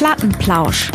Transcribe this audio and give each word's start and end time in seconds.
Plattenplausch. 0.00 0.90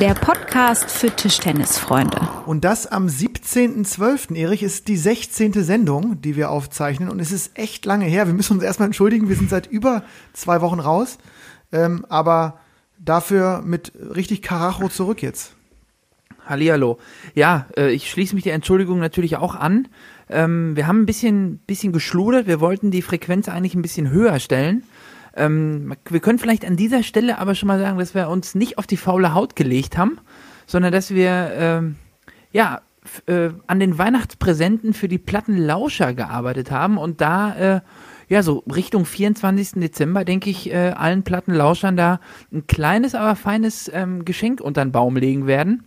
Der 0.00 0.14
Podcast 0.14 0.90
für 0.90 1.08
Tischtennisfreunde. 1.08 2.18
Und 2.46 2.64
das 2.64 2.88
am 2.88 3.06
17.12. 3.06 4.34
Erich 4.34 4.64
ist 4.64 4.88
die 4.88 4.96
16. 4.96 5.52
Sendung, 5.62 6.20
die 6.20 6.34
wir 6.34 6.50
aufzeichnen. 6.50 7.08
Und 7.08 7.20
es 7.20 7.30
ist 7.30 7.56
echt 7.56 7.86
lange 7.86 8.06
her. 8.06 8.26
Wir 8.26 8.34
müssen 8.34 8.54
uns 8.54 8.64
erstmal 8.64 8.86
entschuldigen. 8.86 9.28
Wir 9.28 9.36
sind 9.36 9.50
seit 9.50 9.68
über 9.68 10.02
zwei 10.32 10.60
Wochen 10.62 10.80
raus. 10.80 11.18
Ähm, 11.70 12.04
aber 12.08 12.58
dafür 12.98 13.62
mit 13.64 13.92
richtig 13.94 14.42
Karacho 14.42 14.88
zurück 14.88 15.22
jetzt. 15.22 15.52
Hallihallo. 16.44 16.98
Ja, 17.36 17.66
äh, 17.76 17.92
ich 17.92 18.10
schließe 18.10 18.34
mich 18.34 18.42
der 18.42 18.54
Entschuldigung 18.54 18.98
natürlich 18.98 19.36
auch 19.36 19.54
an. 19.54 19.86
Ähm, 20.28 20.74
wir 20.74 20.88
haben 20.88 21.02
ein 21.02 21.06
bisschen, 21.06 21.58
bisschen 21.58 21.92
geschludert. 21.92 22.48
Wir 22.48 22.58
wollten 22.58 22.90
die 22.90 23.02
Frequenz 23.02 23.48
eigentlich 23.48 23.76
ein 23.76 23.82
bisschen 23.82 24.10
höher 24.10 24.40
stellen. 24.40 24.82
Ähm, 25.38 25.94
wir 26.08 26.20
können 26.20 26.38
vielleicht 26.38 26.64
an 26.64 26.76
dieser 26.76 27.02
Stelle 27.02 27.38
aber 27.38 27.54
schon 27.54 27.68
mal 27.68 27.78
sagen, 27.78 27.98
dass 27.98 28.14
wir 28.14 28.28
uns 28.28 28.54
nicht 28.54 28.78
auf 28.78 28.86
die 28.86 28.96
faule 28.96 29.34
Haut 29.34 29.56
gelegt 29.56 29.96
haben, 29.96 30.18
sondern 30.66 30.92
dass 30.92 31.10
wir 31.10 31.50
ähm, 31.54 31.96
ja 32.52 32.82
äh, 33.26 33.50
an 33.66 33.80
den 33.80 33.98
Weihnachtspräsenten 33.98 34.92
für 34.92 35.08
die 35.08 35.18
Plattenlauscher 35.18 36.14
gearbeitet 36.14 36.70
haben 36.70 36.98
und 36.98 37.20
da 37.20 37.54
äh, 37.76 37.80
ja 38.28 38.42
so 38.42 38.64
Richtung 38.72 39.04
24. 39.04 39.80
Dezember 39.80 40.24
denke 40.24 40.50
ich 40.50 40.70
äh, 40.70 40.90
allen 40.90 41.22
Plattenlauschern 41.22 41.96
da 41.96 42.20
ein 42.52 42.66
kleines 42.66 43.14
aber 43.14 43.36
feines 43.36 43.90
ähm, 43.94 44.24
Geschenk 44.24 44.60
unter 44.60 44.84
den 44.84 44.92
Baum 44.92 45.16
legen 45.16 45.46
werden. 45.46 45.84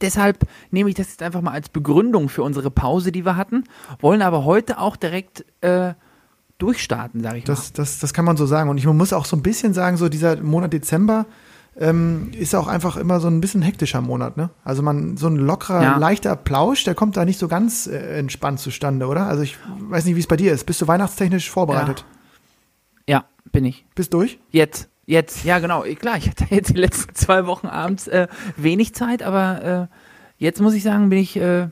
Deshalb 0.00 0.46
nehme 0.70 0.88
ich 0.90 0.96
das 0.96 1.10
jetzt 1.10 1.22
einfach 1.22 1.40
mal 1.40 1.52
als 1.52 1.68
Begründung 1.68 2.28
für 2.28 2.42
unsere 2.42 2.70
Pause, 2.70 3.12
die 3.12 3.24
wir 3.24 3.36
hatten, 3.36 3.64
wollen 4.00 4.22
aber 4.22 4.44
heute 4.44 4.78
auch 4.78 4.96
direkt 4.96 5.44
äh, 5.60 5.94
durchstarten, 6.58 7.22
sage 7.22 7.38
ich 7.38 7.44
das, 7.44 7.70
mal. 7.70 7.76
Das, 7.76 7.98
das 7.98 8.14
kann 8.14 8.24
man 8.24 8.36
so 8.36 8.46
sagen. 8.46 8.70
Und 8.70 8.78
ich 8.78 8.86
muss 8.86 9.12
auch 9.12 9.24
so 9.24 9.36
ein 9.36 9.42
bisschen 9.42 9.74
sagen, 9.74 9.96
so 9.96 10.08
dieser 10.08 10.36
Monat 10.42 10.72
Dezember 10.72 11.26
ähm, 11.76 12.30
ist 12.38 12.54
auch 12.54 12.68
einfach 12.68 12.96
immer 12.96 13.20
so 13.20 13.28
ein 13.28 13.40
bisschen 13.40 13.62
hektischer 13.62 14.00
Monat. 14.00 14.36
Ne? 14.36 14.50
Also 14.64 14.82
man 14.82 15.16
so 15.16 15.26
ein 15.26 15.36
lockerer, 15.36 15.82
ja. 15.82 15.96
leichter 15.98 16.36
Plausch, 16.36 16.84
der 16.84 16.94
kommt 16.94 17.16
da 17.16 17.24
nicht 17.24 17.38
so 17.38 17.48
ganz 17.48 17.86
äh, 17.86 18.18
entspannt 18.18 18.60
zustande, 18.60 19.06
oder? 19.06 19.26
Also 19.26 19.42
ich 19.42 19.56
weiß 19.80 20.04
nicht, 20.04 20.14
wie 20.14 20.20
es 20.20 20.26
bei 20.26 20.36
dir 20.36 20.52
ist. 20.52 20.64
Bist 20.64 20.80
du 20.80 20.86
weihnachtstechnisch 20.86 21.50
vorbereitet? 21.50 22.04
Ja, 23.08 23.18
ja 23.18 23.24
bin 23.50 23.64
ich. 23.64 23.84
Bist 23.94 24.14
durch? 24.14 24.38
Jetzt. 24.50 24.88
Jetzt, 25.06 25.44
ja 25.44 25.58
genau, 25.58 25.82
klar, 26.00 26.16
ich 26.16 26.28
hatte 26.30 26.46
jetzt 26.48 26.70
die 26.70 26.80
letzten 26.80 27.14
zwei 27.14 27.44
Wochen 27.44 27.66
abends 27.66 28.08
äh, 28.08 28.26
wenig 28.56 28.94
Zeit, 28.94 29.22
aber 29.22 29.62
äh, 29.62 29.86
jetzt 30.38 30.62
muss 30.62 30.72
ich 30.72 30.82
sagen, 30.82 31.10
bin 31.10 31.18
ich, 31.18 31.36
äh, 31.36 31.68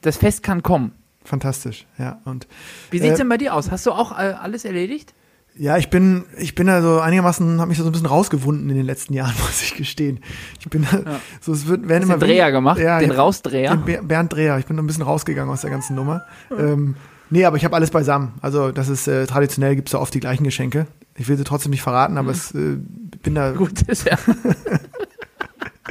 das 0.00 0.16
Fest 0.16 0.42
kann 0.42 0.64
kommen. 0.64 0.92
Fantastisch, 1.28 1.86
ja. 1.98 2.20
Und, 2.24 2.46
Wie 2.90 2.98
sieht's 2.98 3.14
äh, 3.14 3.18
denn 3.18 3.28
bei 3.28 3.36
dir 3.36 3.52
aus? 3.52 3.70
Hast 3.70 3.84
du 3.84 3.92
auch 3.92 4.12
äh, 4.12 4.32
alles 4.32 4.64
erledigt? 4.64 5.12
Ja, 5.58 5.76
ich 5.76 5.90
bin, 5.90 6.24
ich 6.38 6.54
bin 6.54 6.70
also 6.70 7.00
einigermaßen, 7.00 7.60
habe 7.60 7.68
mich 7.68 7.76
so 7.76 7.84
ein 7.84 7.92
bisschen 7.92 8.06
rausgewunden 8.06 8.70
in 8.70 8.76
den 8.76 8.86
letzten 8.86 9.12
Jahren, 9.12 9.34
muss 9.46 9.60
ich 9.60 9.74
gestehen. 9.74 10.20
Ich 10.58 10.70
bin 10.70 10.84
ja. 10.84 11.20
so, 11.42 11.52
es 11.52 11.66
wird, 11.66 11.86
werden 11.86 12.04
immer 12.04 12.16
den 12.16 12.20
Dreher 12.20 12.50
gemacht, 12.50 12.78
ja, 12.78 12.98
den 12.98 13.10
Rausdreher. 13.10 13.76
Den 13.76 14.08
Bernd 14.08 14.32
Dreher. 14.32 14.58
Ich 14.58 14.64
bin 14.64 14.78
ein 14.78 14.86
bisschen 14.86 15.02
rausgegangen 15.02 15.52
aus 15.52 15.60
der 15.60 15.70
ganzen 15.70 15.96
Nummer. 15.96 16.24
ähm, 16.56 16.96
nee, 17.28 17.44
aber 17.44 17.58
ich 17.58 17.64
habe 17.66 17.76
alles 17.76 17.90
beisammen. 17.90 18.32
Also 18.40 18.72
das 18.72 18.88
ist 18.88 19.06
äh, 19.06 19.26
traditionell 19.26 19.76
gibt's 19.76 19.92
da 19.92 19.98
oft 19.98 20.14
die 20.14 20.20
gleichen 20.20 20.44
Geschenke. 20.44 20.86
Ich 21.16 21.28
will 21.28 21.36
sie 21.36 21.44
trotzdem 21.44 21.70
nicht 21.70 21.82
verraten, 21.82 22.16
aber 22.16 22.28
mhm. 22.28 22.34
es 22.34 22.54
äh, 22.54 22.78
bin 23.22 23.34
da. 23.34 23.52
Gut 23.52 23.82
ist 23.86 24.06
ja. 24.06 24.16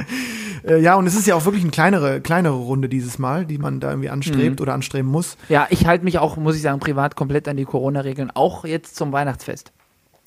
äh, 0.66 0.80
ja, 0.80 0.94
und 0.96 1.06
es 1.06 1.14
ist 1.14 1.26
ja 1.26 1.34
auch 1.34 1.44
wirklich 1.44 1.62
eine 1.62 1.70
kleinere, 1.70 2.20
kleinere 2.20 2.54
Runde 2.54 2.88
dieses 2.88 3.18
Mal, 3.18 3.46
die 3.46 3.58
man 3.58 3.80
da 3.80 3.90
irgendwie 3.90 4.10
anstrebt 4.10 4.60
mhm. 4.60 4.62
oder 4.62 4.74
anstreben 4.74 5.10
muss. 5.10 5.36
Ja, 5.48 5.66
ich 5.70 5.86
halte 5.86 6.04
mich 6.04 6.18
auch, 6.18 6.36
muss 6.36 6.56
ich 6.56 6.62
sagen, 6.62 6.80
privat 6.80 7.16
komplett 7.16 7.48
an 7.48 7.56
die 7.56 7.64
Corona-Regeln, 7.64 8.30
auch 8.34 8.64
jetzt 8.64 8.96
zum 8.96 9.12
Weihnachtsfest. 9.12 9.72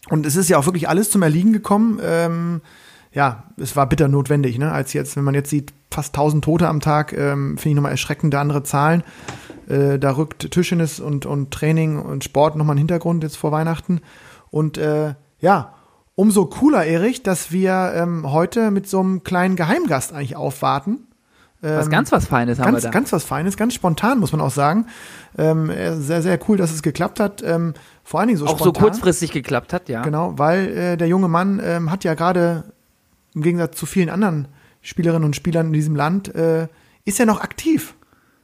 Und 0.10 0.26
es 0.26 0.36
ist 0.36 0.50
ja 0.50 0.58
auch 0.58 0.66
wirklich 0.66 0.90
alles 0.90 1.12
zum 1.12 1.22
Erliegen 1.22 1.54
gekommen. 1.54 2.00
Ähm, 2.04 2.62
ja, 3.14 3.44
es 3.58 3.76
war 3.76 3.88
bitter 3.88 4.08
notwendig, 4.08 4.58
ne? 4.58 4.72
Als 4.72 4.94
jetzt, 4.94 5.16
wenn 5.16 5.24
man 5.24 5.36
jetzt 5.36 5.50
sieht, 5.50 5.74
fast 5.92 6.16
1000 6.16 6.44
Tote 6.44 6.68
am 6.68 6.80
Tag, 6.80 7.14
ähm, 7.14 7.58
finde 7.58 7.70
ich 7.70 7.76
nochmal 7.76 7.92
erschreckende 7.92 8.40
andere 8.40 8.64
Zahlen. 8.64 9.04
Äh, 9.68 10.00
da 10.00 10.16
rückt 10.16 10.50
Tischtennis 10.52 11.00
und, 11.00 11.26
und 11.26 11.52
Training 11.52 12.00
und 12.00 12.24
Sport 12.24 12.56
nochmal 12.56 12.74
in 12.74 12.78
den 12.78 12.88
Hintergrund 12.88 13.24
jetzt 13.24 13.38
vor 13.38 13.52
Weihnachten. 13.52 14.02
Und 14.50 14.78
äh, 14.78 15.16
ja, 15.40 15.74
umso 16.22 16.46
cooler, 16.46 16.86
Erich, 16.86 17.24
dass 17.24 17.52
wir 17.52 17.94
ähm, 17.96 18.32
heute 18.32 18.70
mit 18.70 18.88
so 18.88 19.00
einem 19.00 19.24
kleinen 19.24 19.56
Geheimgast 19.56 20.14
eigentlich 20.14 20.36
aufwarten. 20.36 21.08
Ähm, 21.64 21.78
was 21.78 21.90
ganz 21.90 22.12
was 22.12 22.28
Feines 22.28 22.60
haben 22.60 22.76
wir 22.76 22.80
da. 22.80 22.92
Ganz 22.92 23.12
was 23.12 23.24
Feines, 23.24 23.58
ganz 23.58 23.74
spontan, 23.74 24.20
muss 24.20 24.32
man 24.32 24.40
auch 24.40 24.52
sagen. 24.52 24.86
Ähm, 25.36 25.72
äh, 25.72 25.96
sehr, 25.96 26.22
sehr 26.22 26.38
cool, 26.48 26.58
dass 26.58 26.72
es 26.72 26.84
geklappt 26.84 27.20
hat. 27.20 27.42
Ähm, 27.42 27.74
vor 28.04 28.20
allen 28.20 28.28
Dingen 28.28 28.38
so 28.38 28.46
auch 28.46 28.60
spontan. 28.60 28.76
so 28.76 28.80
kurzfristig 28.80 29.32
geklappt 29.32 29.74
hat, 29.74 29.90
ja. 29.90 30.04
Genau, 30.04 30.38
weil 30.38 30.68
äh, 30.68 30.96
der 30.96 31.08
junge 31.08 31.28
Mann 31.28 31.60
ähm, 31.64 31.90
hat 31.90 32.04
ja 32.04 32.14
gerade 32.14 32.66
im 33.34 33.42
Gegensatz 33.42 33.76
zu 33.76 33.88
vielen 33.88 34.12
anderen 34.12 34.48
Spielerinnen 34.82 35.26
und 35.26 35.36
Spielern 35.36 35.68
in 35.68 35.74
diesem 35.74 35.96
Land, 35.96 36.36
äh, 36.36 36.68
ist 37.04 37.18
ja 37.18 37.26
noch 37.26 37.42
aktiv. 37.42 37.96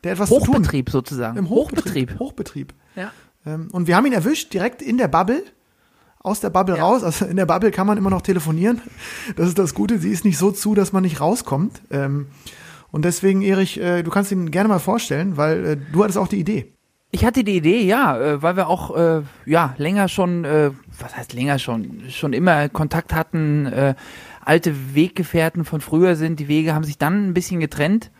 Der 0.04 0.14
etwas 0.14 0.32
Hochbetrieb 0.32 0.90
sozusagen. 0.90 1.38
Im 1.38 1.50
Hochbetrieb. 1.50 2.18
Hochbetrieb. 2.18 2.74
Ja. 2.96 3.12
Ähm, 3.46 3.70
und 3.72 3.86
wir 3.86 3.96
haben 3.96 4.08
ihn 4.08 4.14
erwischt, 4.14 4.52
direkt 4.52 4.82
in 4.82 4.98
der 4.98 5.10
Bubble 5.10 5.44
aus 6.20 6.40
der 6.40 6.50
Bubble 6.50 6.78
ja. 6.78 6.84
raus. 6.84 7.04
Also 7.04 7.26
in 7.26 7.38
der 7.38 7.46
Bubble 7.46 7.72
kann 7.72 7.88
man 7.88 7.98
immer 7.98 8.10
noch 8.10 8.22
telefonieren. 8.22 8.82
Das 9.36 9.48
ist 9.48 9.60
das 9.60 9.74
Gute. 9.74 10.00
Sie 10.00 10.12
ist 10.12 10.26
nicht 10.26 10.38
so 10.38 10.52
zu, 10.52 10.76
dass 10.76 10.94
man 10.94 11.04
nicht 11.04 11.22
rauskommt. 11.22 11.82
Ähm, 11.92 12.28
und 12.92 13.06
deswegen, 13.06 13.42
Erich, 13.42 13.80
äh, 13.80 14.04
du 14.04 14.12
kannst 14.12 14.32
ihn 14.32 14.52
gerne 14.52 14.70
mal 14.70 14.80
vorstellen, 14.80 15.38
weil 15.38 15.66
äh, 15.66 15.78
du 15.92 16.04
hattest 16.04 16.18
auch 16.18 16.28
die 16.28 16.40
Idee. 16.40 16.74
Ich 17.12 17.24
hatte 17.24 17.44
die 17.44 17.56
Idee, 17.56 17.82
ja, 17.84 18.20
äh, 18.20 18.42
weil 18.42 18.58
wir 18.58 18.68
auch 18.68 18.96
äh, 18.96 19.22
ja 19.46 19.74
länger 19.78 20.10
schon, 20.10 20.44
äh, 20.44 20.72
was 21.00 21.16
heißt 21.16 21.34
länger 21.34 21.58
schon, 21.58 22.04
schon 22.10 22.34
immer 22.34 22.68
Kontakt 22.70 23.14
hatten, 23.14 23.66
äh, 23.66 23.96
alte 24.44 24.94
Weggefährten 24.94 25.64
von 25.64 25.82
früher 25.82 26.16
sind. 26.16 26.40
Die 26.40 26.48
Wege 26.48 26.74
haben 26.74 26.84
sich 26.84 26.98
dann 26.98 27.30
ein 27.30 27.34
bisschen 27.34 27.60
getrennt. 27.60 28.12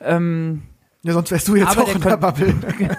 Ähm, 0.00 0.62
ja, 1.02 1.12
sonst 1.12 1.30
wärst 1.30 1.48
du 1.48 1.56
jetzt 1.56 1.78
auch 1.78 1.94
in 1.94 2.00
der 2.00 2.16
Bubble. 2.16 2.54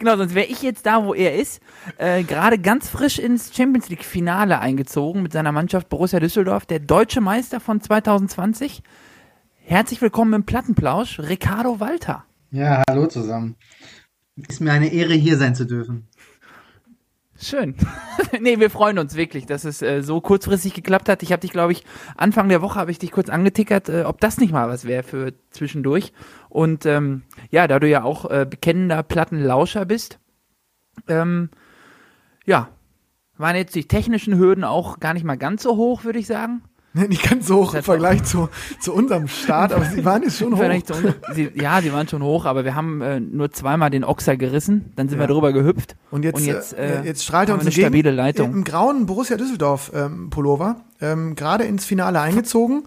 genau, 0.00 0.16
sonst 0.16 0.34
wäre 0.34 0.46
ich 0.46 0.62
jetzt 0.62 0.86
da, 0.86 1.04
wo 1.04 1.14
er 1.14 1.36
ist. 1.36 1.60
Äh, 1.98 2.24
Gerade 2.24 2.58
ganz 2.58 2.88
frisch 2.88 3.20
ins 3.20 3.54
Champions 3.54 3.88
League 3.88 4.04
Finale 4.04 4.58
eingezogen 4.58 5.22
mit 5.22 5.32
seiner 5.32 5.52
Mannschaft 5.52 5.88
Borussia 5.88 6.18
Düsseldorf, 6.18 6.66
der 6.66 6.80
deutsche 6.80 7.20
Meister 7.20 7.60
von 7.60 7.80
2020. 7.80 8.82
Herzlich 9.58 10.02
willkommen 10.02 10.32
im 10.32 10.44
Plattenplausch, 10.44 11.20
Ricardo 11.20 11.78
Walter. 11.78 12.24
Ja, 12.50 12.82
hallo 12.90 13.06
zusammen. 13.06 13.54
Ist 14.48 14.60
mir 14.60 14.72
eine 14.72 14.92
Ehre, 14.92 15.14
hier 15.14 15.36
sein 15.36 15.54
zu 15.54 15.66
dürfen. 15.66 16.08
Schön. 17.42 17.74
nee, 18.40 18.60
wir 18.60 18.68
freuen 18.68 18.98
uns 18.98 19.14
wirklich, 19.14 19.46
dass 19.46 19.64
es 19.64 19.80
äh, 19.80 20.02
so 20.02 20.20
kurzfristig 20.20 20.74
geklappt 20.74 21.08
hat. 21.08 21.22
Ich 21.22 21.32
habe 21.32 21.40
dich, 21.40 21.52
glaube 21.52 21.72
ich, 21.72 21.84
Anfang 22.16 22.50
der 22.50 22.60
Woche 22.60 22.78
habe 22.78 22.90
ich 22.90 22.98
dich 22.98 23.12
kurz 23.12 23.30
angetickert, 23.30 23.88
äh, 23.88 24.02
ob 24.02 24.20
das 24.20 24.38
nicht 24.38 24.52
mal 24.52 24.68
was 24.68 24.84
wäre 24.84 25.02
für 25.02 25.32
zwischendurch. 25.50 26.12
Und 26.50 26.84
ähm, 26.84 27.22
ja, 27.50 27.66
da 27.66 27.78
du 27.78 27.88
ja 27.88 28.04
auch 28.04 28.30
äh, 28.30 28.46
bekennender 28.48 29.02
Plattenlauscher 29.02 29.86
bist, 29.86 30.18
ähm, 31.08 31.48
ja, 32.44 32.68
waren 33.38 33.56
jetzt 33.56 33.74
die 33.74 33.88
technischen 33.88 34.36
Hürden 34.36 34.64
auch 34.64 35.00
gar 35.00 35.14
nicht 35.14 35.24
mal 35.24 35.38
ganz 35.38 35.62
so 35.62 35.76
hoch, 35.76 36.04
würde 36.04 36.18
ich 36.18 36.26
sagen. 36.26 36.62
Nee, 36.92 37.06
nicht 37.06 37.28
ganz 37.28 37.46
so 37.46 37.56
hoch 37.58 37.74
im 37.74 37.84
Vergleich 37.84 38.24
zu, 38.24 38.48
zu 38.80 38.92
unserem 38.92 39.28
Start, 39.28 39.72
aber 39.72 39.84
sie 39.84 40.04
waren 40.04 40.24
jetzt 40.24 40.38
schon 40.38 40.56
hoch. 40.56 40.64
sie, 41.32 41.50
ja, 41.54 41.80
sie 41.80 41.92
waren 41.92 42.08
schon 42.08 42.22
hoch, 42.22 42.46
aber 42.46 42.64
wir 42.64 42.74
haben 42.74 43.00
äh, 43.00 43.20
nur 43.20 43.52
zweimal 43.52 43.90
den 43.90 44.02
Ochser 44.02 44.36
gerissen, 44.36 44.92
dann 44.96 45.08
sind 45.08 45.20
ja. 45.20 45.28
wir 45.28 45.32
drüber 45.32 45.52
gehüpft. 45.52 45.94
Und 46.10 46.24
jetzt, 46.24 46.36
und 46.36 46.46
jetzt, 46.46 46.76
äh, 46.76 47.02
jetzt 47.02 47.22
strahlt 47.22 47.48
er 47.48 47.54
uns 47.54 47.62
eine 47.62 47.72
stabile 47.72 48.10
Leitung. 48.10 48.52
Im 48.52 48.64
grauen 48.64 49.06
Borussia 49.06 49.36
Düsseldorf 49.36 49.92
ähm, 49.94 50.30
Pullover, 50.30 50.80
ähm, 51.00 51.36
gerade 51.36 51.62
ins 51.62 51.84
Finale 51.84 52.20
eingezogen. 52.20 52.82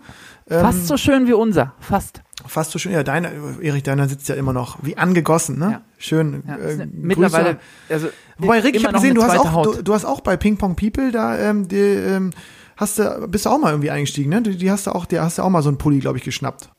Ähm, 0.50 0.60
fast 0.60 0.88
so 0.88 0.98
schön 0.98 1.28
wie 1.28 1.34
unser, 1.34 1.74
fast. 1.80 2.22
Fast 2.46 2.72
so 2.72 2.80
schön, 2.80 2.92
ja, 2.92 3.04
deiner, 3.04 3.30
Erich, 3.62 3.84
deiner 3.84 4.10
sitzt 4.10 4.28
ja 4.28 4.36
immer 4.36 4.52
noch 4.52 4.80
wie 4.82 4.98
angegossen, 4.98 5.58
ne? 5.58 5.72
Ja. 5.72 5.82
Schön. 5.98 6.44
Ja, 6.46 6.58
äh, 6.58 6.88
mittlerweile, 6.92 7.58
also 7.88 8.10
Wobei, 8.38 8.60
Rick, 8.60 8.76
ich 8.76 8.84
habe 8.84 8.96
gesehen, 8.96 9.16
du 9.16 9.24
hast, 9.24 9.38
auch, 9.38 9.64
du, 9.64 9.82
du, 9.82 9.94
hast 9.94 10.04
auch 10.04 10.20
bei 10.20 10.36
Ping 10.36 10.58
Pong 10.58 10.76
People 10.76 11.12
da 11.12 11.38
ähm, 11.38 11.70
die, 11.70 11.78
ähm, 11.78 12.32
hast 12.78 13.00
du, 13.00 13.28
bist 13.28 13.46
du 13.46 13.50
auch 13.50 13.60
mal 13.60 13.72
irgendwie 13.72 13.92
eingestiegen, 13.92 14.30
ne? 14.30 14.42
Die, 14.42 14.58
die 14.58 14.72
hast 14.72 14.88
du 14.88 14.92
auch, 14.92 15.06
die 15.06 15.20
hast 15.20 15.38
du 15.38 15.42
auch 15.44 15.50
mal 15.50 15.62
so 15.62 15.70
einen 15.70 15.78
Pulli, 15.78 16.00
glaube 16.00 16.18
ich, 16.18 16.24
geschnappt. 16.24 16.70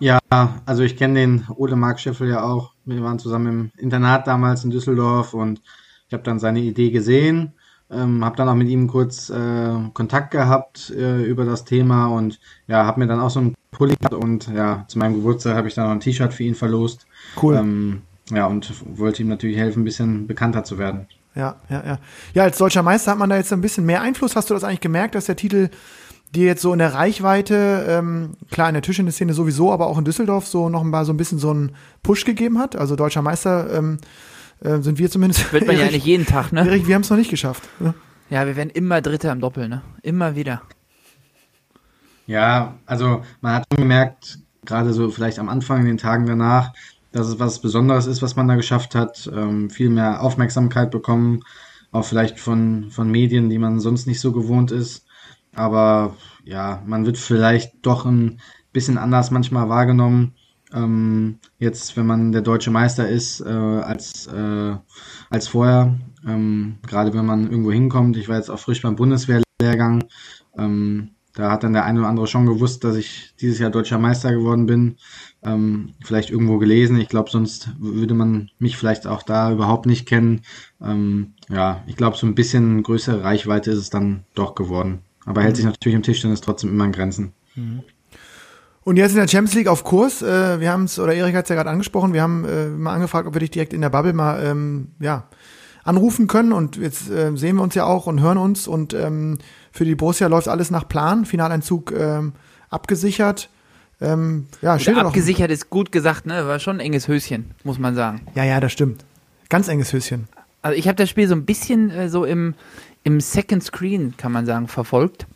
Ja, 0.00 0.18
also 0.64 0.82
ich 0.82 0.96
kenne 0.96 1.14
den 1.18 1.46
Ole 1.56 1.76
Mark 1.76 1.98
Scheffel 1.98 2.28
ja 2.28 2.42
auch. 2.42 2.72
Wir 2.84 3.02
waren 3.02 3.18
zusammen 3.18 3.46
im 3.46 3.70
Internat 3.82 4.26
damals 4.26 4.64
in 4.64 4.70
Düsseldorf 4.70 5.34
und 5.34 5.60
ich 6.06 6.12
habe 6.12 6.22
dann 6.22 6.38
seine 6.38 6.60
Idee 6.60 6.90
gesehen, 6.90 7.52
ähm, 7.90 8.24
habe 8.24 8.36
dann 8.36 8.48
auch 8.48 8.54
mit 8.54 8.68
ihm 8.68 8.86
kurz 8.86 9.28
äh, 9.28 9.74
Kontakt 9.92 10.30
gehabt 10.30 10.90
äh, 10.90 11.22
über 11.22 11.44
das 11.44 11.64
Thema 11.64 12.06
und 12.06 12.38
ja, 12.68 12.84
habe 12.84 13.00
mir 13.00 13.06
dann 13.06 13.20
auch 13.20 13.30
so 13.30 13.40
einen 13.40 13.54
Pulli 13.72 13.96
gehabt 13.96 14.14
und 14.14 14.48
ja, 14.48 14.84
zu 14.88 14.98
meinem 14.98 15.14
Geburtstag 15.14 15.56
habe 15.56 15.68
ich 15.68 15.74
dann 15.74 15.86
noch 15.86 15.92
ein 15.92 16.00
T-Shirt 16.00 16.32
für 16.32 16.44
ihn 16.44 16.54
verlost. 16.54 17.06
Cool. 17.40 17.56
Ähm, 17.56 18.02
ja, 18.30 18.46
und 18.46 18.72
wollte 18.96 19.22
ihm 19.22 19.28
natürlich 19.28 19.56
helfen, 19.56 19.82
ein 19.82 19.84
bisschen 19.84 20.26
bekannter 20.26 20.62
zu 20.62 20.78
werden 20.78 21.08
ja, 21.38 21.56
ja, 21.70 21.84
ja. 21.86 21.98
Ja, 22.34 22.42
als 22.42 22.58
deutscher 22.58 22.82
Meister 22.82 23.12
hat 23.12 23.18
man 23.18 23.30
da 23.30 23.36
jetzt 23.36 23.52
ein 23.52 23.60
bisschen 23.60 23.86
mehr 23.86 24.02
Einfluss. 24.02 24.34
Hast 24.34 24.50
du 24.50 24.54
das 24.54 24.64
eigentlich 24.64 24.80
gemerkt, 24.80 25.14
dass 25.14 25.26
der 25.26 25.36
Titel 25.36 25.70
dir 26.34 26.46
jetzt 26.46 26.62
so 26.62 26.72
in 26.72 26.80
der 26.80 26.94
Reichweite, 26.94 27.86
ähm, 27.88 28.32
klar 28.50 28.68
in 28.68 28.74
der 28.74 28.82
Tischtennis-Szene 28.82 29.32
sowieso, 29.32 29.72
aber 29.72 29.86
auch 29.86 29.96
in 29.98 30.04
Düsseldorf 30.04 30.46
so 30.46 30.68
noch 30.68 30.82
mal 30.82 31.04
so 31.04 31.12
ein 31.12 31.16
bisschen 31.16 31.38
so 31.38 31.50
einen 31.50 31.76
Push 32.02 32.24
gegeben 32.24 32.58
hat? 32.58 32.76
Also 32.76 32.96
deutscher 32.96 33.22
Meister 33.22 33.72
ähm, 33.72 33.98
äh, 34.60 34.78
sind 34.78 34.98
wir 34.98 35.10
zumindest. 35.10 35.52
Wird 35.52 35.66
man 35.66 35.78
ja 35.78 35.86
nicht 35.86 36.04
jeden 36.04 36.26
Tag, 36.26 36.52
ne? 36.52 36.66
Erik, 36.66 36.88
wir 36.88 36.96
haben 36.96 37.02
es 37.02 37.10
noch 37.10 37.16
nicht 37.16 37.30
geschafft. 37.30 37.62
Ne? 37.78 37.94
Ja, 38.30 38.44
wir 38.44 38.56
werden 38.56 38.70
immer 38.70 39.00
Dritter 39.00 39.30
im 39.30 39.40
Doppel, 39.40 39.68
ne? 39.68 39.82
Immer 40.02 40.34
wieder. 40.34 40.62
Ja, 42.26 42.74
also 42.84 43.22
man 43.40 43.54
hat 43.54 43.64
schon 43.72 43.84
gemerkt, 43.84 44.40
gerade 44.64 44.92
so 44.92 45.08
vielleicht 45.10 45.38
am 45.38 45.48
Anfang, 45.48 45.80
in 45.80 45.86
den 45.86 45.98
Tagen 45.98 46.26
danach, 46.26 46.72
dass 47.12 47.28
es 47.28 47.38
was 47.38 47.60
Besonderes 47.60 48.06
ist, 48.06 48.22
was 48.22 48.36
man 48.36 48.48
da 48.48 48.56
geschafft 48.56 48.94
hat. 48.94 49.30
Ähm, 49.34 49.70
viel 49.70 49.90
mehr 49.90 50.22
Aufmerksamkeit 50.22 50.90
bekommen, 50.90 51.40
auch 51.90 52.04
vielleicht 52.04 52.38
von, 52.38 52.90
von 52.90 53.10
Medien, 53.10 53.48
die 53.48 53.58
man 53.58 53.80
sonst 53.80 54.06
nicht 54.06 54.20
so 54.20 54.32
gewohnt 54.32 54.70
ist. 54.70 55.06
Aber 55.54 56.16
ja, 56.44 56.82
man 56.86 57.06
wird 57.06 57.18
vielleicht 57.18 57.74
doch 57.82 58.04
ein 58.04 58.40
bisschen 58.72 58.98
anders 58.98 59.30
manchmal 59.30 59.68
wahrgenommen. 59.68 60.34
Ähm, 60.72 61.38
jetzt, 61.58 61.96
wenn 61.96 62.06
man 62.06 62.32
der 62.32 62.42
deutsche 62.42 62.70
Meister 62.70 63.08
ist, 63.08 63.40
äh, 63.40 63.48
als, 63.48 64.26
äh, 64.26 64.76
als 65.30 65.48
vorher. 65.48 65.98
Ähm, 66.26 66.76
gerade 66.86 67.14
wenn 67.14 67.24
man 67.24 67.50
irgendwo 67.50 67.72
hinkommt. 67.72 68.16
Ich 68.16 68.28
war 68.28 68.36
jetzt 68.36 68.50
auch 68.50 68.58
frisch 68.58 68.82
beim 68.82 68.96
Bundeswehrlehrgang. 68.96 70.04
Ähm, 70.56 71.10
da 71.34 71.52
hat 71.52 71.62
dann 71.62 71.72
der 71.72 71.84
eine 71.84 72.00
oder 72.00 72.08
andere 72.08 72.26
schon 72.26 72.46
gewusst, 72.46 72.82
dass 72.84 72.96
ich 72.96 73.34
dieses 73.40 73.60
Jahr 73.60 73.70
deutscher 73.70 73.98
Meister 73.98 74.32
geworden 74.32 74.66
bin. 74.66 74.96
Ähm, 75.48 75.94
vielleicht 76.04 76.30
irgendwo 76.30 76.58
gelesen. 76.58 77.00
Ich 77.00 77.08
glaube, 77.08 77.30
sonst 77.30 77.70
würde 77.78 78.14
man 78.14 78.50
mich 78.58 78.76
vielleicht 78.76 79.06
auch 79.06 79.22
da 79.22 79.50
überhaupt 79.52 79.86
nicht 79.86 80.06
kennen. 80.06 80.42
Ähm, 80.82 81.32
ja, 81.48 81.82
ich 81.86 81.96
glaube, 81.96 82.16
so 82.16 82.26
ein 82.26 82.34
bisschen 82.34 82.82
größere 82.82 83.22
Reichweite 83.22 83.70
ist 83.70 83.78
es 83.78 83.90
dann 83.90 84.24
doch 84.34 84.54
geworden. 84.54 85.00
Aber 85.24 85.42
hält 85.42 85.56
sich 85.56 85.64
natürlich 85.64 85.96
im 85.96 86.02
Tischtennis 86.02 86.40
trotzdem 86.40 86.70
immer 86.70 86.84
in 86.84 86.92
Grenzen. 86.92 87.32
Und 88.84 88.96
jetzt 88.96 89.12
in 89.12 89.18
der 89.18 89.28
Champions 89.28 89.54
League 89.54 89.68
auf 89.68 89.84
Kurs. 89.84 90.22
Äh, 90.22 90.60
wir 90.60 90.72
haben 90.72 90.84
es, 90.84 90.98
oder 90.98 91.14
Erik 91.14 91.34
hat 91.34 91.44
es 91.44 91.48
ja 91.50 91.56
gerade 91.56 91.70
angesprochen, 91.70 92.12
wir 92.12 92.22
haben 92.22 92.44
äh, 92.44 92.68
mal 92.68 92.94
angefragt, 92.94 93.26
ob 93.26 93.34
wir 93.34 93.40
dich 93.40 93.50
direkt 93.50 93.72
in 93.72 93.80
der 93.80 93.90
Bubble 93.90 94.12
mal 94.12 94.42
ähm, 94.44 94.88
ja, 95.00 95.28
anrufen 95.84 96.26
können. 96.26 96.52
Und 96.52 96.76
jetzt 96.76 97.10
äh, 97.10 97.36
sehen 97.36 97.56
wir 97.56 97.62
uns 97.62 97.74
ja 97.74 97.84
auch 97.84 98.06
und 98.06 98.20
hören 98.20 98.38
uns. 98.38 98.66
Und 98.66 98.94
ähm, 98.94 99.38
für 99.72 99.84
die 99.84 99.94
Borussia 99.94 100.26
läuft 100.26 100.48
alles 100.48 100.70
nach 100.70 100.88
Plan. 100.88 101.24
Finaleinzug 101.24 101.92
ähm, 101.92 102.32
abgesichert. 102.70 103.50
Ähm, 104.00 104.46
ja, 104.62 104.76
doch- 104.76 104.96
abgesichert 104.96 105.50
ist 105.50 105.70
gut 105.70 105.90
gesagt, 105.92 106.26
ne? 106.26 106.46
War 106.46 106.58
schon 106.60 106.76
ein 106.76 106.80
enges 106.80 107.08
Höschen, 107.08 107.50
muss 107.64 107.78
man 107.78 107.94
sagen. 107.94 108.20
Ja, 108.34 108.44
ja, 108.44 108.60
das 108.60 108.72
stimmt. 108.72 109.04
Ganz 109.48 109.68
enges 109.68 109.92
Höschen. 109.92 110.28
Also 110.62 110.78
ich 110.78 110.86
habe 110.86 110.96
das 110.96 111.08
Spiel 111.08 111.26
so 111.28 111.34
ein 111.34 111.44
bisschen 111.44 111.90
äh, 111.90 112.08
so 112.08 112.24
im, 112.24 112.54
im 113.02 113.20
Second 113.20 113.62
Screen, 113.62 114.14
kann 114.16 114.32
man 114.32 114.46
sagen, 114.46 114.68
verfolgt. 114.68 115.26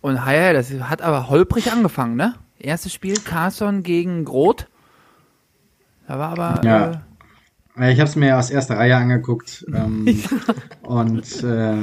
Und 0.00 0.16
ja, 0.16 0.52
das 0.52 0.70
hat 0.72 1.02
aber 1.02 1.28
holprig 1.28 1.72
angefangen, 1.72 2.16
ne? 2.16 2.34
Erstes 2.58 2.92
Spiel, 2.92 3.16
Carson 3.18 3.82
gegen 3.82 4.24
Groth. 4.24 4.66
Da 6.06 6.18
war 6.18 6.30
aber. 6.30 6.60
Ja. 6.64 7.02
Äh, 7.78 7.92
Ich 7.92 8.00
habe 8.00 8.08
es 8.08 8.16
mir 8.16 8.38
aus 8.38 8.50
erster 8.50 8.76
Reihe 8.76 8.96
angeguckt. 8.96 9.64
Ähm, 9.72 10.22
und 10.82 11.42
äh, 11.42 11.76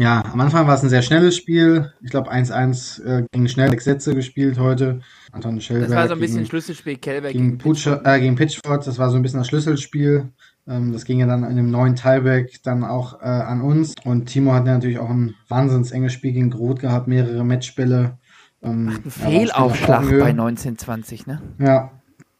ja, 0.00 0.24
am 0.32 0.40
Anfang 0.40 0.66
war 0.66 0.74
es 0.74 0.82
ein 0.82 0.88
sehr 0.88 1.02
schnelles 1.02 1.36
Spiel. 1.36 1.92
Ich 2.02 2.10
glaube 2.10 2.32
1-1 2.32 3.04
äh, 3.04 3.24
ging 3.32 3.48
schnell, 3.48 3.70
sechs 3.70 3.84
Sätze 3.84 4.14
gespielt 4.14 4.58
heute. 4.58 5.00
Anton 5.32 5.60
Schellberg 5.60 5.88
das 5.88 5.96
war 5.96 6.08
so 6.08 6.14
ein 6.14 6.20
bisschen 6.20 6.36
gegen, 6.36 6.48
Schlüsselspiel, 6.48 6.96
Kellberg 6.98 7.32
gegen, 7.32 7.44
gegen 7.46 7.58
Putscher, 7.58 8.00
äh, 8.04 8.20
gegen 8.20 8.36
Pitchford. 8.36 8.86
Das 8.86 8.98
war 8.98 9.10
so 9.10 9.16
ein 9.16 9.22
bisschen 9.22 9.40
das 9.40 9.48
Schlüsselspiel. 9.48 10.28
Ähm, 10.68 10.92
das 10.92 11.04
ging 11.04 11.18
ja 11.18 11.26
dann 11.26 11.42
in 11.42 11.56
dem 11.56 11.70
neuen 11.72 11.96
Tiebreak 11.96 12.62
dann 12.62 12.84
auch 12.84 13.20
äh, 13.20 13.24
an 13.24 13.60
uns. 13.60 13.94
Und 14.04 14.26
Timo 14.26 14.52
hat 14.52 14.66
natürlich 14.66 15.00
auch 15.00 15.10
ein 15.10 15.34
wahnsinns 15.48 15.90
enges 15.90 16.12
Spiel 16.12 16.32
gegen 16.32 16.50
Groth 16.50 16.78
gehabt, 16.78 17.08
mehrere 17.08 17.44
Matchbälle. 17.44 18.18
Ähm, 18.62 18.88
Ein 18.88 19.00
das 19.02 19.14
Spiel 19.14 19.30
Fehlaufschlag 19.30 20.08
bei 20.08 20.30
1920, 20.30 21.26
ne? 21.26 21.42
Ja, 21.58 21.90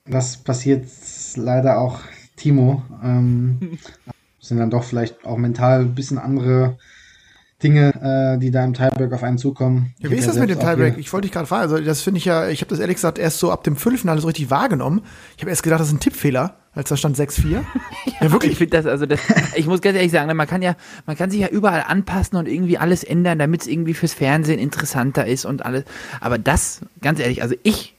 das 0.06 0.36
passiert 0.36 0.86
leider 1.34 1.80
auch 1.80 2.00
Timo. 2.36 2.84
Ähm, 3.02 3.78
sind 4.38 4.58
dann 4.58 4.70
doch 4.70 4.84
vielleicht 4.84 5.26
auch 5.26 5.36
mental 5.36 5.80
ein 5.80 5.94
bisschen 5.96 6.18
andere 6.18 6.78
Dinge, 7.62 8.34
äh, 8.36 8.38
die 8.38 8.50
da 8.52 8.64
im 8.64 8.72
Tiebreak 8.72 9.12
auf 9.12 9.22
einen 9.24 9.36
zukommen. 9.36 9.92
Ja, 9.98 10.06
Ich 10.06 10.10
wie 10.12 10.16
ist 10.18 10.26
ja 10.26 10.32
das 10.32 10.40
mit 10.40 10.48
dem 10.50 10.60
Tiebreak? 10.60 10.96
Ich 10.98 11.12
wollte 11.12 11.26
dich 11.26 11.32
gerade 11.32 11.46
fragen. 11.46 11.62
Also, 11.62 11.78
das 11.78 12.02
finde 12.02 12.18
ich 12.18 12.24
ja, 12.24 12.48
ich 12.48 12.60
habe 12.60 12.70
das 12.70 12.78
ehrlich 12.78 12.96
gesagt 12.96 13.18
erst 13.18 13.38
so 13.40 13.50
ab 13.50 13.64
dem 13.64 13.76
Viertelfinale 13.76 14.20
so 14.20 14.28
richtig 14.28 14.50
wahrgenommen. 14.50 15.02
Ich 15.36 15.42
habe 15.42 15.50
erst 15.50 15.64
gedacht, 15.64 15.80
das 15.80 15.88
ist 15.88 15.94
ein 15.94 16.00
Tippfehler, 16.00 16.56
als 16.72 16.88
da 16.88 16.96
stand 16.96 17.16
6-4. 17.16 17.50
ja, 17.50 17.62
Ich 18.20 18.30
wirklich. 18.30 18.58
finde 18.58 18.76
das, 18.76 18.86
also 18.86 19.06
das, 19.06 19.18
ich 19.56 19.66
muss 19.66 19.80
ganz 19.80 19.96
ehrlich 19.96 20.12
sagen, 20.12 20.28
ne, 20.28 20.34
man 20.34 20.46
kann 20.46 20.62
ja, 20.62 20.76
man 21.06 21.16
kann 21.16 21.30
sich 21.30 21.40
ja 21.40 21.48
überall 21.48 21.82
anpassen 21.86 22.38
und 22.38 22.46
irgendwie 22.46 22.78
alles 22.78 23.02
ändern, 23.02 23.40
damit 23.40 23.62
es 23.62 23.66
irgendwie 23.66 23.94
fürs 23.94 24.14
Fernsehen 24.14 24.60
interessanter 24.60 25.26
ist 25.26 25.44
und 25.44 25.64
alles. 25.64 25.84
Aber 26.20 26.38
das, 26.38 26.82
ganz 27.00 27.18
ehrlich, 27.18 27.42
also 27.42 27.56
ich 27.64 27.96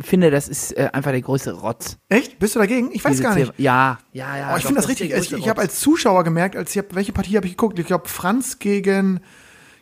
finde, 0.00 0.30
das 0.30 0.48
ist 0.48 0.76
äh, 0.76 0.90
einfach 0.92 1.10
der 1.10 1.20
größte 1.20 1.52
Rotz. 1.52 1.98
Echt? 2.08 2.38
Bist 2.38 2.54
du 2.54 2.58
dagegen? 2.58 2.90
Ich 2.92 3.04
weiß 3.04 3.12
Diese 3.12 3.22
gar 3.22 3.34
nicht. 3.34 3.52
Ja, 3.58 3.98
ja, 4.12 4.36
ja. 4.36 4.54
Oh, 4.54 4.56
ich 4.56 4.64
finde 4.64 4.80
das 4.80 4.88
richtig. 4.88 5.10
der 5.10 5.18
Ich, 5.18 5.32
ich 5.32 5.48
habe 5.48 5.60
als 5.60 5.80
Zuschauer 5.80 6.24
gemerkt, 6.24 6.56
als 6.56 6.70
ich 6.70 6.78
hab, 6.78 6.94
welche 6.94 7.12
Partie 7.12 7.36
habe 7.36 7.46
ich 7.46 7.52
geguckt? 7.52 7.78
Ich 7.78 7.86
glaube 7.86 8.08
Franz 8.08 8.58
gegen 8.58 9.20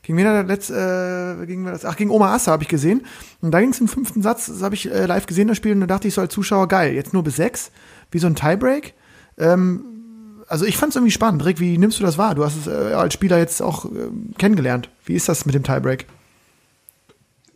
gegen 0.05 0.19
wen 0.19 0.27
hat 0.27 0.35
er 0.35 0.45
letzt, 0.45 0.71
äh, 0.71 1.47
gegen? 1.47 1.67
Ach 1.67 1.97
gegen 1.97 2.11
Oma 2.11 2.35
Assa 2.35 2.53
habe 2.53 2.63
ich 2.63 2.69
gesehen. 2.69 3.07
Und 3.41 3.53
da 3.53 3.61
ging 3.61 3.71
es 3.71 3.81
im 3.81 3.89
fünften 3.89 4.23
Satz, 4.23 4.47
das 4.47 4.63
habe 4.63 4.75
ich 4.75 4.91
äh, 4.91 5.07
live 5.07 5.27
gesehen 5.27 5.49
das 5.49 5.57
Spiel 5.57 5.73
und 5.73 5.81
da 5.81 5.87
dachte 5.87 6.09
ich 6.09 6.15
so 6.15 6.21
als 6.21 6.33
Zuschauer 6.33 6.69
geil. 6.69 6.95
Jetzt 6.95 7.15
nur 7.15 7.25
bis 7.25 7.37
sechs, 7.37 7.71
wie 8.11 8.19
so 8.19 8.27
ein 8.27 8.35
Tiebreak. 8.35 8.93
Ähm, 9.39 10.43
also 10.47 10.67
ich 10.67 10.77
fand 10.77 10.91
es 10.91 10.97
irgendwie 10.97 11.11
spannend. 11.11 11.45
Rick, 11.45 11.59
wie 11.59 11.79
nimmst 11.79 11.99
du 11.99 12.05
das 12.05 12.19
wahr? 12.19 12.35
Du 12.35 12.45
hast 12.45 12.57
es 12.57 12.67
äh, 12.67 12.93
als 12.93 13.15
Spieler 13.15 13.39
jetzt 13.39 13.63
auch 13.63 13.87
äh, 13.87 14.11
kennengelernt. 14.37 14.91
Wie 15.07 15.15
ist 15.15 15.29
das 15.29 15.47
mit 15.47 15.55
dem 15.55 15.63
Tiebreak? 15.63 16.07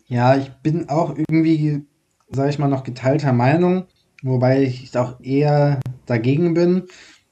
Ja, 0.07 0.37
ich 0.37 0.49
bin 0.63 0.89
auch 0.89 1.15
irgendwie, 1.17 1.85
sage 2.31 2.51
ich 2.51 2.59
mal, 2.59 2.69
noch 2.69 2.85
geteilter 2.85 3.33
Meinung, 3.33 3.85
wobei 4.23 4.63
ich 4.63 4.97
auch 4.97 5.21
eher 5.21 5.81
dagegen 6.07 6.55
bin. 6.55 6.85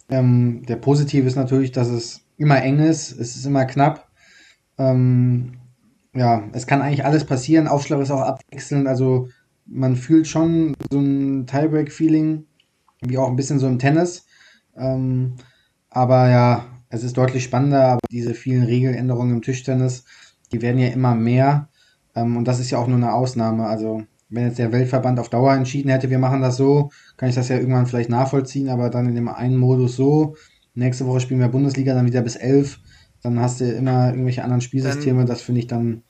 Ähm, 0.09 0.63
der 0.67 0.77
Positive 0.77 1.27
ist 1.27 1.37
natürlich, 1.37 1.73
dass 1.73 1.89
es 1.89 2.23
immer 2.37 2.63
eng 2.63 2.79
ist, 2.79 3.13
es 3.13 3.37
ist 3.37 3.47
immer 3.47 3.65
knapp. 3.65 4.09
Ähm, 4.79 5.55
ja, 6.15 6.45
es 6.53 6.67
kann 6.67 6.83
eigentlich 6.83 7.05
alles 7.05 7.25
passieren. 7.25 7.69
Aufschlag 7.69 8.01
ist 8.01 8.11
auch 8.11 8.23
abwechselnd, 8.23 8.87
also 8.87 9.29
man 9.67 9.97
fühlt 9.97 10.27
schon 10.27 10.75
so 10.91 11.01
ein 11.01 11.47
Tiebreak-Feeling, 11.47 12.47
wie 13.03 13.19
auch 13.19 13.29
ein 13.29 13.37
bisschen 13.37 13.59
so 13.59 13.67
im 13.67 13.79
Tennis. 13.79 14.27
Ähm, 14.77 15.35
aber 15.91 16.29
ja, 16.29 16.67
es 16.89 17.03
ist 17.03 17.17
deutlich 17.17 17.45
spannender, 17.45 17.89
aber 17.89 18.01
diese 18.11 18.35
vielen 18.35 18.65
Regeländerungen 18.65 19.35
im 19.37 19.43
Tischtennis, 19.43 20.05
die 20.53 20.63
werden 20.63 20.79
ja 20.79 20.89
immer 20.89 21.15
mehr. 21.15 21.69
Ähm, 22.15 22.37
und 22.37 22.47
das 22.47 22.61
ist 22.61 22.71
ja 22.71 22.79
auch 22.79 22.87
nur 22.87 22.97
eine 22.97 23.13
Ausnahme. 23.13 23.67
Also, 23.67 24.05
wenn 24.29 24.47
jetzt 24.47 24.59
der 24.59 24.73
Weltverband 24.73 25.19
auf 25.21 25.29
Dauer 25.29 25.55
entschieden 25.55 25.91
hätte, 25.91 26.11
wir 26.11 26.19
machen 26.19 26.43
das 26.43 26.57
so, 26.57 26.91
kann 27.17 27.29
ich 27.29 27.35
das 27.35 27.49
ja 27.49 27.57
irgendwann 27.57 27.87
vielleicht 27.87 28.11
nachvollziehen, 28.11 28.69
aber 28.69 28.91
dann 28.91 29.07
in 29.07 29.15
dem 29.15 29.29
einen 29.29 29.57
Modus 29.57 29.97
so. 29.97 30.37
Nächste 30.75 31.07
Woche 31.07 31.21
spielen 31.21 31.41
wir 31.41 31.49
Bundesliga, 31.49 31.95
dann 31.95 32.07
wieder 32.07 32.23
bis 32.23 32.37
11. 32.37 32.79
Dann 33.23 33.41
hast 33.41 33.61
du 33.61 33.65
immer 33.71 34.11
irgendwelche 34.11 34.43
anderen 34.45 34.61
Spielsysteme. 34.61 35.25
das 35.25 35.43
finde 35.43 35.61
ich 35.61 35.67
dann 35.67 36.03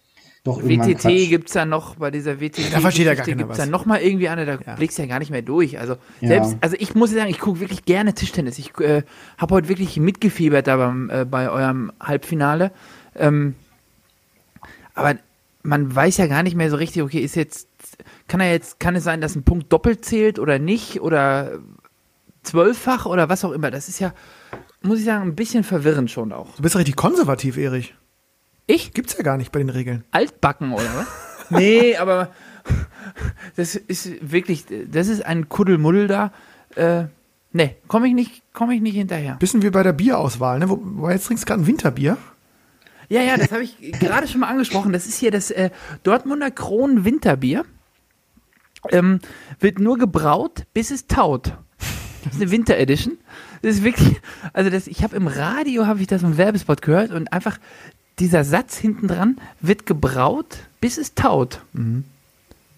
doch 0.44 0.62
irgendwann 0.62 0.90
WTT 0.94 1.28
gibt 1.28 1.48
es 1.48 1.54
ja 1.54 1.64
noch, 1.64 1.96
bei 1.96 2.10
dieser 2.10 2.40
WTT 2.40 2.72
Da 2.72 2.80
versteht 2.80 3.06
ja 3.06 3.14
gar 3.14 3.26
gibt 3.26 3.50
es 3.50 3.58
ja 3.58 3.66
noch 3.66 3.84
mal 3.84 4.00
irgendwie 4.00 4.28
eine, 4.28 4.46
da 4.46 4.58
Ja. 4.64 4.74
blickst 4.76 4.96
du 4.98 5.02
ja 5.02 5.08
gar 5.08 5.18
nicht 5.18 5.30
mehr 5.30 5.42
durch. 5.42 5.78
Also 5.78 5.96
Ja. 6.20 6.28
selbst, 6.28 6.56
also 6.60 6.76
ich 6.78 6.94
muss 6.94 7.10
sagen, 7.10 7.30
ich 7.30 7.40
gucke 7.40 7.60
wirklich 7.60 7.84
gerne 7.84 8.14
Tischtennis. 8.14 8.58
Ich 8.58 8.78
äh, 8.78 9.02
habe 9.38 9.54
heute 9.54 9.68
wirklich 9.68 9.98
mitgefiebert 9.98 10.66
da 10.66 10.76
beim, 10.76 11.10
äh, 11.10 11.24
bei 11.24 11.50
eurem 11.50 11.92
Halbfinale. 12.00 12.70
Ähm, 13.16 13.54
aber 14.94 15.16
man 15.62 15.94
weiß 15.94 16.16
ja 16.18 16.26
gar 16.26 16.42
nicht 16.42 16.56
mehr 16.56 16.70
so 16.70 16.76
richtig, 16.76 17.02
okay, 17.02 17.18
ist 17.18 17.34
jetzt, 17.34 17.68
kann 18.28 18.40
er 18.40 18.50
jetzt, 18.50 18.80
kann 18.80 18.96
es 18.96 19.04
sein, 19.04 19.20
dass 19.20 19.36
ein 19.36 19.44
Punkt 19.44 19.72
doppelt 19.72 20.04
zählt 20.04 20.38
oder 20.38 20.58
nicht 20.58 21.00
oder 21.00 21.58
zwölffach 22.42 23.06
oder 23.06 23.28
was 23.28 23.44
auch 23.44 23.52
immer. 23.52 23.70
Das 23.70 23.88
ist 23.88 23.98
ja, 23.98 24.12
muss 24.82 24.98
ich 24.98 25.04
sagen, 25.04 25.22
ein 25.22 25.34
bisschen 25.34 25.64
verwirrend 25.64 26.10
schon 26.10 26.32
auch. 26.32 26.54
Du 26.56 26.62
bist 26.62 26.76
richtig 26.76 26.96
konservativ, 26.96 27.56
Erich. 27.56 27.94
Ich? 28.66 28.92
Gibt's 28.92 29.16
ja 29.16 29.22
gar 29.22 29.36
nicht 29.36 29.52
bei 29.52 29.58
den 29.58 29.70
Regeln. 29.70 30.04
altbacken 30.10 30.72
oder 30.72 30.88
was? 30.96 31.06
nee, 31.50 31.96
aber 31.96 32.30
das 33.56 33.76
ist 33.76 34.10
wirklich, 34.20 34.64
das 34.90 35.08
ist 35.08 35.24
ein 35.24 35.48
Kuddelmuddel 35.48 36.08
da. 36.08 36.32
Äh, 36.74 37.04
nee, 37.52 37.76
komme 37.86 38.08
ich 38.08 38.14
nicht, 38.14 38.42
komme 38.52 38.74
ich 38.74 38.80
nicht 38.80 38.96
hinterher. 38.96 39.36
Bisschen 39.36 39.62
wie 39.62 39.70
bei 39.70 39.82
der 39.82 39.92
Bierauswahl, 39.92 40.58
ne? 40.58 40.68
Wo, 40.68 40.80
wo 40.82 41.08
jetzt 41.08 41.26
trinkst 41.26 41.44
du 41.44 41.46
gerade 41.46 41.62
ein 41.62 41.66
Winterbier. 41.66 42.16
Ja, 43.08 43.22
ja, 43.22 43.36
das 43.36 43.52
habe 43.52 43.62
ich 43.62 43.78
gerade 44.00 44.26
schon 44.26 44.40
mal 44.40 44.48
angesprochen. 44.48 44.92
Das 44.92 45.06
ist 45.06 45.18
hier 45.18 45.30
das 45.30 45.50
äh, 45.50 45.70
Dortmunder 46.02 46.50
Kronen 46.50 47.04
Winterbier. 47.04 47.64
Ähm, 48.92 49.20
wird 49.60 49.78
nur 49.78 49.98
gebraut, 49.98 50.64
bis 50.74 50.90
es 50.90 51.06
taut. 51.06 51.52
Das 52.24 52.34
ist 52.34 52.42
eine 52.42 52.50
Winter 52.50 52.76
Edition. 52.76 53.18
Das 53.62 53.76
ist 53.76 53.84
wirklich, 53.84 54.20
also 54.52 54.70
das, 54.70 54.86
ich 54.86 55.02
habe 55.02 55.16
im 55.16 55.28
Radio 55.28 55.86
habe 55.86 56.00
ich 56.00 56.06
das 56.06 56.22
im 56.22 56.36
Werbespot 56.36 56.82
gehört 56.82 57.10
und 57.12 57.32
einfach 57.32 57.58
dieser 58.18 58.44
Satz 58.44 58.76
hinten 58.76 59.08
dran 59.08 59.36
wird 59.60 59.86
gebraut, 59.86 60.58
bis 60.80 60.98
es 60.98 61.14
taut. 61.14 61.60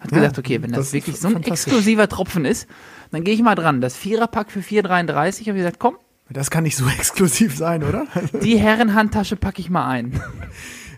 Hat 0.00 0.12
Ja, 0.12 0.18
gedacht, 0.18 0.38
okay, 0.38 0.60
wenn 0.62 0.72
das, 0.72 0.86
das 0.86 0.92
wirklich 0.92 1.18
so 1.18 1.28
ein 1.28 1.42
exklusiver 1.42 2.08
Tropfen 2.08 2.44
ist, 2.44 2.66
dann 3.10 3.24
gehe 3.24 3.34
ich 3.34 3.42
mal 3.42 3.54
dran. 3.54 3.80
Das 3.80 3.96
Viererpack 3.96 4.50
für 4.50 4.60
4,33 4.60 5.14
habe 5.14 5.32
ich 5.36 5.46
gesagt, 5.56 5.78
komm, 5.78 5.96
Das 6.30 6.50
kann 6.50 6.64
nicht 6.64 6.76
so 6.76 6.86
exklusiv 6.98 7.56
sein, 7.56 7.82
oder? 7.84 8.06
die 8.42 8.58
Herrenhandtasche 8.58 9.36
packe 9.36 9.60
ich 9.60 9.70
mal 9.70 9.88
ein. 9.88 10.20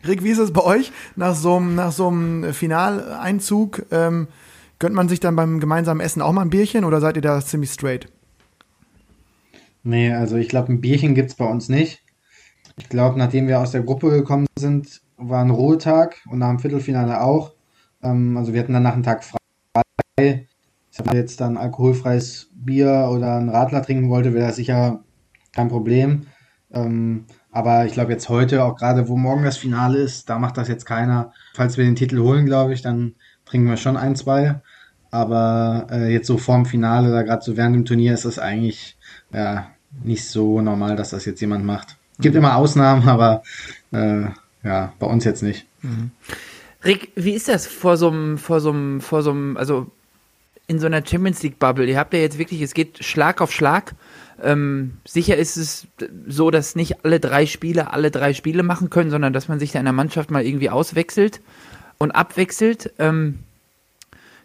Rick, 0.07 0.25
wie 0.25 0.31
ist 0.31 0.39
es 0.39 0.53
bei 0.53 0.63
euch? 0.63 0.93
Nach 1.15 1.35
so 1.35 1.57
einem, 1.57 1.75
nach 1.75 1.93
so 1.93 2.13
Finaleinzug, 2.53 3.83
ähm, 3.91 4.29
gönnt 4.81 4.97
man 4.97 5.09
sich 5.09 5.21
dann 5.21 5.37
beim 5.37 5.61
gemeinsamen 5.61 6.01
Essen 6.01 6.23
auch 6.23 6.33
mal 6.33 6.43
ein 6.43 6.51
Bierchen 6.51 6.85
oder 6.85 7.01
seid 7.01 7.15
ihr 7.15 7.23
da 7.23 7.41
ziemlich 7.41 7.71
straight? 7.71 8.09
Nee, 9.85 10.13
also 10.13 10.37
ich 10.37 10.49
glaube, 10.49 10.73
ein 10.73 10.81
Bierchen 10.81 11.15
gibt's 11.15 11.37
bei 11.37 11.47
uns 11.47 11.69
nicht. 11.69 12.03
ich 12.77 12.89
glaube, 12.89 13.19
nachdem 13.19 13.47
wir 13.47 13.61
aus 13.61 13.71
der 13.71 13.83
Gruppe 13.83 14.11
gekommen 14.11 14.47
sind, 14.59 15.03
war 15.17 15.45
ein 15.45 15.51
Ruhetag 15.51 16.17
und 16.29 16.39
nach 16.39 16.49
dem 16.49 16.59
Viertelfinale 16.59 17.21
auch. 17.21 17.53
Ähm, 18.03 18.37
also 18.37 18.53
wir 18.53 18.61
hatten 18.61 18.73
danach 18.73 18.95
einen 18.95 19.03
Tag 19.03 19.23
frei. 19.23 19.39
Wenn 20.17 21.07
man 21.07 21.17
jetzt 21.17 21.41
dann 21.41 21.57
alkoholfreies 21.57 22.51
Bier 22.55 23.09
oder 23.13 23.37
einen 23.37 23.49
Radler 23.49 23.83
trinken 23.83 24.11
wollte, 24.11 24.35
wäre 24.35 24.49
das 24.49 24.57
sicher 24.57 25.05
kein 25.53 25.69
Problem. 25.69 26.27
Ähm, 26.73 27.27
aber 27.51 27.85
ich 27.85 27.93
glaube 27.93 28.13
jetzt 28.13 28.29
heute, 28.29 28.65
auch 28.65 28.77
gerade 28.77 29.09
wo 29.09 29.17
morgen 29.17 29.45
das 29.45 29.57
Finale 29.57 29.99
ist, 29.99 30.29
da 30.29 30.39
macht 30.39 30.57
das 30.57 30.69
jetzt 30.69 30.87
keiner. 30.87 31.33
Falls 31.55 31.77
wir 31.77 31.85
den 31.85 31.97
Titel 31.97 32.21
holen, 32.21 32.47
glaube 32.47 32.73
ich, 32.73 32.83
dann 32.83 33.15
trinken 33.45 33.69
wir 33.69 33.77
schon 33.77 33.97
ein, 33.97 34.17
zwei. 34.17 34.61
Aber 35.11 35.87
äh, 35.91 36.13
jetzt 36.13 36.27
so 36.27 36.39
vorm 36.39 36.67
Finale 36.67 37.09
oder 37.09 37.25
gerade 37.25 37.43
so 37.43 37.57
während 37.57 37.75
dem 37.75 37.85
Turnier 37.85 38.15
ist 38.15 38.25
das 38.25 38.39
eigentlich 38.39 38.97
ja, 39.33 39.71
nicht 40.03 40.25
so 40.27 40.61
normal, 40.61 40.97
dass 40.97 41.11
das 41.11 41.25
jetzt 41.25 41.41
jemand 41.41 41.65
macht. 41.65 41.97
Gibt 42.21 42.37
immer 42.37 42.57
Ausnahmen, 42.57 43.09
aber 43.09 43.43
äh, 43.93 44.25
ja, 44.63 44.93
bei 44.99 45.07
uns 45.07 45.25
jetzt 45.25 45.43
nicht. 45.43 45.67
Mhm. 45.83 46.11
Rick, 46.85 47.13
wie 47.15 47.33
ist 47.33 47.49
das 47.49 47.67
vor 47.67 47.97
so 47.97 48.11
einem, 48.11 48.39
vor 48.39 48.61
so 48.61 48.71
einem, 48.71 49.01
vor 49.01 49.23
so 49.23 49.31
einem, 49.31 49.57
also 49.57 49.91
in 50.67 50.79
so 50.79 50.87
einer 50.87 51.05
Champions 51.05 51.43
League 51.43 51.59
Bubble? 51.59 51.87
Ihr 51.87 51.99
habt 51.99 52.15
ja 52.15 52.21
jetzt 52.21 52.39
wirklich, 52.39 52.63
es 52.63 52.75
geht 52.75 53.05
Schlag 53.05 53.41
auf 53.41 53.53
Schlag. 53.53 53.95
Ähm, 54.43 54.95
sicher 55.07 55.37
ist 55.37 55.57
es 55.57 55.87
so, 56.27 56.51
dass 56.51 56.77
nicht 56.77 57.05
alle 57.05 57.21
drei 57.21 57.45
Spiele 57.45 57.93
alle 57.93 58.11
drei 58.11 58.33
Spiele 58.33 58.63
machen 58.63 58.89
können, 58.89 59.11
sondern 59.11 59.33
dass 59.33 59.49
man 59.49 59.59
sich 59.59 59.73
da 59.73 59.79
in 59.79 59.85
der 59.85 59.93
Mannschaft 59.93 60.31
mal 60.31 60.45
irgendwie 60.45 60.71
auswechselt 60.71 61.41
und 61.99 62.13
abwechselt. 62.13 62.93
Ähm, 62.99 63.41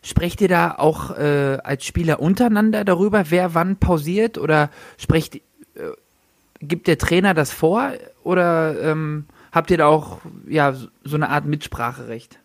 sprecht 0.05 0.39
ihr 0.39 0.47
da 0.47 0.75
auch 0.77 1.17
äh, 1.17 1.57
als 1.63 1.83
Spieler 1.83 2.19
untereinander 2.19 2.85
darüber, 2.85 3.25
wer 3.29 3.55
wann 3.55 3.77
pausiert 3.77 4.37
oder 4.37 4.69
sprecht, 4.97 5.35
äh, 5.35 5.41
gibt 6.59 6.87
der 6.87 6.99
Trainer 6.99 7.33
das 7.33 7.51
vor 7.51 7.91
oder 8.23 8.79
ähm, 8.81 9.25
habt 9.51 9.71
ihr 9.71 9.77
da 9.77 9.87
auch 9.87 10.19
ja, 10.47 10.73
so 11.03 11.15
eine 11.15 11.29
Art 11.29 11.45
Mitspracherecht? 11.45 12.39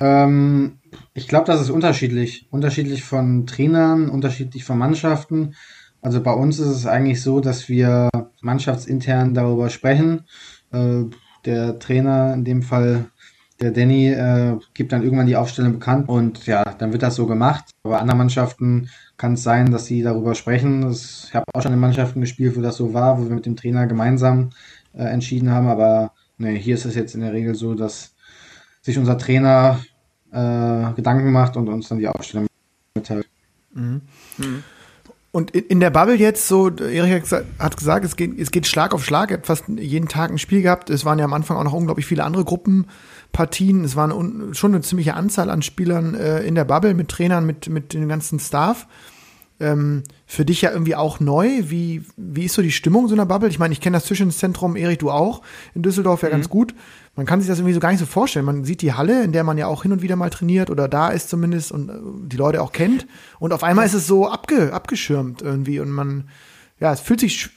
Ähm, 0.00 0.78
ich 1.14 1.28
glaube, 1.28 1.46
das 1.46 1.60
ist 1.60 1.70
unterschiedlich. 1.70 2.48
Unterschiedlich 2.50 3.04
von 3.04 3.46
Trainern, 3.46 4.08
unterschiedlich 4.08 4.64
von 4.64 4.76
Mannschaften. 4.76 5.54
Also 6.02 6.20
bei 6.20 6.32
uns 6.32 6.58
ist 6.58 6.66
es 6.66 6.86
eigentlich 6.86 7.22
so, 7.22 7.40
dass 7.40 7.68
wir 7.68 8.10
mannschaftsintern 8.40 9.34
darüber 9.34 9.70
sprechen. 9.70 10.24
Äh, 10.72 11.04
der 11.44 11.78
Trainer, 11.78 12.34
in 12.34 12.44
dem 12.44 12.62
Fall 12.62 13.06
der 13.60 13.70
Danny, 13.70 14.08
äh, 14.08 14.58
gibt 14.74 14.92
dann 14.92 15.02
irgendwann 15.02 15.26
die 15.26 15.36
Aufstellung 15.36 15.74
bekannt 15.74 16.08
und 16.08 16.46
ja, 16.46 16.64
dann 16.64 16.92
wird 16.92 17.02
das 17.02 17.14
so 17.14 17.26
gemacht. 17.26 17.64
Aber 17.84 18.00
anderen 18.00 18.18
Mannschaften 18.18 18.88
kann 19.16 19.34
es 19.34 19.42
sein, 19.42 19.70
dass 19.70 19.86
sie 19.86 20.02
darüber 20.02 20.34
sprechen. 20.34 20.82
Das, 20.82 21.26
ich 21.28 21.34
habe 21.34 21.44
auch 21.52 21.62
schon 21.62 21.72
in 21.72 21.78
Mannschaften 21.78 22.20
gespielt, 22.20 22.56
wo 22.56 22.60
das 22.60 22.76
so 22.76 22.94
war, 22.94 23.18
wo 23.18 23.28
wir 23.28 23.34
mit 23.34 23.46
dem 23.46 23.56
Trainer 23.56 23.86
gemeinsam 23.86 24.50
äh, 24.92 25.04
entschieden 25.04 25.50
haben. 25.50 25.68
Aber 25.68 26.12
nee, 26.38 26.58
hier 26.58 26.74
ist 26.74 26.84
es 26.84 26.94
jetzt 26.94 27.14
in 27.14 27.20
der 27.20 27.32
Regel 27.32 27.54
so, 27.54 27.74
dass 27.74 28.14
sich 28.82 28.98
unser 28.98 29.18
Trainer 29.18 29.78
äh, 30.32 30.92
Gedanken 30.94 31.30
macht 31.30 31.56
und 31.56 31.68
uns 31.68 31.88
dann 31.88 31.98
die 31.98 32.08
Aufstellung 32.08 32.46
mitteilt. 32.94 33.28
Mhm. 33.72 34.02
Mhm. 34.38 34.64
Und 35.34 35.50
in 35.50 35.80
der 35.80 35.90
Bubble 35.90 36.14
jetzt 36.14 36.46
so, 36.46 36.70
Erik 36.70 37.24
hat 37.58 37.76
gesagt, 37.76 38.04
es 38.04 38.14
geht, 38.14 38.38
es 38.38 38.52
geht 38.52 38.68
Schlag 38.68 38.94
auf 38.94 39.04
Schlag. 39.04 39.32
Er 39.32 39.38
hat 39.38 39.46
fast 39.46 39.64
jeden 39.66 40.06
Tag 40.06 40.30
ein 40.30 40.38
Spiel 40.38 40.62
gehabt. 40.62 40.90
Es 40.90 41.04
waren 41.04 41.18
ja 41.18 41.24
am 41.24 41.32
Anfang 41.32 41.56
auch 41.56 41.64
noch 41.64 41.72
unglaublich 41.72 42.06
viele 42.06 42.22
andere 42.22 42.44
Gruppenpartien. 43.34 43.84
Es 43.84 43.96
waren 43.96 44.54
schon 44.54 44.72
eine 44.72 44.82
ziemliche 44.82 45.14
Anzahl 45.14 45.50
an 45.50 45.62
Spielern 45.62 46.14
äh, 46.14 46.42
in 46.42 46.54
der 46.54 46.64
Bubble 46.64 46.94
mit 46.94 47.08
Trainern, 47.08 47.44
mit, 47.44 47.68
mit 47.68 47.92
dem 47.92 48.08
ganzen 48.08 48.38
Staff. 48.38 48.86
Ähm, 49.60 50.02
für 50.26 50.44
dich 50.44 50.62
ja 50.62 50.72
irgendwie 50.72 50.96
auch 50.96 51.20
neu. 51.20 51.48
Wie, 51.64 52.02
wie 52.16 52.44
ist 52.44 52.54
so 52.54 52.62
die 52.62 52.72
Stimmung 52.72 53.08
so 53.08 53.14
einer 53.14 53.26
Bubble? 53.26 53.48
Ich 53.48 53.58
meine, 53.58 53.72
ich 53.72 53.80
kenne 53.80 53.96
das 53.96 54.06
Zwischenzentrum, 54.06 54.76
Erik, 54.76 54.98
du 54.98 55.10
auch, 55.10 55.42
in 55.74 55.82
Düsseldorf 55.82 56.22
ja 56.22 56.28
mhm. 56.28 56.32
ganz 56.32 56.48
gut 56.48 56.74
man 57.16 57.26
kann 57.26 57.40
sich 57.40 57.48
das 57.48 57.58
irgendwie 57.58 57.74
so 57.74 57.80
gar 57.80 57.90
nicht 57.90 58.00
so 58.00 58.06
vorstellen. 58.06 58.44
Man 58.44 58.64
sieht 58.64 58.82
die 58.82 58.92
Halle, 58.92 59.22
in 59.22 59.32
der 59.32 59.44
man 59.44 59.56
ja 59.56 59.66
auch 59.66 59.82
hin 59.82 59.92
und 59.92 60.02
wieder 60.02 60.16
mal 60.16 60.30
trainiert 60.30 60.70
oder 60.70 60.88
da 60.88 61.10
ist 61.10 61.28
zumindest 61.28 61.70
und 61.70 61.88
äh, 61.88 61.92
die 62.28 62.36
Leute 62.36 62.60
auch 62.62 62.72
kennt. 62.72 63.06
Und 63.38 63.52
auf 63.52 63.62
einmal 63.62 63.86
ist 63.86 63.94
es 63.94 64.06
so 64.06 64.28
abge, 64.28 64.72
abgeschirmt 64.72 65.42
irgendwie 65.42 65.80
und 65.80 65.90
man, 65.90 66.28
ja, 66.80 66.92
es 66.92 67.00
fühlt 67.00 67.20
sich 67.20 67.50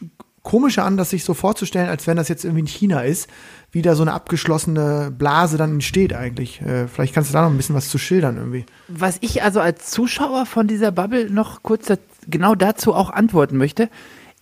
komischer 0.47 0.85
an, 0.85 0.95
das 0.95 1.09
sich 1.09 1.25
so 1.25 1.33
vorzustellen, 1.33 1.89
als 1.89 2.07
wenn 2.07 2.15
das 2.15 2.29
jetzt 2.29 2.45
irgendwie 2.45 2.61
in 2.61 2.67
China 2.67 3.01
ist, 3.01 3.29
wie 3.73 3.81
da 3.81 3.95
so 3.95 4.03
eine 4.03 4.13
abgeschlossene 4.13 5.11
Blase 5.11 5.57
dann 5.57 5.73
entsteht 5.73 6.13
eigentlich. 6.13 6.61
Äh, 6.61 6.87
vielleicht 6.87 7.13
kannst 7.13 7.31
du 7.31 7.33
da 7.33 7.41
noch 7.41 7.49
ein 7.49 7.57
bisschen 7.57 7.75
was 7.75 7.89
zu 7.89 7.97
schildern 7.97 8.37
irgendwie. 8.37 8.65
Was 8.87 9.17
ich 9.19 9.43
also 9.43 9.59
als 9.59 9.91
Zuschauer 9.91 10.45
von 10.45 10.65
dieser 10.65 10.93
Bubble 10.93 11.29
noch 11.29 11.63
kurz 11.63 11.91
genau 12.29 12.55
dazu 12.55 12.93
auch 12.93 13.09
antworten 13.09 13.57
möchte, 13.57 13.89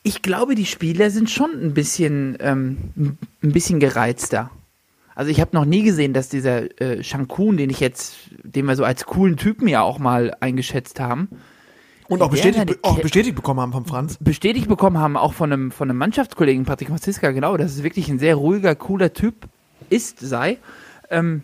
ich 0.03 0.21
glaube, 0.21 0.53
die 0.53 0.67
Spieler 0.67 1.09
sind 1.09 1.31
schon 1.31 1.49
ein 1.59 1.73
bisschen, 1.73 2.37
ähm, 2.39 2.77
ein 2.95 3.51
bisschen 3.51 3.79
gereizter. 3.79 4.51
Also 5.15 5.31
ich 5.31 5.41
habe 5.41 5.55
noch 5.55 5.65
nie 5.65 5.81
gesehen, 5.81 6.13
dass 6.13 6.29
dieser 6.29 6.79
äh, 6.79 7.03
Shankun, 7.03 7.57
den 7.57 7.71
ich 7.71 7.79
jetzt, 7.79 8.17
den 8.43 8.67
wir 8.67 8.75
so 8.75 8.83
als 8.83 9.05
coolen 9.07 9.37
Typen 9.37 9.67
ja 9.67 9.81
auch 9.81 9.97
mal 9.97 10.35
eingeschätzt 10.39 10.99
haben. 10.99 11.29
Und 12.07 12.21
auch 12.21 12.29
bestätigt, 12.29 12.65
be 12.67 12.77
auch 12.83 12.99
bestätigt 12.99 13.35
bekommen 13.35 13.59
haben 13.59 13.71
vom 13.71 13.85
Franz. 13.85 14.17
Bestätigt 14.19 14.67
bekommen 14.67 14.97
haben, 14.97 15.17
auch 15.17 15.33
von 15.33 15.51
einem, 15.51 15.71
von 15.71 15.89
einem 15.89 15.97
Mannschaftskollegen, 15.97 16.65
Patrick 16.65 16.89
Maziska, 16.89 17.31
genau, 17.31 17.57
dass 17.57 17.71
es 17.71 17.83
wirklich 17.83 18.09
ein 18.09 18.19
sehr 18.19 18.35
ruhiger, 18.35 18.75
cooler 18.75 19.13
Typ 19.13 19.47
ist, 19.89 20.19
sei. 20.19 20.57
Ähm, 21.09 21.41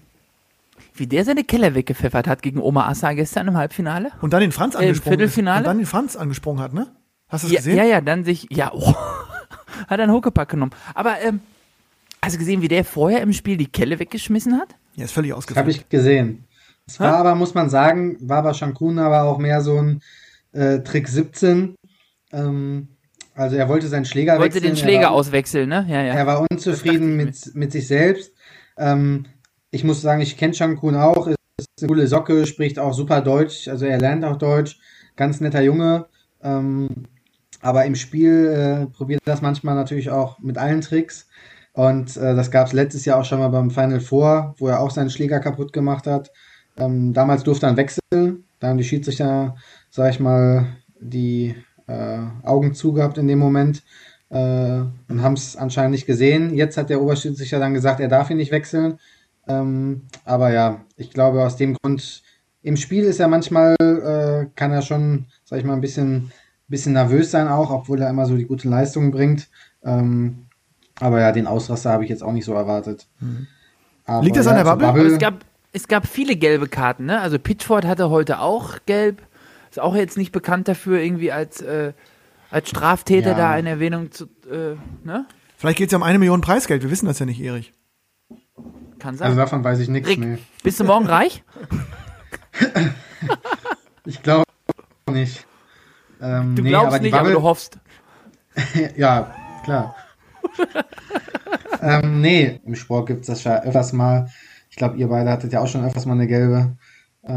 wie 0.93 1.07
der 1.07 1.25
seine 1.25 1.43
Keller 1.43 1.73
weggepfeffert 1.73 2.27
hat 2.27 2.43
gegen 2.43 2.59
Oma 2.59 2.87
Assa 2.87 3.13
gestern 3.13 3.47
im 3.47 3.57
Halbfinale. 3.57 4.11
Und 4.21 4.33
dann 4.33 4.41
den 4.41 4.51
Franz 4.51 4.75
angesprochen. 4.75 5.13
Äh, 5.13 5.17
Viertelfinale. 5.17 5.59
Und 5.59 5.65
dann 5.65 5.77
den 5.77 5.87
Franz 5.87 6.15
angesprochen 6.15 6.59
hat, 6.59 6.73
ne? 6.73 6.87
Hast 7.29 7.43
du 7.43 7.47
das 7.47 7.53
ja, 7.53 7.59
gesehen? 7.59 7.77
Ja, 7.77 7.83
ja, 7.85 8.01
dann 8.01 8.23
sich, 8.23 8.47
ja, 8.51 8.71
oh, 8.73 8.93
hat 9.87 9.99
er 9.99 10.03
einen 10.03 10.11
Huckepack 10.11 10.49
genommen. 10.49 10.71
Aber 10.93 11.21
ähm, 11.21 11.39
Hast 12.23 12.35
du 12.35 12.39
gesehen, 12.39 12.61
wie 12.61 12.67
der 12.67 12.85
vorher 12.85 13.21
im 13.21 13.33
Spiel 13.33 13.57
die 13.57 13.65
Kelle 13.65 13.97
weggeschmissen 13.97 14.57
hat? 14.59 14.75
Ja, 14.95 15.05
ist 15.05 15.11
völlig 15.11 15.33
ausgefallen. 15.33 15.63
Habe 15.63 15.71
ich 15.71 15.89
gesehen. 15.89 16.45
Es 16.85 16.99
war 16.99 17.15
aber, 17.15 17.35
muss 17.35 17.55
man 17.55 17.69
sagen, 17.69 18.17
war 18.19 18.39
aber 18.39 18.53
Shankun 18.53 18.99
aber 18.99 19.23
auch 19.23 19.39
mehr 19.39 19.61
so 19.61 19.77
ein 19.79 20.01
äh, 20.53 20.79
Trick 20.79 21.07
17. 21.07 21.75
Ähm, 22.33 22.87
also 23.33 23.55
er 23.55 23.69
wollte 23.69 23.87
seinen 23.87 24.05
Schläger 24.05 24.33
wollte 24.33 24.55
wechseln. 24.55 24.63
Wollte 24.63 24.75
den 24.75 24.83
Schläger 24.83 25.07
war, 25.07 25.11
auswechseln, 25.11 25.69
ne? 25.69 25.85
Ja, 25.87 26.01
ja. 26.01 26.13
Er 26.13 26.27
war 26.27 26.45
unzufrieden 26.49 27.15
mit, 27.17 27.55
mit 27.55 27.71
sich 27.71 27.87
selbst. 27.87 28.33
Ähm, 28.77 29.25
ich 29.71 29.83
muss 29.83 30.01
sagen, 30.01 30.21
ich 30.21 30.37
kenne 30.37 30.53
Shankun 30.53 30.95
auch. 30.95 31.27
Ist 31.27 31.37
eine 31.79 31.87
coole 31.87 32.07
Socke, 32.07 32.45
spricht 32.45 32.77
auch 32.79 32.93
super 32.93 33.21
Deutsch. 33.21 33.67
Also 33.67 33.85
er 33.85 33.99
lernt 33.99 34.25
auch 34.25 34.37
Deutsch. 34.37 34.79
Ganz 35.15 35.39
netter 35.39 35.61
Junge. 35.61 36.07
Ähm, 36.43 36.89
aber 37.61 37.85
im 37.85 37.95
Spiel 37.95 38.47
äh, 38.47 38.85
probiert 38.87 39.21
das 39.25 39.41
manchmal 39.41 39.75
natürlich 39.75 40.09
auch 40.09 40.39
mit 40.39 40.57
allen 40.57 40.81
Tricks. 40.81 41.27
Und 41.73 42.17
äh, 42.17 42.35
das 42.35 42.51
gab 42.51 42.67
es 42.67 42.73
letztes 42.73 43.05
Jahr 43.05 43.19
auch 43.19 43.25
schon 43.25 43.39
mal 43.39 43.47
beim 43.47 43.71
Final 43.71 44.01
Four, 44.01 44.55
wo 44.57 44.67
er 44.67 44.81
auch 44.81 44.91
seinen 44.91 45.09
Schläger 45.09 45.39
kaputt 45.39 45.71
gemacht 45.71 46.05
hat. 46.05 46.31
Ähm, 46.77 47.13
damals 47.13 47.43
durfte 47.43 47.67
er 47.67 47.77
wechseln. 47.77 48.45
Da 48.59 48.67
haben 48.67 48.77
die 48.77 48.83
Schiedsrichter, 48.83 49.55
sag 49.91 50.09
ich 50.09 50.19
mal, 50.19 50.67
die 50.99 51.55
äh, 51.87 52.19
Augen 52.43 52.73
zugehabt 52.73 53.17
in 53.17 53.27
dem 53.27 53.39
Moment 53.39 53.83
äh, 54.29 54.35
und 55.09 55.21
haben 55.21 55.33
es 55.33 55.55
anscheinend 55.55 55.91
nicht 55.91 56.07
gesehen. 56.07 56.55
Jetzt 56.55 56.77
hat 56.77 56.89
der 56.89 57.01
Oberschiedsrichter 57.01 57.59
dann 57.59 57.73
gesagt, 57.73 57.99
er 57.99 58.07
darf 58.07 58.29
ihn 58.29 58.37
nicht 58.37 58.51
wechseln. 58.51 58.97
Ähm, 59.47 60.03
aber 60.25 60.51
ja, 60.51 60.81
ich 60.95 61.11
glaube 61.11 61.43
aus 61.43 61.57
dem 61.57 61.75
Grund, 61.75 62.23
im 62.63 62.77
Spiel 62.77 63.03
ist 63.03 63.19
er 63.19 63.27
manchmal, 63.27 63.75
äh, 63.79 64.47
kann 64.55 64.71
er 64.71 64.81
schon, 64.81 65.25
sag 65.43 65.59
ich 65.59 65.65
mal, 65.65 65.73
ein 65.73 65.81
bisschen, 65.81 66.31
bisschen 66.67 66.93
nervös 66.93 67.31
sein 67.31 67.47
auch, 67.47 67.71
obwohl 67.71 68.01
er 68.01 68.09
immer 68.09 68.25
so 68.25 68.37
die 68.37 68.45
gute 68.45 68.69
Leistung 68.69 69.11
bringt. 69.11 69.49
Ähm, 69.83 70.45
aber 70.99 71.19
ja, 71.19 71.31
den 71.31 71.47
Ausraster 71.47 71.91
habe 71.91 72.03
ich 72.03 72.09
jetzt 72.09 72.23
auch 72.23 72.31
nicht 72.31 72.45
so 72.45 72.53
erwartet. 72.53 73.07
Mhm. 73.19 73.47
Liegt 74.21 74.37
das 74.37 74.45
ja, 74.45 74.51
an 74.51 74.57
der 74.57 74.63
Bubble? 74.63 74.87
Bubble 74.87 75.07
es, 75.07 75.19
gab, 75.19 75.45
es 75.73 75.87
gab 75.87 76.05
viele 76.05 76.35
gelbe 76.35 76.67
Karten, 76.67 77.05
ne? 77.05 77.19
Also 77.19 77.39
Pitchford 77.39 77.85
hatte 77.85 78.09
heute 78.09 78.39
auch 78.39 78.77
gelb. 78.85 79.21
Ist 79.71 79.79
auch 79.79 79.95
jetzt 79.95 80.17
nicht 80.17 80.33
bekannt 80.33 80.67
dafür, 80.67 80.99
irgendwie 80.99 81.31
als, 81.31 81.61
äh, 81.61 81.93
als 82.49 82.69
Straftäter 82.69 83.31
ja. 83.31 83.37
da 83.37 83.51
eine 83.51 83.69
Erwähnung 83.69 84.11
zu, 84.11 84.25
äh, 84.51 84.75
ne? 85.05 85.25
Vielleicht 85.55 85.77
geht 85.77 85.87
es 85.87 85.91
ja 85.93 85.97
um 85.97 86.03
eine 86.03 86.19
Million 86.19 86.41
Preisgeld, 86.41 86.83
wir 86.83 86.91
wissen 86.91 87.05
das 87.05 87.19
ja 87.19 87.25
nicht, 87.25 87.39
Erich. 87.39 87.71
Kann 88.99 89.15
sein. 89.15 89.27
Also 89.27 89.39
davon 89.39 89.63
weiß 89.63 89.79
ich 89.79 89.87
nichts 89.87 90.17
mehr. 90.17 90.39
Bist 90.61 90.77
du 90.81 90.83
morgen 90.83 91.05
reich? 91.05 91.45
ich 94.05 94.21
glaube 94.21 94.43
nicht. 95.09 95.47
Ähm, 96.21 96.57
du 96.57 96.63
nee, 96.63 96.69
glaubst 96.69 96.87
aber 96.87 96.99
nicht, 96.99 97.11
Bubble, 97.11 97.29
aber 97.29 97.39
du 97.39 97.43
hoffst. 97.43 97.79
ja, 98.97 99.33
klar. 99.63 99.95
ähm, 101.81 102.19
nee, 102.19 102.59
im 102.65 102.75
Sport 102.75 103.07
gibt 103.07 103.21
es 103.21 103.27
das 103.27 103.41
schon 103.41 103.53
öfters 103.53 103.93
mal. 103.93 104.29
Ich 104.69 104.75
glaube, 104.75 104.97
ihr 104.97 105.07
beide 105.07 105.29
hattet 105.29 105.53
ja 105.53 105.61
auch 105.61 105.67
schon 105.67 105.85
öfters 105.85 106.05
mal 106.05 106.13
eine 106.13 106.27
gelbe. 106.27 106.75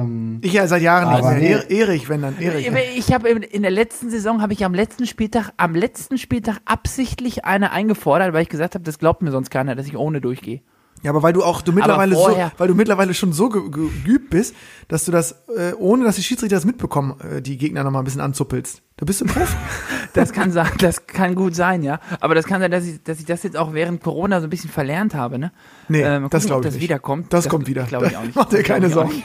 Ähm, 0.00 0.38
ich 0.42 0.52
ja 0.52 0.66
seit 0.66 0.82
Jahren 0.82 1.14
nicht 1.14 1.40
mehr. 1.40 1.64
Nee. 1.68 1.80
Erich, 1.80 2.08
wenn 2.08 2.22
dann 2.22 2.38
Erich. 2.38 2.70
Ich 2.96 3.12
habe 3.12 3.28
in 3.28 3.62
der 3.62 3.70
letzten 3.70 4.10
Saison 4.10 4.42
habe 4.42 4.52
ich 4.52 4.64
am 4.64 4.74
letzten 4.74 5.06
Spieltag 5.06 5.52
am 5.56 5.74
letzten 5.74 6.18
Spieltag 6.18 6.58
absichtlich 6.64 7.44
eine 7.44 7.70
eingefordert, 7.72 8.32
weil 8.32 8.42
ich 8.42 8.48
gesagt 8.48 8.74
habe, 8.74 8.84
das 8.84 8.98
glaubt 8.98 9.22
mir 9.22 9.30
sonst 9.30 9.50
keiner, 9.50 9.74
dass 9.74 9.86
ich 9.86 9.96
ohne 9.96 10.20
durchgehe. 10.20 10.60
Ja, 11.04 11.10
aber 11.10 11.22
weil 11.22 11.34
du 11.34 11.44
auch 11.44 11.60
du 11.60 11.70
mittlerweile 11.72 12.16
so, 12.16 12.34
weil 12.56 12.66
du 12.66 12.74
mittlerweile 12.74 13.12
schon 13.14 13.32
so 13.34 13.50
ge 13.50 13.60
ge 13.70 13.88
geübt 14.04 14.30
bist, 14.30 14.54
dass 14.88 15.04
du 15.04 15.12
das, 15.12 15.32
äh, 15.54 15.74
ohne 15.78 16.02
dass 16.04 16.16
die 16.16 16.22
Schiedsrichter 16.22 16.56
das 16.56 16.64
mitbekommen, 16.64 17.20
äh, 17.20 17.42
die 17.42 17.58
Gegner 17.58 17.84
noch 17.84 17.90
mal 17.90 17.98
ein 17.98 18.04
bisschen 18.06 18.22
anzuppelst. 18.22 18.80
Da 18.96 19.04
bist 19.04 19.20
du 19.20 19.26
Profi. 19.26 19.54
Das 20.14 20.32
kann 20.32 20.52
sein, 20.52 20.68
das 20.78 21.08
kann 21.08 21.34
gut 21.34 21.56
sein, 21.56 21.82
ja. 21.82 21.98
Aber 22.20 22.34
das 22.36 22.46
kann 22.46 22.60
sein, 22.60 22.70
dass 22.70 22.86
ich, 22.86 23.02
dass 23.02 23.18
ich 23.18 23.26
das 23.26 23.42
jetzt 23.42 23.56
auch 23.56 23.74
während 23.74 24.00
Corona 24.02 24.40
so 24.40 24.46
ein 24.46 24.50
bisschen 24.50 24.70
verlernt 24.70 25.12
habe, 25.14 25.38
ne? 25.40 25.50
Nee, 25.88 26.02
Äh, 26.02 26.04
das 26.04 26.20
gucken, 26.20 26.36
ob 26.36 26.40
glaub 26.46 26.60
ich 26.60 26.64
das 26.66 26.74
nicht. 26.74 26.82
wiederkommt. 26.84 27.32
Das 27.32 27.48
kommt 27.48 27.66
wieder. 27.66 27.82
Glaube 27.82 28.06
ich 28.06 28.16
auch 28.16 28.22
nicht. 28.24 28.36
Mach 28.36 28.44
dir 28.48 28.58
Das 28.58 28.66
keine 28.66 28.88
Sorgen. 28.90 29.22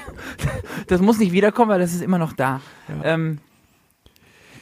Das 0.88 1.00
muss 1.00 1.20
nicht 1.20 1.32
wiederkommen, 1.32 1.70
weil 1.70 1.80
das 1.80 1.94
ist 1.94 2.02
immer 2.02 2.18
noch 2.18 2.34
da. 2.34 2.60
Ähm, 3.04 3.38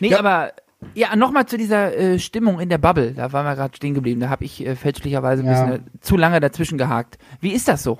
nee, 0.02 0.10
Ja. 0.10 0.20
aber 0.20 0.52
ja, 0.94 1.16
nochmal 1.16 1.46
zu 1.48 1.58
dieser 1.58 1.96
äh, 1.96 2.20
Stimmung 2.20 2.60
in 2.60 2.70
der 2.70 2.78
Bubble. 2.78 3.14
Da 3.14 3.34
waren 3.34 3.46
wir 3.46 3.56
gerade 3.56 3.76
stehen 3.76 3.94
geblieben. 3.94 4.20
Da 4.20 4.30
habe 4.30 4.46
ich 4.46 4.66
äh, 4.66 4.76
fälschlicherweise 4.76 5.44
ein 5.44 5.48
Ja. 5.48 5.66
bisschen 5.66 5.86
äh, 5.88 6.00
zu 6.02 6.18
lange 6.18 6.40
dazwischen 6.40 6.78
gehakt. 6.78 7.18
Wie 7.42 7.52
ist 7.54 7.68
das 7.68 7.84
so? 7.84 7.98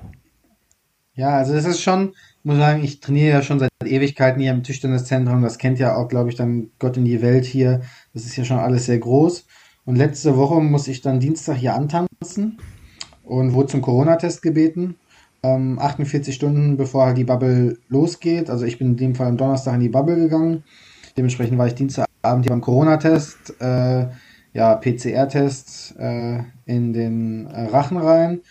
Ja, 1.14 1.30
also 1.30 1.54
das 1.54 1.66
ist 1.66 1.82
schon, 1.82 2.10
ich 2.10 2.46
muss 2.46 2.58
sagen, 2.58 2.84
ich 2.84 3.00
trainiere 3.00 3.30
ja 3.32 3.42
schon 3.42 3.60
seit 3.60 3.72
Ewigkeiten 3.84 4.40
hier 4.40 4.52
im 4.52 4.62
Tischtenniszentrum. 4.64 5.42
Das 5.42 5.58
kennt 5.58 5.80
ja 5.80 5.96
auch, 5.96 6.08
glaube 6.08 6.30
ich, 6.30 6.36
dann 6.36 6.70
Gott 6.78 6.98
in 6.98 7.06
die 7.06 7.22
Welt 7.24 7.46
hier. 7.46 7.82
Das 8.14 8.26
ist 8.26 8.36
ja 8.38 8.46
schon 8.46 8.60
alles 8.60 8.86
sehr 8.86 9.00
groß. 9.00 9.46
Und 9.86 9.96
letzte 9.96 10.38
Woche 10.38 10.62
muss 10.62 10.88
ich 10.88 11.02
dann 11.02 11.20
Dienstag 11.20 11.56
hier 11.56 11.74
antanzen 11.74 12.60
und 13.24 13.54
wurde 13.54 13.70
zum 13.70 13.82
Corona-Test 13.82 14.42
gebeten. 14.44 14.96
Ähm, 15.44 15.80
48 15.80 16.36
Stunden 16.36 16.78
bevor 16.78 17.06
halt 17.08 17.18
die 17.18 17.24
Bubble 17.24 17.78
losgeht. 17.90 18.50
Also 18.50 18.66
ich 18.66 18.78
bin 18.78 18.90
in 18.90 18.98
dem 18.98 19.16
Fall 19.16 19.28
am 19.28 19.38
Donnerstag 19.38 19.74
in 19.76 19.80
die 19.80 19.90
Bubble 19.90 20.16
gegangen. 20.18 20.64
Dementsprechend 21.16 21.58
war 21.58 21.68
ich 21.68 21.76
Dienstagabend 22.18 22.46
hier 22.46 22.52
beim 22.52 22.62
Corona-Test, 22.62 23.62
äh, 23.62 24.08
ja, 24.54 24.76
PCR-Test 24.76 25.96
äh, 26.00 26.40
in 26.66 26.94
den 26.94 27.48
äh, 27.48 27.66
Rachen 27.68 27.98
rein. 27.98 28.42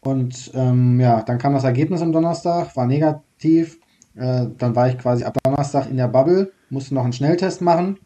Und 0.00 0.52
ähm, 0.54 1.00
ja, 1.00 1.22
dann 1.22 1.38
kam 1.38 1.54
das 1.54 1.64
Ergebnis 1.64 2.02
am 2.02 2.12
Donnerstag, 2.12 2.76
war 2.76 2.86
negativ. 2.86 3.78
Äh, 4.14 4.46
dann 4.56 4.76
war 4.76 4.88
ich 4.88 4.98
quasi 4.98 5.24
ab 5.24 5.36
Donnerstag 5.42 5.90
in 5.90 5.96
der 5.96 6.08
Bubble, 6.08 6.52
musste 6.70 6.94
noch 6.94 7.04
einen 7.04 7.12
Schnelltest 7.12 7.60
machen. 7.60 7.98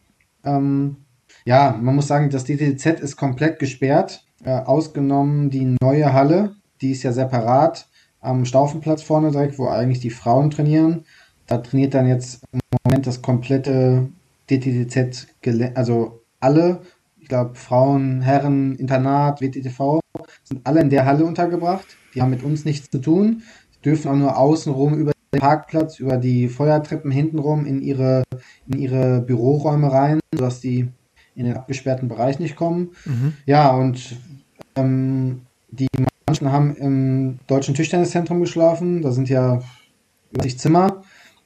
Ähm, 0.45 0.97
ja, 1.45 1.79
man 1.81 1.95
muss 1.95 2.07
sagen, 2.07 2.31
das 2.31 2.45
DTZ 2.45 3.00
ist 3.00 3.17
komplett 3.17 3.59
gesperrt, 3.59 4.25
äh, 4.45 4.50
ausgenommen 4.50 5.50
die 5.50 5.77
neue 5.81 6.12
Halle, 6.12 6.57
die 6.81 6.93
ist 6.93 7.03
ja 7.03 7.12
separat 7.12 7.87
am 8.21 8.45
Staufenplatz 8.45 9.03
vorne 9.03 9.31
direkt, 9.31 9.59
wo 9.59 9.69
eigentlich 9.69 10.00
die 10.00 10.11
Frauen 10.11 10.50
trainieren. 10.50 11.05
Da 11.47 11.59
trainiert 11.59 11.95
dann 11.95 12.07
jetzt 12.07 12.43
im 12.53 12.61
Moment 12.85 13.07
das 13.07 13.23
komplette 13.23 14.09
DTZ, 14.50 15.28
also 15.75 16.23
alle, 16.40 16.80
ich 17.19 17.28
glaube 17.28 17.54
Frauen, 17.54 18.21
Herren, 18.21 18.76
Internat, 18.76 19.40
WTTV, 19.40 20.00
sind 20.45 20.66
alle 20.66 20.80
in 20.80 20.90
der 20.90 21.07
Halle 21.07 21.25
untergebracht. 21.25 21.87
Die 22.14 22.23
haben 22.23 22.30
mit 22.30 22.42
uns 22.42 22.64
nichts 22.64 22.90
zu 22.90 22.99
tun. 22.99 23.42
Die 23.76 23.83
dürfen 23.83 24.11
auch 24.11 24.16
nur 24.16 24.37
außenrum 24.37 24.95
über 24.95 25.12
den 25.33 25.40
Parkplatz, 25.40 26.00
über 26.00 26.16
die 26.16 26.49
Feuertreppen 26.49 27.11
hintenrum 27.11 27.66
in 27.66 27.80
ihre, 27.80 28.25
in 28.66 28.78
ihre 28.78 29.21
Büroräume 29.21 29.92
rein, 29.92 30.21
sodass 30.35 30.61
die 30.61 30.88
in 31.37 31.45
den 31.45 31.57
abgesperrten 31.57 32.09
Bereich 32.09 32.38
nicht 32.40 32.57
kommen. 32.57 32.90
Ja, 33.47 33.71
und 33.71 34.16
ähm, 34.76 35.42
die 35.71 35.87
Mannschaften 36.26 36.52
haben 36.52 36.76
im 36.76 37.38
Deutschen 37.47 37.75
Tischtenniszentrum 37.75 38.40
geschlafen. 38.40 39.02
Da 39.02 39.12
sind 39.12 39.28
ja 39.28 39.61
60 40.33 40.59
Zimmer 40.59 41.02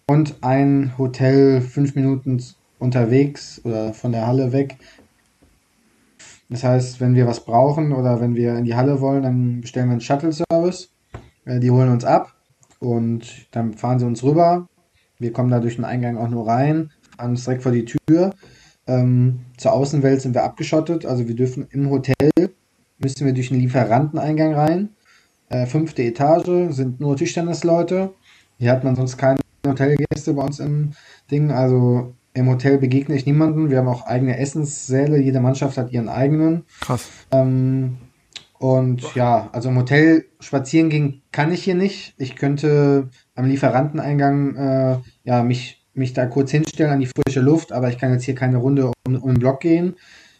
und 0.06 0.37
ein 0.42 0.96
Hotel 0.99 1.61
fünf 1.61 1.94
Minuten 1.94 2.42
unterwegs 2.85 3.61
oder 3.64 3.93
von 3.93 4.12
der 4.12 4.26
Halle 4.26 4.53
weg. 4.53 4.76
Das 6.49 6.62
heißt, 6.62 7.00
wenn 7.00 7.14
wir 7.14 7.26
was 7.26 7.45
brauchen 7.45 7.93
oder 7.93 8.21
wenn 8.21 8.37
wir 8.37 8.57
in 8.57 8.64
die 8.64 8.76
Halle 8.76 9.00
wollen, 9.00 9.23
dann 9.23 9.61
bestellen 9.62 9.88
wir 9.88 9.93
einen 9.93 10.00
Shuttle-Service. 10.00 10.91
Äh, 11.47 11.61
Die 11.61 11.71
holen 11.71 11.91
uns 11.91 12.05
ab 12.05 12.35
und 12.79 13.47
dann 13.50 13.75
fahren 13.75 13.99
sie 13.99 14.07
uns 14.07 14.23
rüber. 14.23 14.69
Wir 15.19 15.33
kommen 15.33 15.50
da 15.50 15.61
durch 15.61 15.76
den 15.76 15.85
Eingang 15.85 16.19
auch 16.19 16.29
nur 16.29 16.47
rein, 16.47 16.91
fahren 17.17 17.31
uns 17.31 17.45
direkt 17.45 17.62
vor 17.62 17.73
die 17.73 17.87
Tür. 17.87 18.35
Ähm, 18.87 19.41
zur 19.57 19.73
Außenwelt 19.73 20.21
sind 20.21 20.35
wir 20.35 20.45
abgeschottet, 20.45 21.07
also 21.07 21.26
wir 21.26 21.35
dürfen 21.35 21.67
im 21.71 21.88
Hotel, 21.88 22.31
müssen 22.99 23.25
wir 23.25 23.33
durch 23.33 23.49
den 23.49 23.61
Lieferanteneingang 23.61 24.55
rein. 24.55 24.91
Äh, 25.49 25.67
fünfte 25.67 26.03
Etage 26.03 26.75
sind 26.75 27.00
nur 27.00 27.17
Tischtennisleute. 27.17 28.13
Hier 28.58 28.73
hat 28.73 28.85
man 28.85 28.97
sonst 28.97 29.17
keine 29.17 29.41
Hotelgäste 29.67 30.35
bei 30.35 30.43
uns 30.43 30.61
im 30.61 30.93
Ding. 31.30 31.50
Also 31.50 32.15
im 32.34 32.49
Hotel 32.49 32.78
begegne 32.78 33.14
ich 33.14 33.26
niemanden. 33.26 33.70
Wir 33.70 33.78
haben 33.78 33.88
auch 33.88 34.06
eigene 34.06 34.38
Essenssäle. 34.38 35.18
Jede 35.18 35.40
Mannschaft 35.40 35.78
hat 35.78 35.92
ihren 35.92 36.08
eigenen. 36.08 36.64
Krass. 36.80 37.08
Ähm, 37.30 37.97
und 38.58 39.14
ja, 39.14 39.49
also 39.52 39.68
im 39.68 39.76
Hotel 39.76 40.26
spazieren 40.40 40.90
gehen 40.90 41.23
kann 41.32 41.52
ich 41.52 41.64
hier 41.64 41.75
nicht. 41.75 42.14
Ich 42.18 42.36
könnte 42.36 43.08
am 43.34 43.47
Lieferanteneingang 43.47 44.56
äh, 44.56 44.99
ja, 45.25 45.42
mich, 45.42 45.84
mich 45.94 46.12
da 46.12 46.26
kurz 46.26 46.50
hinstellen 46.50 46.92
an 46.92 47.00
die 47.00 47.06
frische 47.06 47.40
Luft, 47.40 47.73
aber 47.73 47.88
ich 47.88 47.99
kann 47.99 48.12
jetzt 48.12 48.25
hier 48.25 48.34
keine 48.34 48.56
Runde 48.58 48.90
um, 49.06 49.16
um 49.16 49.34
den 49.34 49.38
Block 49.38 49.60
gehen. 49.60 49.94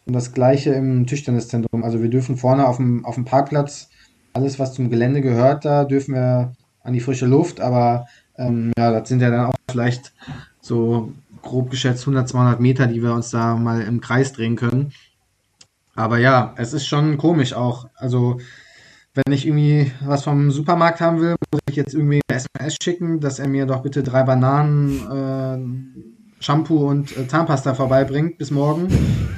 Und 0.07 0.15
das 0.15 0.33
gleiche 0.33 0.71
im 0.71 1.07
Tischtenniszentrum. 1.07 1.85
Also 1.85 2.03
wir 2.03 2.11
dürfen 2.11 2.37
vorne 2.37 2.67
auf 2.67 2.77
dem, 2.77 3.05
auf 3.05 3.15
dem 3.15 3.25
Parkplatz 3.25 3.89
alles, 4.35 4.59
was 4.59 4.75
zum 4.75 4.91
Gelände 4.91 5.21
gehört, 5.21 5.65
da 5.65 5.85
dürfen 5.85 6.15
wir 6.15 6.53
an 6.83 6.93
die 6.93 7.01
frische 7.01 7.27
Luft, 7.27 7.61
aber 7.61 8.07
ähm, 8.37 8.73
ja, 8.77 8.91
das 8.91 9.09
sind 9.09 9.23
ja 9.23 9.31
dann 9.31 9.47
auch 9.47 9.55
vielleicht 9.71 10.13
so 10.61 11.13
grob 11.45 11.71
geschätzt 11.71 12.03
100, 12.03 12.29
200 12.29 12.61
Meter, 12.61 12.87
die 12.87 13.03
wir 13.03 13.13
uns 13.13 13.31
da 13.31 13.55
mal 13.57 13.83
im 13.83 14.01
Kreis 14.01 14.33
drehen 14.33 14.57
können. 14.57 14.93
Aber 15.95 16.19
ja, 16.19 16.55
es 16.57 16.73
ist 16.73 16.87
schon 16.87 17.19
komisch 17.19 17.53
auch. 17.53 17.87
Also, 17.95 18.39
wenn 19.15 19.33
ich 19.33 19.47
irgendwie 19.47 19.93
was 20.05 20.25
vom 20.25 20.51
Supermarkt 20.51 21.01
haben 21.01 21.21
will, 21.21 21.37
muss 21.53 21.61
ich 21.71 21.77
jetzt 21.77 21.95
irgendwie 21.95 22.21
eine 22.29 22.39
SMS 22.39 22.77
schicken, 22.83 23.21
dass 23.21 23.39
er 23.39 23.49
mir 23.49 23.67
doch 23.67 23.83
bitte 23.83 24.03
drei 24.03 24.25
Bananen, 24.25 26.01
äh, 26.01 26.45
Shampoo 26.45 26.89
und 26.91 27.17
äh, 27.17 27.27
Zahnpasta 27.27 27.75
vorbeibringt 27.75 28.39
bis 28.39 28.51
morgen. 28.51 28.89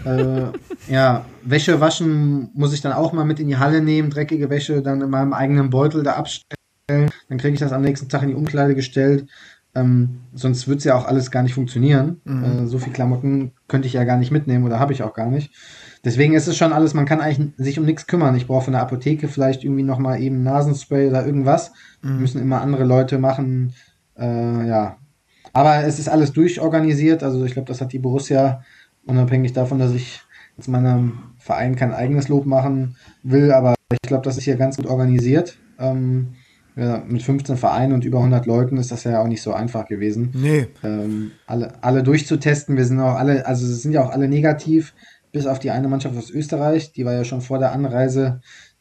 äh, 0.05 0.47
ja, 0.93 1.25
Wäsche 1.45 1.81
waschen 1.81 2.51
muss 2.55 2.73
ich 2.73 2.81
dann 2.81 2.93
auch 2.93 3.13
mal 3.13 3.25
mit 3.25 3.39
in 3.39 3.49
die 3.49 3.59
Halle 3.59 3.81
nehmen, 3.81 4.11
dreckige 4.11 4.51
Wäsche 4.51 4.83
dann 4.83 5.03
in 5.03 5.11
meinem 5.11 5.33
eigenen 5.33 5.71
Beutel 5.71 6.03
da 6.03 6.15
abstellen. 6.15 7.11
Dann 7.29 7.39
kriege 7.39 7.55
ich 7.55 7.61
das 7.61 7.73
am 7.73 7.83
nächsten 7.83 8.09
Tag 8.09 8.23
in 8.23 8.29
die 8.29 8.35
Umkleide 8.35 8.75
gestellt. 8.75 9.29
Ähm, 9.77 10.21
sonst 10.33 10.67
wird 10.67 10.79
es 10.79 10.85
ja 10.85 10.97
auch 10.97 11.07
alles 11.07 11.31
gar 11.31 11.43
nicht 11.43 11.55
funktionieren. 11.55 12.21
Äh, 12.25 12.67
so 12.67 12.79
viel 12.79 12.93
Klamotten 12.93 13.53
könnte 13.69 13.87
ich 13.87 13.93
ja 13.93 14.05
gar 14.05 14.17
nicht 14.17 14.33
mitnehmen 14.33 14.65
oder 14.65 14.81
habe 14.81 14.95
ich 14.95 15.03
auch 15.03 15.13
gar 15.13 15.31
nicht. 15.31 15.53
Deswegen 16.03 16.35
ist 16.35 16.47
es 16.47 16.57
schon 16.57 16.73
alles, 16.73 16.95
man 16.95 17.05
kann 17.05 17.21
eigentlich 17.21 17.53
sich 17.59 17.79
um 17.79 17.85
nichts 17.85 18.07
kümmern. 18.07 18.35
Ich 18.37 18.47
brauche 18.47 18.65
von 18.65 18.73
der 18.73 18.83
Apotheke 18.83 19.29
vielleicht 19.29 19.65
irgendwie 19.65 19.83
nochmal 19.83 20.21
eben 20.21 20.43
Nasenspray 20.43 21.09
oder 21.09 21.27
irgendwas. 21.27 21.73
Müssen 22.03 22.41
immer 22.41 22.61
andere 22.61 22.85
Leute 22.85 23.19
machen. 23.19 23.75
Äh, 24.19 24.67
ja. 24.67 24.97
Aber 25.53 25.85
es 25.85 25.99
ist 25.99 26.09
alles 26.09 26.33
durchorganisiert. 26.33 27.23
Also 27.23 27.45
ich 27.45 27.53
glaube, 27.53 27.69
das 27.69 27.81
hat 27.81 27.93
die 27.93 27.99
Borussia, 27.99 28.63
unabhängig 29.05 29.53
davon, 29.53 29.79
dass 29.79 29.93
ich 29.93 30.21
jetzt 30.57 30.69
meinem 30.69 31.19
Verein 31.39 31.77
kein 31.77 31.93
eigenes 31.93 32.29
Lob 32.29 32.47
machen 32.47 32.97
will, 33.23 33.53
aber 33.53 33.75
ich 33.93 34.09
glaube, 34.09 34.25
das 34.25 34.37
ist 34.39 34.45
hier 34.45 34.57
ganz 34.57 34.77
gut 34.77 34.87
organisiert. 34.87 35.59
Ähm, 35.79 36.35
ja, 36.77 37.03
mit 37.07 37.23
15 37.23 37.57
Vereinen 37.57 37.93
und 37.95 38.05
über 38.05 38.19
100 38.19 38.45
Leuten 38.47 38.77
ist 38.77 38.93
das 38.93 39.05
ja 39.05 39.21
auch 39.23 39.27
nicht 39.29 39.41
so 39.43 39.53
einfach 39.55 39.87
gewesen 39.89 40.31
Nee. 40.35 40.67
ähm, 40.85 41.33
alle, 41.47 41.73
alle 41.83 42.03
durchzutesten. 42.03 42.77
Wir 42.77 42.85
sind 42.85 43.01
auch 43.01 43.15
alle, 43.17 43.47
also 43.47 43.67
es 43.67 43.83
sind 43.83 43.93
ja 43.93 44.05
auch 44.05 44.11
alle 44.11 44.29
negativ, 44.29 44.93
bis 45.33 45.47
auf 45.47 45.59
die 45.59 45.71
eine 45.71 45.89
Mannschaft 45.89 46.17
aus 46.17 46.31
Österreich, 46.31 46.93
die 46.93 47.05
war 47.05 47.15
ja 47.15 47.25
schon 47.25 47.41
vor 47.41 47.59
der 47.59 47.73
Anreise 47.73 48.41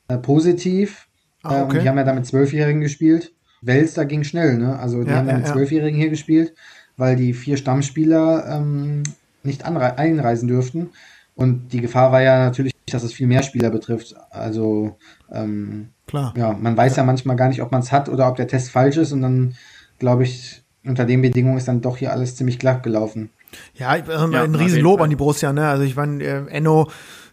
äh, 0.09 0.17
positiv. 0.17 1.07
Ah, 1.41 1.59
Äh, 1.59 1.61
okay. 1.63 1.77
und 1.77 1.83
die 1.83 1.89
haben 1.89 1.97
ja 1.97 2.03
da 2.03 2.13
mit 2.13 2.25
Zwölfjährigen 2.25 2.81
gespielt. 2.81 3.33
Wels, 3.61 3.93
da 3.93 4.03
ging 4.03 4.23
schnell, 4.23 4.57
ne? 4.57 4.77
Also 4.77 5.03
die 5.03 5.09
Ja, 5.09 5.17
haben 5.17 5.27
ja 5.27 5.37
mit. 5.37 5.47
Zwölfjährigen 5.47 5.97
hier 5.99 6.09
gespielt, 6.09 6.53
weil 6.97 7.15
die 7.15 7.33
vier 7.33 7.57
Stammspieler 7.57 8.45
ähm, 8.49 9.03
nicht 9.43 9.63
einreisen 9.65 10.47
dürften. 10.47 10.89
Und 11.33 11.73
die 11.73 11.81
Gefahr 11.81 12.11
war 12.11 12.21
ja 12.21 12.39
natürlich, 12.45 12.73
dass 12.91 13.03
es 13.03 13.13
viel 13.13 13.27
mehr 13.27 13.41
Spieler 13.43 13.69
betrifft. 13.69 14.15
Also 14.29 14.97
ähm, 15.31 15.89
Klar. 16.07 16.33
ja, 16.37 16.53
man 16.53 16.77
weiß 16.77 16.95
ja 16.97 17.03
manchmal 17.03 17.35
gar 17.35 17.47
nicht, 17.49 17.61
ob 17.61 17.71
man 17.71 17.81
es 17.81 17.91
hat 17.91 18.09
oder 18.09 18.27
ob 18.29 18.35
der 18.35 18.47
Test 18.47 18.69
falsch 18.71 18.97
ist 18.97 19.11
und 19.11 19.21
dann 19.21 19.55
glaube 19.99 20.23
ich, 20.23 20.63
unter 20.85 21.05
den 21.05 21.21
Bedingungen 21.21 21.57
ist 21.57 21.67
dann 21.67 21.81
doch 21.81 21.97
hier 21.97 22.11
alles 22.11 22.35
ziemlich 22.35 22.59
glatt 22.59 22.83
gelaufen. 22.83 23.29
Ja, 23.73 23.95
ich- 23.95 24.07
äh, 24.07 24.11
Ja, 24.31 24.43
ein 24.43 24.53
Riesenlob 24.55 25.01
an 25.01 25.09
die 25.09 25.15
Borussia, 25.15 25.51
ne? 25.53 25.67
Also 25.67 25.83
ich 25.83 25.95
meine, 25.95 26.23
äh, 26.23 26.45
Enno, 26.49 26.89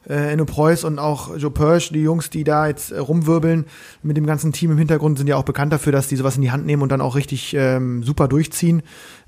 äh, 0.09 0.33
Enno 0.33 0.45
Preuß 0.47 0.85
und 0.85 0.99
auch 0.99 1.37
Joe 1.37 1.51
Persch, 1.51 1.91
die 1.93 2.03
Jungs, 2.03 2.31
die 2.31 2.45
da 2.45 2.67
jetzt 2.69 2.93
äh, 2.93 2.99
rumwirbeln 2.99 3.67
mit 4.03 4.17
dem 4.17 4.25
ganzen 4.27 4.53
Team 4.53 4.71
im 4.71 4.79
Hintergrund, 4.79 5.19
sind 5.19 5.27
ja 5.27 5.37
auch 5.37 5.43
bekannt 5.45 5.73
dafür, 5.73 5.93
dass 5.93 6.09
die 6.09 6.17
sowas 6.17 6.37
in 6.37 6.43
die 6.43 6.51
Hand 6.53 6.65
nehmen 6.65 6.83
und 6.83 6.91
dann 6.91 7.01
auch 7.01 7.15
richtig 7.17 7.55
ähm, 7.55 8.03
super 8.05 8.29
durchziehen. 8.29 8.83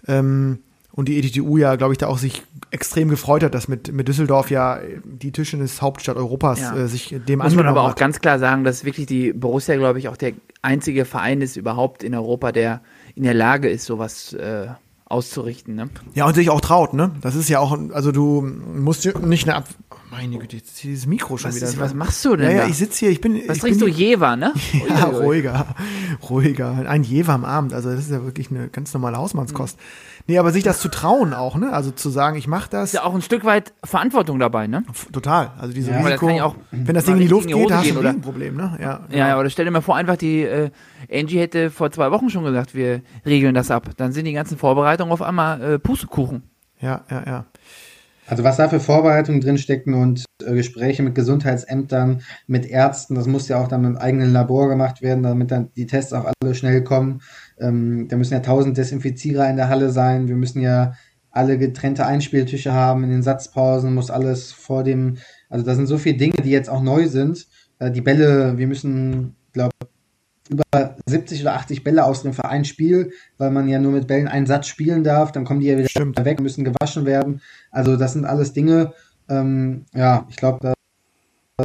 Ähm, 0.07 0.61
und 0.97 1.09
die 1.09 1.19
ETTU 1.19 1.57
ja, 1.57 1.77
glaube 1.77 1.93
ich, 1.93 1.99
da 1.99 2.07
auch 2.07 2.19
sich 2.19 2.43
extrem 2.71 3.09
gefreut 3.09 3.43
hat, 3.43 3.55
dass 3.55 3.69
mit, 3.69 3.93
mit 3.93 4.09
Düsseldorf 4.09 4.51
ja 4.51 4.77
äh, 4.77 5.01
die 5.05 5.33
Tischtennis-Hauptstadt 5.33 6.17
Europas 6.17 6.61
Ja. 6.61 6.77
äh, 6.77 6.89
sich 6.89 7.15
dem 7.29 7.41
Muss 7.41 7.55
man 7.55 7.67
aber 7.67 7.83
auch 7.83 7.91
hat. 7.91 7.99
ganz 7.99 8.21
klar 8.21 8.39
sagen, 8.39 8.65
dass 8.65 8.85
wirklich 8.85 9.07
die 9.07 9.33
Borussia, 9.33 9.77
glaube 9.77 9.99
ich, 9.99 10.09
auch 10.09 10.17
der 10.17 10.33
einzige 10.63 11.05
Verein 11.05 11.41
ist 11.41 11.57
überhaupt 11.57 12.03
in 12.03 12.15
Europa, 12.15 12.53
der 12.53 12.81
in 13.15 13.25
der 13.25 13.35
Lage 13.35 13.69
ist, 13.69 13.85
sowas 13.87 14.33
äh, 14.33 14.69
auszurichten. 15.07 15.75
Ne? 15.75 15.91
Ja, 16.15 16.27
und 16.27 16.35
sich 16.35 16.51
auch 16.51 16.61
traut, 16.61 16.95
ne? 16.95 17.13
Das 17.21 17.35
ist 17.35 17.49
ja 17.49 17.59
auch, 17.61 17.79
also 17.93 18.11
du 18.11 18.41
musst 18.43 19.05
nicht 19.23 19.47
eine 19.49 19.57
Ab 19.57 19.69
meine 20.11 20.39
Güte, 20.39 20.57
jetzt 20.57 20.69
ist 20.71 20.79
hier 20.79 20.91
dieses 20.93 21.07
Mikro 21.07 21.37
schon 21.39 21.49
Was, 21.51 21.57
wieder. 21.57 21.67
ist, 21.67 21.81
was 21.81 21.93
machst 21.93 22.25
du 22.25 22.37
denn 22.37 22.49
ja, 22.53 22.59
ja, 22.59 22.67
ich 22.69 22.77
sitze 22.77 23.01
hier, 23.01 23.11
ich 23.11 23.21
bin. 23.21 23.35
was 23.49 23.57
ich 23.57 23.63
trinkst 23.63 23.81
du? 23.81 23.87
bin, 23.87 23.95
Jever, 23.95 24.37
ne? 24.37 24.53
Ja, 24.89 25.07
ruhiger, 25.07 25.75
ruhiger. 26.31 26.89
Ein 26.89 27.03
Jever 27.03 27.33
am 27.33 27.45
Abend, 27.45 27.73
also 27.73 27.91
das 27.91 28.01
ist 28.01 28.11
ja 28.13 28.23
wirklich 28.23 28.49
eine 28.51 28.69
ganz 28.69 28.95
normale 28.95 29.17
Hausmannskost. 29.17 29.77
Nee, 30.27 30.39
aber 30.39 30.53
sich 30.53 30.65
das 30.65 30.81
zu 30.81 30.89
trauen 30.89 31.35
auch, 31.35 31.57
ne? 31.57 31.73
Also 31.73 31.91
zu 31.91 32.09
sagen, 32.09 32.39
ich 32.39 32.47
mache 32.47 32.71
das, 32.71 32.91
Ist 32.91 32.95
ja 32.95 33.05
auch 33.05 33.15
ein 33.15 33.21
Stück 33.21 33.45
weit 33.45 33.75
Verantwortung 33.85 34.39
dabei, 34.39 34.67
ne? 34.67 34.83
f- 34.89 35.09
total. 35.13 35.51
Also 35.59 35.75
diese 35.75 35.91
Ja. 35.91 35.99
Aber 35.99 36.09
das 36.11 36.23
Risiko, 36.23 36.37
ja 36.39 36.45
auch 36.45 36.57
wenn 36.71 36.95
das 36.95 37.05
Ding 37.05 37.17
in 37.17 37.21
die 37.21 37.29
Luft 37.29 37.51
in 37.51 37.55
die 37.57 37.61
geht, 37.61 37.71
da 37.71 37.77
hast 37.79 37.91
du 37.91 37.99
ein? 37.99 38.07
Riesenproblem, 38.07 38.57
ne? 38.57 38.79
Ja, 38.81 39.01
Ja, 39.11 39.29
ja, 39.29 39.39
oder 39.39 39.51
stell 39.51 39.67
dir 39.67 39.71
mal 39.71 39.83
vor, 39.83 39.97
einfach 39.97 40.17
die 40.17 40.43
äh, 40.43 40.71
Angie 41.13 41.39
hätte 41.39 41.71
vor 41.71 41.91
zwei 41.91 42.11
Wochen 42.11 42.31
schon 42.31 42.43
gesagt, 42.45 42.75
wir 42.75 43.03
regeln 43.27 43.55
das 43.55 43.71
ab. 43.71 43.91
Dann 43.99 44.13
sind 44.13 44.25
die 44.25 44.33
ganzen 44.33 44.57
Vorbereitungen 44.57 45.13
auf 45.13 45.21
einmal 45.21 45.61
äh, 45.75 45.79
Pustekuchen. 45.79 46.43
ja, 46.81 47.03
ja, 47.11 47.23
ja. 47.27 47.45
Also 48.27 48.43
was 48.43 48.57
da 48.57 48.71
für 48.71 48.81
Vorbereitungen 48.81 49.43
drinstecken 49.43 49.93
und 49.93 50.21
äh, 50.21 50.25
Gespräche 50.53 51.03
mit 51.03 51.15
Gesundheitsämtern, 51.15 52.23
mit 52.47 52.67
Ärzten, 52.67 53.15
das 53.15 53.27
muss 53.27 53.49
ja 53.49 53.59
auch 53.59 53.69
dann 53.69 53.83
dem 53.83 53.97
eigenen 53.97 54.33
Labor 54.33 54.69
gemacht 54.69 55.03
werden, 55.03 55.23
damit 55.23 55.51
dann 55.51 55.71
die 55.77 55.87
Tests 55.87 56.13
auch 56.13 56.31
alle 56.41 56.55
schnell 56.55 56.85
kommen. 56.85 57.23
Ähm, 57.59 58.09
da 58.09 58.17
müssen 58.17 58.35
ja 58.35 58.41
tausend 58.41 58.77
Desinfizierer 58.77 59.49
in 59.49 59.57
der 59.57 59.69
Halle 59.69 59.91
sein. 59.91 60.29
Wir 60.29 60.37
müssen 60.37 60.61
ja 60.61 60.95
alle 61.31 61.59
getrennte 61.59 62.07
Einspieltische 62.07 62.73
haben 62.73 63.05
in 63.05 63.11
den 63.11 63.23
Satzpausen, 63.23 63.95
muss 63.95 64.11
alles 64.11 64.53
vor 64.53 64.85
dem, 64.85 65.17
also 65.49 65.65
da 65.65 65.75
sind 65.75 65.87
so 65.87 65.99
viele 65.99 66.17
Dinge, 66.17 66.37
die 66.45 66.51
jetzt 66.51 66.71
auch 66.71 66.83
neu 66.83 67.09
sind. 67.09 67.47
Äh, 67.79 67.91
die 67.91 68.01
Bälle, 68.01 68.57
wir 68.57 68.67
müssen, 68.67 69.35
glaube 69.53 69.73
über 70.51 70.97
70 71.07 71.41
oder 71.43 71.55
80 71.55 71.85
Bälle 71.85 72.05
ausdrehen 72.05 72.35
für 72.35 72.45
ein 72.45 72.65
Spiel, 72.65 73.13
weil 73.39 73.51
man 73.51 73.69
ja 73.69 73.79
nur 73.79 73.93
mit 73.93 74.07
Bällen 74.07 74.29
einen 74.29 74.47
Satz 74.47 74.67
spielen 74.67 75.03
darf, 75.03 75.33
dann 75.33 75.45
kommen 75.45 75.61
die 75.61 75.67
ja 75.67 75.79
wieder 75.79 75.89
Stimmt. 75.89 76.23
weg, 76.25 76.41
müssen 76.41 76.65
gewaschen 76.65 77.07
werden. 77.07 77.41
Also 77.71 77.97
das 77.97 78.13
sind 78.13 78.25
alles 78.27 78.53
Dinge, 78.53 78.93
ähm, 79.29 79.87
ja, 79.95 80.27
ich 80.29 80.37
glaube, 80.37 80.59
da 80.61 80.75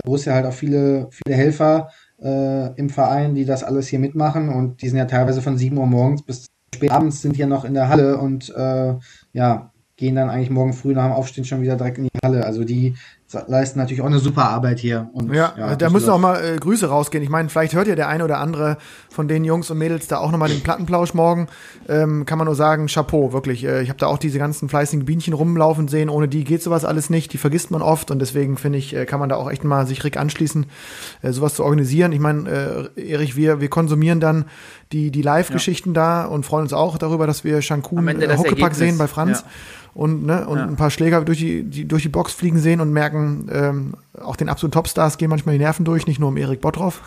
Borussia 0.03 0.33
halt 0.33 0.45
auch 0.45 0.53
viele, 0.53 1.09
viele 1.11 1.35
Helfer 1.35 1.89
äh, 2.21 2.73
im 2.75 2.89
Verein, 2.89 3.33
die 3.35 3.45
das 3.45 3.63
alles 3.63 3.87
hier 3.87 3.99
mitmachen 3.99 4.49
und 4.49 4.81
die 4.81 4.89
sind 4.89 4.97
ja 4.97 5.05
teilweise 5.05 5.41
von 5.41 5.57
7 5.57 5.77
Uhr 5.77 5.87
morgens 5.87 6.21
bis 6.21 6.45
spät 6.75 6.91
abends 6.91 7.21
sind 7.21 7.35
hier 7.35 7.47
noch 7.47 7.65
in 7.65 7.73
der 7.73 7.89
Halle 7.89 8.17
und 8.19 8.49
äh, 8.55 8.95
ja, 9.33 9.71
gehen 9.95 10.15
dann 10.15 10.29
eigentlich 10.29 10.49
morgen 10.49 10.73
früh 10.73 10.93
nach 10.93 11.05
dem 11.05 11.13
Aufstehen 11.13 11.45
schon 11.45 11.61
wieder 11.61 11.75
direkt 11.75 11.97
in 11.97 12.05
die 12.05 12.19
Halle. 12.23 12.45
Also 12.45 12.63
die 12.63 12.95
leisten 13.47 13.77
natürlich 13.77 14.01
auch 14.01 14.07
eine 14.07 14.19
super 14.19 14.49
Arbeit 14.49 14.79
hier. 14.79 15.09
Und, 15.13 15.31
Ja, 15.33 15.53
da 15.55 15.75
das 15.75 15.93
müssen 15.93 16.07
läuft. 16.07 16.15
auch 16.15 16.19
mal 16.19 16.43
äh, 16.43 16.57
Grüße 16.57 16.87
rausgehen. 16.87 17.23
Ich 17.23 17.29
meine, 17.29 17.49
vielleicht 17.49 17.73
hört 17.73 17.87
ja 17.87 17.95
der 17.95 18.07
eine 18.07 18.23
oder 18.23 18.39
andere 18.39 18.77
von 19.09 19.27
den 19.27 19.43
Jungs 19.43 19.69
und 19.69 19.77
Mädels 19.77 20.07
da 20.07 20.17
auch 20.17 20.31
nochmal 20.31 20.49
den 20.49 20.61
Plattenplausch 20.61 21.13
morgen. 21.13 21.47
Ähm, 21.87 22.25
kann 22.25 22.39
man 22.39 22.45
nur 22.45 22.55
sagen, 22.55 22.87
Chapeau, 22.87 23.31
wirklich. 23.31 23.63
Äh, 23.63 23.83
ich 23.83 23.89
habe 23.89 23.99
da 23.99 24.07
auch 24.07 24.17
diese 24.17 24.39
ganzen 24.39 24.67
fleißigen 24.67 25.05
Bienchen 25.05 25.33
rumlaufen 25.33 25.87
sehen. 25.87 26.09
Ohne 26.09 26.27
die 26.27 26.43
geht 26.43 26.63
sowas 26.63 26.85
alles 26.85 27.11
nicht. 27.11 27.31
Die 27.31 27.37
vergisst 27.37 27.69
man 27.69 27.83
oft 27.83 28.09
und 28.09 28.17
deswegen 28.19 28.57
finde 28.57 28.79
ich, 28.79 28.95
äh, 28.95 29.05
kann 29.05 29.19
man 29.19 29.29
da 29.29 29.35
auch 29.35 29.51
echt 29.51 29.63
mal 29.63 29.85
sich 29.85 30.03
Rick 30.03 30.17
anschließen, 30.17 30.65
äh, 31.21 31.31
sowas 31.31 31.53
zu 31.53 31.63
organisieren. 31.63 32.11
Ich 32.11 32.19
meine, 32.19 32.89
äh, 32.95 33.11
Erich, 33.11 33.35
wir, 33.35 33.61
wir 33.61 33.69
konsumieren 33.69 34.19
dann 34.19 34.45
die, 34.91 35.11
die 35.11 35.21
Live-Geschichten 35.21 35.93
da 35.93 36.25
und 36.25 36.47
freuen 36.47 36.63
uns 36.63 36.73
auch 36.73 36.97
darüber, 36.97 37.27
dass 37.27 37.43
wir 37.43 37.61
Shankun 37.61 38.07
äh, 38.07 38.37
Huckepack 38.37 38.73
sehen 38.73 38.97
bei 38.97 39.07
Franz. 39.07 39.41
Ja. 39.41 39.47
Und, 39.99 40.25
ne, 40.25 40.47
und 40.47 40.57
Ja. 40.57 40.63
ein 40.65 40.77
paar 40.77 40.91
Schläger 40.91 41.25
durch 41.25 41.39
die, 41.39 41.63
die, 41.63 41.85
durch 41.85 42.03
die 42.03 42.07
Box 42.09 42.31
fliegen 42.31 42.57
sehen 42.57 42.79
und 42.79 42.93
merken, 42.93 43.49
ähm, 43.51 43.93
auch 44.17 44.37
den 44.37 44.47
absoluten 44.47 44.71
Topstars 44.73 45.17
gehen 45.17 45.29
manchmal 45.29 45.57
die 45.57 45.59
Nerven 45.59 45.83
durch, 45.83 46.07
nicht 46.07 46.21
nur 46.21 46.29
um 46.29 46.37
Erik 46.37 46.61
Bottroff. 46.61 47.01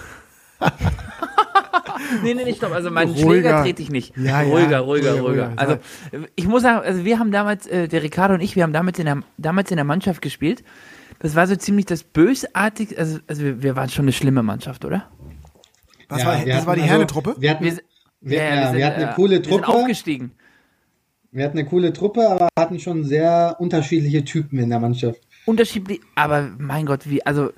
Nee, 2.22 2.34
nee, 2.34 2.44
nee, 2.44 2.54
stopp. 2.54 2.72
Also 2.72 2.90
meinen 2.90 3.12
Ruhiger. 3.12 3.30
Schläger 3.30 3.62
trete 3.62 3.80
ich 3.82 3.90
nicht. 3.90 4.14
Ja, 4.16 4.42
ja. 4.42 4.50
ruhiger, 4.50 4.80
ruhiger, 4.80 5.12
Ruhiger, 5.12 5.22
ruhiger. 5.22 5.46
ruhiger. 5.48 5.52
Also 5.56 5.78
ich 6.36 6.46
muss 6.46 6.62
sagen, 6.62 6.84
also 6.84 7.04
wir 7.04 7.18
haben 7.18 7.32
damals, 7.32 7.66
äh, 7.66 7.88
der 7.88 8.02
Ricardo 8.02 8.34
und 8.34 8.40
ich, 8.40 8.54
wir 8.56 8.64
haben 8.64 8.72
damals 8.72 8.98
in 8.98 9.06
der, 9.06 9.22
damals 9.38 9.70
in 9.70 9.76
der 9.76 9.84
Mannschaft 9.84 10.20
gespielt. 10.20 10.62
Das 11.20 11.34
war 11.36 11.46
so 11.46 11.56
ziemlich 11.56 11.86
das 11.86 12.02
bösartig, 12.02 12.98
also, 12.98 13.18
also 13.28 13.42
wir, 13.42 13.62
wir 13.62 13.76
waren 13.76 13.88
schon 13.88 14.04
eine 14.04 14.12
schlimme 14.12 14.42
Mannschaft, 14.42 14.84
oder? 14.84 15.08
Das 16.08 16.20
Ja, 16.22 16.26
war, 16.26 16.44
das 16.44 16.66
war 16.66 16.74
die 16.74 16.82
hatten 16.82 16.90
Herne-Truppe? 16.90 17.30
Also, 17.30 17.40
wir 17.42 17.50
hatten, 17.50 17.64
Wir, 17.64 17.78
wir, 18.20 18.36
ja, 18.38 18.44
ja, 18.44 18.50
wir, 18.60 18.66
sind, 18.68 18.76
wir 18.78 18.86
hatten 18.86 19.02
eine 19.02 19.10
äh, 19.10 19.14
coole 19.14 19.30
Wir 19.38 19.44
sind 19.44 19.62
Truppe. 19.64 19.68
aufgestiegen. 19.78 20.32
Wir 21.34 21.44
hatten 21.46 21.58
eine 21.58 21.66
coole 21.66 21.92
Truppe, 21.94 22.28
aber 22.28 22.48
hatten 22.58 22.78
schon 22.78 23.04
sehr 23.04 23.56
unterschiedliche 23.58 24.22
Typen 24.24 24.58
in 24.58 24.68
der 24.68 24.78
Mannschaft. 24.80 25.18
Unterschiedlich, 25.46 26.00
aber 26.14 26.50
mein 26.58 26.84
Gott, 26.84 27.08
wie, 27.08 27.24
also 27.24 27.50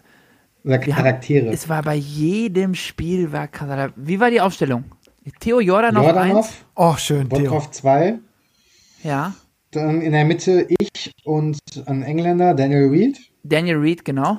Oder 0.64 0.80
Wir 0.86 0.94
haben- 0.96 1.02
Charaktere. 1.04 1.48
es 1.48 1.68
war 1.68 1.82
bei 1.82 1.96
jedem 1.96 2.74
Spiel, 2.74 3.32
war 3.32 3.48
Kasala. 3.48 3.90
Wie 3.96 4.20
war 4.20 4.30
die 4.30 4.40
Aufstellung? 4.40 4.84
Theo 5.40 5.58
Jordanov, 5.60 6.04
Jordanov, 6.04 6.36
eins. 6.46 6.54
Oh, 6.76 6.94
schön, 6.96 7.28
Theo. 7.28 7.40
Botkoff 7.40 7.70
2, 7.72 8.18
Ja. 9.02 9.34
dann 9.72 10.00
in 10.02 10.12
der 10.12 10.24
Mitte 10.24 10.66
ich 10.78 11.10
und 11.24 11.58
ein 11.86 12.02
Engländer, 12.04 12.54
Daniel 12.54 12.88
Reed. 12.88 13.18
Daniel 13.42 13.76
Reed, 13.78 14.04
genau. 14.04 14.36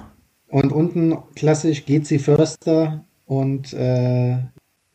Und 0.47 0.71
unten 0.71 1.17
klassisch 1.35 1.85
GC 1.85 2.19
Förster 2.19 3.03
und 3.25 3.73
äh, 3.73 4.37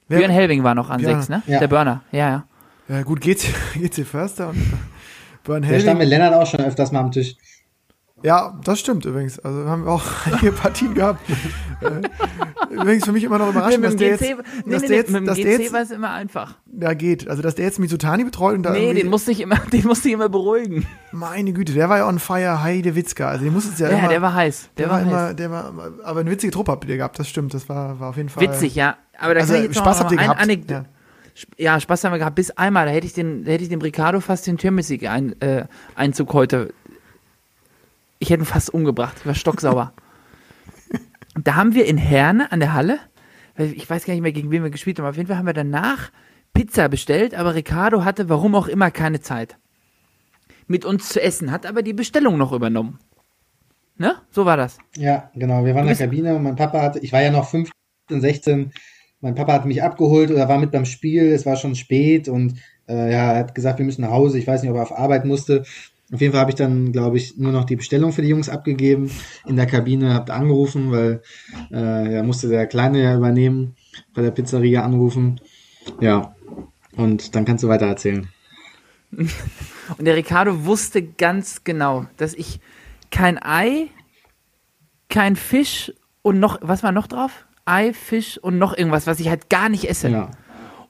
Björn 0.08 0.30
Helving 0.30 0.64
war 0.64 0.74
noch 0.74 0.88
an 0.90 1.00
Björn, 1.02 1.16
sechs, 1.22 1.28
ne? 1.28 1.42
ja. 1.46 1.58
Der 1.60 1.68
Burner, 1.68 2.02
ja, 2.10 2.28
ja. 2.30 2.44
Ja, 2.90 3.02
gut, 3.02 3.20
geht's, 3.20 3.44
geht's 3.74 3.96
hier 3.96 4.06
Förster 4.06 4.48
und 4.48 4.62
Burn 5.44 5.62
da 5.62 5.78
stand 5.80 5.98
mit 5.98 6.08
Lennart 6.08 6.34
auch 6.34 6.46
schon 6.46 6.60
öfters 6.60 6.92
mal 6.92 7.00
am 7.00 7.12
Tisch. 7.12 7.36
Ja, 8.22 8.60
das 8.64 8.78
stimmt 8.80 9.06
übrigens. 9.06 9.38
Also 9.38 9.64
haben 9.66 9.84
wir 9.86 9.92
auch 9.92 10.02
einige 10.26 10.52
Partien 10.52 10.92
gehabt. 10.92 11.20
Äh, 11.80 12.74
übrigens 12.74 13.06
für 13.06 13.12
mich 13.12 13.24
immer 13.24 13.38
noch 13.38 13.48
überraschend, 13.48 13.82
dass 13.82 13.96
der 13.96 14.08
jetzt, 14.08 14.20
nee, 14.20 14.34
dass 14.34 14.82
nee, 14.82 14.88
der 14.88 14.88
nee, 14.88 14.94
jetzt, 14.96 15.10
mit 15.10 15.20
dem 15.22 15.26
dass 15.26 15.36
der 15.36 15.44
GC 15.56 15.62
jetzt 15.62 15.72
war 15.72 15.80
es 15.80 15.90
immer 15.90 16.10
einfach. 16.10 16.56
da 16.66 16.92
geht. 16.92 17.28
Also 17.30 17.40
dass 17.40 17.54
der 17.54 17.64
jetzt 17.64 17.78
Mizutani 17.78 18.24
betreut 18.24 18.56
und 18.56 18.64
da 18.64 18.72
Nee, 18.72 18.92
den 18.92 19.08
musste 19.08 19.30
ich 19.30 19.40
immer, 19.40 19.56
den 19.72 19.86
musste 19.86 20.08
ich 20.08 20.14
immer 20.14 20.28
beruhigen. 20.28 20.86
meine 21.12 21.54
Güte, 21.54 21.72
der 21.72 21.88
war 21.88 21.96
ja 21.96 22.06
on 22.08 22.18
fire, 22.18 22.62
Heide 22.62 22.94
Witzka. 22.94 23.28
Also 23.30 23.44
den 23.44 23.54
musste 23.54 23.72
es 23.72 23.78
ja, 23.78 23.88
Ja, 23.90 23.98
immer, 24.00 24.08
der 24.08 24.20
war 24.20 24.34
heiß. 24.34 24.68
der, 24.76 24.84
Der, 24.86 24.92
war, 24.94 25.00
war, 25.00 25.06
immer, 25.10 25.22
heiß. 25.28 25.36
der 25.36 25.50
war, 25.50 25.72
aber 26.04 26.20
eine 26.20 26.30
witzige 26.30 26.52
Truppe 26.52 26.72
habt 26.72 26.84
ihr 26.84 26.98
gehabt, 26.98 27.18
das 27.18 27.26
stimmt. 27.28 27.54
Das 27.54 27.70
war, 27.70 27.98
war 28.00 28.10
auf 28.10 28.18
jeden 28.18 28.28
Fall. 28.28 28.42
Witzig, 28.42 28.74
ja. 28.74 28.96
Aber 29.18 29.32
da 29.32 29.40
Also 29.40 29.54
kann 29.54 29.62
ich 29.62 29.68
jetzt 29.68 29.78
Spaß 29.78 29.96
noch 29.98 30.04
habt 30.04 30.12
ihr 30.12 30.18
gehabt. 30.18 30.40
ein 30.40 30.50
Anekdo- 30.50 30.72
Ja. 30.72 30.84
Ja, 31.56 31.80
Spaß 31.80 32.04
haben 32.04 32.12
wir 32.12 32.18
gehabt. 32.18 32.36
Bis 32.36 32.50
einmal, 32.50 32.86
da 32.86 32.92
hätte 32.92 33.06
ich, 33.06 33.12
den, 33.12 33.44
da 33.44 33.52
hätte 33.52 33.64
ich 33.64 33.70
dem 33.70 33.80
Ricardo 33.80 34.20
fast 34.20 34.46
den 34.46 34.56
League 34.56 35.08
ein, 35.08 35.40
äh, 35.40 35.66
Einzug 35.94 36.32
heute. 36.32 36.72
Ich 38.18 38.30
hätte 38.30 38.42
ihn 38.42 38.46
fast 38.46 38.72
umgebracht. 38.72 39.16
Ich 39.20 39.26
war 39.26 39.34
stocksauer. 39.34 39.92
da 41.34 41.54
haben 41.54 41.74
wir 41.74 41.86
in 41.86 41.96
Herne 41.98 42.52
an 42.52 42.60
der 42.60 42.74
Halle, 42.74 42.98
ich 43.56 43.88
weiß 43.88 44.04
gar 44.04 44.14
nicht 44.14 44.22
mehr, 44.22 44.32
gegen 44.32 44.50
wen 44.50 44.62
wir 44.62 44.70
gespielt 44.70 44.98
haben, 44.98 45.06
auf 45.06 45.16
jeden 45.16 45.28
Fall 45.28 45.36
haben 45.36 45.46
wir 45.46 45.52
danach 45.52 46.10
Pizza 46.54 46.88
bestellt, 46.88 47.34
aber 47.34 47.54
Ricardo 47.54 48.04
hatte, 48.04 48.28
warum 48.28 48.54
auch 48.54 48.68
immer, 48.68 48.90
keine 48.90 49.20
Zeit 49.20 49.58
mit 50.70 50.84
uns 50.84 51.08
zu 51.08 51.20
essen, 51.20 51.50
hat 51.50 51.66
aber 51.66 51.82
die 51.82 51.92
Bestellung 51.92 52.38
noch 52.38 52.52
übernommen. 52.52 53.00
Ne? 53.98 54.14
So 54.30 54.46
war 54.46 54.56
das. 54.56 54.78
Ja, 54.96 55.28
genau. 55.34 55.64
Wir 55.64 55.74
waren 55.74 55.88
in 55.88 55.98
der 55.98 56.06
Kabine 56.06 56.36
und 56.36 56.44
mein 56.44 56.54
Papa 56.54 56.80
hatte, 56.80 57.00
ich 57.00 57.12
war 57.12 57.20
ja 57.20 57.32
noch 57.32 57.48
15, 57.50 57.72
16. 58.08 58.72
Mein 59.20 59.34
Papa 59.34 59.52
hat 59.52 59.66
mich 59.66 59.82
abgeholt 59.82 60.30
oder 60.30 60.48
war 60.48 60.58
mit 60.58 60.70
beim 60.70 60.84
Spiel. 60.84 61.32
Es 61.32 61.46
war 61.46 61.56
schon 61.56 61.74
spät 61.74 62.28
und 62.28 62.54
äh, 62.88 63.12
ja, 63.12 63.32
er 63.32 63.38
hat 63.40 63.54
gesagt, 63.54 63.78
wir 63.78 63.86
müssen 63.86 64.02
nach 64.02 64.10
Hause. 64.10 64.38
Ich 64.38 64.46
weiß 64.46 64.62
nicht, 64.62 64.70
ob 64.70 64.76
er 64.76 64.82
auf 64.82 64.96
Arbeit 64.96 65.24
musste. 65.24 65.64
Auf 66.12 66.20
jeden 66.20 66.32
Fall 66.32 66.40
habe 66.40 66.50
ich 66.50 66.56
dann, 66.56 66.90
glaube 66.90 67.18
ich, 67.18 67.36
nur 67.36 67.52
noch 67.52 67.64
die 67.64 67.76
Bestellung 67.76 68.12
für 68.12 68.22
die 68.22 68.28
Jungs 68.28 68.48
abgegeben 68.48 69.10
in 69.46 69.56
der 69.56 69.66
Kabine, 69.66 70.12
habt 70.12 70.30
angerufen, 70.30 70.90
weil 70.90 71.22
äh, 71.70 72.14
ja, 72.14 72.22
musste 72.24 72.48
der 72.48 72.66
Kleine 72.66 73.00
ja 73.02 73.16
übernehmen, 73.16 73.76
bei 74.12 74.22
der 74.22 74.32
Pizzeria 74.32 74.82
anrufen. 74.82 75.40
Ja, 76.00 76.34
und 76.96 77.36
dann 77.36 77.44
kannst 77.44 77.62
du 77.62 77.68
weiter 77.68 77.86
erzählen. 77.86 78.28
Und 79.98 80.04
der 80.04 80.14
Ricardo 80.14 80.64
wusste 80.66 81.02
ganz 81.02 81.64
genau, 81.64 82.06
dass 82.16 82.32
ich 82.32 82.60
kein 83.10 83.42
Ei, 83.42 83.88
kein 85.08 85.34
Fisch 85.34 85.92
und 86.22 86.38
noch, 86.38 86.58
was 86.62 86.84
war 86.84 86.92
noch 86.92 87.08
drauf? 87.08 87.44
Ei, 87.64 87.92
Fisch 87.92 88.38
und 88.38 88.58
noch 88.58 88.76
irgendwas, 88.76 89.06
was 89.06 89.20
ich 89.20 89.28
halt 89.28 89.50
gar 89.50 89.68
nicht 89.68 89.88
esse. 89.88 90.08
Ja. 90.08 90.30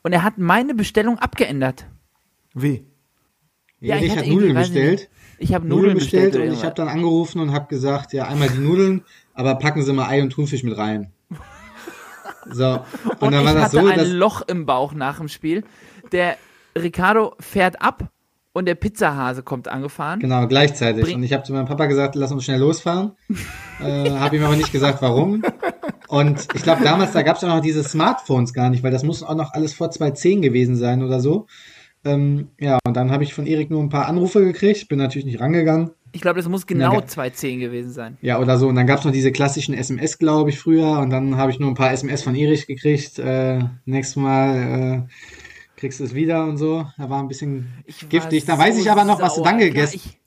Und 0.03 0.13
er 0.13 0.23
hat 0.23 0.39
meine 0.39 0.75
Bestellung 0.75 1.19
abgeändert. 1.19 1.87
Wie? 2.55 2.87
Ja, 3.81 3.97
ich 3.97 4.05
ich 4.05 4.17
habe 4.17 4.29
Nudeln 4.29 4.55
bestellt. 4.55 5.09
Ich 5.39 5.55
habe 5.55 5.67
Nudeln 5.67 5.81
Nudeln 5.83 5.99
bestellt. 5.99 6.33
bestellt 6.33 6.51
und 6.51 6.55
ich 6.55 6.65
habe 6.65 6.75
dann 6.75 6.89
angerufen 6.89 7.41
und 7.41 7.53
habe 7.53 7.67
gesagt, 7.69 8.13
ja, 8.13 8.27
einmal 8.27 8.49
die 8.49 8.59
Nudeln, 8.59 9.05
aber 9.35 9.55
packen 9.55 9.83
Sie 9.83 9.93
mal 9.93 10.09
Ei 10.09 10.23
und 10.23 10.31
Thunfisch 10.31 10.63
mit 10.63 10.77
rein. 10.77 11.13
So, 12.53 12.65
und, 12.73 13.23
und 13.23 13.33
dann 13.33 13.41
ich 13.41 13.47
war 13.47 13.55
das 13.55 13.63
hatte 13.65 13.81
so, 13.81 13.87
ein 13.87 13.99
dass 13.99 14.09
Loch 14.09 14.43
im 14.49 14.65
Bauch 14.65 14.95
nach 14.95 15.19
dem 15.19 15.29
Spiel. 15.29 15.63
Der 16.11 16.39
Ricardo 16.77 17.37
fährt 17.39 17.83
ab 17.83 18.11
und 18.53 18.67
der 18.67 18.75
Pizzahase 18.75 19.43
kommt 19.43 19.69
angefahren. 19.69 20.21
genau 20.21 20.47
gleichzeitig 20.47 21.05
Bring- 21.05 21.17
und 21.17 21.23
ich 21.23 21.33
habe 21.33 21.43
zu 21.45 21.53
meinem 21.53 21.67
Papa 21.67 21.87
gesagt, 21.87 22.15
lass 22.15 22.33
uns 22.33 22.45
schnell 22.45 22.61
losfahren. 22.61 23.13
äh, 23.81 24.11
habe 24.11 24.37
ihm 24.37 24.45
aber 24.45 24.57
nicht 24.57 24.73
gesagt, 24.73 25.01
warum. 25.03 25.43
Und 26.09 26.49
ich 26.55 26.63
glaube 26.63 26.83
damals, 26.83 27.13
da 27.13 27.23
gab 27.23 27.37
es 27.37 27.45
auch 27.45 27.49
noch 27.49 27.61
diese 27.61 27.85
Smartphones 27.85 28.53
gar 28.53 28.71
nicht, 28.71 28.83
weil 28.83 28.91
das 28.91 29.05
muss 29.05 29.23
auch 29.23 29.37
noch 29.37 29.53
alles 29.55 29.75
vor 29.75 29.91
2010 29.91 30.43
gewesen 30.43 30.75
sein 30.77 31.03
oder 31.05 31.21
so. 31.21 31.47
Ähm, 32.05 32.49
ja, 32.59 32.79
und 32.87 32.97
dann 32.97 33.11
habe 33.13 33.23
ich 33.25 33.35
von 33.35 33.47
Erik 33.47 33.71
nur 33.71 33.83
ein 33.83 33.91
paar 33.91 34.09
Anrufe 34.09 34.43
gekriegt, 34.43 34.89
bin 34.89 34.99
natürlich 34.99 35.27
nicht 35.27 35.39
rangegangen. 35.41 35.91
Ich 36.13 36.23
glaube, 36.23 36.39
das 36.41 36.49
muss 36.49 36.67
genau 36.67 36.93
Ja, 36.95 36.99
ge- 37.01 37.07
210 37.09 37.61
gewesen 37.61 37.93
sein. 37.93 38.19
Ja, 38.21 38.41
oder 38.41 38.59
so. 38.59 38.67
Und 38.67 38.75
dann 38.75 38.87
gab's 38.89 39.05
noch 39.05 39.13
diese 39.13 39.31
klassischen 39.31 39.75
SMS, 39.75 40.19
glaube 40.19 40.51
ich, 40.51 40.59
früher. 40.59 40.99
Und 40.99 41.11
dann 41.11 41.37
habe 41.37 41.53
ich 41.53 41.61
nur 41.61 41.71
ein 41.71 41.75
paar 41.77 41.93
SMS 41.93 42.25
von 42.25 42.35
Erich 42.35 42.67
gekriegt. 42.67 43.21
Äh, 43.21 43.61
nächstes 43.85 44.17
Mal 44.17 44.57
äh, 45.07 45.13
kriegst 45.81 45.99
du 45.99 46.05
es 46.05 46.15
wieder 46.15 46.45
und 46.45 46.59
so. 46.59 46.87
Er 46.99 47.11
war 47.11 47.21
ein 47.21 47.29
bisschen 47.29 47.73
Ich 47.87 48.09
giftig. 48.09 48.45
Da 48.45 48.55
so 48.57 48.63
weiß 48.63 48.79
ich 48.79 48.91
aber 48.91 49.05
noch, 49.05 49.21
was 49.21 49.35
du 49.35 49.43
dann 49.43 49.59
Ja, 49.59 49.67
gegessen 49.67 49.97
ich, 49.97 50.19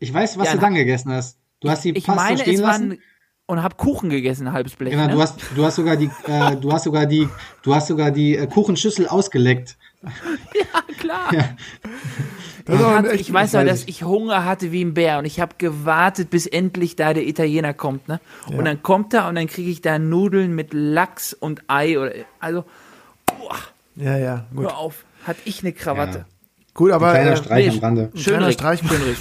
Ich 0.00 0.12
weiß, 0.12 0.36
was 0.36 0.48
Ja, 0.48 0.54
du 0.54 0.58
dann 0.60 0.74
gegessen 0.74 1.12
hast. 1.12 1.38
Du 1.60 1.70
hast 1.70 1.84
die 1.84 1.90
ich 1.96 2.04
fast 2.04 2.16
meine, 2.16 2.38
stehen 2.38 2.54
es 2.54 2.60
lassen. 2.60 2.90
waren 2.90 2.98
und 3.46 3.62
hab 3.62 3.76
Kuchen 3.76 4.10
gegessen, 4.10 4.46
ein 4.48 4.52
halbes 4.52 4.76
Blech. 4.76 4.90
Genau, 4.92 5.06
ne? 5.06 5.12
du 5.12 5.20
hast, 5.20 5.40
du 5.54 5.64
hast 5.64 5.76
sogar 5.76 5.96
die, 5.96 6.10
äh, 6.26 6.56
du 6.56 6.72
hast 6.72 6.84
sogar 6.84 7.06
die, 7.06 7.28
du 7.62 7.74
hast 7.74 7.88
sogar 7.88 8.10
die 8.10 8.36
äh, 8.36 8.46
Kuchenschüssel 8.46 9.06
ausgeleckt. 9.08 9.76
ja, 10.02 10.94
klar. 10.98 11.30
Das 12.64 13.12
ist 13.14 13.20
Ich, 13.20 13.32
weiß 13.32 13.54
noch, 13.54 13.64
dass 13.64 13.84
ich 13.84 14.04
Hunger 14.04 14.44
hatte 14.44 14.70
wie 14.72 14.84
ein 14.84 14.94
Bär 14.94 15.18
und 15.18 15.24
ich 15.24 15.40
habe 15.40 15.54
gewartet, 15.58 16.30
bis 16.30 16.46
endlich 16.46 16.94
da 16.96 17.12
der 17.12 17.26
Italiener 17.26 17.74
kommt, 17.74 18.06
ne? 18.08 18.20
Und 18.46 18.64
dann 18.64 18.82
kommt 18.82 19.12
er 19.14 19.28
und 19.28 19.34
dann 19.34 19.46
kriege 19.48 19.70
ich 19.70 19.80
da 19.82 19.98
Nudeln 19.98 20.54
mit 20.54 20.72
Lachs 20.72 21.32
und 21.34 21.62
Ei 21.68 21.98
oder 21.98 22.12
also 22.38 22.64
Ja, 24.00 24.16
ja, 24.16 24.46
gut. 24.54 24.64
hör 24.64 24.78
auf, 24.78 25.04
hatte 25.24 25.40
ich 25.44 25.62
eine 25.62 25.72
Krawatte. 25.72 26.18
Ja. 26.18 26.24
Gut, 26.74 26.92
aber 26.92 27.10
Kleiner 27.10 27.32
äh, 27.32 27.36
Streich 27.36 27.66
nee, 27.66 27.72
am 27.72 27.78
Rande. 27.78 28.10
Schön 28.14 28.32
kleiner 28.34 28.46
Rick, 28.46 28.54
Streich. 28.54 28.80
schön 28.80 29.02
Rick. 29.02 29.18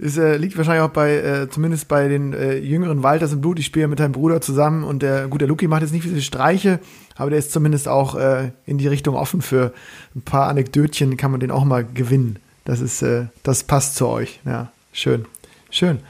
Es 0.00 0.16
äh, 0.18 0.36
liegt 0.36 0.56
wahrscheinlich 0.56 0.82
auch 0.82 0.90
bei, 0.90 1.14
äh, 1.16 1.48
zumindest 1.48 1.86
bei 1.86 2.08
den 2.08 2.32
äh, 2.32 2.56
jüngeren 2.56 3.02
Walters 3.02 3.32
im 3.32 3.40
Blut. 3.40 3.58
Ich 3.58 3.66
spiele 3.66 3.82
ja 3.82 3.88
mit 3.88 4.00
deinem 4.00 4.12
Bruder 4.12 4.40
zusammen 4.40 4.82
und 4.82 5.02
der, 5.02 5.28
gut, 5.28 5.40
der 5.40 5.48
Luki 5.48 5.68
macht 5.68 5.82
jetzt 5.82 5.92
nicht 5.92 6.02
viele 6.02 6.20
Streiche, 6.20 6.80
aber 7.14 7.30
der 7.30 7.38
ist 7.38 7.52
zumindest 7.52 7.88
auch 7.88 8.16
äh, 8.16 8.50
in 8.64 8.78
die 8.78 8.88
Richtung 8.88 9.14
offen 9.14 9.42
für 9.42 9.72
ein 10.14 10.22
paar 10.22 10.48
Anekdötchen, 10.48 11.16
kann 11.16 11.30
man 11.30 11.40
den 11.40 11.50
auch 11.50 11.64
mal 11.64 11.84
gewinnen. 11.84 12.38
Das 12.64 12.80
ist, 12.80 13.02
äh, 13.02 13.26
das 13.42 13.62
passt 13.62 13.94
zu 13.94 14.08
euch. 14.08 14.40
Ja, 14.44 14.72
schön. 14.92 15.26
Schön. 15.70 16.00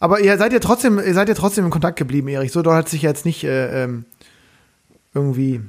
Aber 0.00 0.20
ihr 0.20 0.36
seid 0.36 0.52
ja 0.52 0.58
trotzdem, 0.58 0.98
ihr 0.98 1.14
seid 1.14 1.28
ja 1.28 1.34
trotzdem 1.34 1.64
in 1.64 1.70
Kontakt 1.70 1.98
geblieben, 1.98 2.28
Erich. 2.28 2.52
So, 2.52 2.62
da 2.62 2.74
hat 2.74 2.88
sich 2.88 3.02
ja 3.02 3.10
jetzt 3.10 3.24
nicht 3.24 3.44
äh, 3.44 3.84
ähm, 3.84 4.04
irgendwie, 5.14 5.60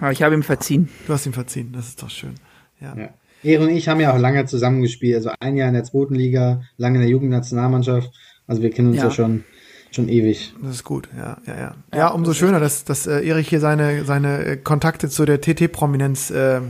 Aber 0.00 0.12
ich 0.12 0.22
habe 0.22 0.34
ihm 0.34 0.42
verziehen. 0.42 0.88
du 1.06 1.12
hast 1.12 1.26
ihn 1.26 1.32
verziehen. 1.32 1.72
Das 1.72 1.88
ist 1.88 2.02
doch 2.02 2.10
schön. 2.10 2.34
Ja. 2.80 2.94
Ja. 2.96 3.08
Er 3.42 3.60
und 3.60 3.70
ich 3.70 3.88
haben 3.88 4.00
ja 4.00 4.12
auch 4.12 4.18
lange 4.18 4.44
zusammengespielt. 4.46 5.16
Also 5.16 5.30
ein 5.40 5.56
Jahr 5.56 5.68
in 5.68 5.74
der 5.74 5.84
zweiten 5.84 6.14
Liga, 6.14 6.62
lange 6.76 6.96
in 6.96 7.02
der 7.02 7.10
Jugendnationalmannschaft. 7.10 8.10
Also 8.46 8.62
wir 8.62 8.70
kennen 8.70 8.88
uns 8.88 8.98
ja, 8.98 9.04
Ja. 9.04 9.10
schon, 9.10 9.44
schon 9.90 10.08
ewig. 10.08 10.52
Das 10.62 10.72
ist 10.76 10.84
gut, 10.84 11.08
ja, 11.16 11.38
ja, 11.46 11.56
ja. 11.58 11.74
Ja, 11.94 12.08
umso 12.08 12.34
schöner, 12.34 12.60
dass, 12.60 12.84
dass 12.84 13.06
äh, 13.06 13.26
Erich 13.26 13.48
hier 13.48 13.60
seine, 13.60 14.04
seine 14.04 14.44
äh, 14.44 14.56
Kontakte 14.56 15.08
zu 15.08 15.24
der 15.24 15.40
TT-Prominenz 15.40 16.30
äh, 16.30 16.60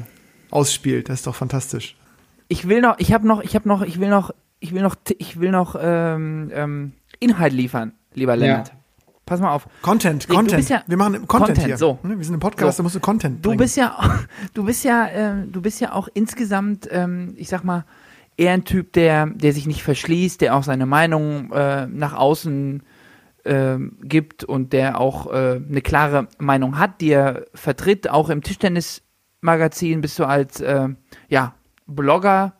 ausspielt. 0.50 1.08
Das 1.08 1.20
ist 1.20 1.26
doch 1.26 1.34
fantastisch. 1.34 1.96
Ich 2.48 2.68
will 2.68 2.80
noch, 2.80 2.98
ich 2.98 3.12
habe 3.12 3.26
noch, 3.26 3.42
ich 3.42 3.54
habe 3.54 3.68
noch, 3.68 3.82
ich 3.82 3.98
will 4.00 4.08
noch, 4.08 4.32
ich 4.60 4.72
will 4.74 4.82
noch, 4.82 4.96
ich 5.18 5.40
will 5.40 5.50
noch 5.50 5.76
ähm, 5.80 6.50
ähm, 6.52 6.92
Inhalt 7.20 7.52
liefern, 7.52 7.92
lieber 8.14 8.36
Lennart. 8.36 8.72
Pass 9.30 9.38
mal 9.38 9.52
auf. 9.52 9.68
Content, 9.82 10.28
du 10.28 10.34
Content. 10.34 10.68
ja- 10.68 10.82
Wir 10.88 10.96
machen 10.96 11.12
Content, 11.28 11.28
Content, 11.50 11.66
hier. 11.66 11.76
so. 11.76 12.00
Ne, 12.02 12.18
Wir 12.18 12.24
sind 12.24 12.34
im 12.34 12.40
Podcast, 12.40 12.76
So. 12.76 12.80
da 12.80 12.82
musst 12.82 12.96
du 12.96 13.00
Content 13.00 13.44
Du 13.44 13.50
bringen. 13.50 13.58
bist 13.60 13.76
ja, 13.76 13.96
du 14.54 14.64
bist 14.64 14.82
ja, 14.82 15.06
ähm, 15.08 15.52
du 15.52 15.62
bist 15.62 15.80
ja 15.80 15.92
auch 15.92 16.08
insgesamt, 16.14 16.88
ähm, 16.90 17.34
ich 17.36 17.48
sag 17.48 17.62
mal, 17.62 17.84
eher 18.36 18.54
ein 18.54 18.64
Typ, 18.64 18.92
der, 18.92 19.26
der 19.26 19.52
sich 19.52 19.68
nicht 19.68 19.84
verschließt, 19.84 20.40
der 20.40 20.56
auch 20.56 20.64
seine 20.64 20.84
Meinung 20.84 21.52
äh, 21.52 21.86
nach 21.86 22.14
außen 22.14 22.82
ähm, 23.44 23.98
gibt 24.02 24.42
und 24.42 24.72
der 24.72 25.00
auch 25.00 25.32
äh, 25.32 25.60
eine 25.64 25.80
klare 25.80 26.26
Meinung 26.38 26.80
hat, 26.80 27.00
die 27.00 27.10
er 27.12 27.44
vertritt. 27.54 28.10
Auch 28.10 28.30
im 28.30 28.42
Tischtennismagazin 28.42 30.00
bist 30.00 30.18
du 30.18 30.24
als 30.24 30.60
äh, 30.60 30.88
ja, 31.28 31.54
Blogger 31.86 32.54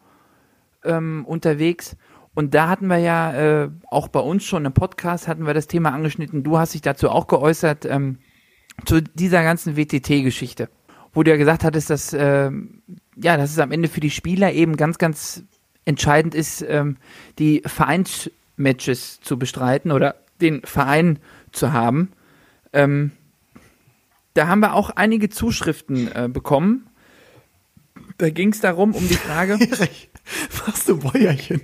ähm, 0.85 1.24
unterwegs. 1.26 1.96
Und 2.40 2.55
da 2.55 2.70
hatten 2.70 2.87
wir 2.87 2.96
ja 2.96 3.64
äh, 3.64 3.70
auch 3.90 4.09
bei 4.09 4.20
uns 4.20 4.44
schon 4.44 4.64
im 4.64 4.72
Podcast 4.72 5.29
hatten 5.29 5.46
wir 5.46 5.53
das 5.53 5.66
Thema 5.66 5.92
angeschnitten. 5.92 6.42
Du 6.42 6.57
hast 6.57 6.72
dich 6.72 6.81
dazu 6.81 7.11
auch 7.11 7.26
geäußert 7.26 7.85
ähm, 7.85 8.16
zu 8.87 9.03
dieser 9.03 9.42
ganzen 9.42 9.76
WTT-Geschichte, 9.76 10.70
wo 11.12 11.22
du 11.22 11.31
ja 11.33 11.37
gesagt 11.37 11.64
hattest, 11.64 11.90
dass 11.90 12.14
ähm, 12.14 12.81
ja, 13.14 13.37
dass 13.37 13.50
es 13.50 13.59
am 13.59 13.72
Ende 13.72 13.88
für 13.88 14.00
die 14.00 14.09
Spieler 14.09 14.55
eben 14.55 14.79
ganz, 14.79 14.96
ganz 14.96 15.42
entscheidend 15.85 16.35
ist, 16.35 16.64
ähm, 16.66 16.96
die 17.38 17.61
Vereinsmatches 17.66 19.20
zu 19.20 19.38
bestreiten 19.38 19.92
oder 19.92 20.14
den 20.40 20.62
Verein 20.62 21.18
zu 21.53 21.74
haben. 21.74 22.11
Ähm, 22.72 23.11
da 24.33 24.48
haben 24.48 24.61
wir 24.61 24.72
auch 24.72 24.88
einige 24.88 25.29
Zuschriften 25.29 26.11
äh, 26.14 26.31
bekommen. 26.33 26.88
Da 28.16 28.31
ging 28.31 28.55
es 28.55 28.61
darum, 28.61 28.94
um 28.94 29.07
die 29.07 29.12
Frage. 29.12 29.59
Machst 30.66 30.88
du 30.88 30.96
Bäuerchen? 30.96 31.61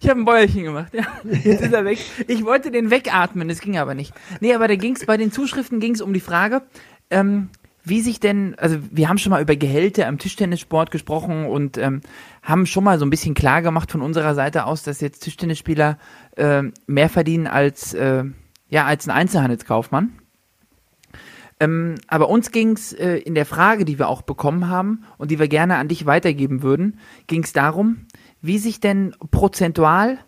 Ich 0.00 0.08
habe 0.08 0.20
ein 0.20 0.24
Bäuerchen 0.24 0.64
gemacht, 0.64 0.92
ja. 0.94 1.04
Jetzt 1.24 1.62
ist 1.62 1.72
er 1.72 1.84
weg. 1.84 1.98
Ich 2.26 2.44
wollte 2.44 2.72
den 2.72 2.90
wegatmen, 2.90 3.48
das 3.48 3.60
ging 3.60 3.78
aber 3.78 3.94
nicht. 3.94 4.12
Nee, 4.40 4.52
aber 4.52 4.66
da 4.66 4.74
ging 4.74 4.96
es 4.96 5.06
bei 5.06 5.16
den 5.16 5.30
Zuschriften 5.30 5.78
ging 5.78 5.94
es 5.94 6.00
um 6.00 6.12
die 6.12 6.20
Frage, 6.20 6.62
ähm, 7.10 7.50
wie 7.84 8.00
sich 8.00 8.18
denn, 8.18 8.56
also 8.58 8.78
wir 8.90 9.08
haben 9.08 9.18
schon 9.18 9.30
mal 9.30 9.42
über 9.42 9.54
Gehälter 9.54 10.08
im 10.08 10.18
Tischtennissport 10.18 10.90
gesprochen 10.90 11.46
und 11.46 11.78
ähm, 11.78 12.00
haben 12.42 12.66
schon 12.66 12.84
mal 12.84 12.98
so 12.98 13.06
ein 13.06 13.10
bisschen 13.10 13.34
klar 13.34 13.62
gemacht 13.62 13.92
von 13.92 14.02
unserer 14.02 14.34
Seite 14.34 14.66
aus, 14.66 14.82
dass 14.82 15.00
jetzt 15.00 15.20
Tischtennisspieler 15.20 15.98
äh, 16.36 16.62
mehr 16.86 17.08
verdienen 17.08 17.46
als, 17.46 17.94
äh, 17.94 18.24
ja, 18.68 18.84
als 18.86 19.06
ein 19.06 19.12
Einzelhandelskaufmann. 19.12 20.18
Ähm, 21.60 21.94
aber 22.08 22.28
uns 22.28 22.50
ging 22.50 22.72
es 22.72 22.92
äh, 22.92 23.18
in 23.18 23.36
der 23.36 23.46
Frage, 23.46 23.84
die 23.84 23.98
wir 24.00 24.08
auch 24.08 24.22
bekommen 24.22 24.68
haben 24.68 25.04
und 25.16 25.30
die 25.30 25.38
wir 25.38 25.46
gerne 25.46 25.76
an 25.76 25.86
dich 25.86 26.06
weitergeben 26.06 26.62
würden, 26.62 26.98
ging 27.28 27.44
es 27.44 27.52
darum, 27.52 28.06
wie 28.42 28.58
sich 28.58 28.80
denn 28.80 29.14
prozentual 29.30 30.18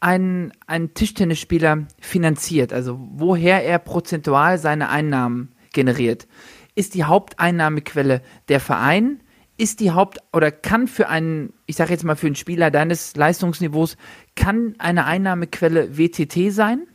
ein, 0.00 0.52
ein 0.66 0.94
Tischtennisspieler 0.94 1.86
finanziert, 2.00 2.72
also 2.72 2.98
woher 3.12 3.64
er 3.64 3.78
prozentual 3.78 4.58
seine 4.58 4.88
Einnahmen 4.88 5.54
generiert. 5.72 6.26
Ist 6.74 6.94
die 6.94 7.04
Haupteinnahmequelle 7.04 8.20
der 8.48 8.60
Verein? 8.60 9.20
Ist 9.56 9.78
die 9.78 9.92
Haupt- 9.92 10.18
oder 10.32 10.50
kann 10.50 10.88
für 10.88 11.08
einen, 11.08 11.52
ich 11.66 11.76
sage 11.76 11.92
jetzt 11.92 12.02
mal 12.02 12.16
für 12.16 12.26
einen 12.26 12.34
Spieler 12.34 12.70
deines 12.72 13.14
Leistungsniveaus, 13.14 13.96
kann 14.34 14.74
eine 14.78 15.04
Einnahmequelle 15.04 15.96
WTT 15.96 16.52
sein? 16.52 16.86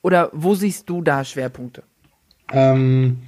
Oder 0.00 0.30
wo 0.32 0.54
siehst 0.54 0.88
du 0.88 1.02
da 1.02 1.24
Schwerpunkte? 1.24 1.82
Ähm, 2.50 3.22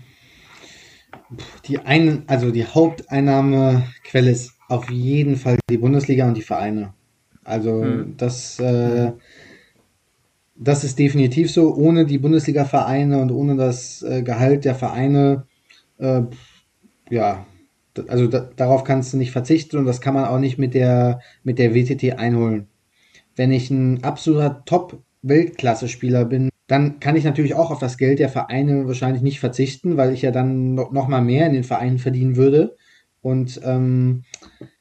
die 1.67 1.79
ein, 1.81 2.25
also 2.27 2.51
die 2.51 2.65
Haupteinnahmequelle 2.65 4.31
ist 4.31 4.56
auf 4.69 4.91
jeden 4.91 5.37
Fall 5.37 5.59
die 5.71 5.79
Bundesliga 5.79 6.27
und 6.27 6.37
die 6.37 6.43
Vereine. 6.43 6.95
Also 7.45 7.85
das, 8.17 8.59
äh, 8.59 9.13
das 10.57 10.85
ist 10.85 10.99
definitiv 10.99 11.51
so. 11.51 11.75
Ohne 11.75 12.05
die 12.07 12.19
Bundesliga-Vereine 12.19 13.21
und 13.21 13.31
ohne 13.31 13.57
das 13.57 14.03
äh, 14.03 14.23
Gehalt 14.23 14.65
der 14.65 14.75
Vereine, 14.75 15.47
äh, 15.99 16.23
ja, 17.09 17.47
also 18.09 18.27
da, 18.27 18.51
darauf 18.57 18.85
kannst 18.85 19.13
du 19.13 19.17
nicht 19.17 19.31
verzichten 19.31 19.79
und 19.79 19.87
das 19.87 20.01
kann 20.01 20.15
man 20.15 20.27
auch 20.27 20.39
nicht 20.39 20.59
mit 20.59 20.75
der 20.75 21.21
mit 21.45 21.59
der 21.59 21.75
WTT 21.75 22.19
einholen. 22.19 22.67
Wenn 23.37 23.53
ich 23.53 23.71
ein 23.71 24.03
absoluter 24.03 24.65
Top-Weltklasse-Spieler 24.65 26.25
bin, 26.25 26.51
dann 26.67 27.01
kann 27.01 27.17
ich 27.17 27.25
natürlich 27.25 27.55
auch 27.55 27.71
auf 27.71 27.79
das 27.79 27.97
Geld 27.97 28.19
der 28.19 28.29
Vereine 28.29 28.87
wahrscheinlich 28.87 29.23
nicht 29.23 29.41
verzichten, 29.41 29.97
weil 29.97 30.13
ich 30.13 30.23
ja 30.23 30.31
dann 30.31 30.75
noch, 30.75 30.91
noch 30.91 31.07
mal 31.07 31.23
mehr 31.23 31.47
in 31.47 31.53
den 31.53 31.65
Vereinen 31.65 31.99
verdienen 31.99 32.37
würde. 32.37 32.77
Und 33.27 33.61
ähm, 33.65 34.23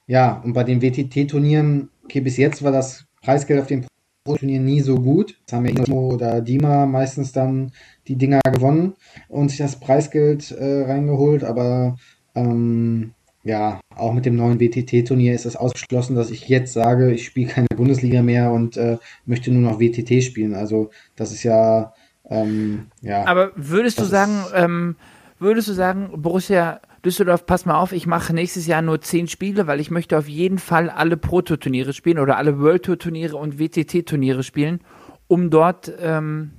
ja, 0.05 0.39
und 0.43 0.53
bei 0.53 0.63
den 0.63 0.79
WTT-Turnieren, 0.79 1.89
okay, 2.03 2.19
bis 2.19 2.37
jetzt 2.37 2.61
war 2.61 2.71
das 2.71 3.07
Preisgeld 3.23 3.59
auf 3.59 3.65
den 3.65 3.87
Pro-Turnieren 4.23 4.63
nie 4.63 4.81
so 4.81 4.97
gut. 4.97 5.39
Das 5.47 5.53
haben 5.53 5.65
ja 5.65 5.71
Ingo 5.71 6.13
oder 6.13 6.41
Dima 6.41 6.85
meistens 6.85 7.31
dann 7.31 7.71
die 8.07 8.17
Dinger 8.17 8.41
gewonnen 8.53 8.93
und 9.29 9.49
sich 9.49 9.57
das 9.57 9.79
Preisgeld 9.79 10.51
äh, 10.51 10.83
reingeholt. 10.83 11.43
Aber 11.43 11.95
ähm, 12.35 13.15
ja, 13.41 13.79
auch 13.95 14.13
mit 14.13 14.27
dem 14.27 14.35
neuen 14.35 14.59
WTT-Turnier 14.59 15.33
ist 15.33 15.47
es 15.47 15.55
ausgeschlossen, 15.55 16.15
dass 16.15 16.29
ich 16.29 16.47
jetzt 16.47 16.73
sage, 16.73 17.11
ich 17.11 17.25
spiele 17.25 17.49
keine 17.51 17.67
Bundesliga 17.75 18.21
mehr 18.21 18.51
und 18.51 18.77
äh, 18.77 18.99
möchte 19.25 19.51
nur 19.51 19.71
noch 19.71 19.79
WTT 19.79 20.23
spielen. 20.23 20.53
Also 20.53 20.91
das 21.15 21.31
ist 21.31 21.41
ja, 21.41 21.95
ähm, 22.29 22.91
ja. 23.01 23.25
Aber 23.25 23.53
würdest 23.55 23.99
du 23.99 24.03
sagen, 24.03 24.43
ähm, 24.53 24.97
würdest 25.39 25.67
du 25.67 25.73
sagen, 25.73 26.11
Borussia 26.21 26.79
Düsseldorf, 27.05 27.45
pass 27.45 27.65
mal 27.65 27.75
auf, 27.75 27.91
ich 27.91 28.07
mache 28.07 28.33
nächstes 28.33 28.65
Jahr 28.65 28.81
nur 28.81 28.99
zehn 28.99 29.27
Spiele, 29.27 29.67
weil 29.67 29.79
ich 29.79 29.91
möchte 29.91 30.17
auf 30.17 30.27
jeden 30.27 30.57
Fall 30.57 30.89
alle 30.89 31.17
Pro-Tour-Turniere 31.17 31.93
spielen 31.93 32.19
oder 32.19 32.37
alle 32.37 32.59
World 32.59 32.83
Tour-Turniere 32.83 33.37
und 33.37 33.59
WTT-Turniere 33.59 34.43
spielen, 34.43 34.81
um 35.27 35.49
dort 35.49 35.91
ähm, 35.99 36.51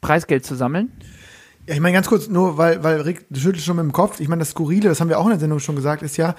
Preisgeld 0.00 0.46
zu 0.46 0.54
sammeln? 0.54 0.92
Ja, 1.66 1.74
ich 1.74 1.80
meine 1.80 1.94
ganz 1.94 2.08
kurz, 2.08 2.28
nur 2.28 2.56
weil, 2.58 2.82
weil 2.82 3.00
Rick, 3.02 3.26
du 3.30 3.40
schüttelst 3.40 3.66
schon 3.66 3.76
mit 3.76 3.84
dem 3.84 3.92
Kopf. 3.92 4.20
Ich 4.20 4.28
meine, 4.28 4.40
das 4.40 4.50
Skurrile, 4.50 4.88
das 4.88 5.00
haben 5.00 5.08
wir 5.08 5.18
auch 5.18 5.24
in 5.24 5.30
der 5.30 5.40
Sendung 5.40 5.58
schon 5.58 5.76
gesagt, 5.76 6.02
ist 6.02 6.16
ja, 6.16 6.34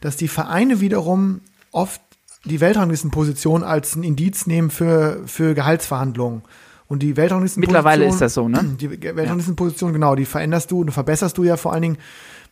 dass 0.00 0.16
die 0.16 0.28
Vereine 0.28 0.80
wiederum 0.80 1.40
oft 1.72 2.00
die 2.44 2.60
Weltranglistenposition 2.60 3.62
als 3.62 3.96
ein 3.96 4.02
Indiz 4.02 4.46
nehmen 4.46 4.70
für, 4.70 5.22
für 5.26 5.54
Gehaltsverhandlungen. 5.54 6.42
Und 6.90 7.04
die 7.04 7.16
Weltranglistenposition. 7.16 7.76
Mittlerweile 7.76 8.04
ist 8.04 8.20
das 8.20 8.34
so, 8.34 8.48
ne? 8.48 8.64
Die 8.80 8.90
Weltranglistenposition, 8.90 9.92
genau, 9.92 10.16
die 10.16 10.24
veränderst 10.24 10.72
du 10.72 10.80
und 10.80 10.90
verbesserst 10.90 11.38
du 11.38 11.44
ja 11.44 11.56
vor 11.56 11.72
allen 11.72 11.82
Dingen 11.82 11.98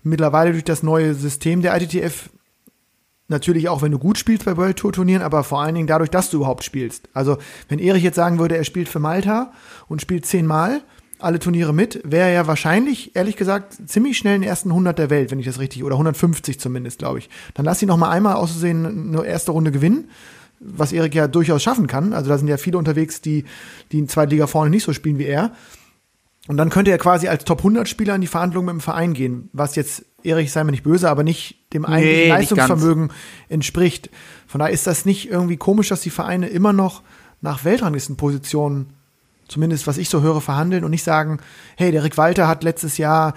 mittlerweile 0.05 0.53
durch 0.53 0.63
das 0.63 0.85
neue 0.85 1.13
System 1.15 1.61
der 1.61 1.77
ITTF. 1.77 2.31
Natürlich 3.27 3.69
auch, 3.69 3.83
wenn 3.83 3.91
du 3.91 3.99
gut 3.99 4.17
spielst 4.17 4.45
bei 4.45 4.57
World 4.57 4.77
Tour 4.77 4.93
Turnieren, 4.93 5.23
aber 5.23 5.43
vor 5.43 5.61
allen 5.61 5.75
Dingen 5.75 5.89
dadurch, 5.89 6.11
dass 6.11 6.31
du 6.31 6.37
überhaupt 6.37 6.63
spielst. 6.63 7.09
Also, 7.15 7.39
wenn 7.69 7.81
Erich 7.81 8.05
jetzt 8.05 8.15
sagen 8.15 8.39
würde, 8.39 8.57
er 8.57 8.63
spielt 8.63 8.89
für 8.89 9.01
Malta 9.01 9.53
und 9.89 10.01
spielt 10.01 10.25
zehnmal 10.25 10.83
alle 11.19 11.41
Turniere 11.41 11.75
mit, 11.75 12.01
wäre 12.05 12.31
er 12.31 12.47
wahrscheinlich, 12.47 13.17
ehrlich 13.17 13.35
gesagt, 13.35 13.77
ziemlich 13.87 14.19
schnell 14.19 14.37
in 14.37 14.43
den 14.43 14.49
ersten 14.49 14.71
100 14.71 14.97
der 14.97 15.11
Welt, 15.11 15.33
wenn 15.33 15.41
ich 15.41 15.47
das 15.47 15.59
richtig, 15.59 15.83
oder 15.83 15.97
150 15.97 16.61
zumindest, 16.61 17.01
glaube 17.01 17.19
ich. 17.19 17.29
Dann 17.55 17.65
lass 17.65 17.83
ihn 17.83 17.89
noch 17.89 17.97
mal 17.97 18.11
einmal 18.11 18.37
auszusehen 18.37 19.17
eine 19.17 19.27
erste 19.27 19.51
Runde 19.51 19.73
gewinnen, 19.73 20.09
was 20.61 20.93
Erik 20.93 21.15
ja 21.15 21.29
durchaus 21.29 21.63
schaffen 21.63 21.87
kann. 21.87 22.13
Also 22.13 22.29
da 22.29 22.39
sind 22.39 22.49
ja 22.49 22.57
viele 22.57 22.79
unterwegs, 22.79 23.21
die, 23.21 23.45
die 23.93 23.99
in 23.99 24.09
zweiter 24.09 24.31
Liga 24.31 24.47
vorne 24.47 24.71
nicht 24.71 24.85
so 24.85 24.93
spielen 24.93 25.19
wie 25.19 25.27
er. 25.27 25.53
Und 26.49 26.57
dann 26.57 26.71
könnte 26.71 26.91
er 26.91 26.99
quasi 26.99 27.29
als 27.29 27.45
Top 27.45 27.59
100 27.59 27.89
Spieler 27.89 28.15
in 28.15 28.23
die 28.23 28.27
Verhandlungen 28.27 28.67
mit 28.67 28.83
dem 28.83 28.85
Verein 28.85 29.13
gehen, 29.13 29.51
was 29.53 29.77
jetzt, 29.77 30.07
Erich, 30.23 30.51
sei 30.51 30.65
mir 30.65 30.71
nicht 30.71 30.83
böse, 30.83 31.11
aber 31.11 31.23
nicht 31.23 31.73
dem 31.75 31.85
eigentlichen 31.85 32.23
Nee, 32.23 32.29
Leistungsvermögen 32.29 33.13
entspricht. 33.51 34.11
Von 34.47 34.61
daher 34.61 34.73
ist 34.73 34.87
das 34.87 35.05
nicht 35.05 35.31
irgendwie 35.31 35.59
komisch, 35.59 35.91
dass 35.91 36.01
die 36.01 36.11
Vereine 36.11 36.49
immer 36.49 36.73
noch 36.73 37.03
nach 37.43 37.65
Weltranglistenpositionen, 37.65 38.95
zumindest 39.49 39.87
was 39.87 39.99
ich 39.99 40.09
so 40.09 40.23
höre, 40.23 40.41
verhandeln 40.41 40.85
und 40.85 40.91
nicht 40.91 41.03
sagen, 41.05 41.39
hey, 41.77 41.91
der 41.91 42.05
Rick 42.05 42.17
Walter 42.17 42.47
hat 42.47 42.63
letztes 42.63 42.99
Jahr 42.99 43.35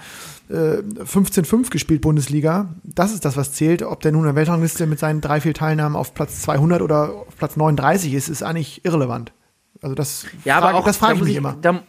äh, 0.48 0.78
15-5 1.04 1.70
gespielt 1.70 2.00
Bundesliga. 2.02 2.68
Das 2.84 3.12
ist 3.12 3.24
das, 3.24 3.36
was 3.36 3.52
zählt. 3.52 3.82
Ob 3.82 4.00
der 4.00 4.12
nun 4.12 4.22
in 4.22 4.26
der 4.26 4.34
Weltrangliste 4.36 4.86
mit 4.86 4.98
seinen 4.98 5.20
drei, 5.20 5.40
vier 5.40 5.54
Teilnahmen 5.54 5.96
auf 5.96 6.14
Platz 6.14 6.42
200 6.42 6.82
oder 6.82 7.12
auf 7.26 7.36
Platz 7.36 7.56
39 7.56 8.12
ist, 8.14 8.28
ist 8.28 8.42
eigentlich 8.42 8.84
irrelevant. 8.84 9.32
Also 9.80 9.94
das, 9.94 10.26
Ja, 10.44 10.58
aber 10.58 10.66
frage- 10.66 10.78
auch, 10.78 10.84
das 10.84 10.96
frage 10.98 11.14
ich 11.14 11.22
mich 11.24 11.36
immer. 11.36 11.56
Da, 11.60 11.82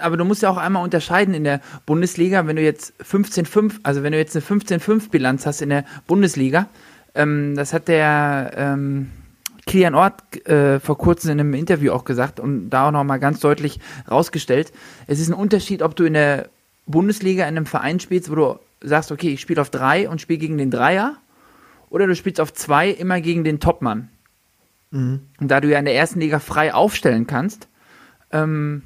aber 0.00 0.16
du 0.16 0.24
musst 0.24 0.42
ja 0.42 0.48
auch 0.50 0.56
einmal 0.56 0.82
unterscheiden 0.82 1.34
in 1.34 1.44
der 1.44 1.60
Bundesliga, 1.84 2.46
wenn 2.46 2.56
du 2.56 2.62
jetzt 2.62 2.94
15-5, 3.02 3.74
also 3.82 4.02
wenn 4.02 4.12
du 4.12 4.18
jetzt 4.18 4.34
eine 4.34 4.44
15-5-Bilanz 4.44 5.44
hast 5.46 5.60
in 5.60 5.68
der 5.68 5.84
Bundesliga, 6.06 6.68
ähm, 7.14 7.54
das 7.56 7.72
hat 7.74 7.88
der 7.88 8.52
ähm, 8.56 9.10
Kilian 9.66 9.94
Ort 9.94 10.46
äh, 10.46 10.78
vor 10.80 10.96
kurzem 10.96 11.32
in 11.32 11.40
einem 11.40 11.54
Interview 11.54 11.92
auch 11.92 12.04
gesagt 12.04 12.40
und 12.40 12.70
da 12.70 12.88
auch 12.88 12.92
nochmal 12.92 13.18
ganz 13.18 13.40
deutlich 13.40 13.80
rausgestellt. 14.10 14.72
Es 15.06 15.18
ist 15.18 15.28
ein 15.28 15.34
Unterschied, 15.34 15.82
ob 15.82 15.96
du 15.96 16.04
in 16.04 16.14
der 16.14 16.48
Bundesliga 16.86 17.42
in 17.44 17.56
einem 17.56 17.66
Verein 17.66 17.98
spielst, 17.98 18.30
wo 18.30 18.34
du 18.36 18.60
sagst, 18.80 19.10
okay, 19.10 19.30
ich 19.30 19.40
spiele 19.40 19.60
auf 19.60 19.70
drei 19.70 20.08
und 20.08 20.20
spiele 20.20 20.38
gegen 20.38 20.56
den 20.56 20.70
Dreier, 20.70 21.16
oder 21.90 22.06
du 22.06 22.14
spielst 22.14 22.40
auf 22.40 22.52
zwei 22.52 22.90
immer 22.90 23.20
gegen 23.20 23.42
den 23.44 23.60
Topmann. 23.60 24.08
Und 25.40 25.48
da 25.48 25.60
du 25.60 25.68
ja 25.68 25.78
in 25.78 25.84
der 25.84 25.94
ersten 25.94 26.20
Liga 26.20 26.38
frei 26.38 26.72
aufstellen 26.72 27.26
kannst, 27.26 27.68
ähm, 28.32 28.82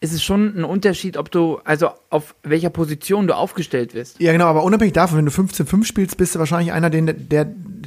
ist 0.00 0.12
es 0.12 0.22
schon 0.22 0.56
ein 0.56 0.64
Unterschied, 0.64 1.16
ob 1.16 1.30
du, 1.30 1.58
also 1.64 1.90
auf 2.10 2.34
welcher 2.42 2.70
Position 2.70 3.26
du 3.26 3.34
aufgestellt 3.34 3.94
wirst. 3.94 4.20
Ja, 4.20 4.32
genau, 4.32 4.46
aber 4.46 4.62
unabhängig 4.62 4.92
davon, 4.92 5.18
wenn 5.18 5.26
du 5.26 5.32
15-5 5.32 5.84
spielst, 5.84 6.16
bist 6.18 6.34
du 6.34 6.38
wahrscheinlich 6.38 6.72
einer, 6.72 6.90
den, 6.90 7.28
der, 7.28 7.46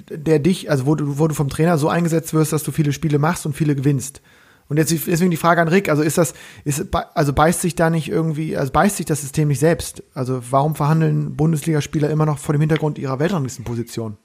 der 0.09 0.39
dich, 0.39 0.71
also 0.71 0.85
wo 0.87 0.95
du, 0.95 1.19
wo 1.19 1.27
du 1.27 1.35
vom 1.35 1.49
Trainer 1.49 1.77
so 1.77 1.87
eingesetzt 1.87 2.33
wirst, 2.33 2.51
dass 2.51 2.63
du 2.63 2.71
viele 2.71 2.93
Spiele 2.93 3.19
machst 3.19 3.45
und 3.45 3.53
viele 3.53 3.75
gewinnst. 3.75 4.21
Und 4.69 4.77
jetzt 4.77 4.91
deswegen 4.91 5.31
die 5.31 5.37
Frage 5.37 5.61
an 5.61 5.67
Rick, 5.67 5.89
also 5.89 6.03
ist 6.03 6.17
das, 6.17 6.33
ist, 6.63 6.85
also 7.15 7.33
beißt 7.33 7.61
sich 7.61 7.73
da 7.73 7.89
nicht 7.89 8.07
irgendwie, 8.07 8.55
also 8.55 8.71
beißt 8.71 8.97
sich 8.97 9.05
das 9.05 9.21
System 9.21 9.47
nicht 9.47 9.59
selbst? 9.59 10.03
Also 10.13 10.41
warum 10.51 10.75
verhandeln 10.75 11.35
Bundesligaspieler 11.35 12.09
immer 12.09 12.27
noch 12.27 12.37
vor 12.37 12.53
dem 12.53 12.61
Hintergrund 12.61 12.99
ihrer 12.99 13.17
Weltranglistenposition? 13.17 14.17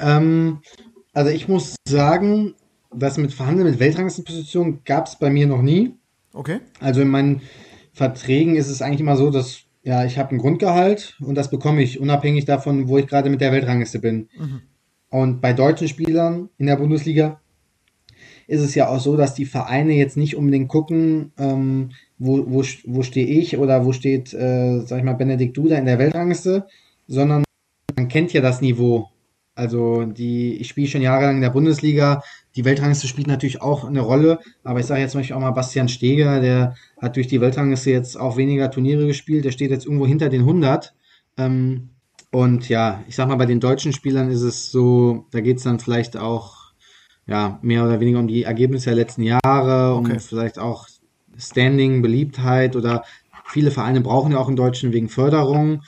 Ähm, 0.00 0.58
also 1.12 1.30
ich 1.30 1.46
muss 1.46 1.76
sagen, 1.86 2.54
das 2.92 3.16
mit 3.16 3.32
Verhandeln 3.32 3.70
mit 3.70 3.78
Weltranglistenpositionen 3.78 4.80
gab 4.84 5.06
es 5.06 5.18
bei 5.18 5.30
mir 5.30 5.46
noch 5.46 5.62
nie. 5.62 5.94
Okay? 6.32 6.60
Also 6.80 7.02
in 7.02 7.08
meinen 7.08 7.42
Verträgen 7.92 8.56
ist 8.56 8.68
es 8.68 8.82
eigentlich 8.82 9.00
immer 9.00 9.16
so, 9.16 9.30
dass 9.30 9.64
ja, 9.82 10.04
ich 10.04 10.18
habe 10.18 10.34
ein 10.34 10.38
Grundgehalt 10.38 11.16
und 11.20 11.34
das 11.34 11.50
bekomme 11.50 11.82
ich 11.82 12.00
unabhängig 12.00 12.44
davon, 12.44 12.88
wo 12.88 12.98
ich 12.98 13.06
gerade 13.06 13.30
mit 13.30 13.40
der 13.40 13.52
Weltrangliste 13.52 13.98
bin. 13.98 14.28
Und 15.08 15.40
bei 15.40 15.52
deutschen 15.52 15.88
Spielern 15.88 16.50
in 16.58 16.66
der 16.66 16.76
Bundesliga 16.76 17.40
ist 18.46 18.60
es 18.60 18.74
ja 18.74 18.88
auch 18.88 19.00
so, 19.00 19.16
dass 19.16 19.34
die 19.34 19.44
Vereine 19.44 19.94
jetzt 19.94 20.16
nicht 20.16 20.36
unbedingt 20.36 20.68
gucken, 20.68 21.32
ähm, 21.38 21.90
wo, 22.18 22.44
wo, 22.46 22.64
wo 22.84 23.02
stehe 23.02 23.26
ich 23.26 23.56
oder 23.56 23.84
wo 23.84 23.92
steht, 23.92 24.34
äh, 24.34 24.80
sag 24.80 24.98
ich 24.98 25.04
mal, 25.04 25.14
Benedikt 25.14 25.56
Duda 25.56 25.76
in 25.76 25.86
der 25.86 25.98
Weltrangliste, 25.98 26.66
sondern 27.06 27.44
man 27.96 28.08
kennt 28.08 28.32
ja 28.32 28.40
das 28.40 28.60
Niveau. 28.60 29.08
Also 29.54 30.04
die, 30.04 30.56
ich 30.56 30.68
spiele 30.68 30.88
schon 30.88 31.02
jahrelang 31.02 31.36
in 31.36 31.42
der 31.42 31.50
Bundesliga. 31.50 32.22
Die 32.56 32.64
Weltrangliste 32.64 33.06
spielt 33.06 33.28
natürlich 33.28 33.62
auch 33.62 33.84
eine 33.84 34.00
Rolle, 34.00 34.40
aber 34.64 34.80
ich 34.80 34.86
sage 34.86 35.00
jetzt 35.00 35.12
zum 35.12 35.20
Beispiel 35.20 35.36
auch 35.36 35.40
mal 35.40 35.52
Bastian 35.52 35.88
Steger, 35.88 36.40
der 36.40 36.74
hat 37.00 37.16
durch 37.16 37.28
die 37.28 37.40
Weltrangliste 37.40 37.90
jetzt 37.90 38.18
auch 38.18 38.36
weniger 38.36 38.70
Turniere 38.70 39.06
gespielt. 39.06 39.44
Der 39.44 39.52
steht 39.52 39.70
jetzt 39.70 39.86
irgendwo 39.86 40.06
hinter 40.06 40.28
den 40.28 40.40
100. 40.40 40.94
Ähm, 41.36 41.90
und 42.32 42.68
ja, 42.68 43.02
ich 43.08 43.16
sag 43.16 43.28
mal, 43.28 43.36
bei 43.36 43.46
den 43.46 43.60
deutschen 43.60 43.92
Spielern 43.92 44.30
ist 44.30 44.42
es 44.42 44.70
so, 44.70 45.26
da 45.30 45.40
geht 45.40 45.58
es 45.58 45.64
dann 45.64 45.80
vielleicht 45.80 46.16
auch 46.16 46.60
ja, 47.26 47.58
mehr 47.62 47.84
oder 47.84 48.00
weniger 48.00 48.18
um 48.18 48.28
die 48.28 48.42
Ergebnisse 48.42 48.86
der 48.86 48.96
letzten 48.96 49.22
Jahre, 49.22 49.94
um 49.94 50.04
Okay. 50.04 50.18
vielleicht 50.18 50.58
auch 50.58 50.88
Standing, 51.38 52.02
Beliebtheit 52.02 52.76
oder 52.76 53.04
viele 53.44 53.70
Vereine 53.70 54.00
brauchen 54.00 54.32
ja 54.32 54.38
auch 54.38 54.48
einen 54.48 54.56
Deutschen 54.56 54.92
wegen 54.92 55.08
Förderung. 55.08 55.82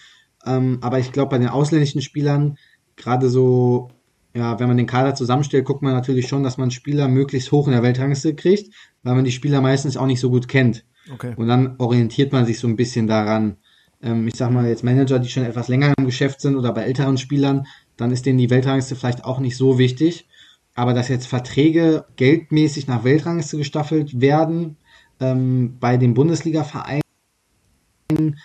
Ähm, 0.46 0.78
aber 0.80 0.98
ich 0.98 1.12
glaube, 1.12 1.30
bei 1.30 1.38
den 1.38 1.48
ausländischen 1.48 2.00
Spielern, 2.00 2.58
gerade 2.96 3.28
so, 3.28 3.90
ja, 4.34 4.58
wenn 4.58 4.68
man 4.68 4.76
den 4.76 4.86
Kader 4.86 5.14
zusammenstellt, 5.14 5.64
guckt 5.64 5.82
man 5.82 5.92
natürlich 5.92 6.28
schon, 6.28 6.42
dass 6.42 6.56
man 6.56 6.70
Spieler 6.70 7.08
möglichst 7.08 7.52
hoch 7.52 7.66
in 7.66 7.72
der 7.72 7.82
Weltrangliste 7.82 8.34
kriegt, 8.34 8.72
weil 9.02 9.14
man 9.14 9.24
die 9.24 9.32
Spieler 9.32 9.60
meistens 9.60 9.96
auch 9.96 10.06
nicht 10.06 10.20
so 10.20 10.30
gut 10.30 10.48
kennt. 10.48 10.84
Okay. 11.12 11.34
Und 11.36 11.48
dann 11.48 11.74
orientiert 11.78 12.32
man 12.32 12.46
sich 12.46 12.58
so 12.58 12.68
ein 12.68 12.76
bisschen 12.76 13.06
daran. 13.06 13.56
Ähm, 14.02 14.28
ich 14.28 14.36
sag 14.36 14.50
mal, 14.50 14.66
jetzt 14.66 14.84
Manager, 14.84 15.18
die 15.18 15.28
schon 15.28 15.44
etwas 15.44 15.68
länger 15.68 15.92
im 15.98 16.06
Geschäft 16.06 16.40
sind 16.40 16.56
oder 16.56 16.72
bei 16.72 16.82
älteren 16.82 17.18
Spielern, 17.18 17.66
dann 17.96 18.10
ist 18.10 18.24
denen 18.24 18.38
die 18.38 18.50
Weltrangliste 18.50 18.96
vielleicht 18.96 19.24
auch 19.24 19.38
nicht 19.38 19.56
so 19.56 19.78
wichtig. 19.78 20.28
Aber 20.74 20.94
dass 20.94 21.08
jetzt 21.08 21.26
Verträge 21.26 22.06
geldmäßig 22.16 22.86
nach 22.86 23.04
Weltrangliste 23.04 23.58
gestaffelt 23.58 24.20
werden, 24.20 24.76
ähm, 25.20 25.76
bei 25.78 25.98
den 25.98 26.14
Bundesliga-Vereinen 26.14 27.02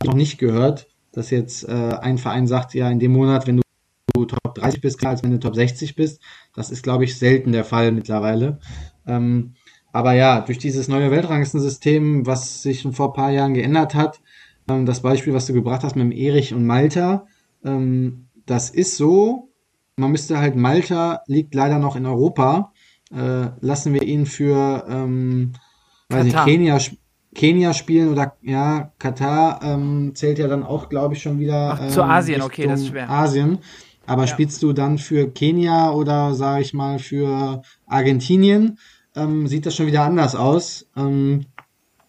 noch 0.04 0.16
nicht 0.16 0.38
gehört, 0.38 0.88
dass 1.14 1.30
jetzt 1.30 1.64
äh, 1.68 1.72
ein 1.72 2.18
Verein 2.18 2.48
sagt, 2.48 2.74
ja, 2.74 2.90
in 2.90 3.00
dem 3.00 3.14
Monat, 3.14 3.48
wenn 3.48 3.58
du 3.58 3.64
Top 4.26 4.56
30 4.56 4.82
bist, 4.82 5.06
als 5.06 5.24
wenn 5.24 5.32
du 5.32 5.40
Top 5.40 5.56
60 5.56 5.96
bist. 5.96 6.22
Das 6.54 6.70
ist, 6.70 6.84
glaube 6.84 7.04
ich, 7.04 7.18
selten 7.18 7.52
der 7.52 7.64
Fall 7.64 7.92
mittlerweile. 7.92 8.60
Ähm, 9.06 9.54
aber 9.92 10.14
ja, 10.14 10.42
durch 10.42 10.58
dieses 10.58 10.88
neue 10.88 11.12
Weltranglistensystem, 11.12 12.26
was 12.26 12.62
sich 12.62 12.84
vor 12.92 13.08
ein 13.10 13.14
paar 13.14 13.32
Jahren 13.32 13.54
geändert 13.54 13.96
hat, 13.96 14.22
ähm, 14.70 14.86
das 14.86 15.02
Beispiel, 15.02 15.34
was 15.34 15.46
du 15.46 15.54
gebracht 15.54 15.84
hast 15.84 15.96
mit 15.96 16.04
dem 16.04 16.12
Erich 16.12 16.54
und 16.54 16.66
Malta, 16.66 17.26
ähm, 17.64 18.28
das 18.46 18.70
ist 18.70 18.98
so. 18.98 19.50
Man 19.96 20.12
müsste 20.12 20.40
halt, 20.40 20.56
Malta 20.56 21.22
liegt 21.28 21.56
leider 21.56 21.80
noch 21.80 21.96
in 21.96 22.06
Europa. 22.06 22.72
Äh, 23.12 23.48
lassen 23.62 23.94
wir 23.94 24.04
ihn 24.04 24.26
für, 24.26 24.86
ähm, 24.90 25.54
weiß 26.10 26.26
nicht. 26.26 26.44
Kenia, 26.44 26.78
Kenia 27.34 27.74
spielen 27.74 28.10
oder 28.10 28.36
ja, 28.42 28.92
Katar 29.00 29.62
ähm, 29.64 30.12
zählt 30.16 30.40
ja 30.40 30.48
dann 30.48 30.64
auch, 30.64 30.90
glaube 30.90 31.16
ich, 31.16 31.22
schon 31.22 31.40
wieder. 31.40 31.80
Ach, 31.80 31.88
zu 31.88 32.02
ähm, 32.02 32.10
Asien, 32.10 32.42
okay, 32.42 32.68
das 32.68 32.82
ist 32.82 32.88
schwer. 32.88 33.10
Asien. 33.10 33.60
Aber 34.08 34.26
spielst 34.26 34.64
du 34.64 34.74
dann 34.74 34.98
für 34.98 35.30
Kenia 35.30 35.92
oder 35.92 36.34
sage 36.34 36.62
ich 36.62 36.74
mal 36.74 36.98
für 36.98 37.62
Argentinien, 37.86 38.80
ähm, 39.16 39.48
sieht 39.48 39.66
das 39.66 39.76
schon 39.76 39.88
wieder 39.88 40.04
anders 40.04 40.34
aus. 40.34 40.90
Ähm, 40.96 41.46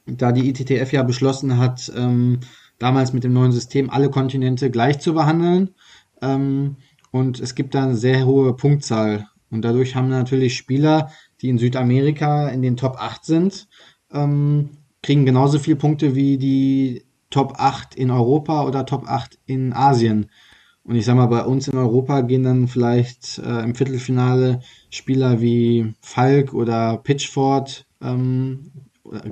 da 0.06 0.32
die 0.32 0.48
ITTF 0.48 0.92
ja 0.92 1.02
beschlossen 1.02 1.58
hat, 1.58 1.92
ähm, 1.94 2.40
damals 2.78 3.12
mit 3.12 3.24
dem 3.24 3.32
neuen 3.32 3.52
System 3.52 3.90
alle 3.90 4.11
Kontinente 4.11 4.70
gleich 4.70 5.00
zu 5.00 5.12
behandeln. 5.12 5.74
Ähm, 6.22 6.76
und 7.11 7.40
es 7.40 7.54
gibt 7.54 7.74
da 7.74 7.82
eine 7.82 7.96
sehr 7.96 8.24
hohe 8.26 8.54
Punktzahl. 8.54 9.26
Und 9.50 9.62
dadurch 9.62 9.96
haben 9.96 10.08
natürlich 10.08 10.56
Spieler, 10.56 11.11
die 11.40 11.48
in 11.48 11.58
Südamerika 11.58 12.48
in 12.48 12.62
den 12.62 12.76
Top 12.76 12.96
8 12.98 13.24
sind, 13.24 13.68
ähm, 14.12 14.70
kriegen 15.02 15.26
genauso 15.26 15.58
viele 15.58 15.76
Punkte 15.76 16.14
wie 16.14 16.38
die 16.38 17.04
Top 17.30 17.54
8 17.58 17.94
in 17.94 18.11
Europa 18.11 18.64
oder 18.64 18.87
Top 18.87 19.08
8 19.08 19.38
in 19.46 19.72
Asien. 19.72 20.30
Und 20.88 20.94
ich 20.94 21.05
sag 21.05 21.16
mal, 21.16 21.27
bei 21.27 21.44
uns 21.44 21.68
in 21.68 21.77
Europa 21.77 22.22
gehen 22.22 22.44
dann 22.44 22.66
vielleicht 22.66 23.38
äh, 23.40 23.62
im 23.62 23.74
Viertelfinale 23.74 24.61
Spieler 24.88 25.38
wie 25.42 25.92
Falk 26.01 26.55
oder 26.55 26.96
Pitchford 26.96 27.85
ähm, 28.01 28.72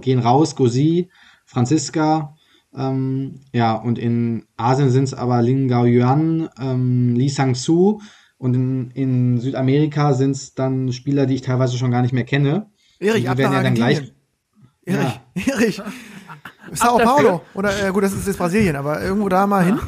gehen 0.02 0.18
raus, 0.18 0.54
Gosi, 0.54 1.08
Franziska. 1.46 2.36
Ähm, 2.76 3.40
ja, 3.54 3.72
und 3.72 3.98
in 3.98 4.44
Asien 4.58 4.90
sind 4.90 5.04
es 5.04 5.14
aber 5.14 5.40
Lin 5.40 5.66
Gao 5.66 5.86
Yuan, 5.86 6.50
ähm, 6.60 7.14
Lee 7.14 7.28
Sang-Soo. 7.28 8.00
Und 8.36 8.52
in, 8.52 8.90
in 8.90 9.40
Südamerika 9.40 10.12
sind 10.12 10.32
es 10.32 10.52
dann 10.52 10.92
Spieler, 10.92 11.24
die 11.24 11.36
ich 11.36 11.40
teilweise 11.40 11.78
schon 11.78 11.90
gar 11.90 12.02
nicht 12.02 12.12
mehr 12.12 12.24
kenne. 12.24 12.66
Erich, 12.98 13.22
Die 13.22 13.28
ab 13.30 13.38
werden 13.38 13.54
ja 13.54 13.62
dann 13.62 13.80
Argentinien. 13.80 14.10
Erich, 14.84 15.20
Erich. 15.48 15.82
Sao. 16.72 16.98
Paulo. 16.98 17.40
Oder, 17.54 17.82
äh, 17.82 17.92
gut, 17.92 18.04
das 18.04 18.12
ist 18.12 18.26
jetzt 18.26 18.36
Brasilien, 18.36 18.76
aber 18.76 19.00
irgendwo 19.00 19.30
da 19.30 19.46
mal 19.46 19.64
hin. 19.64 19.80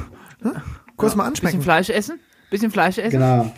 Ne? 0.43 0.63
Kurz 0.99 1.15
mal 1.15 1.25
Bisschen 1.31 1.47
anschmecken. 1.47 1.63
Fleisch 1.63 1.91
essen? 1.91 2.21
Bisschen 2.51 2.71
Fleisch 2.71 2.99
essen? 2.99 3.19
Genau. 3.19 3.51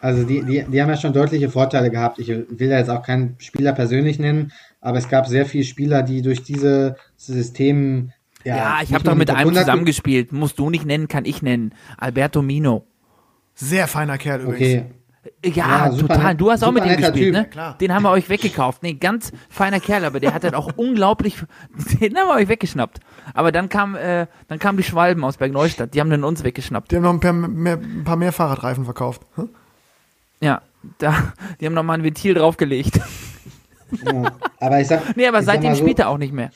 Also 0.00 0.24
die, 0.24 0.42
die, 0.42 0.64
die 0.64 0.82
haben 0.82 0.88
ja 0.88 0.96
schon 0.96 1.12
deutliche 1.12 1.48
Vorteile 1.48 1.90
gehabt. 1.90 2.18
Ich 2.18 2.28
will 2.28 2.68
da 2.68 2.78
jetzt 2.78 2.90
auch 2.90 3.02
keinen 3.02 3.36
Spieler 3.38 3.72
persönlich 3.72 4.18
nennen, 4.18 4.52
aber 4.80 4.98
es 4.98 5.08
gab 5.08 5.26
sehr 5.26 5.46
viele 5.46 5.64
Spieler, 5.64 6.02
die 6.02 6.22
durch 6.22 6.42
diese 6.42 6.96
System 7.16 8.12
ja, 8.44 8.56
Ja, 8.56 8.78
ich 8.82 8.92
habe 8.92 9.04
doch 9.04 9.14
mit 9.14 9.30
einem 9.30 9.40
100 9.40 9.64
zusammengespielt. 9.64 10.32
Musst 10.32 10.58
du 10.58 10.70
nicht 10.70 10.84
nennen, 10.84 11.08
kann 11.08 11.24
ich 11.24 11.42
nennen. 11.42 11.74
Alberto 11.96 12.42
Mino. 12.42 12.84
Sehr 13.54 13.86
feiner 13.86 14.18
Kerl 14.18 14.40
übrigens. 14.40 14.82
Okay. 14.82 14.84
Ja, 15.44 15.86
Ja, 15.86 15.88
total. 15.90 16.34
Du 16.36 16.50
hast 16.50 16.62
auch 16.62 16.70
mit 16.72 16.84
dem 16.84 16.96
gespielt, 16.96 17.14
Typ. 17.14 17.32
ne? 17.32 17.44
Klar. 17.46 17.76
Den 17.78 17.92
haben 17.92 18.02
wir 18.04 18.10
euch 18.10 18.28
weggekauft. 18.28 18.82
Nee, 18.82 18.94
ganz 18.94 19.32
feiner 19.50 19.80
Kerl, 19.80 20.04
aber 20.04 20.20
der 20.20 20.34
hat 20.34 20.44
halt 20.44 20.54
auch 20.54 20.70
unglaublich, 20.76 21.36
den 22.00 22.16
haben 22.16 22.28
wir 22.28 22.34
euch 22.36 22.48
weggeschnappt. 22.48 23.00
Aber 23.34 23.50
dann 23.50 23.68
kam, 23.68 23.96
äh, 23.96 24.26
dann 24.48 24.58
kamen 24.58 24.78
die 24.78 24.84
Schwalben 24.84 25.24
aus 25.24 25.38
Bergneustadt, 25.38 25.94
die 25.94 26.00
haben 26.00 26.10
dann 26.10 26.22
uns 26.24 26.44
weggeschnappt. 26.44 26.92
Die 26.92 26.96
haben 26.96 27.02
noch 27.02 27.12
ein 27.12 27.20
paar 27.20 27.32
mehr, 27.32 27.74
ein 27.76 28.04
paar 28.04 28.16
mehr 28.16 28.32
Fahrradreifen 28.32 28.84
verkauft. 28.84 29.22
Hm? 29.34 29.48
Ja, 30.40 30.62
da, 30.98 31.14
die 31.60 31.66
haben 31.66 31.74
nochmal 31.74 31.98
ein 31.98 32.04
Ventil 32.04 32.34
draufgelegt. 32.34 33.00
Ja. 34.06 34.32
Aber 34.58 34.80
ich 34.80 34.86
sag, 34.88 35.14
Nee, 35.16 35.26
aber 35.26 35.42
seitdem 35.42 35.68
mal 35.68 35.76
so, 35.76 35.82
spielt 35.82 35.98
er 35.98 36.08
auch 36.08 36.16
nicht 36.16 36.32
mehr. 36.32 36.48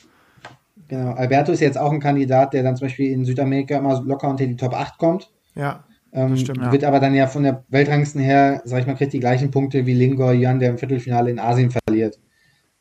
Genau. 0.87 1.11
Alberto 1.13 1.51
ist 1.51 1.59
jetzt 1.59 1.77
auch 1.77 1.91
ein 1.91 1.99
Kandidat, 1.99 2.53
der 2.53 2.63
dann 2.63 2.75
zum 2.75 2.87
Beispiel 2.87 3.11
in 3.11 3.25
Südamerika 3.25 3.77
immer 3.77 4.01
locker 4.01 4.27
unter 4.27 4.43
die 4.43 4.55
Top 4.55 4.73
8 4.73 4.97
kommt. 4.97 5.29
Ja, 5.53 5.83
Ähm, 6.17 6.35
stimmt, 6.35 6.57
ja. 6.57 6.71
Wird 6.71 6.83
aber 6.83 6.99
dann 6.99 7.13
ja 7.13 7.27
von 7.27 7.43
der 7.43 7.63
Weltranglisten 7.69 8.19
her, 8.19 8.63
sag 8.65 8.81
ich 8.81 8.87
mal, 8.87 8.95
kriegt 8.95 9.13
die 9.13 9.19
gleichen 9.19 9.51
Punkte 9.51 9.85
wie 9.85 9.93
Lingor 9.93 10.33
Jan, 10.33 10.59
der 10.59 10.71
im 10.71 10.79
Viertelfinale 10.79 11.29
in 11.29 11.37
Asien 11.37 11.69
verliert. 11.69 12.19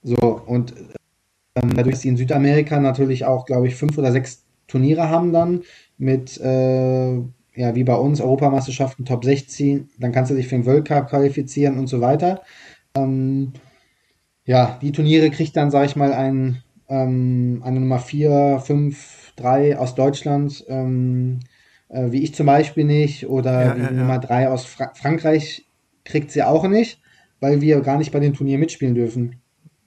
So, 0.03 0.41
und 0.47 0.73
ähm, 1.55 1.75
dadurch, 1.75 1.97
dass 1.97 2.01
sie 2.01 2.09
in 2.09 2.17
Südamerika 2.17 2.81
natürlich 2.81 3.27
auch, 3.27 3.45
glaube 3.45 3.69
ich, 3.69 3.75
fünf 3.75 3.99
oder 3.99 4.11
sechs 4.11 4.47
Turniere 4.69 5.11
haben 5.11 5.35
dann 5.35 5.65
mit, 5.99 6.41
äh, 6.41 7.17
ja, 7.17 7.75
wie 7.75 7.85
bei 7.85 7.95
uns, 7.95 8.23
Europameisterschaften 8.23 9.05
Top 9.05 9.23
16, 9.23 9.91
dann 9.99 10.13
kannst 10.13 10.31
du 10.31 10.35
dich 10.35 10.49
für 10.49 10.57
den 10.57 10.65
World 10.65 10.87
Cup 10.87 11.11
qualifizieren 11.11 11.79
und 11.79 11.89
so 11.89 12.01
weiter. 12.01 12.41
Ähm, 12.95 13.53
ja, 14.47 14.79
die 14.81 14.93
Turniere 14.93 15.29
kriegt 15.31 15.57
dann, 15.59 15.71
sag 15.71 15.85
ich 15.85 15.97
mal, 15.97 16.15
ein, 16.15 16.63
ähm, 16.89 17.61
eine 17.63 17.81
Nummer 17.81 17.99
4, 17.99 18.63
5, 18.65 19.35
3 19.37 19.79
aus 19.79 19.95
Deutschland, 19.95 20.65
ähm, 20.69 21.41
äh, 21.89 22.11
wie 22.11 22.23
ich 22.23 22.35
zum 22.35 22.47
Beispiel 22.47 22.85
nicht, 22.85 23.29
oder 23.29 23.65
Ja, 23.65 23.75
die 23.75 23.83
ja. 23.83 23.91
Nummer 23.91 24.19
3 24.19 24.49
aus 24.49 24.65
Fra 24.65 24.93
Frankreich 24.95 25.67
kriegt 26.05 26.31
sie 26.31 26.43
auch 26.43 26.67
nicht, 26.69 27.01
weil 27.41 27.61
wir 27.61 27.81
gar 27.81 27.99
nicht 27.99 28.13
bei 28.13 28.21
den 28.21 28.35
Turnieren 28.35 28.61
mitspielen 28.61 28.95
dürfen. 28.95 29.41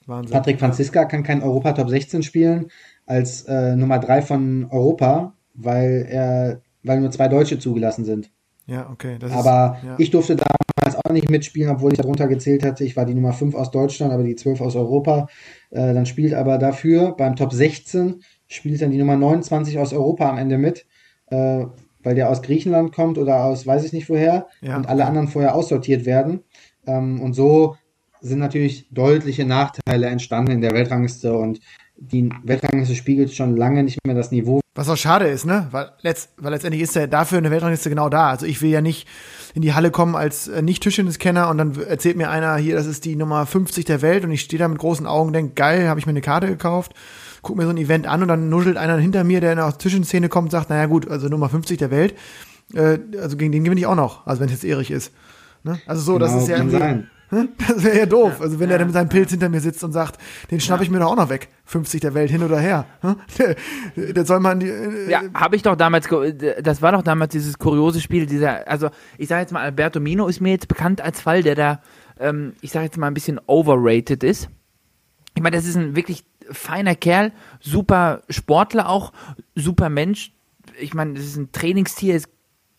Wahnsinn. 0.05 0.33
Patrick 0.33 0.59
Franziska 0.59 1.05
kann 1.05 1.23
kein 1.23 1.43
Europa 1.43 1.73
Top 1.73 1.89
16 1.89 2.23
spielen 2.23 2.67
als 3.05 3.43
äh, 3.43 3.75
Nummer 3.75 3.99
3 3.99 4.21
von 4.21 4.67
Europa, 4.69 5.33
weil 5.53 6.07
er, 6.09 6.61
weil 6.83 6.99
nur 6.99 7.11
zwei 7.11 7.27
Deutsche 7.27 7.59
zugelassen 7.59 8.05
sind. 8.05 8.31
Ja, 8.65 8.89
okay. 8.91 9.17
Aber 9.31 9.77
ist, 9.77 9.87
ja. 9.87 9.95
ich 9.97 10.11
durfte 10.11 10.35
damals 10.35 11.03
auch 11.03 11.11
nicht 11.11 11.29
mitspielen, 11.29 11.71
obwohl 11.71 11.91
ich 11.91 11.97
darunter 11.97 12.27
gezählt 12.27 12.63
hatte. 12.63 12.83
Ich 12.83 12.95
war 12.95 13.05
die 13.05 13.15
Nummer 13.15 13.33
5 13.33 13.55
aus 13.55 13.71
Deutschland, 13.71 14.13
aber 14.13 14.23
die 14.23 14.35
12 14.35 14.61
aus 14.61 14.75
Europa. 14.75 15.27
Äh, 15.71 15.93
dann 15.93 16.05
spielt 16.05 16.33
aber 16.33 16.57
dafür 16.57 17.15
beim 17.15 17.35
Top 17.35 17.51
16 17.51 18.21
spielt 18.49 18.81
dann 18.81 18.91
die 18.91 18.97
Nummer 18.97 19.15
29 19.15 19.77
aus 19.77 19.93
Europa 19.93 20.29
am 20.29 20.37
Ende 20.37 20.57
mit, 20.57 20.85
äh, 21.27 21.65
weil 22.03 22.15
der 22.15 22.29
aus 22.29 22.41
Griechenland 22.41 22.93
kommt 22.93 23.17
oder 23.17 23.43
aus 23.43 23.67
weiß 23.67 23.83
ich 23.83 23.93
nicht 23.93 24.09
woher 24.09 24.47
Ja. 24.61 24.77
und 24.77 24.87
alle 24.87 25.05
anderen 25.05 25.27
vorher 25.27 25.55
aussortiert 25.55 26.05
werden. 26.05 26.41
Ähm, 26.87 27.21
und 27.21 27.33
so 27.33 27.75
sind 28.21 28.39
natürlich 28.39 28.87
deutliche 28.91 29.45
Nachteile 29.45 30.07
entstanden 30.07 30.51
in 30.51 30.61
der 30.61 30.71
Weltrangliste 30.71 31.33
und 31.33 31.59
die 32.01 32.29
Weltrangliste 32.43 32.95
spiegelt 32.95 33.33
schon 33.33 33.57
lange 33.57 33.83
nicht 33.83 33.99
mehr 34.05 34.15
das 34.15 34.31
Niveau 34.31 34.61
Was 34.75 34.87
auch 34.89 34.95
schade 34.95 35.27
ist, 35.27 35.45
ne? 35.45 35.67
Weil, 35.71 35.89
letzt, 36.01 36.29
weil 36.37 36.51
letztendlich 36.51 36.81
ist 36.81 36.95
ja 36.95 37.07
dafür 37.07 37.37
eine 37.37 37.51
Weltrangliste 37.51 37.89
genau 37.89 38.07
da. 38.07 38.29
Also 38.29 38.45
ich 38.45 38.61
will 38.61 38.69
ja 38.69 38.79
nicht 38.81 39.05
in 39.53 39.61
die 39.61 39.73
Halle 39.73 39.91
kommen 39.91 40.15
als 40.15 40.47
äh, 40.47 40.61
nicht 40.61 40.81
Tischtenniskenner 40.83 41.49
und 41.49 41.57
dann 41.57 41.81
erzählt 41.81 42.15
mir 42.15 42.29
einer 42.29 42.55
hier, 42.57 42.75
das 42.75 42.85
ist 42.85 43.03
die 43.03 43.15
Nummer 43.17 43.45
50 43.45 43.83
der 43.83 44.01
Welt 44.01 44.23
und 44.23 44.31
ich 44.31 44.41
stehe 44.41 44.59
da 44.59 44.67
mit 44.69 44.77
großen 44.77 45.05
Augen 45.05 45.27
und 45.27 45.33
denke, 45.33 45.53
geil, 45.55 45.89
habe 45.89 45.99
ich 45.99 46.05
mir 46.05 46.11
eine 46.11 46.21
Karte 46.21 46.47
gekauft, 46.47 46.93
guck 47.41 47.55
mir 47.57 47.63
so 47.63 47.69
ein 47.69 47.77
Event 47.77 48.07
an 48.07 48.21
und 48.21 48.27
dann 48.27 48.49
nuschelt 48.49 48.77
einer 48.77 48.97
hinter 48.97 49.23
mir, 49.23 49.41
der 49.41 49.65
aus 49.65 49.73
der 49.73 49.79
Tischtennisszene 49.79 50.29
kommt 50.29 50.45
und 50.47 50.51
sagt, 50.51 50.69
naja 50.69 50.85
gut, 50.85 51.09
also 51.09 51.27
Nummer 51.27 51.49
50 51.49 51.77
der 51.77 51.91
Welt, 51.91 52.15
äh, 52.73 52.99
also 53.19 53.37
gegen 53.37 53.51
den 53.51 53.63
gewinne 53.63 53.81
ich 53.81 53.87
auch 53.87 53.95
noch, 53.95 54.25
also 54.27 54.39
wenn 54.41 54.47
es 54.47 54.53
jetzt 54.53 54.65
Erich 54.65 54.91
ist. 54.91 55.13
Ne? 55.63 55.79
Also 55.85 56.01
so, 56.01 56.19
das 56.19 56.31
Genau, 56.31 56.41
ist 56.43 56.47
ja 56.49 56.69
sein. 56.79 57.09
Das 57.67 57.83
wäre 57.83 57.95
ja 57.99 58.05
doof. 58.07 58.41
Also 58.41 58.59
wenn 58.59 58.71
er 58.71 58.79
dann 58.79 58.87
mit 58.87 58.95
seinem 58.95 59.09
Pilz 59.09 59.29
hinter 59.29 59.49
mir 59.49 59.61
sitzt 59.61 59.83
und 59.83 59.91
sagt, 59.91 60.19
den 60.49 60.59
schnapp 60.59 60.81
ich 60.81 60.89
mir 60.89 60.97
doch 60.97 61.11
auch 61.11 61.15
noch 61.15 61.29
weg. 61.29 61.49
50 61.65 62.01
der 62.01 62.15
Welt 62.15 62.31
hin 62.31 62.41
oder 62.41 62.57
her. 62.59 62.87
Hm? 63.01 63.17
Der 64.15 64.25
soll 64.25 64.39
man 64.39 64.59
die. 64.59 64.67
äh, 64.67 65.11
Ja, 65.11 65.21
habe 65.35 65.55
ich 65.55 65.61
doch 65.61 65.75
damals, 65.75 66.07
das 66.63 66.81
war 66.81 66.91
doch 66.91 67.03
damals 67.03 67.31
dieses 67.31 67.59
kuriose 67.59 68.01
Spiel, 68.01 68.25
dieser, 68.25 68.67
also 68.67 68.89
ich 69.19 69.27
sage 69.27 69.41
jetzt 69.41 69.51
mal, 69.51 69.61
Alberto 69.61 69.99
Mino 69.99 70.27
ist 70.27 70.41
mir 70.41 70.49
jetzt 70.49 70.67
bekannt 70.67 71.01
als 71.01 71.21
Fall, 71.21 71.43
der 71.43 71.53
da, 71.53 71.81
ähm, 72.19 72.53
ich 72.61 72.71
sage 72.71 72.85
jetzt 72.85 72.97
mal 72.97 73.05
ein 73.05 73.13
bisschen 73.13 73.39
overrated 73.45 74.23
ist. 74.23 74.49
Ich 75.35 75.43
meine, 75.43 75.55
das 75.55 75.67
ist 75.67 75.75
ein 75.75 75.95
wirklich 75.95 76.23
feiner 76.51 76.95
Kerl, 76.95 77.31
super 77.59 78.23
Sportler 78.29 78.89
auch, 78.89 79.11
super 79.55 79.89
Mensch. 79.89 80.31
Ich 80.79 80.93
meine, 80.93 81.13
das 81.13 81.25
ist 81.25 81.37
ein 81.37 81.51
Trainingstier, 81.51 82.15
ist 82.15 82.29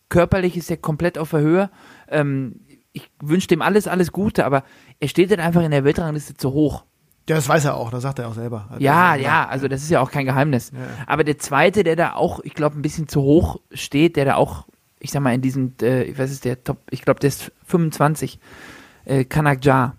körperlich 0.09 0.57
ist 0.57 0.69
er 0.69 0.77
komplett 0.77 1.17
auf 1.17 1.31
der 1.31 1.39
Höhe. 1.41 1.69
Ähm, 2.09 2.61
ich 2.93 3.09
wünsche 3.21 3.47
dem 3.47 3.61
alles, 3.61 3.87
alles 3.87 4.11
Gute, 4.11 4.45
aber 4.45 4.63
er 4.99 5.07
steht 5.07 5.29
halt 5.29 5.39
einfach 5.39 5.63
in 5.63 5.71
der 5.71 5.83
Weltrangliste 5.83 6.35
zu 6.35 6.51
hoch. 6.51 6.83
Ja, 7.29 7.35
das 7.35 7.47
weiß 7.47 7.65
er 7.65 7.77
auch, 7.77 7.91
das 7.91 8.03
sagt 8.03 8.19
er 8.19 8.27
auch 8.27 8.33
selber. 8.33 8.67
Also, 8.69 8.83
Ja, 8.83 9.15
ja, 9.15 9.47
also 9.47 9.67
das 9.67 9.83
ist 9.83 9.89
ja 9.89 10.01
auch 10.01 10.11
kein 10.11 10.25
Geheimnis. 10.25 10.71
Aber 11.07 11.23
der 11.23 11.37
zweite, 11.37 11.83
der 11.83 11.95
da 11.95 12.13
auch, 12.13 12.41
ich 12.43 12.53
glaube, 12.53 12.77
ein 12.77 12.81
bisschen 12.81 13.07
zu 13.07 13.21
hoch 13.21 13.61
steht, 13.71 14.17
der 14.17 14.25
da 14.25 14.35
auch, 14.35 14.65
ich 14.99 15.11
sag 15.11 15.21
mal, 15.21 15.33
in 15.33 15.41
diesem, 15.41 15.73
äh, 15.81 16.13
was 16.17 16.31
ist 16.31 16.43
der 16.45 16.63
Top, 16.63 16.79
ich 16.89 17.03
glaube, 17.03 17.19
der 17.19 17.29
ist 17.29 17.51
25, 17.67 18.39
äh, 19.05 19.23
Kanakja 19.23 19.95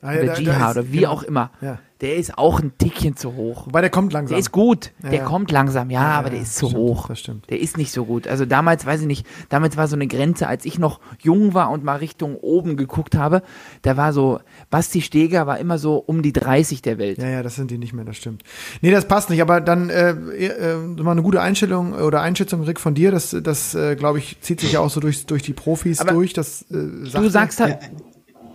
Ah, 0.00 0.12
ja, 0.14 0.18
oder 0.22 0.26
da- 0.42 0.70
ist- 0.70 0.76
oder 0.76 0.92
wie 0.92 0.98
genau. 0.98 1.10
auch 1.10 1.22
immer. 1.24 1.50
Ja. 1.60 1.78
Der 2.00 2.14
ist 2.14 2.38
auch 2.38 2.60
ein 2.60 2.70
Tickchen 2.78 3.16
zu 3.16 3.34
hoch. 3.34 3.66
Wobei 3.66 3.80
der 3.80 3.90
kommt 3.90 4.12
langsam. 4.12 4.30
Der 4.30 4.38
ist 4.38 4.52
gut, 4.52 4.92
Ja, 5.02 5.10
der 5.10 5.24
kommt 5.24 5.50
langsam, 5.50 5.90
ja, 5.90 6.02
aber 6.02 6.30
der 6.30 6.40
ist 6.40 6.54
zu 6.54 6.66
stimmt, 6.66 6.80
hoch. 6.80 7.08
das 7.08 7.18
stimmt. 7.18 7.50
Der 7.50 7.58
ist 7.58 7.76
nicht 7.76 7.90
so 7.90 8.04
gut. 8.04 8.28
Also 8.28 8.46
damals, 8.46 8.86
weiß 8.86 9.00
ich 9.00 9.08
nicht, 9.08 9.26
damals 9.48 9.76
war 9.76 9.88
so 9.88 9.96
eine 9.96 10.06
Grenze, 10.06 10.46
als 10.46 10.64
ich 10.64 10.78
noch 10.78 11.00
jung 11.20 11.54
war 11.54 11.70
und 11.72 11.82
mal 11.82 11.96
Richtung 11.96 12.36
oben 12.36 12.76
geguckt 12.76 13.16
habe, 13.16 13.42
da 13.82 13.96
war 13.96 14.12
so, 14.12 14.38
Basti 14.70 15.00
Steger 15.00 15.48
war 15.48 15.58
immer 15.58 15.78
so 15.78 15.96
um 15.96 16.22
die 16.22 16.32
30 16.32 16.82
der 16.82 16.98
Welt. 16.98 17.18
Ja, 17.18 17.26
ja, 17.28 17.42
das 17.42 17.56
sind 17.56 17.72
die 17.72 17.78
nicht 17.78 17.92
mehr, 17.92 18.04
das 18.04 18.16
stimmt. 18.16 18.44
Nee, 18.80 18.92
das 18.92 19.08
passt 19.08 19.28
nicht, 19.30 19.42
aber 19.42 19.60
dann 19.60 19.90
äh, 19.90 20.10
äh, 20.10 20.76
mal 20.76 21.10
eine 21.10 21.22
gute 21.22 21.40
Einstellung 21.40 21.94
oder 21.94 22.20
Einschätzung, 22.20 22.62
Rick, 22.62 22.78
von 22.78 22.94
dir. 22.94 23.10
Das, 23.10 23.36
das 23.42 23.74
äh, 23.74 23.96
glaube 23.96 24.18
ich, 24.20 24.40
zieht 24.40 24.60
sich 24.60 24.70
ja 24.70 24.78
auch 24.78 24.90
so 24.90 25.00
durch, 25.00 25.26
durch 25.26 25.42
die 25.42 25.52
Profis 25.52 25.98
Aber 25.98 26.12
durch. 26.12 26.32
Das, 26.32 26.62
äh, 26.70 27.06
sagt 27.08 27.24
Du 27.24 27.28
sagst 27.28 27.58
halt, 27.58 27.78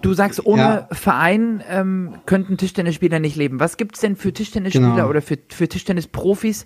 du 0.04 0.14
sagst, 0.14 0.46
ohne 0.46 0.62
Ja. 0.62 0.88
Verein 0.92 1.64
ähm, 1.70 2.16
könnten 2.26 2.58
Tischtennisspieler 2.58 3.20
nicht 3.20 3.36
leben. 3.36 3.60
Was 3.60 3.78
gibt's 3.78 4.00
denn 4.02 4.16
für 4.16 4.32
Tischtennisspieler 4.34 4.96
Genau. 4.96 5.10
oder 5.10 5.22
für, 5.22 5.38
für 5.50 5.68
Tischtennisprofis 5.68 6.66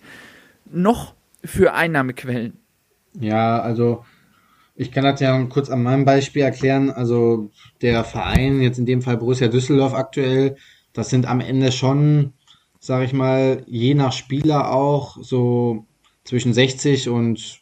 noch 0.70 1.14
für 1.44 1.74
Einnahmequellen? 1.74 2.58
Ja, 3.20 3.60
also 3.62 4.04
ich 4.76 4.92
kann 4.92 5.04
das 5.06 5.20
ja 5.22 5.42
kurz 5.46 5.70
an 5.70 5.82
meinem 5.84 6.06
Beispiel 6.06 6.42
erklären. 6.42 6.90
Also 6.92 7.50
der 7.82 8.04
Verein, 8.04 8.62
jetzt 8.62 8.78
in 8.80 8.86
dem 8.86 9.02
Fall 9.02 9.18
Borussia 9.18 9.48
Düsseldorf 9.48 9.94
aktuell, 9.94 10.56
das 10.94 11.10
sind 11.10 11.26
am 11.28 11.40
Ende 11.40 11.72
schon, 11.72 12.34
sage 12.80 13.06
ich 13.06 13.14
mal, 13.14 13.64
je 13.68 13.94
nach 13.94 14.12
Spieler 14.14 14.72
auch 14.72 15.18
so 15.22 15.86
zwischen 16.26 16.54
60 16.54 17.10
und 17.10 17.62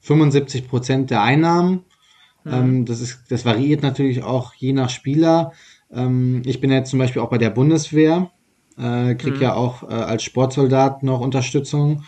75 0.00 0.68
Prozent 0.68 1.10
der 1.10 1.22
Einnahmen. 1.22 1.84
Ähm, 2.50 2.84
das 2.84 3.00
ist, 3.00 3.24
das 3.30 3.44
variiert 3.44 3.82
natürlich 3.82 4.22
auch 4.22 4.54
je 4.54 4.72
nach 4.72 4.90
Spieler. 4.90 5.52
Ähm, 5.92 6.42
ich 6.44 6.60
bin 6.60 6.70
jetzt 6.70 6.90
zum 6.90 6.98
Beispiel 6.98 7.22
auch 7.22 7.30
bei 7.30 7.38
der 7.38 7.50
Bundeswehr, 7.50 8.30
äh, 8.78 9.14
krieg 9.14 9.40
ja 9.40 9.54
auch 9.54 9.82
äh, 9.82 9.86
als 9.92 10.22
Sportsoldat 10.22 11.02
noch 11.02 11.20
Unterstützung 11.20 12.04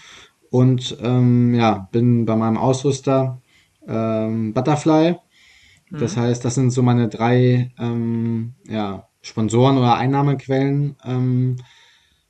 und 0.50 0.96
ähm, 1.02 1.54
ja, 1.54 1.88
bin 1.92 2.24
bei 2.24 2.36
meinem 2.36 2.56
Ausrüster 2.56 3.40
ähm, 3.86 4.52
Butterfly. 4.54 5.16
Das 5.90 6.16
heißt, 6.16 6.44
das 6.44 6.54
sind 6.54 6.70
so 6.70 6.82
meine 6.82 7.08
drei 7.08 7.72
ähm, 7.78 8.54
ja, 8.68 9.08
Sponsoren 9.22 9.78
oder 9.78 9.96
Einnahmequellen. 9.96 10.96
Ähm, 11.04 11.56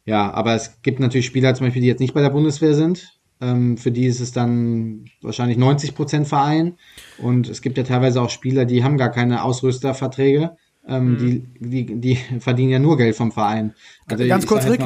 ja, 0.04 0.32
aber 0.32 0.54
es 0.54 0.80
gibt 0.82 1.00
natürlich 1.00 1.26
Spieler 1.26 1.54
zum 1.54 1.66
Beispiel, 1.66 1.82
die 1.82 1.88
jetzt 1.88 2.00
nicht 2.00 2.14
bei 2.14 2.22
der 2.22 2.30
Bundeswehr 2.30 2.74
sind. 2.74 3.17
Ähm, 3.40 3.76
für 3.76 3.92
die 3.92 4.06
ist 4.06 4.20
es 4.20 4.32
dann 4.32 5.06
wahrscheinlich 5.22 5.58
90 5.58 5.94
Prozent 5.94 6.28
Verein. 6.28 6.76
Und 7.18 7.48
es 7.48 7.62
gibt 7.62 7.78
ja 7.78 7.84
teilweise 7.84 8.20
auch 8.20 8.30
Spieler, 8.30 8.64
die 8.64 8.84
haben 8.84 8.96
gar 8.96 9.10
keine 9.10 9.42
Ausrüsterverträge. 9.42 10.56
Ähm, 10.90 11.18
die, 11.18 11.40
die, 11.60 12.00
die 12.00 12.18
verdienen 12.40 12.70
ja 12.70 12.78
nur 12.78 12.96
Geld 12.96 13.14
vom 13.14 13.30
Verein. 13.30 13.74
Also 14.10 14.26
Ganz 14.26 14.46
kurz, 14.46 14.66
Rick, 14.66 14.80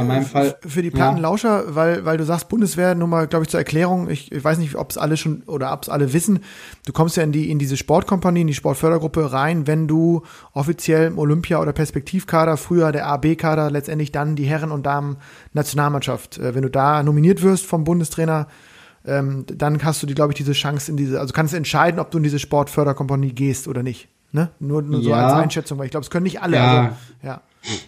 für 0.67 0.83
die 0.83 0.89
Ja. 0.89 0.95
Plattenlauscher, 0.95 1.77
weil, 1.77 2.05
weil 2.05 2.17
du 2.17 2.25
sagst 2.25 2.49
Bundeswehr, 2.49 2.97
nur 2.97 3.07
mal, 3.07 3.29
glaube 3.29 3.45
ich, 3.45 3.51
zur 3.51 3.61
Erklärung, 3.61 4.11
ich, 4.11 4.33
ich 4.33 4.43
weiß 4.43 4.59
nicht, 4.59 4.75
ob 4.75 4.91
es 4.91 4.99
alle 4.99 5.17
schon 5.17 5.43
oder 5.45 5.73
ob 5.73 5.85
es 5.85 5.89
alle 5.89 6.13
wissen, 6.13 6.41
du 6.87 6.93
kommst 6.93 7.17
ja 7.17 7.23
in 7.23 7.31
die 7.31 7.51
in 7.51 7.61
diese 7.61 7.77
Sportkompanie, 7.77 8.41
in 8.41 8.49
die 8.49 8.55
Sportfördergruppe 8.55 9.33
rein, 9.33 9.69
wenn 9.69 9.87
du 9.87 10.23
offiziell 10.55 11.07
im 11.07 11.19
Olympia- 11.19 11.61
oder 11.61 11.73
Perspektivkader, 11.73 12.57
früher 12.57 12.91
der 12.91 13.07
AB-Kader, 13.07 13.71
letztendlich 13.71 14.11
dann 14.11 14.35
die 14.35 14.45
Herren- 14.45 14.73
und 14.73 14.85
Damen-Nationalmannschaft, 14.85 16.39
äh, 16.39 16.57
wenn 16.57 16.63
du 16.63 16.71
da 16.71 17.05
nominiert 17.05 17.43
wirst 17.43 17.65
vom 17.65 17.85
Bundestrainer, 17.85 18.49
ähm, 19.07 19.45
dann 19.47 19.83
hast 19.85 20.03
du 20.03 20.07
die, 20.07 20.15
glaube 20.15 20.33
ich, 20.33 20.37
diese 20.37 20.53
Chance 20.53 20.91
in 20.91 20.97
diese, 20.97 21.21
also 21.21 21.33
kannst 21.33 21.53
du 21.53 21.57
entscheiden, 21.57 22.01
ob 22.01 22.11
du 22.11 22.19
in 22.19 22.25
diese 22.25 22.41
Sportförderkompanie 22.41 23.33
gehst 23.33 23.69
oder 23.69 23.83
nicht. 23.85 24.09
Ne? 24.33 24.51
Nur, 24.61 24.83
nur 24.83 25.03
so 25.03 25.11
Ja. 25.11 25.27
als 25.27 25.33
Einschätzung, 25.35 25.79
weil 25.79 25.87
ich 25.87 25.91
glaube, 25.91 26.05
es 26.05 26.11
können 26.11 26.25
nicht 26.25 26.41
alle. 26.41 26.57
Ja. 26.57 26.81
Also, 26.83 26.97
ja. 27.23 27.43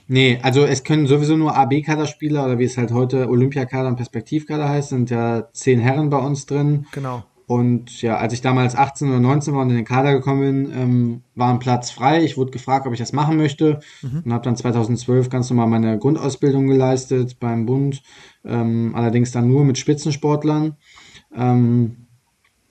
Nee, 0.06 0.38
also 0.42 0.64
es 0.64 0.84
können 0.84 1.06
sowieso 1.06 1.36
nur 1.36 1.56
AB-Kaderspieler 1.56 2.44
oder 2.44 2.58
wie 2.58 2.64
es 2.64 2.78
halt 2.78 2.92
heute 2.92 3.28
Olympiakader 3.28 3.88
und 3.88 3.96
Perspektivkader 3.96 4.68
heißt, 4.68 4.90
sind 4.90 5.10
ja 5.10 5.48
zehn 5.52 5.80
Herren 5.80 6.10
bei 6.10 6.18
uns 6.18 6.46
drin. 6.46 6.86
Genau. 6.92 7.24
Und 7.46 8.00
ja, 8.00 8.16
als 8.16 8.32
ich 8.32 8.40
damals 8.40 8.74
18 8.74 9.08
oder 9.08 9.20
19 9.20 9.54
war 9.54 9.62
und 9.62 9.70
in 9.70 9.76
den 9.76 9.84
Kader 9.84 10.12
gekommen 10.12 10.40
bin, 10.40 10.72
ähm, 10.74 11.22
war 11.34 11.50
ein 11.52 11.58
Platz 11.58 11.90
frei. 11.90 12.24
Ich 12.24 12.38
wurde 12.38 12.50
gefragt, 12.50 12.86
ob 12.86 12.92
ich 12.94 12.98
das 12.98 13.12
machen 13.12 13.36
möchte 13.36 13.80
mhm. 14.00 14.22
und 14.24 14.32
habe 14.32 14.44
dann 14.44 14.56
2012 14.56 15.28
ganz 15.28 15.50
normal 15.50 15.66
meine 15.68 15.98
Grundausbildung 15.98 16.66
geleistet 16.68 17.38
beim 17.40 17.66
Bund, 17.66 18.02
ähm, 18.46 18.92
allerdings 18.94 19.30
dann 19.30 19.48
nur 19.48 19.64
mit 19.64 19.76
Spitzensportlern. 19.76 20.76
Ähm, 21.36 22.06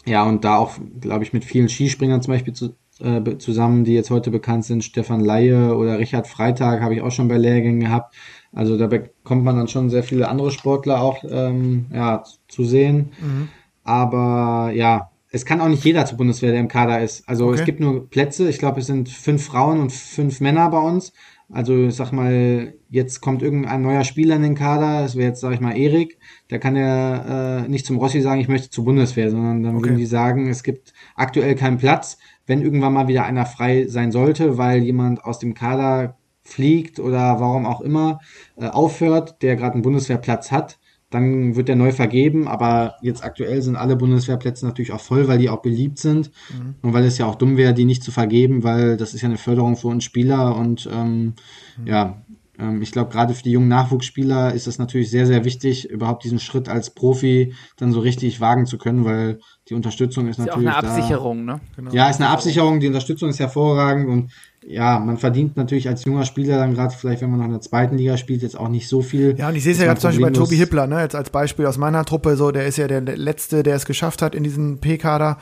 ja, 0.05 0.23
und 0.23 0.43
da 0.43 0.57
auch, 0.57 0.73
glaube 0.99 1.23
ich, 1.23 1.33
mit 1.33 1.45
vielen 1.45 1.69
Skispringern 1.69 2.21
zum 2.21 2.33
Beispiel 2.33 2.53
zu, 2.53 2.75
äh, 3.03 3.37
zusammen, 3.37 3.83
die 3.83 3.93
jetzt 3.93 4.09
heute 4.09 4.31
bekannt 4.31 4.65
sind, 4.65 4.83
Stefan 4.83 5.19
Laie 5.19 5.75
oder 5.75 5.99
Richard 5.99 6.27
Freitag 6.27 6.81
habe 6.81 6.95
ich 6.95 7.01
auch 7.01 7.11
schon 7.11 7.27
bei 7.27 7.37
Lehrgängen 7.37 7.79
gehabt. 7.79 8.15
Also 8.51 8.77
da 8.77 8.87
bekommt 8.87 9.43
man 9.43 9.57
dann 9.57 9.67
schon 9.67 9.89
sehr 9.89 10.03
viele 10.03 10.29
andere 10.29 10.51
Sportler 10.51 11.01
auch 11.01 11.23
ähm, 11.29 11.87
ja, 11.93 12.23
zu 12.47 12.63
sehen. 12.63 13.11
Mhm. 13.19 13.49
Aber 13.83 14.71
ja, 14.73 15.09
es 15.31 15.45
kann 15.45 15.61
auch 15.61 15.67
nicht 15.67 15.83
jeder 15.83 16.05
zur 16.05 16.17
Bundeswehr, 16.17 16.51
der 16.51 16.59
im 16.59 16.67
Kader 16.67 17.01
ist. 17.01 17.27
Also 17.27 17.47
okay. 17.47 17.59
es 17.59 17.65
gibt 17.65 17.79
nur 17.79 18.07
Plätze. 18.07 18.47
Ich 18.47 18.59
glaube, 18.59 18.79
es 18.81 18.85
sind 18.85 19.09
fünf 19.09 19.43
Frauen 19.43 19.81
und 19.81 19.91
fünf 19.91 20.39
Männer 20.41 20.69
bei 20.69 20.77
uns. 20.77 21.11
Also 21.53 21.85
ich 21.85 21.95
sag 21.95 22.11
mal, 22.11 22.73
jetzt 22.89 23.21
kommt 23.21 23.43
irgendein 23.43 23.83
neuer 23.83 24.03
Spieler 24.03 24.35
in 24.35 24.41
den 24.41 24.55
Kader, 24.55 25.03
das 25.03 25.15
wäre 25.15 25.27
jetzt, 25.29 25.39
sag 25.39 25.53
ich 25.53 25.59
mal, 25.59 25.77
Erik, 25.77 26.17
der 26.49 26.59
kann 26.59 26.75
ja 26.75 27.59
äh, 27.59 27.67
nicht 27.67 27.85
zum 27.85 27.97
Rossi 27.97 28.21
sagen, 28.21 28.41
ich 28.41 28.47
möchte 28.47 28.71
zur 28.71 28.85
Bundeswehr, 28.85 29.29
sondern 29.29 29.61
dann 29.61 29.75
okay. 29.75 29.85
würden 29.85 29.97
die 29.99 30.07
sagen, 30.07 30.49
es 30.49 30.63
gibt 30.63 30.93
aktuell 31.15 31.53
keinen 31.53 31.77
Platz, 31.77 32.17
wenn 32.47 32.63
irgendwann 32.63 32.93
mal 32.93 33.07
wieder 33.07 33.25
einer 33.25 33.45
frei 33.45 33.85
sein 33.87 34.11
sollte, 34.11 34.57
weil 34.57 34.81
jemand 34.81 35.23
aus 35.23 35.37
dem 35.37 35.53
Kader 35.53 36.17
fliegt 36.43 36.99
oder 36.99 37.39
warum 37.39 37.67
auch 37.67 37.81
immer 37.81 38.19
äh, 38.57 38.67
aufhört, 38.67 39.41
der 39.43 39.55
gerade 39.55 39.73
einen 39.73 39.83
Bundeswehrplatz 39.83 40.51
hat, 40.51 40.79
dann 41.13 41.55
wird 41.55 41.67
der 41.67 41.75
neu 41.75 41.91
vergeben. 41.91 42.47
Aber 42.47 42.95
jetzt 43.01 43.23
aktuell 43.23 43.61
sind 43.61 43.75
alle 43.75 43.95
Bundeswehrplätze 43.95 44.65
natürlich 44.65 44.91
auch 44.91 44.99
voll, 44.99 45.27
weil 45.27 45.37
die 45.37 45.49
auch 45.49 45.61
beliebt 45.61 45.99
sind 45.99 46.31
mhm. 46.49 46.75
und 46.81 46.93
weil 46.93 47.05
es 47.05 47.17
ja 47.17 47.25
auch 47.25 47.35
dumm 47.35 47.57
wäre, 47.57 47.73
die 47.73 47.85
nicht 47.85 48.03
zu 48.03 48.11
vergeben, 48.11 48.63
weil 48.63 48.97
das 48.97 49.13
ist 49.13 49.21
ja 49.21 49.29
eine 49.29 49.37
Förderung 49.37 49.75
für 49.75 49.87
uns 49.87 50.03
Spieler 50.03 50.55
und 50.55 50.89
ähm, 50.91 51.33
mhm. 51.77 51.87
ja, 51.87 52.23
ähm, 52.59 52.81
ich 52.81 52.91
glaube, 52.91 53.11
gerade 53.11 53.33
für 53.33 53.43
die 53.43 53.51
jungen 53.51 53.67
Nachwuchsspieler 53.67 54.53
ist 54.53 54.67
es 54.67 54.77
natürlich 54.77 55.09
sehr, 55.09 55.25
sehr 55.25 55.45
wichtig, 55.45 55.89
überhaupt 55.89 56.23
diesen 56.23 56.39
Schritt 56.39 56.69
als 56.69 56.91
Profi 56.91 57.53
dann 57.77 57.91
so 57.91 57.99
richtig 57.99 58.41
wagen 58.41 58.65
zu 58.65 58.77
können, 58.77 59.05
weil 59.05 59.39
die 59.69 59.73
Unterstützung 59.73 60.27
ist, 60.27 60.39
ist 60.39 60.45
natürlich. 60.45 60.69
Ist 60.69 60.75
auch 60.75 60.83
eine 60.83 60.89
Absicherung, 60.89 61.47
da. 61.47 61.53
ne? 61.53 61.61
Genau. 61.75 61.91
Ja, 61.91 62.09
ist 62.09 62.21
eine 62.21 62.29
Absicherung, 62.29 62.79
die 62.79 62.87
Unterstützung 62.87 63.29
ist 63.29 63.39
hervorragend 63.39 64.07
und 64.07 64.31
ja, 64.67 64.99
man 64.99 65.17
verdient 65.17 65.57
natürlich 65.57 65.87
als 65.87 66.05
junger 66.05 66.25
Spieler 66.25 66.57
dann 66.57 66.73
gerade 66.73 66.93
vielleicht, 66.93 67.21
wenn 67.21 67.29
man 67.29 67.39
noch 67.39 67.45
in 67.45 67.51
der 67.51 67.61
zweiten 67.61 67.97
Liga 67.97 68.17
spielt, 68.17 68.41
jetzt 68.41 68.57
auch 68.57 68.69
nicht 68.69 68.87
so 68.87 69.01
viel. 69.01 69.35
Ja, 69.37 69.49
und 69.49 69.55
ich 69.55 69.63
sehe 69.63 69.73
es 69.73 69.79
ja 69.79 69.85
gerade 69.85 69.99
zum 69.99 70.09
Beispiel 70.09 70.25
bei 70.25 70.31
Tobi 70.31 70.55
Hippler, 70.55 70.87
ne, 70.87 71.01
jetzt 71.01 71.15
als 71.15 71.29
Beispiel 71.29 71.65
aus 71.65 71.77
meiner 71.77 72.05
Truppe, 72.05 72.35
so, 72.35 72.51
der 72.51 72.65
ist 72.65 72.77
ja 72.77 72.87
der 72.87 73.01
Letzte, 73.01 73.63
der 73.63 73.75
es 73.75 73.85
geschafft 73.85 74.21
hat 74.21 74.35
in 74.35 74.43
diesem 74.43 74.79
P-Kader. 74.79 75.37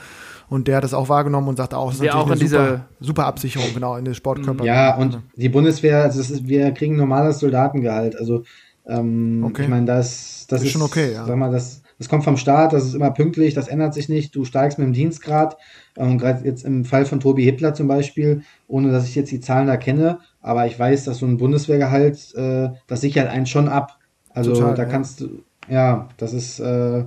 Und 0.49 0.67
der 0.67 0.76
hat 0.76 0.84
es 0.84 0.93
auch 0.93 1.07
wahrgenommen 1.07 1.47
und 1.47 1.55
sagt 1.55 1.74
auch, 1.74 1.91
es 1.91 1.99
ist 1.99 2.03
ja, 2.03 2.15
auch 2.15 2.30
eine 2.30 2.36
super, 2.36 2.86
super 2.99 3.26
Absicherung, 3.26 3.74
genau, 3.74 3.95
in 3.95 4.03
den 4.03 4.15
Sportkörper. 4.15 4.65
Ja, 4.65 4.97
und 4.97 5.22
die 5.38 5.47
Bundeswehr, 5.47 6.03
also 6.03 6.19
ist, 6.19 6.45
wir 6.45 6.72
kriegen 6.72 6.97
normales 6.97 7.39
Soldatengehalt. 7.39 8.17
Also, 8.19 8.43
ähm, 8.86 9.45
okay. 9.45 9.61
ich 9.61 9.67
meine, 9.69 9.86
das, 9.86 10.45
das 10.49 10.59
ist, 10.59 10.67
ist 10.67 10.74
schon 10.74 10.82
okay, 10.82 11.13
ja. 11.13 11.26
Sag 11.26 11.38
mal, 11.38 11.51
das, 11.51 11.80
das 12.01 12.09
kommt 12.09 12.23
vom 12.23 12.35
Staat, 12.35 12.73
das 12.73 12.83
ist 12.83 12.95
immer 12.95 13.11
pünktlich, 13.11 13.53
das 13.53 13.67
ändert 13.67 13.93
sich 13.93 14.09
nicht. 14.09 14.35
Du 14.35 14.43
steigst 14.43 14.79
mit 14.79 14.87
dem 14.87 14.93
Dienstgrad. 14.93 15.55
Und 15.95 16.17
gerade 16.17 16.43
jetzt 16.43 16.65
im 16.65 16.83
Fall 16.83 17.05
von 17.05 17.19
Tobi 17.19 17.43
Hippler 17.43 17.75
zum 17.75 17.87
Beispiel, 17.87 18.41
ohne 18.67 18.91
dass 18.91 19.07
ich 19.07 19.13
jetzt 19.13 19.31
die 19.31 19.39
Zahlen 19.39 19.67
da 19.67 19.77
kenne, 19.77 20.17
aber 20.41 20.65
ich 20.65 20.79
weiß, 20.79 21.03
dass 21.03 21.19
so 21.19 21.27
ein 21.27 21.37
Bundeswehrgehalt, 21.37 22.33
äh, 22.33 22.69
das 22.87 23.01
sichert 23.01 23.29
einen 23.29 23.45
schon 23.45 23.67
ab. 23.67 23.99
Also 24.31 24.51
Total, 24.55 24.73
da 24.73 24.85
kannst 24.85 25.21
du, 25.21 25.43
ja, 25.69 26.09
das 26.17 26.33
ist, 26.33 26.59
äh, 26.59 27.05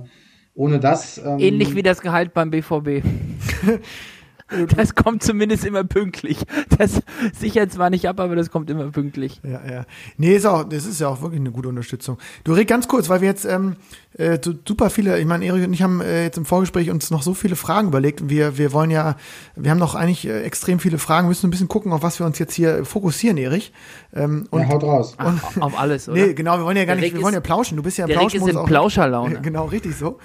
ohne 0.53 0.79
das. 0.79 1.17
Ähm, 1.17 1.39
Ähnlich 1.39 1.75
wie 1.75 1.83
das 1.83 1.99
Gehalt 1.99 2.33
beim 2.33 2.49
BVB. 2.49 3.03
Das 4.75 4.95
kommt 4.95 5.23
zumindest 5.23 5.65
immer 5.65 5.83
pünktlich. 5.83 6.37
Das 6.77 7.01
sichert 7.33 7.71
zwar 7.71 7.89
nicht 7.89 8.07
ab, 8.07 8.19
aber 8.19 8.35
das 8.35 8.51
kommt 8.51 8.69
immer 8.69 8.91
pünktlich. 8.91 9.41
Ja, 9.43 9.61
ja. 9.69 9.85
Nee, 10.17 10.35
ist 10.35 10.45
auch, 10.45 10.63
das 10.63 10.85
ist 10.85 10.99
ja 10.99 11.07
auch 11.07 11.21
wirklich 11.21 11.39
eine 11.39 11.51
gute 11.51 11.69
Unterstützung. 11.69 12.17
Du 12.43 12.53
red 12.53 12.67
ganz 12.67 12.87
kurz, 12.87 13.09
weil 13.09 13.21
wir 13.21 13.27
jetzt 13.27 13.45
ähm, 13.45 13.75
äh, 14.17 14.39
super 14.67 14.89
viele, 14.89 15.19
ich 15.19 15.25
meine, 15.25 15.45
Erik 15.45 15.65
und 15.65 15.73
ich 15.73 15.81
haben 15.81 16.01
äh, 16.01 16.23
jetzt 16.23 16.37
im 16.37 16.45
Vorgespräch 16.45 16.89
uns 16.89 17.11
noch 17.11 17.23
so 17.23 17.33
viele 17.33 17.55
Fragen 17.55 17.87
überlegt 17.87 18.29
wir, 18.29 18.57
wir 18.57 18.71
wollen 18.71 18.91
ja, 18.91 19.15
wir 19.55 19.71
haben 19.71 19.79
noch 19.79 19.95
eigentlich 19.95 20.27
äh, 20.27 20.43
extrem 20.43 20.79
viele 20.79 20.97
Fragen, 20.97 21.27
müssen 21.27 21.47
ein 21.47 21.51
bisschen 21.51 21.67
gucken, 21.67 21.91
auf 21.91 22.03
was 22.03 22.19
wir 22.19 22.25
uns 22.25 22.39
jetzt 22.39 22.53
hier 22.53 22.85
fokussieren, 22.85 23.37
Erich. 23.37 23.73
Ähm, 24.13 24.47
und, 24.51 24.61
ja, 24.61 24.69
haut 24.69 24.83
raus. 24.83 25.15
Und, 25.17 25.41
Ach, 25.43 25.61
auf 25.61 25.79
alles, 25.79 26.07
oder? 26.09 26.27
Nee, 26.27 26.33
genau, 26.33 26.57
wir 26.57 26.65
wollen 26.65 26.77
ja 26.77 26.85
gar 26.85 26.95
nicht, 26.95 27.13
wir 27.13 27.21
wollen 27.21 27.33
ja 27.33 27.41
plauschen. 27.41 27.77
Du 27.77 27.83
bist 27.83 27.97
ja 27.97 28.05
im 28.05 28.11
Plauschmodus. 28.11 28.49
ist 28.49 28.55
in 28.55 28.65
Plauscherlaune. 28.65 29.41
Genau, 29.45 29.65
richtig 29.65 29.95
so. 29.95 30.19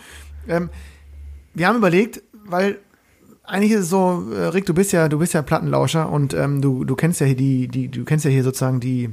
Ähm, 0.49 0.71
wir 1.53 1.67
haben 1.67 1.77
überlegt, 1.77 2.23
weil 2.47 2.79
eigentlich 3.51 3.73
ist 3.73 3.81
es 3.81 3.91
so, 3.91 4.25
äh, 4.33 4.47
Rick, 4.47 4.67
du 4.67 4.75
bist 4.75 4.93
ja, 4.93 5.09
du 5.09 5.19
bist 5.19 5.35
ja 5.35 5.43
Plattenlauscher 5.43 6.09
und 6.09 6.35
ähm, 6.35 6.63
du, 6.63 6.85
du 6.85 6.95
kennst 6.95 7.21
ja 7.21 7.27
hier 7.27 7.37
die, 7.37 7.69
die, 7.69 7.89
du 7.89 8.05
kennst 8.05 8.25
ja 8.25 8.31
hier 8.31 8.45
sozusagen 8.45 8.81
die, 8.81 9.11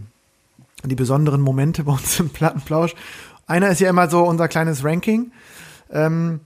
die 0.83 0.95
besonderen 0.95 1.41
Momente 1.41 1.83
bei 1.83 1.91
uns 1.93 2.19
im 2.19 2.29
Plattenplausch. 2.29 2.95
Einer 3.47 3.69
ist 3.69 3.79
ja 3.79 3.89
immer 3.89 4.09
so 4.09 4.23
unser 4.23 4.47
kleines 4.47 4.83
Ranking. 4.83 5.31
Ähm, 5.91 6.41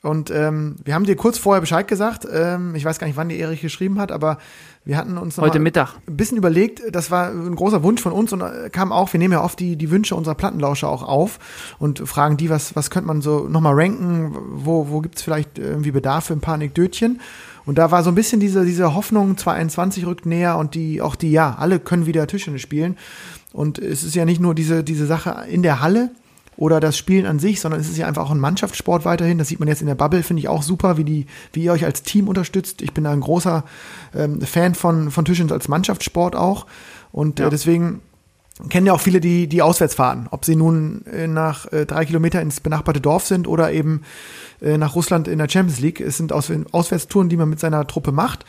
und 0.00 0.30
ähm, 0.30 0.76
wir 0.84 0.94
haben 0.94 1.04
dir 1.04 1.16
kurz 1.16 1.38
vorher 1.38 1.60
Bescheid 1.60 1.88
gesagt. 1.88 2.26
Ähm, 2.32 2.76
ich 2.76 2.84
weiß 2.84 3.00
gar 3.00 3.08
nicht, 3.08 3.16
wann 3.16 3.28
die 3.28 3.40
Erich 3.40 3.60
geschrieben 3.60 3.98
hat, 3.98 4.12
aber 4.12 4.38
wir 4.84 4.96
hatten 4.96 5.18
uns 5.18 5.38
heute 5.38 5.58
Mittag 5.58 5.96
ein 6.06 6.16
bisschen 6.16 6.38
überlegt. 6.38 6.82
Das 6.92 7.10
war 7.10 7.30
ein 7.30 7.56
großer 7.56 7.82
Wunsch 7.82 8.00
von 8.00 8.12
uns 8.12 8.32
und 8.32 8.40
äh, 8.40 8.70
kam 8.70 8.92
auch. 8.92 9.12
Wir 9.12 9.18
nehmen 9.18 9.32
ja 9.32 9.42
oft 9.42 9.58
die 9.58 9.74
die 9.74 9.90
Wünsche 9.90 10.14
unserer 10.14 10.36
Plattenlauscher 10.36 10.88
auch 10.88 11.02
auf 11.02 11.40
und 11.80 12.08
fragen 12.08 12.36
die, 12.36 12.48
was 12.48 12.76
was 12.76 12.90
könnte 12.90 13.08
man 13.08 13.22
so 13.22 13.48
nochmal 13.48 13.74
ranken? 13.74 14.36
Wo 14.52 14.88
wo 14.88 15.00
gibt's 15.00 15.22
vielleicht 15.22 15.58
irgendwie 15.58 15.90
Bedarf 15.90 16.26
für 16.26 16.34
ein 16.34 16.40
paar 16.40 16.54
Anekdötchen? 16.54 17.20
Und 17.66 17.76
da 17.76 17.90
war 17.90 18.04
so 18.04 18.12
ein 18.12 18.14
bisschen 18.14 18.38
diese 18.38 18.64
diese 18.64 18.94
Hoffnung. 18.94 19.36
2021 19.36 20.06
rückt 20.06 20.26
näher 20.26 20.58
und 20.58 20.76
die 20.76 21.02
auch 21.02 21.16
die 21.16 21.32
ja 21.32 21.56
alle 21.58 21.80
können 21.80 22.06
wieder 22.06 22.24
Tischtennis 22.28 22.62
spielen. 22.62 22.96
Und 23.52 23.80
es 23.80 24.04
ist 24.04 24.14
ja 24.14 24.24
nicht 24.24 24.40
nur 24.40 24.54
diese 24.54 24.84
diese 24.84 25.06
Sache 25.06 25.44
in 25.50 25.64
der 25.64 25.80
Halle 25.80 26.10
oder 26.58 26.80
das 26.80 26.98
Spielen 26.98 27.24
an 27.24 27.38
sich, 27.38 27.60
sondern 27.60 27.80
es 27.80 27.88
ist 27.88 27.96
ja 27.96 28.08
einfach 28.08 28.26
auch 28.26 28.32
ein 28.32 28.40
Mannschaftssport 28.40 29.04
weiterhin. 29.04 29.38
Das 29.38 29.46
sieht 29.46 29.60
man 29.60 29.68
jetzt 29.68 29.80
in 29.80 29.86
der 29.86 29.94
Bubble, 29.94 30.24
finde 30.24 30.40
ich 30.40 30.48
auch 30.48 30.64
super, 30.64 30.96
wie, 30.96 31.04
die, 31.04 31.26
wie 31.52 31.62
ihr 31.62 31.72
euch 31.72 31.84
als 31.84 32.02
Team 32.02 32.26
unterstützt. 32.26 32.82
Ich 32.82 32.92
bin 32.92 33.04
da 33.04 33.12
ein 33.12 33.20
großer 33.20 33.64
ähm, 34.12 34.40
Fan 34.40 34.74
von, 34.74 35.12
von 35.12 35.24
Tischens 35.24 35.52
als 35.52 35.68
Mannschaftssport 35.68 36.34
auch. 36.34 36.66
Und 37.12 37.38
äh, 37.38 37.44
ja. 37.44 37.46
äh, 37.46 37.50
deswegen 37.50 38.00
kennen 38.70 38.88
ja 38.88 38.92
auch 38.92 39.00
viele 39.00 39.20
die, 39.20 39.46
die 39.46 39.62
Auswärtsfahrten, 39.62 40.26
ob 40.32 40.44
sie 40.44 40.56
nun 40.56 41.06
äh, 41.06 41.28
nach 41.28 41.72
äh, 41.72 41.86
drei 41.86 42.04
Kilometer 42.04 42.42
ins 42.42 42.58
benachbarte 42.58 43.00
Dorf 43.00 43.24
sind 43.24 43.46
oder 43.46 43.70
eben 43.70 44.02
äh, 44.60 44.78
nach 44.78 44.96
Russland 44.96 45.28
in 45.28 45.38
der 45.38 45.48
Champions 45.48 45.78
League. 45.78 46.00
Es 46.00 46.16
sind 46.16 46.32
Aus 46.32 46.50
Auswärtstouren, 46.72 47.28
die 47.28 47.36
man 47.36 47.48
mit 47.48 47.60
seiner 47.60 47.86
Truppe 47.86 48.10
macht. 48.10 48.44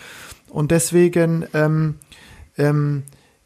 Und 0.49 0.72
deswegen, 0.72 1.45
ähm, 1.53 1.99
ähm, 2.57 3.03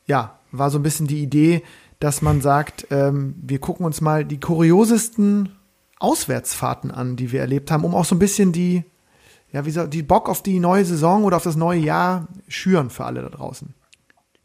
ja, 0.08 0.40
war 0.54 0.70
so 0.70 0.80
ein 0.80 0.84
bisschen 0.84 1.08
die 1.08 1.22
Idee, 1.22 1.64
dass 2.04 2.22
man 2.22 2.42
sagt, 2.42 2.88
ähm, 2.92 3.34
wir 3.42 3.60
gucken 3.60 3.86
uns 3.86 4.02
mal 4.02 4.26
die 4.26 4.38
kuriosesten 4.38 5.54
Auswärtsfahrten 6.00 6.92
an, 6.92 7.16
die 7.16 7.32
wir 7.32 7.40
erlebt 7.40 7.72
haben, 7.72 7.86
um 7.86 7.96
auch 7.96 8.04
so 8.04 8.14
ein 8.14 8.20
bisschen 8.20 8.52
die, 8.52 8.84
ja, 9.54 9.66
wie 9.66 9.72
soll, 9.72 9.88
die 9.88 10.04
Bock 10.04 10.28
auf 10.28 10.44
die 10.44 10.60
neue 10.60 10.84
Saison 10.84 11.24
oder 11.24 11.38
auf 11.38 11.44
das 11.44 11.56
neue 11.56 11.80
Jahr 11.80 12.28
schüren 12.50 12.90
für 12.90 13.06
alle 13.06 13.22
da 13.22 13.30
draußen. 13.30 13.74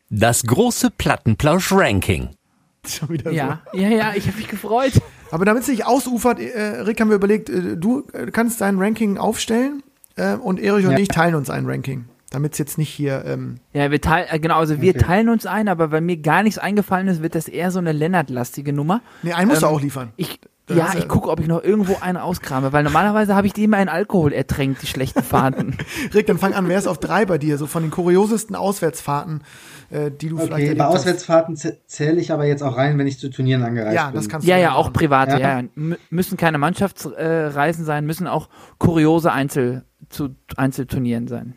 Das 0.09 0.45
große 0.45 0.93
Plattenplausch-Ranking. 0.93 2.31
Schon 2.87 3.09
wieder 3.09 3.33
ja, 3.33 3.61
so. 3.73 3.79
ja, 3.81 3.89
ja, 3.89 4.15
ich 4.15 4.29
habe 4.29 4.37
mich 4.37 4.47
gefreut. 4.47 4.93
Aber 5.33 5.45
damit 5.45 5.65
es 5.65 5.69
nicht 5.69 5.85
ausufert, 5.85 6.39
äh, 6.39 6.83
Rick, 6.83 7.01
haben 7.01 7.09
wir 7.09 7.17
überlegt, 7.17 7.49
äh, 7.49 7.77
du 7.77 8.07
äh, 8.13 8.31
kannst 8.31 8.61
dein 8.61 8.79
Ranking 8.79 9.19
aufstellen 9.19 9.83
äh, 10.15 10.37
und 10.37 10.61
Erich 10.61 10.87
und 10.87 10.93
ja. 10.93 10.99
ich 10.99 11.09
teilen 11.09 11.35
uns 11.35 11.51
ein 11.51 11.67
Ranking 11.67 12.05
damit 12.31 12.53
es 12.53 12.59
jetzt 12.59 12.79
nicht 12.79 12.91
hier. 12.91 13.25
Ähm 13.25 13.57
ja, 13.73 13.91
wir 13.91 14.01
teilen, 14.01 14.29
äh, 14.31 14.39
genau, 14.39 14.59
also 14.59 14.81
wir 14.81 14.95
okay. 14.95 15.05
teilen 15.05 15.29
uns 15.29 15.47
ein, 15.47 15.69
aber 15.69 15.91
weil 15.91 16.01
mir 16.01 16.19
gar 16.19 16.43
nichts 16.43 16.59
eingefallen 16.59 17.09
ist, 17.09 17.23
wird 17.23 17.35
das 17.35 17.49
eher 17.49 17.71
so 17.71 17.79
eine 17.79 17.93
Lennart-lastige 17.93 18.73
Nummer. 18.73 19.01
Nee, 19.23 19.33
einen 19.33 19.49
musst 19.49 19.63
ähm, 19.63 19.69
du 19.69 19.75
auch 19.75 19.81
liefern. 19.81 20.13
Ich, 20.17 20.41
ja, 20.69 20.93
ich 20.97 21.09
gucke, 21.09 21.31
ob 21.31 21.41
ich 21.41 21.47
noch 21.47 21.65
irgendwo 21.65 21.97
einen 22.01 22.19
auskrame, 22.19 22.75
weil 22.75 22.85
normalerweise 22.85 23.35
habe 23.35 23.47
ich 23.47 23.55
die 23.55 23.65
immer 23.65 23.81
in 23.81 23.89
Alkohol 23.89 24.35
ertränkt, 24.35 24.83
die 24.83 24.87
schlechten 24.87 25.23
Fahrten. 25.23 25.79
Rick, 26.15 26.27
dann 26.27 26.37
fang 26.37 26.53
an, 26.53 26.69
wer 26.69 26.79
ist 26.79 26.87
auf 26.87 26.99
drei 26.99 27.25
bei 27.25 27.39
dir? 27.39 27.57
So 27.57 27.67
von 27.67 27.83
den 27.83 27.91
kuriosesten 27.91 28.55
Auswärtsfahrten, 28.55 29.43
äh, 29.89 30.11
die 30.11 30.29
du 30.29 30.37
okay, 30.37 30.47
vielleicht 30.47 30.79
bei 30.79 30.87
Auswärtsfahrten 30.87 31.57
zähle 31.57 32.21
ich 32.21 32.33
aber 32.33 32.45
jetzt 32.45 32.63
auch 32.63 32.77
rein, 32.77 32.99
wenn 32.99 33.07
ich 33.07 33.19
zu 33.19 33.31
Turnieren 33.31 33.63
angereist 33.63 33.95
ja, 33.95 34.07
bin. 34.07 34.17
Das 34.17 34.29
kannst 34.29 34.47
du 34.47 34.51
ja, 34.51 34.59
ja, 34.59 34.75
auch 34.75 34.93
private, 34.93 35.41
ja. 35.41 35.61
ja. 35.61 35.97
Müssen 36.11 36.37
keine 36.37 36.59
Mannschaftsreisen 36.59 37.85
äh, 37.85 37.87
sein, 37.87 38.05
müssen 38.05 38.27
auch 38.27 38.51
kuriose 38.79 39.33
Einzel 39.33 39.85
zu 40.11 40.37
Einzelturnieren 40.57 41.29
sein. 41.29 41.55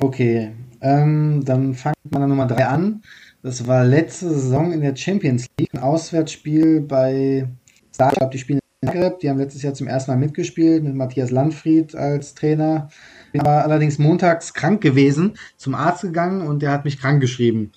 Okay, 0.00 0.52
ähm, 0.80 1.42
dann 1.44 1.74
fangt 1.74 1.96
man 2.08 2.22
an 2.22 2.28
Nummer 2.28 2.46
3 2.46 2.66
an. 2.66 3.02
Das 3.42 3.66
war 3.66 3.84
letzte 3.84 4.28
Saison 4.28 4.72
in 4.72 4.80
der 4.80 4.94
Champions 4.94 5.46
League, 5.58 5.74
ein 5.74 5.80
Auswärtsspiel 5.80 6.80
bei 6.80 7.48
Star. 7.92 8.12
Ich 8.12 8.18
glaube, 8.18 8.32
die 8.32 8.38
spielen 8.38 8.60
in 8.80 8.88
Zagreb. 8.88 9.18
Die 9.18 9.28
haben 9.28 9.38
letztes 9.38 9.62
Jahr 9.62 9.74
zum 9.74 9.88
ersten 9.88 10.12
Mal 10.12 10.18
mitgespielt 10.18 10.84
mit 10.84 10.94
Matthias 10.94 11.32
Landfried 11.32 11.96
als 11.96 12.34
Trainer. 12.34 12.90
Ich 13.32 13.44
war 13.44 13.64
allerdings 13.64 13.98
montags 13.98 14.54
krank 14.54 14.80
gewesen, 14.80 15.36
zum 15.56 15.74
Arzt 15.74 16.02
gegangen 16.02 16.46
und 16.46 16.62
der 16.62 16.70
hat 16.70 16.84
mich 16.84 17.00
krank 17.00 17.20
geschrieben. 17.20 17.72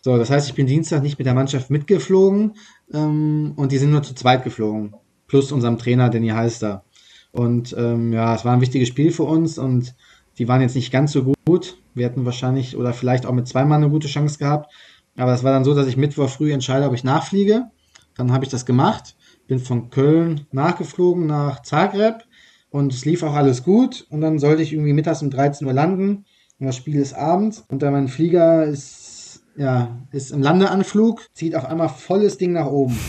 So, 0.00 0.16
das 0.16 0.30
heißt, 0.30 0.48
ich 0.48 0.54
bin 0.54 0.68
Dienstag 0.68 1.02
nicht 1.02 1.18
mit 1.18 1.26
der 1.26 1.34
Mannschaft 1.34 1.70
mitgeflogen 1.70 2.54
ähm, 2.92 3.52
und 3.56 3.72
die 3.72 3.78
sind 3.78 3.90
nur 3.90 4.04
zu 4.04 4.14
zweit 4.14 4.44
geflogen. 4.44 4.94
Plus 5.26 5.50
unserem 5.50 5.78
Trainer, 5.78 6.08
Danny 6.08 6.28
Heister. 6.28 6.84
Und 7.32 7.74
ähm, 7.76 8.12
ja, 8.12 8.36
es 8.36 8.44
war 8.44 8.52
ein 8.52 8.60
wichtiges 8.60 8.86
Spiel 8.86 9.10
für 9.10 9.24
uns 9.24 9.58
und 9.58 9.96
die 10.38 10.48
waren 10.48 10.60
jetzt 10.60 10.74
nicht 10.74 10.92
ganz 10.92 11.12
so 11.12 11.34
gut. 11.46 11.76
Wir 11.94 12.06
hätten 12.06 12.24
wahrscheinlich 12.24 12.76
oder 12.76 12.92
vielleicht 12.92 13.26
auch 13.26 13.32
mit 13.32 13.48
zweimal 13.48 13.78
eine 13.78 13.90
gute 13.90 14.08
Chance 14.08 14.38
gehabt. 14.38 14.72
Aber 15.16 15.32
es 15.32 15.44
war 15.44 15.52
dann 15.52 15.64
so, 15.64 15.74
dass 15.74 15.86
ich 15.86 15.96
Mittwoch 15.96 16.28
früh 16.28 16.52
entscheide, 16.52 16.86
ob 16.86 16.94
ich 16.94 17.04
nachfliege. 17.04 17.70
Dann 18.16 18.32
habe 18.32 18.44
ich 18.44 18.50
das 18.50 18.66
gemacht, 18.66 19.16
bin 19.46 19.58
von 19.58 19.90
Köln 19.90 20.46
nachgeflogen 20.52 21.26
nach 21.26 21.62
Zagreb 21.62 22.24
und 22.70 22.92
es 22.92 23.04
lief 23.04 23.22
auch 23.22 23.34
alles 23.34 23.62
gut. 23.62 24.06
Und 24.10 24.20
dann 24.20 24.38
sollte 24.38 24.62
ich 24.62 24.72
irgendwie 24.72 24.92
mittags 24.92 25.22
um 25.22 25.30
13 25.30 25.66
Uhr 25.66 25.72
landen. 25.72 26.24
Und 26.58 26.66
das 26.66 26.76
Spiel 26.76 26.96
ist 26.96 27.14
abends. 27.14 27.64
Und 27.68 27.82
dann 27.82 27.92
mein 27.92 28.08
Flieger 28.08 28.64
ist, 28.64 29.44
ja, 29.56 29.96
ist 30.10 30.32
im 30.32 30.42
Landeanflug, 30.42 31.22
zieht 31.34 31.54
auf 31.54 31.64
einmal 31.66 31.88
volles 31.88 32.38
Ding 32.38 32.52
nach 32.52 32.66
oben. 32.66 32.98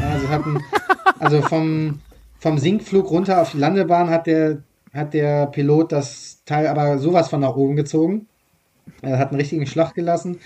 Also, 0.00 0.28
hatten, 0.28 0.60
also 1.18 1.42
vom, 1.42 2.00
vom 2.38 2.58
Sinkflug 2.58 3.10
runter 3.10 3.40
auf 3.42 3.52
die 3.52 3.58
Landebahn 3.58 4.10
hat 4.10 4.26
der, 4.26 4.62
hat 4.96 5.14
der 5.14 5.46
Pilot 5.46 5.92
das 5.92 6.42
Teil 6.44 6.66
aber 6.66 6.98
sowas 6.98 7.28
von 7.28 7.40
nach 7.40 7.56
oben 7.56 7.76
gezogen. 7.76 8.26
Er 9.02 9.18
hat 9.18 9.30
einen 9.30 9.40
richtigen 9.40 9.66
Schlag 9.66 9.94
gelassen. 9.94 10.38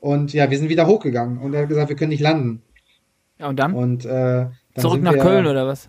Und 0.00 0.32
ja, 0.32 0.50
wir 0.50 0.58
sind 0.58 0.68
wieder 0.68 0.86
hochgegangen. 0.86 1.38
Und 1.38 1.54
er 1.54 1.62
hat 1.62 1.68
gesagt, 1.68 1.88
wir 1.88 1.96
können 1.96 2.10
nicht 2.10 2.20
landen. 2.20 2.62
Ja, 3.38 3.48
und 3.48 3.58
dann? 3.58 3.74
Und 3.74 4.04
äh, 4.04 4.08
dann 4.08 4.52
Zurück 4.76 5.02
nach 5.02 5.14
wir, 5.14 5.22
Köln 5.22 5.46
oder 5.46 5.66
was? 5.66 5.88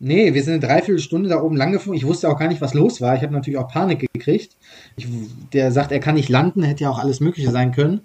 Nee, 0.00 0.34
wir 0.34 0.42
sind 0.42 0.54
eine 0.54 0.66
Dreiviertelstunde 0.66 1.28
da 1.28 1.40
oben 1.40 1.56
lang 1.56 1.72
geflogen. 1.72 1.96
Ich 1.96 2.06
wusste 2.06 2.28
auch 2.28 2.38
gar 2.38 2.48
nicht, 2.48 2.60
was 2.60 2.74
los 2.74 3.00
war. 3.00 3.14
Ich 3.14 3.22
habe 3.22 3.32
natürlich 3.32 3.58
auch 3.58 3.68
Panik 3.68 4.06
gekriegt. 4.12 4.56
Ich, 4.96 5.06
der 5.52 5.70
sagt, 5.70 5.92
er 5.92 6.00
kann 6.00 6.16
nicht 6.16 6.28
landen, 6.28 6.62
hätte 6.62 6.84
ja 6.84 6.90
auch 6.90 6.98
alles 6.98 7.20
Mögliche 7.20 7.50
sein 7.50 7.72
können. 7.72 8.00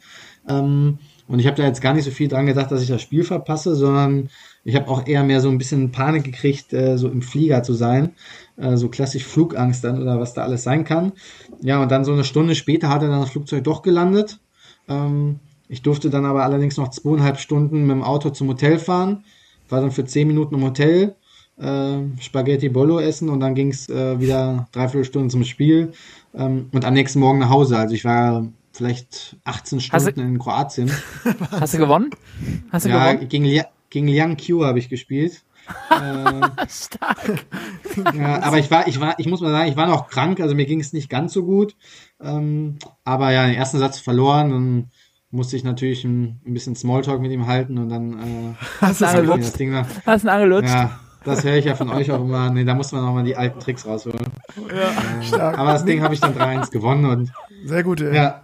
Ähm, 0.47 0.99
und 1.27 1.39
ich 1.39 1.47
habe 1.47 1.57
da 1.57 1.63
jetzt 1.63 1.81
gar 1.81 1.93
nicht 1.93 2.05
so 2.05 2.11
viel 2.11 2.27
dran 2.27 2.45
gedacht, 2.45 2.71
dass 2.71 2.81
ich 2.81 2.87
das 2.87 3.01
Spiel 3.01 3.23
verpasse, 3.23 3.75
sondern 3.75 4.29
ich 4.63 4.75
habe 4.75 4.87
auch 4.87 5.07
eher 5.07 5.23
mehr 5.23 5.41
so 5.41 5.49
ein 5.49 5.57
bisschen 5.57 5.91
Panik 5.91 6.23
gekriegt, 6.23 6.73
äh, 6.73 6.97
so 6.97 7.07
im 7.07 7.21
Flieger 7.21 7.63
zu 7.63 7.73
sein. 7.73 8.13
Äh, 8.59 8.75
so 8.77 8.89
klassisch 8.89 9.23
Flugangst 9.25 9.83
dann 9.83 10.01
oder 10.01 10.19
was 10.19 10.33
da 10.33 10.43
alles 10.43 10.63
sein 10.63 10.83
kann. 10.83 11.13
Ja, 11.61 11.81
und 11.81 11.91
dann 11.91 12.03
so 12.03 12.11
eine 12.13 12.23
Stunde 12.23 12.55
später 12.55 12.89
hat 12.89 13.01
er 13.03 13.09
dann 13.09 13.21
das 13.21 13.29
Flugzeug 13.31 13.63
doch 13.63 13.81
gelandet. 13.81 14.39
Ähm, 14.87 15.39
ich 15.67 15.81
durfte 15.81 16.09
dann 16.09 16.25
aber 16.25 16.43
allerdings 16.43 16.77
noch 16.77 16.89
zweieinhalb 16.89 17.39
Stunden 17.39 17.81
mit 17.81 17.91
dem 17.91 18.03
Auto 18.03 18.31
zum 18.31 18.47
Hotel 18.49 18.79
fahren. 18.79 19.23
War 19.69 19.81
dann 19.81 19.91
für 19.91 20.03
zehn 20.03 20.27
Minuten 20.27 20.55
im 20.55 20.63
Hotel, 20.63 21.15
äh, 21.57 21.99
Spaghetti 22.19 22.69
Bollo 22.69 22.99
essen 22.99 23.29
und 23.29 23.39
dann 23.39 23.53
ging 23.55 23.69
es 23.69 23.87
äh, 23.87 24.19
wieder 24.19 24.67
dreiviertel 24.71 25.05
Stunden 25.05 25.29
zum 25.29 25.43
Spiel 25.43 25.91
ähm, 26.33 26.69
und 26.71 26.85
am 26.85 26.93
nächsten 26.95 27.19
Morgen 27.19 27.39
nach 27.39 27.49
Hause. 27.49 27.77
Also 27.77 27.93
ich 27.95 28.03
war 28.03 28.45
vielleicht 28.73 29.37
18 29.45 29.77
Hast 29.79 29.85
Stunden 29.85 30.19
in 30.21 30.39
Kroatien. 30.39 30.91
Hast 31.51 31.75
du 31.75 31.77
gewonnen? 31.77 32.09
Hast 32.71 32.85
du 32.85 32.89
Ja, 32.89 33.11
gewonnen? 33.13 33.29
gegen, 33.29 33.45
Lia- 33.45 33.67
gegen 33.89 34.07
Liang 34.07 34.37
Q 34.37 34.65
habe 34.65 34.79
ich 34.79 34.89
gespielt. 34.89 35.43
Äh, 35.91 36.67
Stark. 36.69 37.45
ja, 38.15 38.41
aber 38.43 38.57
ich 38.57 38.69
war, 38.71 38.87
ich 38.87 38.99
war, 38.99 39.15
ich 39.19 39.27
muss 39.27 39.41
mal 39.41 39.51
sagen, 39.51 39.69
ich 39.69 39.77
war 39.77 39.87
noch 39.87 40.07
krank, 40.09 40.39
also 40.39 40.55
mir 40.55 40.65
ging 40.65 40.79
es 40.79 40.93
nicht 40.93 41.09
ganz 41.09 41.33
so 41.33 41.43
gut. 41.43 41.75
Ähm, 42.21 42.77
aber 43.03 43.31
ja, 43.31 43.45
den 43.45 43.55
ersten 43.55 43.79
Satz 43.79 43.99
verloren, 43.99 44.49
dann 44.49 44.91
musste 45.31 45.55
ich 45.55 45.63
natürlich 45.63 46.03
ein, 46.03 46.41
ein 46.45 46.53
bisschen 46.53 46.75
Smalltalk 46.75 47.21
mit 47.21 47.31
ihm 47.31 47.47
halten 47.47 47.77
und 47.77 47.89
dann 47.89 48.13
äh, 48.13 48.53
Hast 48.81 49.01
du 49.01 49.05
das 49.05 49.53
Ding 49.53 49.71
nach, 49.71 49.87
Hast 50.05 50.23
du 50.23 50.27
ihn 50.27 50.31
angelutscht? 50.31 50.69
Ja, 50.69 50.99
das 51.23 51.43
höre 51.43 51.55
ich 51.55 51.65
ja 51.65 51.75
von 51.75 51.89
euch 51.89 52.11
auch 52.11 52.21
immer. 52.21 52.49
Nee, 52.49 52.63
da 52.63 52.73
muss 52.73 52.91
man 52.91 53.05
auch 53.05 53.13
mal 53.13 53.23
die 53.23 53.35
alten 53.35 53.59
Tricks 53.59 53.85
rausholen. 53.85 54.25
stark. 55.21 55.57
Aber 55.57 55.73
das 55.73 55.85
Ding 55.85 56.01
habe 56.01 56.13
ich 56.13 56.19
dann 56.19 56.33
3-1 56.35 56.71
gewonnen 56.71 57.05
und 57.05 57.31
Sehr 57.65 57.83
gut. 57.83 58.01
äh, 58.01 58.15
ja, 58.15 58.41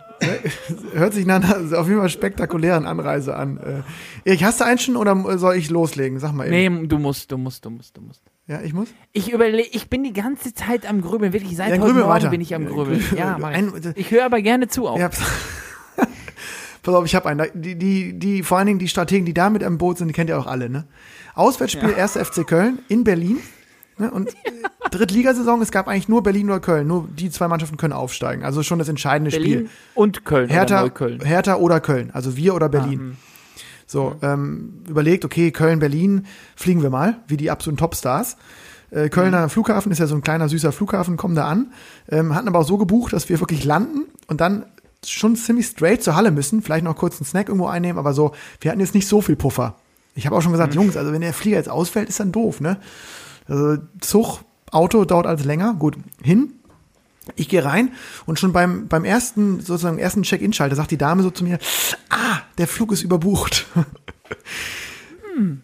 Hört 0.94 1.14
sich 1.14 1.26
nach 1.26 1.44
einer 1.44 1.80
auf 1.80 1.88
jeden 1.88 2.00
Fall 2.00 2.10
spektakulären 2.10 2.86
Anreise 2.86 3.36
an. 3.36 3.58
Äh, 3.58 3.82
Erik, 4.30 4.44
hast 4.44 4.60
du 4.62 4.66
einen 4.66 4.78
schon 4.80 4.96
oder 4.96 5.38
soll 5.38 5.56
ich 5.56 5.70
loslegen? 5.70 6.20
Sag 6.20 6.34
mal 6.34 6.52
eben. 6.52 6.82
Nee, 6.82 6.88
du 6.88 6.98
musst, 6.98 7.32
du 7.32 7.38
musst, 7.38 7.66
du 7.66 7.70
musst, 7.72 7.98
du 7.98 8.02
musst. 8.02 8.22
Ja, 8.48 8.62
ich 8.62 8.74
muss? 8.74 8.90
Ich 9.12 9.32
überlege, 9.34 9.68
ich 9.72 9.90
bin 9.90 10.04
die 10.04 10.14
ganze 10.14 10.54
Zeit 10.54 10.88
am 10.88 11.02
Grübeln, 11.02 11.34
wirklich 11.34 11.56
seit 11.58 11.70
Ja, 11.76 11.80
heute 11.82 11.94
Morgen 11.96 12.08
weiter. 12.10 12.30
bin 12.30 12.42
ich 12.42 12.54
am 12.56 12.64
Ja, 12.64 12.70
Grübeln. 12.70 13.00
grübel. 13.00 13.18
Ja, 13.18 13.38
mach 13.40 13.52
ich. 13.58 13.98
ich 13.98 14.12
höre 14.12 14.26
aber 14.26 14.42
gerne 14.42 14.68
zu 14.68 14.88
auch. 14.88 14.98
Ja, 15.00 15.10
pass, 16.84 16.94
auf, 16.96 17.06
ich 17.06 17.16
habe 17.16 17.28
einen. 17.30 17.48
Die, 17.54 17.76
die, 17.76 18.18
die, 18.18 18.44
vor 18.44 18.58
allen 18.58 18.68
Dingen 18.68 18.80
die 18.80 18.88
Strategen, 18.88 19.26
die 19.26 19.34
da 19.34 19.50
mit 19.50 19.64
am 19.64 19.78
Boot 19.78 19.98
sind, 19.98 20.08
die 20.08 20.14
kennt 20.14 20.30
ihr 20.30 20.40
auch 20.40 20.48
alle, 20.48 20.70
ne? 20.70 20.86
Auswärtsspiel, 21.34 21.94
1. 21.96 22.14
FC 22.18 22.46
Köln 22.48 22.80
in 22.88 23.04
Berlin. 23.04 23.40
Ne? 23.98 24.12
Und 24.12 24.30
äh, 24.30 24.34
Drittligasaison, 24.92 25.62
es 25.62 25.72
gab 25.72 25.88
eigentlich 25.88 26.10
nur 26.10 26.24
Berlin 26.24 26.50
oder 26.50 26.60
Köln. 26.60 26.88
Nur 26.88 27.08
die 27.18 27.30
zwei 27.30 27.48
Mannschaften 27.48 27.78
können 27.78 27.94
aufsteigen. 27.94 28.44
Also 28.44 28.62
schon 28.64 28.80
das 28.80 28.90
entscheidende 28.90 29.32
Berlin 29.32 29.54
Spiel. 29.54 29.70
und 29.94 30.26
Köln 30.26 30.46
oder 30.46 30.54
Hertha, 30.54 30.82
Neukölln. 30.82 31.22
Hertha 31.22 31.56
oder 31.56 31.80
Köln. 31.80 32.12
Also 32.14 32.36
wir 32.38 32.56
oder 32.56 32.70
Berlin. 32.70 33.00
hm. 33.00 33.18
So, 33.88 34.16
ähm, 34.24 34.82
überlegt, 34.90 35.26
okay, 35.26 35.52
Köln, 35.52 35.78
Berlin, 35.80 36.26
fliegen 36.56 36.82
wir 36.82 36.90
mal, 36.90 37.18
wie 37.28 37.38
die 37.38 37.52
absoluten 37.52 37.78
Topstars. 37.78 38.36
Äh, 38.90 39.10
Kölner 39.10 39.44
Hm. 39.44 39.50
Flughafen 39.50 39.92
ist 39.92 40.00
ja 40.00 40.08
so 40.08 40.16
ein 40.16 40.22
kleiner, 40.22 40.50
süßer 40.50 40.72
Flughafen, 40.72 41.18
kommen 41.18 41.36
da 41.36 41.46
an. 41.48 41.72
Ähm, 42.10 42.34
hatten 42.34 42.48
aber 42.48 42.60
auch 42.60 42.68
so 42.68 42.78
gebucht, 42.78 43.14
dass 43.14 43.30
wir 43.30 43.40
wirklich 43.40 43.64
landen 43.64 44.06
und 44.28 44.42
dann 44.42 44.66
schon 45.06 45.36
ziemlich 45.36 45.68
straight 45.68 46.02
zur 46.04 46.16
Halle 46.16 46.32
müssen, 46.32 46.64
vielleicht 46.64 46.84
noch 46.84 46.96
kurz 46.96 47.18
einen 47.20 47.28
Snack 47.28 47.48
irgendwo 47.48 47.68
einnehmen, 47.68 48.00
aber 48.00 48.14
so, 48.14 48.32
wir 48.60 48.72
hatten 48.72 48.80
jetzt 48.80 48.96
nicht 48.96 49.08
so 49.08 49.22
viel 49.22 49.36
Puffer. 49.36 49.76
Ich 50.16 50.26
habe 50.26 50.36
auch 50.36 50.42
schon 50.42 50.52
gesagt, 50.52 50.74
Hm. 50.74 50.82
Jungs, 50.82 50.98
also 50.98 51.12
wenn 51.12 51.22
der 51.22 51.34
Flieger 51.34 51.58
jetzt 51.58 51.70
ausfällt, 51.70 52.10
ist 52.10 52.20
dann 52.20 52.32
doof, 52.32 52.60
ne? 52.62 52.78
Also 53.48 53.78
Zug, 54.02 54.40
Auto 54.72 55.06
dauert 55.06 55.28
alles 55.28 55.46
länger, 55.46 55.76
gut, 55.76 55.98
hin, 56.22 56.54
ich 57.36 57.50
gehe 57.50 57.64
rein 57.64 57.92
und 58.26 58.40
schon 58.40 58.54
beim, 58.54 58.88
beim 58.88 59.04
ersten, 59.04 59.60
sozusagen 59.60 59.98
ersten 59.98 60.24
Check-In-Schalter 60.24 60.76
sagt 60.76 60.92
die 60.92 60.98
Dame 60.98 61.24
so 61.24 61.32
zu 61.32 61.44
mir, 61.44 61.60
ah, 62.10 62.40
der 62.58 62.68
Flug 62.68 62.92
ist 62.92 63.04
überbucht. 63.04 63.66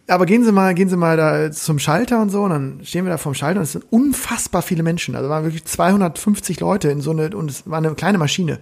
Aber 0.07 0.25
gehen 0.25 0.43
Sie 0.43 0.51
mal, 0.51 0.73
gehen 0.73 0.89
Sie 0.89 0.97
mal 0.97 1.15
da 1.17 1.51
zum 1.51 1.79
Schalter 1.79 2.21
und 2.21 2.29
so, 2.29 2.43
und 2.43 2.49
dann 2.49 2.81
stehen 2.83 3.05
wir 3.05 3.11
da 3.11 3.17
vorm 3.17 3.35
Schalter 3.35 3.59
und 3.59 3.63
es 3.63 3.71
sind 3.71 3.85
unfassbar 3.89 4.61
viele 4.61 4.83
Menschen. 4.83 5.15
Also 5.15 5.29
waren 5.29 5.43
wirklich 5.43 5.65
250 5.65 6.59
Leute 6.59 6.89
in 6.89 7.01
so 7.01 7.11
eine, 7.11 7.29
und 7.35 7.49
es 7.49 7.69
war 7.69 7.77
eine 7.77 7.93
kleine 7.95 8.17
Maschine. 8.17 8.59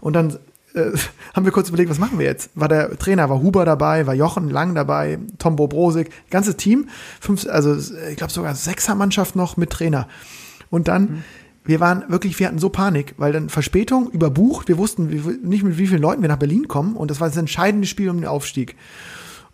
Und 0.00 0.12
dann 0.12 0.38
äh, 0.76 0.92
haben 1.34 1.44
wir 1.44 1.52
kurz 1.52 1.68
überlegt, 1.68 1.90
was 1.90 1.98
machen 1.98 2.18
wir 2.18 2.26
jetzt? 2.26 2.50
War 2.54 2.68
der 2.68 2.96
Trainer, 2.98 3.28
war 3.28 3.40
Huber 3.40 3.64
dabei, 3.64 4.06
war 4.06 4.14
Jochen 4.14 4.50
Lang 4.50 4.74
dabei, 4.74 5.18
Tom 5.38 5.56
Bobrosik, 5.56 6.10
ganzes 6.30 6.56
Team, 6.56 6.88
fünf, 7.20 7.46
also 7.48 7.76
ich 8.10 8.16
glaube 8.16 8.32
sogar 8.32 8.54
Sechsermannschaft 8.54 9.36
noch 9.36 9.56
mit 9.56 9.70
Trainer. 9.70 10.08
Und 10.70 10.88
dann, 10.88 11.24
wir 11.64 11.80
waren 11.80 12.04
wirklich, 12.08 12.38
wir 12.38 12.46
hatten 12.46 12.58
so 12.58 12.68
Panik, 12.68 13.14
weil 13.16 13.32
dann 13.32 13.48
Verspätung, 13.48 14.10
überbucht, 14.10 14.68
wir 14.68 14.78
wussten 14.78 15.06
nicht 15.42 15.64
mit 15.64 15.78
wie 15.78 15.86
vielen 15.86 16.02
Leuten 16.02 16.22
wir 16.22 16.28
nach 16.28 16.36
Berlin 16.38 16.68
kommen 16.68 16.96
und 16.96 17.10
das 17.10 17.20
war 17.20 17.28
das 17.28 17.36
entscheidende 17.36 17.86
Spiel 17.86 18.10
um 18.10 18.18
den 18.18 18.26
Aufstieg. 18.26 18.76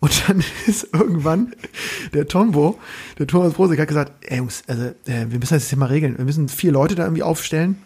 Und 0.00 0.28
dann 0.28 0.42
ist 0.66 0.88
irgendwann 0.92 1.54
der 2.12 2.26
Tombo, 2.26 2.78
der 3.18 3.28
Thomas 3.28 3.52
Brosig, 3.52 3.78
hat 3.78 3.86
gesagt, 3.86 4.12
ey 4.22 4.38
Jungs, 4.38 4.64
also 4.66 4.86
äh, 5.06 5.26
wir 5.28 5.38
müssen 5.38 5.54
das 5.54 5.70
jetzt 5.70 5.76
mal 5.76 5.86
regeln. 5.86 6.18
Wir 6.18 6.24
müssen 6.24 6.48
vier 6.48 6.72
Leute 6.72 6.96
da 6.96 7.04
irgendwie 7.04 7.22
aufstellen. 7.22 7.76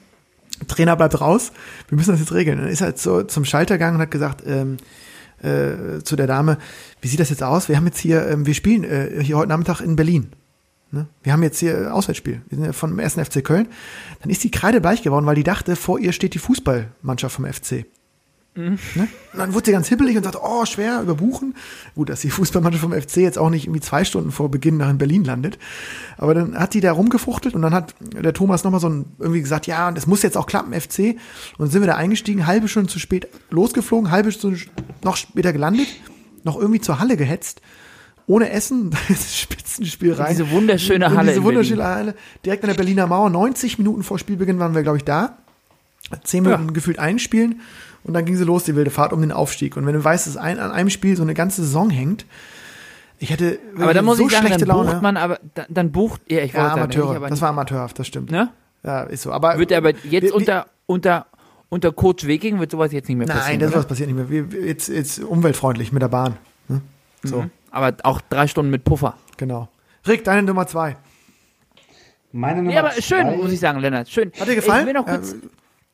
Trainer 0.66 0.96
bleibt 0.96 1.20
raus. 1.20 1.52
Wir 1.88 1.96
müssen 1.96 2.10
das 2.10 2.20
jetzt 2.20 2.32
regeln. 2.32 2.58
Dann 2.58 2.68
ist 2.68 2.80
er 2.80 2.96
so 2.96 3.22
zum 3.22 3.44
Schalter 3.44 3.74
gegangen 3.74 3.96
und 3.96 4.02
hat 4.02 4.10
gesagt 4.10 4.42
ähm, 4.46 4.78
äh, 5.42 6.02
zu 6.02 6.16
der 6.16 6.26
Dame, 6.26 6.58
wie 7.00 7.08
sieht 7.08 7.20
das 7.20 7.30
jetzt 7.30 7.42
aus? 7.42 7.68
Wir 7.68 7.76
haben 7.76 7.86
jetzt 7.86 7.98
hier, 7.98 8.26
ähm, 8.28 8.46
wir 8.46 8.54
spielen 8.54 8.84
äh, 8.84 9.22
hier 9.22 9.36
heute 9.36 9.48
Nachmittag 9.48 9.80
in 9.80 9.96
Berlin. 9.96 10.28
Ne? 10.90 11.06
Wir 11.22 11.32
haben 11.32 11.42
jetzt 11.42 11.58
hier 11.58 11.94
Auswärtsspiel. 11.94 12.42
Wir 12.48 12.56
sind 12.56 12.66
ja 12.66 12.72
vom 12.72 12.98
1. 12.98 13.14
FC 13.14 13.44
Köln. 13.44 13.68
Dann 14.20 14.30
ist 14.30 14.44
die 14.44 14.50
Kreide 14.50 14.80
bleich 14.80 15.02
geworden, 15.02 15.26
weil 15.26 15.34
die 15.34 15.42
dachte, 15.42 15.76
vor 15.76 15.98
ihr 15.98 16.12
steht 16.12 16.34
die 16.34 16.38
Fußballmannschaft 16.38 17.34
vom 17.34 17.44
FC. 17.44 17.84
Ne? 18.56 18.78
Und 19.32 19.38
dann 19.38 19.54
wurde 19.54 19.66
sie 19.66 19.72
ganz 19.72 19.88
hippelig 19.88 20.16
und 20.16 20.24
sagte, 20.24 20.40
oh, 20.42 20.64
schwer, 20.64 21.02
überbuchen. 21.02 21.54
Gut, 21.94 22.08
dass 22.08 22.22
die 22.22 22.30
Fußballmannschaft 22.30 22.82
vom 22.82 22.92
FC 22.92 23.18
jetzt 23.18 23.38
auch 23.38 23.50
nicht 23.50 23.66
irgendwie 23.66 23.80
zwei 23.80 24.04
Stunden 24.04 24.32
vor 24.32 24.50
Beginn 24.50 24.78
nach 24.78 24.88
in 24.88 24.98
Berlin 24.98 25.24
landet. 25.24 25.58
Aber 26.16 26.34
dann 26.34 26.58
hat 26.58 26.72
die 26.72 26.80
da 26.80 26.92
rumgefuchtelt 26.92 27.54
und 27.54 27.62
dann 27.62 27.74
hat 27.74 27.94
der 28.00 28.32
Thomas 28.32 28.64
nochmal 28.64 28.80
so 28.80 28.88
ein, 28.88 29.04
irgendwie 29.18 29.42
gesagt, 29.42 29.66
ja, 29.66 29.88
und 29.88 29.98
es 29.98 30.06
muss 30.06 30.22
jetzt 30.22 30.36
auch 30.38 30.46
klappen, 30.46 30.72
FC. 30.72 30.98
Und 30.98 31.18
dann 31.58 31.70
sind 31.70 31.82
wir 31.82 31.86
da 31.86 31.96
eingestiegen, 31.96 32.46
halbe 32.46 32.68
Stunde 32.68 32.88
zu 32.88 32.98
spät 32.98 33.28
losgeflogen, 33.50 34.10
halbe 34.10 34.32
Stunde 34.32 34.58
noch 35.04 35.16
später 35.16 35.52
gelandet, 35.52 35.88
noch 36.42 36.58
irgendwie 36.58 36.80
zur 36.80 36.98
Halle 36.98 37.16
gehetzt. 37.16 37.60
Ohne 38.26 38.50
Essen, 38.50 38.90
das 39.08 39.38
Spitzenspiel 39.38 40.14
rein. 40.14 40.30
Diese 40.30 40.50
wunderschöne 40.50 41.06
In 41.06 41.14
Halle 41.14 41.28
Diese 41.28 41.40
in 41.40 41.44
wunderschöne 41.44 41.82
Berlin. 41.82 41.96
Halle. 41.96 42.14
Direkt 42.44 42.64
an 42.64 42.68
der 42.68 42.74
Berliner 42.74 43.06
Mauer. 43.06 43.28
90 43.30 43.78
Minuten 43.78 44.02
vor 44.02 44.18
Spielbeginn 44.18 44.58
waren 44.58 44.74
wir, 44.74 44.82
glaube 44.82 44.96
ich, 44.98 45.04
da. 45.04 45.36
Zehn 46.24 46.44
Minuten 46.44 46.72
gefühlt 46.72 46.98
einspielen. 46.98 47.60
Und 48.06 48.14
dann 48.14 48.24
ging 48.24 48.36
sie 48.36 48.44
los, 48.44 48.62
die 48.64 48.76
wilde 48.76 48.90
Fahrt 48.90 49.12
um 49.12 49.20
den 49.20 49.32
Aufstieg. 49.32 49.76
Und 49.76 49.84
wenn 49.84 49.94
du 49.94 50.04
weißt, 50.04 50.26
dass 50.28 50.36
ein, 50.36 50.60
an 50.60 50.70
einem 50.70 50.90
Spiel 50.90 51.16
so 51.16 51.22
eine 51.24 51.34
ganze 51.34 51.62
Saison 51.62 51.90
hängt, 51.90 52.24
ich 53.18 53.30
hätte 53.30 53.58
Aber 53.76 53.94
da 53.94 54.02
muss 54.02 54.18
so 54.18 54.26
ich 54.26 54.32
sagen, 54.32 54.46
schlechte 54.46 54.64
dann 54.66 54.76
Laune. 54.76 54.90
bucht 54.92 55.02
man, 55.02 55.16
aber 55.16 55.40
dann, 55.54 55.66
dann 55.68 55.90
bucht, 55.90 56.20
ja, 56.30 56.38
ich 56.42 56.52
ja, 56.52 56.58
wollte 56.58 56.68
sagen, 56.70 56.80
Amateure. 56.82 57.08
nicht, 57.08 57.16
aber 57.16 57.28
das 57.30 57.40
war 57.40 57.48
amateurhaft, 57.48 57.98
das 57.98 58.06
stimmt. 58.06 58.30
ne? 58.30 58.50
Ja, 58.84 59.02
ist 59.04 59.22
so. 59.22 59.32
Aber 59.32 59.58
Wird 59.58 59.72
aber 59.72 59.90
jetzt 60.04 60.22
wir- 60.22 60.34
unter, 60.34 60.66
unter, 60.86 61.26
unter 61.68 61.90
Coach 61.92 62.26
Weking 62.26 62.60
wird 62.60 62.70
sowas 62.70 62.92
jetzt 62.92 63.08
nicht 63.08 63.16
mehr 63.18 63.26
Nein, 63.26 63.36
passieren. 63.38 63.60
das 63.60 63.70
oder? 63.70 63.78
was 63.80 63.86
passiert 63.86 64.08
nicht 64.10 64.30
mehr. 64.30 64.30
Wir, 64.52 64.66
jetzt, 64.66 64.88
jetzt 64.88 65.18
umweltfreundlich 65.18 65.90
mit 65.92 66.02
der 66.02 66.08
Bahn. 66.08 66.36
Ne? 66.68 66.82
So, 67.24 67.42
Mhm. 67.42 67.50
Aber 67.72 67.96
auch 68.04 68.20
drei 68.30 68.46
Stunden 68.46 68.70
mit 68.70 68.84
Puffer. 68.84 69.14
genau. 69.36 69.68
Rick, 70.06 70.22
deine 70.22 70.44
Nummer 70.44 70.66
zwei. 70.68 70.96
meine 72.32 72.62
Nummer 72.62 72.72
Ja, 72.72 72.80
aber 72.80 72.90
zwei, 72.90 73.00
schön, 73.02 73.36
muss 73.38 73.50
ich 73.50 73.58
sagen, 73.60 73.80
Lennart. 73.80 74.08
Schön. 74.08 74.30
Hat 74.38 74.46
dir 74.46 74.54
gefallen? 74.54 74.82
Ich 74.82 74.86
will 74.86 74.92
noch 74.94 75.06
kurz, 75.06 75.34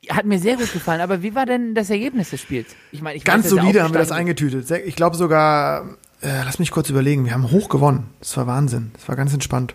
hat 0.08 0.26
mir 0.26 0.38
sehr 0.38 0.56
gut 0.56 0.72
gefallen, 0.72 1.00
aber 1.00 1.22
wie 1.22 1.34
war 1.34 1.46
denn 1.46 1.74
das 1.74 1.90
Ergebnis 1.90 2.30
des 2.30 2.40
Spiels? 2.40 2.74
Ich 2.90 3.02
meine, 3.02 3.16
ich 3.16 3.24
Ganz 3.24 3.44
weiß, 3.44 3.50
solide 3.50 3.82
haben 3.82 3.94
wir 3.94 4.00
das 4.00 4.10
eingetütet. 4.10 4.70
Ich 4.84 4.96
glaube 4.96 5.16
sogar, 5.16 5.96
äh, 6.20 6.42
lass 6.44 6.58
mich 6.58 6.70
kurz 6.70 6.90
überlegen, 6.90 7.24
wir 7.24 7.34
haben 7.34 7.50
hoch 7.50 7.68
gewonnen. 7.68 8.10
Das 8.20 8.36
war 8.36 8.46
Wahnsinn. 8.46 8.90
Das 8.94 9.08
war 9.08 9.16
ganz 9.16 9.32
entspannt. 9.32 9.74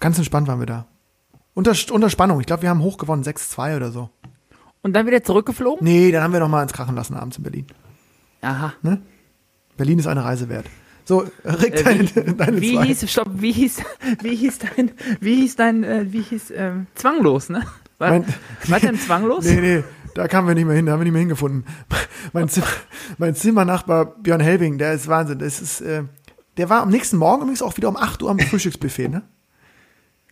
Ganz 0.00 0.18
entspannt 0.18 0.48
waren 0.48 0.60
wir 0.60 0.66
da. 0.66 0.86
Unter, 1.54 1.74
unter 1.90 2.08
Spannung. 2.10 2.40
Ich 2.40 2.46
glaube, 2.46 2.62
wir 2.62 2.70
haben 2.70 2.80
hoch 2.80 2.96
gewonnen, 2.96 3.22
6-2 3.22 3.76
oder 3.76 3.92
so. 3.92 4.08
Und 4.80 4.94
dann 4.94 5.06
wieder 5.06 5.22
zurückgeflogen? 5.22 5.84
Nee, 5.86 6.10
dann 6.10 6.22
haben 6.22 6.32
wir 6.32 6.40
noch 6.40 6.48
mal 6.48 6.62
ins 6.62 6.72
Krachen 6.72 6.96
lassen 6.96 7.14
abends 7.14 7.36
in 7.36 7.44
Berlin. 7.44 7.66
Aha. 8.40 8.72
Berlin 9.76 9.98
ist 9.98 10.06
eine 10.06 10.24
Reise 10.24 10.48
wert. 10.48 10.66
So, 11.04 11.26
Rick, 11.44 11.74
Äh, 11.74 11.82
deine, 11.82 12.00
wie, 12.14 12.34
deine 12.34 12.60
wie 12.60 12.80
hieß, 12.80 13.10
stopp, 13.10 13.28
wie 13.34 13.52
hieß, 13.52 13.82
wie 14.22 14.36
hieß 14.36 14.58
dein, 14.58 14.90
wie 15.20 15.36
hieß 15.36 15.56
dein, 15.56 15.84
äh, 15.84 16.06
wie 16.08 16.22
hieß, 16.22 16.52
ähm, 16.56 16.86
zwanglos, 16.94 17.48
ne? 17.48 17.62
War, 18.02 18.10
Mein- 18.10 18.26
war 18.66 18.80
dein 18.80 18.98
zwanglos? 18.98 19.44
Nee, 19.44 19.60
nee, 19.60 19.84
da 20.16 20.26
kamen 20.26 20.48
wir 20.48 20.54
nicht 20.56 20.64
mehr 20.66 20.74
hin, 20.74 20.86
da 20.86 20.92
haben 20.92 20.98
wir 21.00 21.04
nicht 21.04 21.12
mehr 21.12 21.20
hingefunden. 21.20 21.64
Mein, 22.32 22.48
Zimmer, 22.48 22.66
mein 23.18 23.34
Zimmernachbar 23.36 24.06
Björn 24.20 24.40
Helbing, 24.40 24.76
der 24.76 24.92
ist 24.94 25.06
Wahnsinn. 25.06 25.38
Das 25.38 25.62
ist, 25.62 25.80
äh, 25.82 26.02
der 26.56 26.68
war 26.68 26.82
am 26.82 26.90
nächsten 26.90 27.16
Morgen 27.16 27.42
übrigens 27.42 27.62
auch 27.62 27.76
wieder 27.76 27.88
um 27.88 27.96
8 27.96 28.20
Uhr 28.24 28.30
am 28.30 28.40
Frühstücksbuffet, 28.40 29.08
ne? 29.08 29.22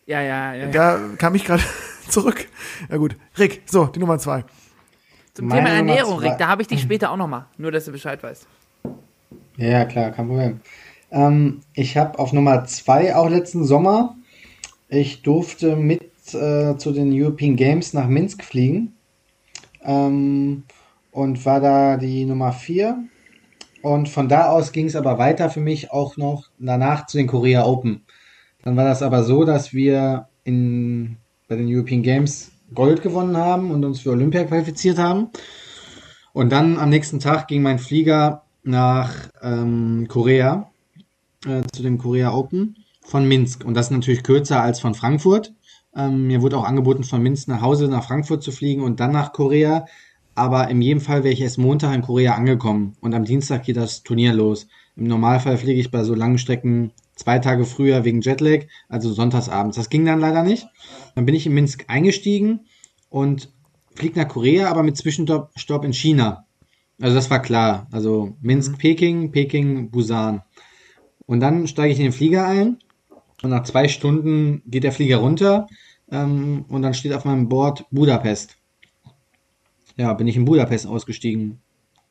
Ja, 0.06 0.20
ja, 0.20 0.52
ja. 0.54 0.64
ja. 0.66 0.70
Da 0.72 0.98
kam 1.16 1.36
ich 1.36 1.44
gerade 1.44 1.62
zurück. 2.08 2.46
Ja 2.90 2.96
gut. 2.96 3.16
Rick, 3.38 3.62
so, 3.66 3.86
die 3.86 4.00
Nummer 4.00 4.18
zwei. 4.18 4.44
Zum 5.34 5.46
Meine 5.46 5.60
Thema 5.68 5.76
Nummer 5.78 5.90
Ernährung, 5.92 6.18
zwei- 6.20 6.28
Rick, 6.30 6.38
da 6.38 6.48
habe 6.48 6.62
ich 6.62 6.68
dich 6.68 6.82
später 6.82 7.10
auch 7.12 7.16
nochmal. 7.16 7.46
Nur, 7.56 7.70
dass 7.70 7.84
du 7.84 7.92
Bescheid 7.92 8.20
weißt. 8.20 8.46
Ja, 9.56 9.68
ja, 9.68 9.84
klar, 9.84 10.10
kein 10.10 10.26
Problem. 10.26 10.60
Ähm, 11.12 11.60
ich 11.74 11.96
habe 11.96 12.18
auf 12.18 12.32
Nummer 12.32 12.64
zwei 12.64 13.14
auch 13.14 13.28
letzten 13.28 13.64
Sommer, 13.64 14.16
ich 14.88 15.22
durfte 15.22 15.76
mit 15.76 16.09
äh, 16.34 16.76
zu 16.76 16.92
den 16.92 17.10
European 17.12 17.56
Games 17.56 17.92
nach 17.92 18.08
Minsk 18.08 18.44
fliegen 18.44 18.94
ähm, 19.84 20.64
und 21.10 21.44
war 21.44 21.60
da 21.60 21.96
die 21.96 22.24
Nummer 22.24 22.52
vier. 22.52 23.04
Und 23.82 24.08
von 24.08 24.28
da 24.28 24.50
aus 24.50 24.72
ging 24.72 24.86
es 24.86 24.96
aber 24.96 25.18
weiter 25.18 25.48
für 25.48 25.60
mich 25.60 25.90
auch 25.90 26.16
noch 26.16 26.50
danach 26.58 27.06
zu 27.06 27.16
den 27.16 27.26
Korea 27.26 27.64
Open. 27.64 28.02
Dann 28.62 28.76
war 28.76 28.84
das 28.84 29.02
aber 29.02 29.24
so, 29.24 29.44
dass 29.44 29.72
wir 29.72 30.28
in, 30.44 31.16
bei 31.48 31.56
den 31.56 31.66
European 31.74 32.02
Games 32.02 32.52
Gold 32.74 33.02
gewonnen 33.02 33.36
haben 33.36 33.70
und 33.70 33.84
uns 33.84 34.00
für 34.00 34.10
Olympia 34.10 34.44
qualifiziert 34.44 34.98
haben. 34.98 35.30
Und 36.32 36.52
dann 36.52 36.78
am 36.78 36.90
nächsten 36.90 37.18
Tag 37.18 37.48
ging 37.48 37.62
mein 37.62 37.78
Flieger 37.78 38.42
nach 38.62 39.12
ähm, 39.42 40.06
Korea, 40.08 40.70
äh, 41.46 41.62
zu 41.72 41.82
den 41.82 41.98
Korea 41.98 42.32
Open 42.32 42.76
von 43.02 43.26
Minsk. 43.26 43.64
Und 43.64 43.74
das 43.74 43.86
ist 43.86 43.92
natürlich 43.92 44.22
kürzer 44.22 44.62
als 44.62 44.80
von 44.80 44.94
Frankfurt. 44.94 45.52
Ähm, 45.94 46.26
mir 46.26 46.42
wurde 46.42 46.56
auch 46.58 46.64
angeboten, 46.64 47.04
von 47.04 47.22
Minsk 47.22 47.48
nach 47.48 47.62
Hause 47.62 47.88
nach 47.88 48.04
Frankfurt 48.04 48.42
zu 48.42 48.52
fliegen 48.52 48.82
und 48.82 49.00
dann 49.00 49.12
nach 49.12 49.32
Korea. 49.32 49.86
Aber 50.34 50.68
in 50.68 50.80
jedem 50.80 51.00
Fall 51.00 51.24
wäre 51.24 51.34
ich 51.34 51.40
erst 51.40 51.58
Montag 51.58 51.94
in 51.94 52.02
Korea 52.02 52.34
angekommen 52.34 52.96
und 53.00 53.14
am 53.14 53.24
Dienstag 53.24 53.64
geht 53.64 53.76
das 53.76 54.02
Turnier 54.02 54.32
los. 54.32 54.68
Im 54.96 55.04
Normalfall 55.04 55.58
fliege 55.58 55.80
ich 55.80 55.90
bei 55.90 56.04
so 56.04 56.14
langen 56.14 56.38
Strecken 56.38 56.92
zwei 57.16 57.38
Tage 57.38 57.64
früher 57.64 58.04
wegen 58.04 58.20
Jetlag, 58.20 58.66
also 58.88 59.12
sonntagsabends. 59.12 59.76
Das 59.76 59.90
ging 59.90 60.04
dann 60.04 60.20
leider 60.20 60.42
nicht. 60.42 60.66
Dann 61.14 61.26
bin 61.26 61.34
ich 61.34 61.46
in 61.46 61.54
Minsk 61.54 61.84
eingestiegen 61.88 62.60
und 63.08 63.52
fliege 63.94 64.18
nach 64.18 64.28
Korea, 64.28 64.70
aber 64.70 64.82
mit 64.82 64.96
Zwischenstopp 64.96 65.50
Stopp 65.56 65.84
in 65.84 65.92
China. 65.92 66.46
Also 67.00 67.14
das 67.14 67.30
war 67.30 67.42
klar. 67.42 67.88
Also 67.92 68.36
Minsk, 68.40 68.78
Peking, 68.78 69.32
Peking, 69.32 69.90
Busan. 69.90 70.42
Und 71.26 71.40
dann 71.40 71.66
steige 71.66 71.92
ich 71.92 71.98
in 71.98 72.04
den 72.04 72.12
Flieger 72.12 72.46
ein 72.46 72.78
und 73.42 73.50
nach 73.50 73.64
zwei 73.64 73.88
Stunden 73.88 74.62
geht 74.66 74.84
der 74.84 74.92
Flieger 74.92 75.18
runter 75.18 75.66
ähm, 76.10 76.64
und 76.68 76.82
dann 76.82 76.94
steht 76.94 77.12
auf 77.12 77.24
meinem 77.24 77.48
Board 77.48 77.86
Budapest. 77.90 78.56
Ja, 79.96 80.12
bin 80.14 80.26
ich 80.26 80.36
in 80.36 80.44
Budapest 80.44 80.86
ausgestiegen. 80.86 81.60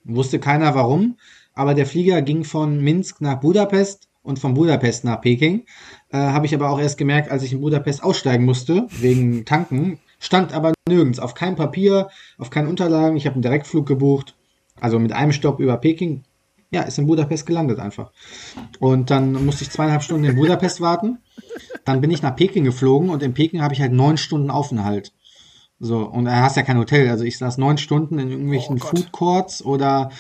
Wusste 0.04 0.40
keiner 0.40 0.76
warum, 0.76 1.18
aber 1.54 1.74
der 1.74 1.86
Flieger 1.86 2.22
ging 2.22 2.44
von 2.44 2.82
Minsk 2.82 3.22
nach 3.22 3.40
Budapest 3.40 4.10
und 4.22 4.40
von 4.40 4.54
Budapest 4.54 5.04
nach 5.04 5.22
Peking. 5.22 5.66
Äh, 6.10 6.18
Habe 6.18 6.46
ich 6.46 6.56
aber 6.56 6.70
auch 6.70 6.80
erst 6.80 6.98
gemerkt, 6.98 7.32
als 7.32 7.44
ich 7.44 7.54
in 7.54 7.62
Budapest 7.62 8.04
aussteigen 8.04 8.46
musste, 8.46 8.88
wegen 8.90 9.46
Tanken. 9.46 10.00
Stand 10.20 10.54
aber 10.54 10.74
nirgends, 10.88 11.20
auf 11.20 11.34
keinem 11.34 11.56
Papier, 11.56 12.10
auf 12.38 12.50
keinen 12.50 12.68
Unterlagen. 12.68 13.18
Ich 13.18 13.26
habe 13.26 13.36
einen 13.36 13.42
Direktflug 13.42 13.88
gebucht, 13.88 14.36
also 14.80 15.00
mit 15.00 15.14
einem 15.14 15.32
Stopp 15.32 15.60
über 15.60 15.78
Peking. 15.78 16.24
Ja, 16.72 16.84
ist 16.84 17.00
in 17.00 17.08
Budapest 17.08 17.46
gelandet 17.46 17.80
einfach. 17.80 18.12
Und 18.80 19.10
dann 19.10 19.46
musste 19.46 19.64
ich 19.64 19.72
zweieinhalb 19.72 20.04
Stunden 20.04 20.26
in 20.26 20.36
Budapest 20.36 20.82
warten. 20.82 21.18
Dann 21.84 22.02
bin 22.02 22.12
ich 22.12 22.22
nach 22.22 22.36
Peking 22.36 22.64
geflogen 22.64 23.10
und 23.10 23.24
in 23.24 23.34
Peking 23.34 23.62
habe 23.62 23.74
ich 23.74 23.82
halt 23.82 23.92
neun 23.92 24.18
Stunden 24.18 24.52
Aufenthalt. 24.52 25.14
So, 25.80 26.00
und 26.00 26.26
da 26.26 26.42
hast 26.42 26.58
ja 26.58 26.64
kein 26.64 26.78
Hotel. 26.78 27.10
Also 27.10 27.24
ich 27.24 27.38
saß 27.38 27.58
neun 27.58 27.78
Stunden 27.78 28.20
in 28.20 28.30
irgendwelchen 28.30 28.80
Oh. 28.82 28.86
Food 28.86 29.12
Courts 29.12 29.64
oder 29.66 30.12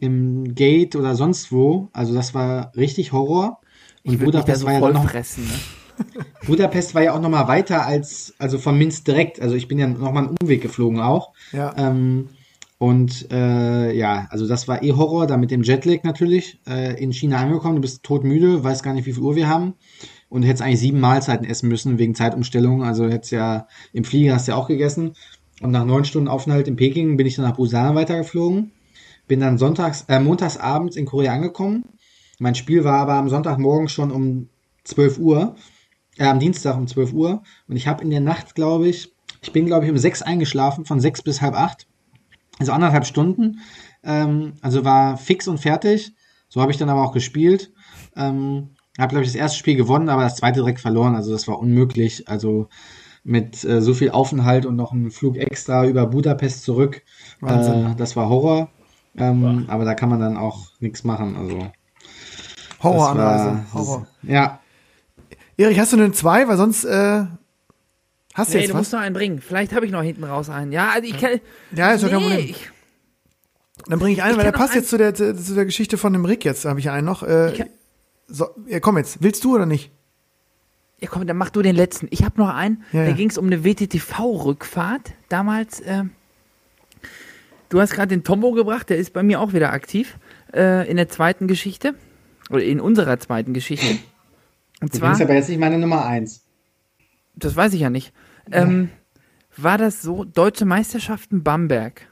im 0.00 0.54
Gate 0.54 0.94
oder 0.94 1.14
sonst 1.14 1.50
wo. 1.50 1.88
Also 1.92 2.14
das 2.14 2.34
war 2.34 2.72
richtig 2.76 3.12
Horror. 3.12 3.60
Und 4.04 4.20
Budapest 4.20 4.60
so 4.60 4.66
war 4.66 4.74
ja 4.74 4.80
dann 4.80 4.92
noch, 4.92 5.10
fressen, 5.10 5.44
ne? 5.46 6.24
Budapest 6.46 6.94
war 6.94 7.02
ja 7.02 7.14
auch 7.14 7.20
noch 7.20 7.28
mal 7.30 7.48
weiter 7.48 7.84
als, 7.84 8.34
also 8.38 8.58
von 8.58 8.78
Minsk 8.78 9.04
direkt. 9.04 9.40
Also 9.40 9.56
ich 9.56 9.66
bin 9.66 9.78
ja 9.78 9.88
noch 9.88 10.12
mal 10.12 10.26
einen 10.26 10.36
Umweg 10.40 10.62
geflogen 10.62 11.00
auch. 11.00 11.32
Ja. 11.52 11.74
Ähm, 11.76 12.28
und 12.78 13.32
äh, 13.32 13.92
ja, 13.92 14.28
also 14.30 14.46
das 14.46 14.68
war 14.68 14.84
eh 14.84 14.92
Horror, 14.92 15.26
da 15.26 15.36
mit 15.36 15.50
dem 15.50 15.64
Jetlag 15.64 16.04
natürlich. 16.04 16.60
Äh, 16.66 17.02
in 17.02 17.12
China 17.12 17.38
angekommen, 17.38 17.76
du 17.76 17.80
bist 17.80 18.04
todmüde, 18.04 18.62
weißt 18.62 18.84
gar 18.84 18.94
nicht, 18.94 19.06
wie 19.06 19.12
viel 19.12 19.22
Uhr 19.22 19.34
wir 19.34 19.48
haben. 19.48 19.74
Und 20.28 20.44
hättest 20.44 20.62
eigentlich 20.62 20.80
sieben 20.80 21.00
Mahlzeiten 21.00 21.46
essen 21.46 21.68
müssen 21.68 21.98
wegen 21.98 22.14
Zeitumstellung. 22.14 22.84
Also 22.84 23.08
hättest 23.08 23.32
ja 23.32 23.66
im 23.92 24.04
Flieger 24.04 24.34
hast 24.34 24.46
ja 24.46 24.54
auch 24.54 24.68
gegessen. 24.68 25.14
Und 25.60 25.72
nach 25.72 25.84
neun 25.84 26.04
Stunden 26.04 26.28
Aufenthalt 26.28 26.68
in 26.68 26.76
Peking 26.76 27.16
bin 27.16 27.26
ich 27.26 27.34
dann 27.34 27.46
nach 27.46 27.56
Busan 27.56 27.96
weitergeflogen. 27.96 28.70
Bin 29.26 29.40
dann 29.40 29.58
sonntags, 29.58 30.04
äh, 30.08 30.20
montags 30.20 30.56
abends 30.56 30.94
in 30.94 31.04
Korea 31.04 31.32
angekommen. 31.32 31.84
Mein 32.38 32.54
Spiel 32.54 32.84
war 32.84 33.00
aber 33.00 33.14
am 33.14 33.28
Sonntagmorgen 33.28 33.88
schon 33.88 34.12
um 34.12 34.48
12 34.84 35.18
Uhr. 35.18 35.56
Äh, 36.16 36.26
am 36.26 36.38
Dienstag 36.38 36.76
um 36.76 36.86
12 36.86 37.12
Uhr. 37.12 37.42
Und 37.66 37.74
ich 37.74 37.88
habe 37.88 38.04
in 38.04 38.10
der 38.10 38.20
Nacht, 38.20 38.54
glaube 38.54 38.86
ich, 38.86 39.12
ich 39.42 39.52
bin, 39.52 39.66
glaube 39.66 39.84
ich, 39.84 39.90
um 39.90 39.98
sechs 39.98 40.22
eingeschlafen, 40.22 40.84
von 40.84 41.00
sechs 41.00 41.22
bis 41.22 41.42
halb 41.42 41.54
acht. 41.54 41.87
Also 42.58 42.72
anderthalb 42.72 43.06
Stunden. 43.06 43.60
Ähm, 44.02 44.54
also 44.60 44.84
war 44.84 45.16
fix 45.16 45.48
und 45.48 45.58
fertig. 45.58 46.14
So 46.48 46.60
habe 46.60 46.72
ich 46.72 46.78
dann 46.78 46.88
aber 46.88 47.02
auch 47.02 47.12
gespielt. 47.12 47.72
Ähm, 48.16 48.70
habe, 48.98 49.10
glaube 49.10 49.24
ich, 49.24 49.30
das 49.30 49.36
erste 49.36 49.58
Spiel 49.58 49.76
gewonnen, 49.76 50.08
aber 50.08 50.22
das 50.22 50.36
zweite 50.36 50.60
direkt 50.60 50.80
verloren. 50.80 51.14
Also 51.14 51.30
das 51.32 51.46
war 51.46 51.58
unmöglich. 51.58 52.28
Also 52.28 52.68
mit 53.22 53.64
äh, 53.64 53.80
so 53.80 53.94
viel 53.94 54.10
Aufenthalt 54.10 54.66
und 54.66 54.76
noch 54.76 54.92
einem 54.92 55.10
Flug 55.10 55.36
extra 55.36 55.86
über 55.86 56.06
Budapest 56.06 56.64
zurück. 56.64 57.02
Äh, 57.42 57.94
das 57.96 58.16
war 58.16 58.28
Horror. 58.28 58.70
Ähm, 59.16 59.66
aber 59.68 59.84
da 59.84 59.94
kann 59.94 60.08
man 60.08 60.20
dann 60.20 60.36
auch 60.36 60.68
nichts 60.80 61.04
machen. 61.04 61.36
Also 61.36 61.70
Horroranreise. 62.82 63.64
Horror. 63.72 64.06
Ja, 64.22 64.60
Erich, 65.56 65.80
hast 65.80 65.92
du 65.92 65.96
denn 65.96 66.14
zwei? 66.14 66.46
Weil 66.46 66.56
sonst 66.56 66.84
äh, 66.84 67.24
hast 68.38 68.52
du 68.52 68.56
Nee, 68.56 68.62
jetzt 68.62 68.70
du 68.70 68.74
was? 68.74 68.80
musst 68.80 68.92
noch 68.92 69.00
einen 69.00 69.14
bringen. 69.14 69.40
Vielleicht 69.40 69.72
habe 69.74 69.84
ich 69.84 69.92
noch 69.92 70.02
hinten 70.02 70.24
raus 70.24 70.48
einen. 70.48 70.72
Ja, 70.72 70.90
also 70.90 71.06
ich 71.08 71.18
kann. 71.18 71.40
Ja, 71.74 71.92
ist 71.92 72.02
doch 72.04 72.10
kein 72.10 72.18
nee, 72.20 72.28
Problem. 72.28 72.48
ich, 72.50 72.70
Dann 73.86 73.98
bringe 73.98 74.12
ich 74.14 74.22
einen, 74.22 74.32
Ich 74.32 74.36
weil 74.38 74.44
der 74.44 74.52
passt 74.52 74.74
jetzt 74.74 74.88
zu 74.88 74.96
der, 74.98 75.14
zu 75.14 75.34
der 75.54 75.64
Geschichte 75.66 75.98
von 75.98 76.12
dem 76.14 76.24
Rick 76.24 76.44
jetzt. 76.44 76.64
Habe 76.64 76.80
ich 76.80 76.88
einen 76.90 77.04
noch. 77.06 77.22
Äh, 77.22 77.52
Ich 77.52 77.64
so, 78.28 78.48
ja, 78.66 78.80
komm 78.80 78.96
jetzt. 78.98 79.22
Willst 79.22 79.44
du 79.44 79.54
oder 79.54 79.66
nicht? 79.66 79.90
ja, 81.00 81.06
komm, 81.08 81.26
dann 81.26 81.36
mach 81.36 81.50
du 81.50 81.62
den 81.62 81.76
letzten. 81.76 82.08
Ich 82.10 82.24
habe 82.24 82.40
noch 82.40 82.52
einen. 82.52 82.82
Ja, 82.92 83.02
da 83.04 83.10
ja. 83.10 83.14
ging 83.14 83.30
es 83.30 83.38
um 83.38 83.46
eine 83.46 83.64
WTTV-Rückfahrt. 83.64 85.12
Damals. 85.28 85.80
ähm, 85.86 86.10
du 87.68 87.80
hast 87.80 87.92
gerade 87.92 88.08
den 88.08 88.24
Tombo 88.24 88.52
gebracht. 88.52 88.90
Der 88.90 88.96
ist 88.96 89.12
bei 89.12 89.22
mir 89.22 89.40
auch 89.40 89.52
wieder 89.52 89.72
aktiv 89.72 90.18
äh, 90.52 90.88
in 90.90 90.96
der 90.96 91.08
zweiten 91.08 91.46
Geschichte 91.46 91.94
oder 92.50 92.62
in 92.64 92.80
unserer 92.80 93.18
zweiten 93.20 93.54
Geschichte. 93.54 93.98
Und 94.80 94.92
du 94.94 94.98
zwar. 94.98 95.10
bist 95.10 95.22
aber 95.22 95.34
jetzt 95.34 95.48
nicht 95.48 95.58
meine 95.58 95.78
Nummer 95.78 96.04
eins. 96.04 96.42
das 97.36 97.54
weiß 97.56 97.72
ich 97.74 97.80
ja 97.80 97.90
nicht. 97.90 98.12
Ähm, 98.52 98.90
war 99.56 99.78
das 99.78 100.02
so, 100.02 100.24
Deutsche 100.24 100.64
Meisterschaften 100.64 101.42
Bamberg. 101.42 102.08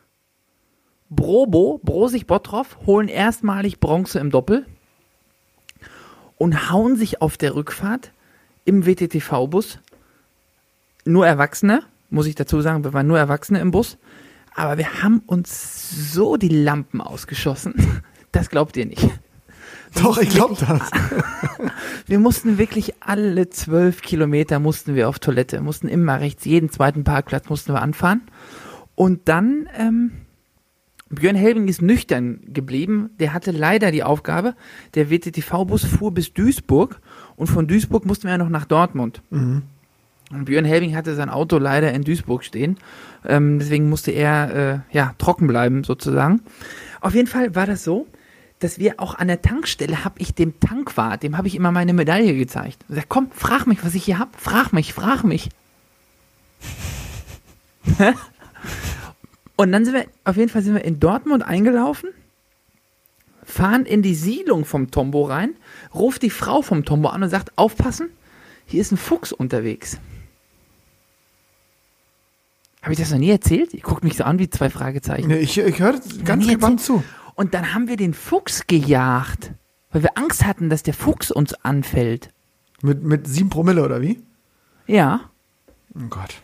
Brobo, 1.09 1.81
Brosig 1.83 2.27
Bottroff, 2.27 2.79
holen 2.87 3.09
erstmalig 3.09 3.79
Bronze 3.79 4.19
im 4.19 4.31
Doppel 4.31 4.67
und 6.37 6.71
hauen 6.71 6.97
sich 6.97 7.23
auf 7.23 7.37
der 7.37 7.55
Rückfahrt 7.55 8.13
im 8.65 8.87
WTTV-Bus. 8.87 9.79
Nur 11.05 11.27
Erwachsene, 11.27 11.83
muss 12.11 12.27
ich 12.27 12.35
dazu 12.35 12.61
sagen, 12.61 12.83
wir 12.83 12.93
waren 12.93 13.07
nur 13.07 13.19
Erwachsene 13.19 13.61
im 13.61 13.71
Bus. 13.71 13.99
Aber 14.55 14.79
wir 14.79 15.03
haben 15.03 15.21
uns 15.27 16.13
so 16.13 16.37
die 16.37 16.49
Lampen 16.49 17.01
ausgeschossen. 17.01 18.03
Das 18.33 18.51
glaubt 18.51 18.77
ihr 18.77 18.85
nicht. 18.85 19.09
Doch, 20.03 20.19
ich 20.19 20.31
glaube 20.31 20.57
das. 20.59 20.91
Wir 22.07 22.19
mussten 22.19 22.59
wirklich 22.59 22.95
alle 23.01 23.51
zwölf 23.51 24.01
Kilometer 24.03 24.61
mussten 24.61 24.95
wir 24.95 25.09
auf 25.09 25.19
Toilette, 25.19 25.61
mussten 25.61 25.89
immer 25.89 26.21
rechts, 26.21 26.45
jeden 26.45 26.71
zweiten 26.71 27.03
Parkplatz 27.03 27.49
mussten 27.49 27.73
wir 27.73 27.83
anfahren. 27.83 28.23
Und 28.95 29.29
dann, 29.29 29.69
ähm, 29.77 30.13
Björn 31.09 31.37
Helbing 31.37 31.67
ist 31.69 31.83
nüchtern 31.83 32.41
geblieben. 32.47 33.11
Der 33.19 33.33
hatte 33.33 33.51
leider 33.51 33.91
die 33.91 34.05
Aufgabe, 34.05 34.55
der 34.95 35.11
WTTV-Bus 35.11 35.85
fuhr 35.85 36.13
bis 36.13 36.33
Duisburg 36.33 37.01
und 37.37 37.49
von 37.49 37.67
Duisburg 37.67 38.07
mussten 38.07 38.25
wir 38.25 38.33
ja 38.33 38.39
noch 38.39 38.49
nach 38.49 38.67
Dortmund. 38.67 39.23
Und 40.31 40.45
Björn 40.45 40.65
Helbing 40.65 40.97
hatte 40.97 41.15
sein 41.15 41.29
Auto 41.29 41.59
leider 41.59 41.93
in 41.93 42.03
Duisburg 42.03 42.45
stehen. 42.45 42.79
Ähm, 43.25 43.59
deswegen 43.59 43.89
musste 43.89 44.11
er 44.11 44.85
äh, 44.91 44.97
ja, 44.97 45.15
trocken 45.19 45.47
bleiben, 45.47 45.85
sozusagen. 45.85 46.41
Auf 47.01 47.15
jeden 47.15 47.29
Fall 47.29 47.55
war 47.55 47.67
das 47.67 47.85
so, 47.85 48.07
dass 48.59 48.79
wir 48.79 49.01
auch 49.01 49.15
an 49.15 49.29
der 49.29 49.43
Tankstelle, 49.43 50.05
habe 50.05 50.19
ich 50.19 50.35
dem 50.35 50.59
Tankwart, 50.61 51.23
dem 51.23 51.37
habe 51.37 51.49
ich 51.49 51.55
immer 51.55 51.73
meine 51.73 51.93
Medaille 51.93 52.35
gezeigt. 52.35 52.83
Und 52.83 52.95
gesagt, 52.95 53.09
komm, 53.09 53.31
frag 53.31 53.67
mich, 53.67 53.85
was 53.85 53.95
ich 53.95 54.05
hier 54.05 54.19
hab. 54.19 54.41
Frag 54.41 54.73
mich, 54.73 54.95
frag 54.95 55.25
mich. 55.25 55.51
Und 59.57 59.73
dann 59.73 59.85
sind 59.85 59.95
wir, 59.95 60.07
auf 60.25 60.37
jeden 60.37 60.49
Fall 60.49 60.63
sind 60.63 60.75
wir 60.75 60.85
in 60.85 61.01
Dortmund 61.01 61.43
eingelaufen, 61.43 62.11
fahren 63.43 63.87
in 63.87 64.03
die 64.03 64.15
Siedlung 64.15 64.65
vom 64.65 64.91
Tombo 64.91 65.25
rein, 65.25 65.55
ruft 65.95 66.23
die 66.23 66.31
Frau 66.31 66.63
vom 66.63 66.85
Tombo 66.85 67.09
an 67.09 67.23
und 67.23 67.31
sagt, 67.31 67.57
aufpassen, 67.57 68.11
hier 68.67 68.81
ist 68.81 68.93
ein 68.93 68.99
Fuchs 68.99 69.33
unterwegs. 69.33 69.99
Habe 72.83 72.93
ich 72.93 72.99
das 72.99 73.11
noch 73.11 73.19
nie 73.19 73.31
erzählt? 73.31 73.75
Ihr 73.75 73.81
guckt 73.81 74.05
mich 74.05 74.17
so 74.17 74.25
an 74.25 74.39
wie 74.39 74.49
zwei 74.49 74.71
Fragezeichen. 74.71 75.29
Nee, 75.29 75.39
ich, 75.39 75.59
ich 75.59 75.79
höre 75.81 76.01
ganz 76.25 76.47
gespannt 76.47 76.81
zu. 76.81 77.03
Und 77.37 77.55
dann 77.55 77.73
haben 77.75 77.87
wir 77.87 77.97
den 77.97 78.15
Fuchs 78.15 78.67
gejagt, 78.67 79.53
weil 79.93 80.03
wir 80.03 80.17
Angst 80.19 80.45
hatten, 80.45 80.69
dass 80.71 80.83
der 80.83 80.95
Fuchs 80.95 81.31
uns 81.31 81.55
anfällt. 81.65 82.31
Mit, 82.83 83.03
mit 83.05 83.27
sieben 83.29 83.49
Promille 83.51 83.85
oder 83.85 84.01
wie? 84.03 84.23
Ja, 84.87 85.21
Oh 85.95 86.09
Gott. 86.11 86.35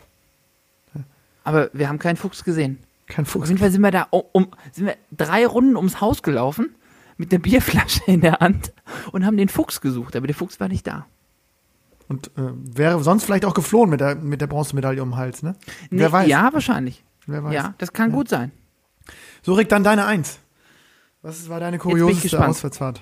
aber 1.43 1.69
wir 1.73 1.89
haben 1.89 1.99
keinen 1.99 2.15
Fuchs 2.15 2.43
gesehen. 2.43 2.79
Kein 3.07 3.25
Auf 3.25 3.31
Fuchs. 3.31 3.49
jeden 3.49 3.59
Fall 3.59 3.69
sind 3.71 3.81
wir 3.81 3.91
da 3.91 4.07
um, 4.09 4.47
sind 4.71 4.85
wir 4.87 4.95
drei 5.11 5.45
Runden 5.45 5.75
ums 5.75 6.01
Haus 6.01 6.23
gelaufen 6.23 6.73
mit 7.17 7.31
der 7.31 7.39
Bierflasche 7.39 8.01
in 8.07 8.21
der 8.21 8.39
Hand 8.39 8.73
und 9.11 9.25
haben 9.25 9.37
den 9.37 9.49
Fuchs 9.49 9.81
gesucht, 9.81 10.15
aber 10.15 10.25
der 10.25 10.35
Fuchs 10.35 10.59
war 10.59 10.69
nicht 10.69 10.87
da. 10.87 11.05
Und 12.07 12.27
äh, 12.37 12.51
wäre 12.77 13.03
sonst 13.03 13.25
vielleicht 13.25 13.45
auch 13.45 13.53
geflohen 13.53 13.89
mit 13.89 13.99
der, 14.01 14.15
mit 14.15 14.41
der 14.41 14.47
Bronzemedaille 14.47 15.01
um 15.03 15.11
den 15.11 15.17
Hals, 15.17 15.43
ne? 15.43 15.55
Wer 15.89 16.07
Nee, 16.07 16.11
weiß. 16.13 16.27
Ja, 16.27 16.49
wahrscheinlich. 16.53 17.03
Wer 17.27 17.43
weiß. 17.43 17.53
Ja, 17.53 17.73
das 17.77 17.93
kann 17.93 18.11
gut 18.11 18.29
sein. 18.29 18.51
So, 19.41 19.53
Rick, 19.53 19.69
dann 19.69 19.83
deine 19.83 20.05
Eins. 20.05 20.39
Was 21.23 21.47
war 21.47 21.59
deine 21.61 21.77
kurioseste. 21.77 22.45
Auswärtsfahrt? 22.45 23.01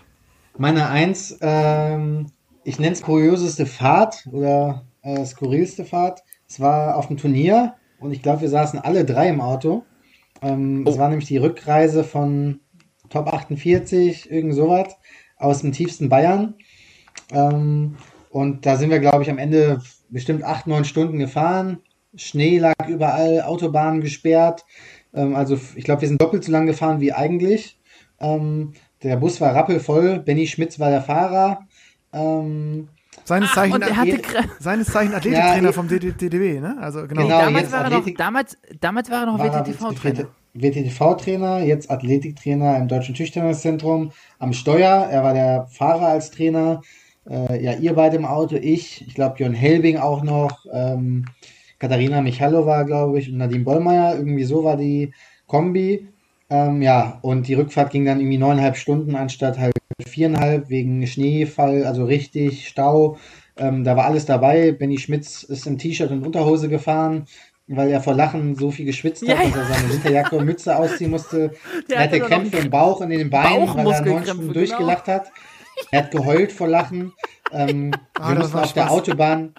Meine 0.56 0.88
Eins, 0.90 1.38
ähm, 1.42 2.28
ich 2.64 2.78
nenne 2.80 2.94
es 2.94 3.02
kurioseste 3.02 3.66
Fahrt 3.66 4.28
oder 4.32 4.86
äh, 5.02 5.26
skurrilste 5.26 5.86
Fahrt. 5.86 6.24
Es 6.48 6.60
war 6.60 6.98
auf 6.98 7.08
dem 7.08 7.18
Turnier 7.18 7.74
und 8.00 8.12
ich 8.12 8.22
glaube, 8.22 8.42
wir 8.42 8.50
saßen 8.50 8.78
alle 8.80 9.06
drei 9.06 9.28
im 9.30 9.42
Auto. 9.42 9.84
Ähm, 10.44 10.86
Es 10.88 10.96
Oh. 10.96 11.00
war 11.00 11.10
nämlich 11.10 11.28
die 11.28 11.38
Rückreise 11.38 12.04
von 12.04 12.60
Top 13.10 13.28
48, 13.34 14.30
irgend 14.30 14.54
sowas, 14.54 14.96
aus 15.38 15.62
dem 15.62 15.72
tiefsten 15.72 16.08
Bayern. 16.10 16.54
Ähm, 17.32 17.98
und 18.30 18.66
da 18.68 18.78
sind 18.78 18.92
wir, 18.92 19.00
glaube 19.00 19.24
ich, 19.24 19.32
am 19.32 19.40
Ende 19.40 19.82
bestimmt 20.10 20.44
acht, 20.44 20.68
neun 20.68 20.86
Stunden 20.86 21.18
gefahren. 21.18 21.80
Schnee 22.16 22.60
lag 22.60 22.76
überall, 22.88 23.42
Autobahnen 23.42 24.02
gesperrt. 24.02 24.64
Ähm, 25.14 25.36
also 25.36 25.58
ich 25.76 25.86
glaube, 25.86 26.02
wir 26.02 26.08
sind 26.08 26.22
doppelt 26.22 26.44
so 26.44 26.52
lang 26.52 26.68
gefahren 26.68 27.00
wie 27.02 27.14
eigentlich. 27.14 27.80
Ähm, 28.22 28.74
der 29.04 29.18
Bus 29.18 29.42
war 29.42 29.54
rappelvoll. 29.56 30.20
Benny 30.20 30.48
Schmitz 30.48 30.80
war 30.80 30.90
der 30.90 31.02
Fahrer. 31.02 31.62
Ähm, 32.14 32.88
Seines 33.26 33.52
Zeichen, 33.54 33.74
Und 33.74 33.82
er 33.84 33.96
hatte 33.98 34.10
ihr- 34.10 34.22
Kra- 34.22 34.46
seines 34.60 34.88
Zeichen 34.88 35.14
Athletiktrainer 35.16 35.68
Ja, 35.68 35.72
vom 35.74 35.88
DDW, 35.88 36.60
ne? 36.60 36.78
Also 36.80 37.08
genau. 37.08 37.24
Genau. 37.24 37.40
damals, 37.42 37.64
jetzt 37.64 37.72
war 37.74 37.84
er 37.84 37.90
noch, 37.90 37.98
Athletik- 37.98 38.18
damals, 38.18 38.58
damals 38.80 39.12
war 39.12 39.20
er 39.22 39.26
noch 39.28 39.40
er 39.40 39.54
WTTV-Trainer. 39.66 40.28
WTTV-Trainer, 40.54 41.60
jetzt 41.64 41.90
Athletiktrainer 41.92 42.78
im 42.78 42.88
Deutschen 42.88 43.16
Tischtenniszentrum 43.16 44.12
am 44.40 44.54
Steuer. 44.54 45.08
Er 45.10 45.24
war 45.24 45.34
der 45.34 45.68
Fahrer 45.72 46.08
als 46.08 46.32
Trainer. 46.32 46.82
Äh, 47.30 47.64
ja, 47.64 47.74
ihr 47.74 47.94
beide 47.94 48.18
im 48.18 48.26
Auto, 48.26 48.56
ich, 48.56 49.06
ich 49.08 49.14
glaube 49.14 49.36
Jon 49.38 49.54
Helbing 49.54 49.98
auch 49.98 50.24
noch, 50.24 50.66
ähm, 50.74 51.26
Katharina 51.80 52.22
Michalova, 52.22 52.84
glaube 52.84 53.20
ich, 53.20 53.30
und 53.32 53.38
Nadine 53.38 53.64
Bollmeier. 53.64 54.16
Irgendwie 54.16 54.44
so 54.44 54.64
war 54.64 54.78
die 54.78 55.14
Kombi. 55.48 56.08
Ähm, 56.52 56.82
ja, 56.82 57.18
und 57.22 57.48
die 57.48 57.54
Rückfahrt 57.54 57.92
ging 57.92 58.04
dann 58.04 58.20
irgendwie 58.20 58.38
neuneinhalb 58.38 58.76
Stunden 58.76 59.16
anstatt 59.16 59.58
halt 59.58 59.74
viereinhalb 60.06 60.70
wegen 60.70 61.08
Schneefall, 61.08 61.86
also 61.86 62.04
richtig 62.04 62.68
Stau. 62.68 63.18
Ähm, 63.56 63.86
da 63.86 63.96
war 63.96 64.06
alles 64.06 64.26
dabei. 64.26 64.74
Benny 64.74 64.98
Schmitz 64.98 65.44
ist 65.44 65.66
im 65.66 65.78
T-Shirt 65.78 66.12
und 66.12 66.26
Unterhose 66.26 66.68
gefahren, 66.68 67.26
weil 67.68 67.90
er 67.90 68.02
vor 68.02 68.16
Lachen 68.16 68.56
so 68.56 68.70
viel 68.70 68.86
geschwitzt 68.86 69.22
hat, 69.22 69.30
Ja, 69.30 69.46
dass 69.46 69.70
er 69.70 69.76
seine 69.76 69.94
Winterjacke 69.94 70.36
und 70.36 70.46
Mütze 70.46 70.76
ausziehen 70.76 71.12
musste. 71.12 71.52
Der 71.90 71.98
er 71.98 72.04
hatte 72.04 72.20
Krämpfe 72.20 72.58
im 72.58 72.70
Bauch 72.70 73.00
und 73.00 73.12
in 73.12 73.20
den 73.20 73.30
Beinen, 73.30 73.68
weil 73.74 73.94
er 73.94 74.02
neun 74.02 74.24
Stunden 74.24 74.42
genau. 74.42 74.54
durchgelacht 74.54 75.08
hat. 75.08 75.32
Er 75.90 76.04
hat 76.04 76.12
geheult 76.12 76.52
vor 76.52 76.68
Lachen. 76.68 77.14
Ähm, 77.54 77.92
Ah, 78.20 78.30
wir 78.30 78.40
mussten 78.40 78.58
auf 78.58 78.74
der 78.74 78.84
Spaß. 78.84 78.92
Autobahn, 78.92 79.54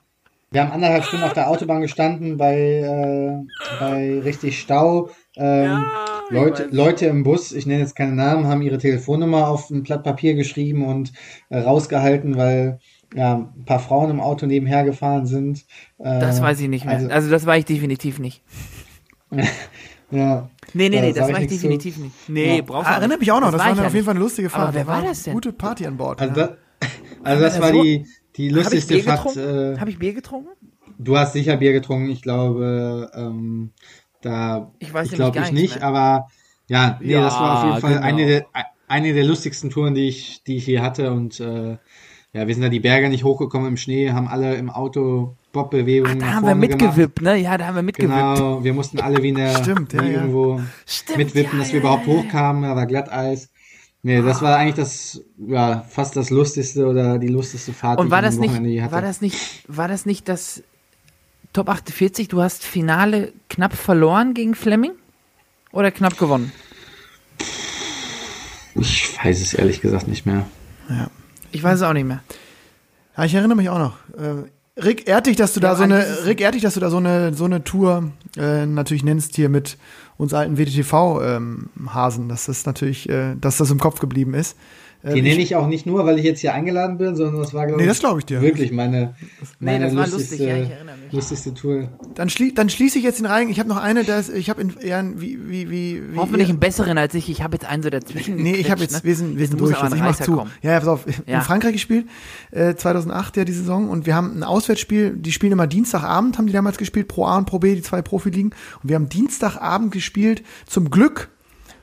wir 0.51 0.63
haben 0.63 0.73
anderthalb 0.73 1.05
Stunden 1.05 1.25
auf 1.25 1.33
der 1.33 1.49
Autobahn 1.49 1.81
gestanden 1.81 2.37
bei, 2.37 2.57
äh, 2.57 3.79
bei 3.81 4.21
richtig 4.21 4.61
Stau. 4.61 5.09
Ähm, 5.37 5.85
Leute, 6.31 6.69
Leute 6.71 7.07
im 7.07 7.23
Bus, 7.23 7.53
ich 7.53 7.67
nenne 7.67 7.81
jetzt 7.81 7.97
keine 7.97 8.13
Namen, 8.13 8.47
haben 8.47 8.61
ihre 8.63 8.79
Telefonnummer 8.79 9.49
auf 9.49 9.71
ein 9.71 9.83
Blatt 9.83 10.03
Papier 10.05 10.35
geschrieben 10.35 10.85
und 10.85 11.13
äh, 11.49 11.59
rausgehalten, 11.59 12.37
weil 12.37 12.79
ja, 13.15 13.35
ein 13.57 13.65
paar 13.65 13.79
Frauen 13.81 14.11
im 14.11 14.21
Auto 14.21 14.47
nebenher 14.47 14.85
gefahren 14.85 15.27
sind. 15.27 15.65
Äh, 15.99 16.21
Das 16.21 16.41
weiß 16.41 16.61
ich 16.61 16.69
nicht 16.69 16.85
mehr. 16.85 16.95
Also, 16.97 17.09
Also, 17.09 17.31
das 17.31 17.45
war 17.47 17.57
ich 17.59 17.65
definitiv 17.65 18.19
nicht. 18.19 18.43
ja. 20.11 20.49
Nee, 20.75 20.89
nee, 20.89 20.97
Ja, 20.97 21.03
nee, 21.03 21.13
das 21.13 21.33
war 21.33 21.41
ich 21.41 21.49
definitiv 21.49 21.97
nicht. 21.99 22.15
Nee, 22.29 22.57
Ja. 22.57 22.63
brauchst 22.63 22.89
du 22.91 22.95
Ah, 22.95 23.07
nicht. 23.07 23.21
mich 23.21 23.33
auch 23.33 23.41
noch. 23.41 23.51
Das, 23.53 23.61
war 23.61 23.71
war 23.71 23.77
ja 23.77 23.87
auf 23.87 23.95
jeden. 23.95 24.05
Fall 24.05 24.15
eine 24.15 24.21
lustige 24.23 24.49
Fahrt. 24.51 24.69
Aber 24.69 24.75
wer 24.75 24.85
Da 24.85 24.91
war 24.91 25.03
das 25.03 25.23
denn? 25.25 25.35
Gute 25.35 25.53
Party 25.53 25.87
an 25.87 25.97
Bord. 25.97 26.21
Also, 26.21 26.41
ja. 26.41 26.47
das, 26.81 26.89
also 27.23 27.43
das 27.43 27.61
war 27.61 27.73
die, 27.73 28.07
die 28.37 28.49
lustigste 28.49 28.95
Bier 28.95 29.05
Fahrt. 29.05 29.25
getrunken? 29.25 29.75
Äh, 29.77 29.79
Habe 29.79 29.91
ich 29.91 29.99
Bier 29.99 30.13
getrunken? 30.15 30.49
Du 30.99 31.17
hast 31.19 31.33
sicher 31.33 31.57
Bier 31.57 31.73
getrunken, 31.73 32.11
ich 32.11 32.23
glaube, 32.23 33.11
ähm, 33.15 33.73
da, 34.23 34.73
Ich 34.79 34.93
weiß 34.93 35.09
ich 35.09 35.15
glaube 35.15 35.39
ich 35.41 35.53
nicht, 35.53 35.77
mehr. 35.77 35.85
aber 35.85 36.29
ja, 36.69 36.99
nee, 37.03 37.13
Ja, 37.13 37.21
das 37.23 37.35
war 37.35 37.59
auf 37.59 37.65
jeden 37.65 37.79
Fall 37.79 37.95
genau. 37.95 38.07
eine 38.07 38.27
der, 38.27 38.47
eine 38.89 39.13
der 39.15 39.25
lustigsten 39.25 39.71
Touren, 39.71 39.95
die 39.95 40.09
ich, 40.09 40.43
die 40.45 40.57
ich 40.57 40.67
je 40.67 40.81
hatte 40.81 41.13
und 41.13 41.41
äh, 41.41 41.79
ja, 42.35 42.47
wir 42.47 42.55
sind 42.55 42.63
da 42.63 42.69
die 42.71 42.81
Berge 42.81 43.09
nicht 43.11 43.25
hochgekommen 43.25 43.69
im 43.69 43.77
Schnee, 43.77 44.11
haben 44.13 44.29
alle 44.29 44.57
im 44.57 44.71
Auto 44.71 45.37
Bobbewegungen 45.53 46.19
Da 46.19 46.27
nach 46.27 46.35
haben 46.35 46.47
wir 46.47 46.57
vorne 46.57 46.69
gemacht. 46.69 46.97
mitgewippt, 46.97 47.23
ne? 47.23 47.37
Ja, 47.37 47.59
da 47.59 47.67
haben 47.67 47.75
wir 47.77 47.83
mitgewippt. 47.83 48.37
Genau, 48.37 48.65
wir 48.65 48.73
mussten 48.75 49.01
alle 49.01 49.23
wie, 49.23 49.31
in 49.31 49.37
der, 49.37 49.55
Stimmt, 49.55 49.93
ja, 49.93 50.03
wie 50.03 50.13
ja. 50.13 50.13
irgendwo 50.13 50.61
Stimmt, 50.87 51.19
mitwippen, 51.19 51.59
ja, 51.59 51.59
dass 51.59 51.69
ja, 51.69 51.75
wir 51.75 51.81
überhaupt 51.81 52.07
hochkamen, 52.07 52.63
da 52.63 52.75
war 52.77 52.87
Glatteis. 52.87 53.51
Nee, 54.03 54.23
das 54.23 54.43
war 54.43 54.57
eigentlich 54.57 54.75
das, 54.77 55.23
ja, 55.39 55.85
fast 55.89 56.17
das 56.17 56.31
lustigste 56.31 56.87
oder 56.87 57.19
die 57.19 57.29
lustigste 57.29 57.73
Fahrt, 57.73 58.03
die 58.05 58.05
Und 58.05 58.11
war 58.11 58.21
ich 58.21 58.25
das 58.25 58.39
am 58.39 58.41
nicht, 58.41 58.91
war 58.91 59.03
das 59.03 59.21
nicht, 59.21 59.65
war 59.69 59.89
das 59.89 60.07
nicht 60.07 60.29
das 60.29 60.63
Top 61.53 61.69
48? 61.69 62.29
Du 62.29 62.41
hast 62.41 62.65
Finale 62.65 63.33
knapp 63.49 63.75
verloren 63.75 64.35
gegen 64.35 64.55
Fleming? 64.55 64.93
Oder 65.73 65.91
knapp 65.91 66.19
gewonnen? 66.19 66.53
Ich 68.75 69.19
weiß 69.23 69.41
es 69.41 69.55
ehrlich 69.55 69.81
gesagt 69.81 70.09
nicht 70.09 70.25
mehr. 70.25 70.47
Ich 71.51 71.63
weiß 71.63 71.77
es 71.77 71.83
auch 71.83 71.93
nicht 71.93 72.07
mehr. 72.07 72.23
Ja, 73.17 73.25
ich 73.25 73.35
erinnere 73.35 73.57
mich 73.57 73.69
auch 73.69 73.79
noch. 73.79 73.97
Äh, 74.19 74.81
Rick, 74.81 75.07
ehrt 75.07 75.27
dich, 75.27 75.37
dass 75.37 75.53
du 75.53 75.61
da 75.61 75.69
Ja, 75.69 75.77
so 75.77 75.85
aber 75.85 75.95
eine, 75.95 76.25
Rick, 76.25 76.41
ehrt 76.41 76.55
dich, 76.55 76.63
dass 76.63 76.75
du 76.75 76.81
da 76.81 76.89
so 76.89 76.97
eine, 76.97 77.35
so 77.35 77.45
eine 77.45 77.63
Tour 77.63 78.11
äh, 78.39 78.65
natürlich 78.65 79.05
nennst 79.05 79.37
hier 79.37 79.51
mit 79.51 79.77
uns 80.17 80.33
alten 80.33 80.57
WTTV-Hasen, 80.57 82.29
dass 82.31 82.47
das 82.47 82.65
natürlich, 82.65 83.09
äh, 83.11 83.35
dass 83.39 83.59
das 83.59 83.71
im 83.71 83.79
Kopf 83.79 84.01
geblieben 84.01 84.33
ist. 84.33 84.57
Äh, 85.05 85.15
Die 85.15 85.23
nenne 85.23 85.41
ich 85.43 85.57
auch 85.57 85.67
nicht 85.67 85.85
nur, 85.85 86.07
weil 86.07 86.19
ich 86.19 86.25
jetzt 86.25 86.41
hier 86.41 86.55
eingeladen 86.55 86.97
bin, 86.97 87.17
sondern 87.17 87.43
das 87.43 87.53
war, 87.53 87.67
glaube 87.67 87.81
Nee, 87.83 87.89
das 87.89 87.99
glaub 87.99 88.19
ich 88.19 88.25
dir. 88.25 88.41
wirklich 88.41 88.71
meine, 88.71 89.15
Nee, 89.59 89.73
meine 89.73 89.85
das 89.87 89.97
war 89.97 90.07
lustigste, 90.07 90.35
lustig, 90.37 90.49
ja, 90.49 90.57
ich 90.63 90.71
erinnere 90.71 90.97
mich. 90.99 91.13
lustigste 91.13 91.55
Tour. 91.55 91.89
Dann, 92.15 92.29
schlie 92.31 92.53
dann 92.53 92.69
schließe 92.69 92.99
ich 92.99 93.05
jetzt 93.05 93.19
den 93.19 93.27
Reigen. 93.27 93.51
Ich 93.51 93.59
habe 93.59 93.69
noch 93.69 93.79
eine, 93.83 94.05
das, 94.05 94.29
ich 94.29 94.49
habe 94.49 94.61
in 94.63 94.77
eher 94.79 94.99
ein- 94.99 95.21
wie, 95.21 95.39
wie, 95.49 95.71
wie, 95.71 96.03
wie 96.13 96.17
Hoffentlich 96.17 96.49
ihr- 96.49 96.53
einen 96.53 96.61
besseren 96.61 96.99
als 96.99 97.15
ich. 97.15 97.29
Ich 97.31 97.43
habe 97.43 97.55
jetzt 97.55 97.65
einen 97.65 97.83
so 97.83 97.91
dazwischen. 97.91 98.37
Nee, 98.37 98.55
ich 98.55 98.71
habe 98.71 98.81
jetzt, 98.81 98.93
ne? 98.93 99.01
wir 99.03 99.17
sind, 99.17 99.39
wir 99.39 99.47
sind 99.49 99.61
durch. 99.61 99.81
jetzt. 99.83 99.93
Ich 99.95 100.01
mach 100.01 100.21
zu. 100.21 100.37
kommen. 100.37 100.51
Ja, 100.63 100.71
ja, 100.73 100.79
pass 100.79 100.89
auf. 100.89 101.05
Ja. 101.27 101.39
In 101.39 101.43
Frankreich 101.43 101.73
gespielt, 101.73 102.07
äh, 102.53 102.75
2008 102.77 103.37
ja 103.37 103.45
die 103.45 103.53
Saison 103.53 103.89
und 103.91 104.07
wir 104.07 104.15
haben 104.15 104.37
ein 104.39 104.45
Auswärtsspiel, 104.45 105.17
die 105.17 105.33
spielen 105.33 105.53
immer 105.53 105.67
Dienstagabend, 105.67 106.39
haben 106.39 106.47
die 106.47 106.53
damals 106.53 106.79
gespielt, 106.79 107.09
Pro 107.09 107.25
A 107.27 107.39
und 107.39 107.47
Pro 107.47 107.59
B, 107.59 107.75
die 107.75 107.83
zwei 107.83 108.03
Profiligen. 108.03 108.51
Und 108.83 108.89
wir 108.89 108.95
haben 108.95 109.09
Dienstagabend 109.09 109.91
gespielt, 109.93 110.43
zum 110.67 110.91
Glück, 110.91 111.29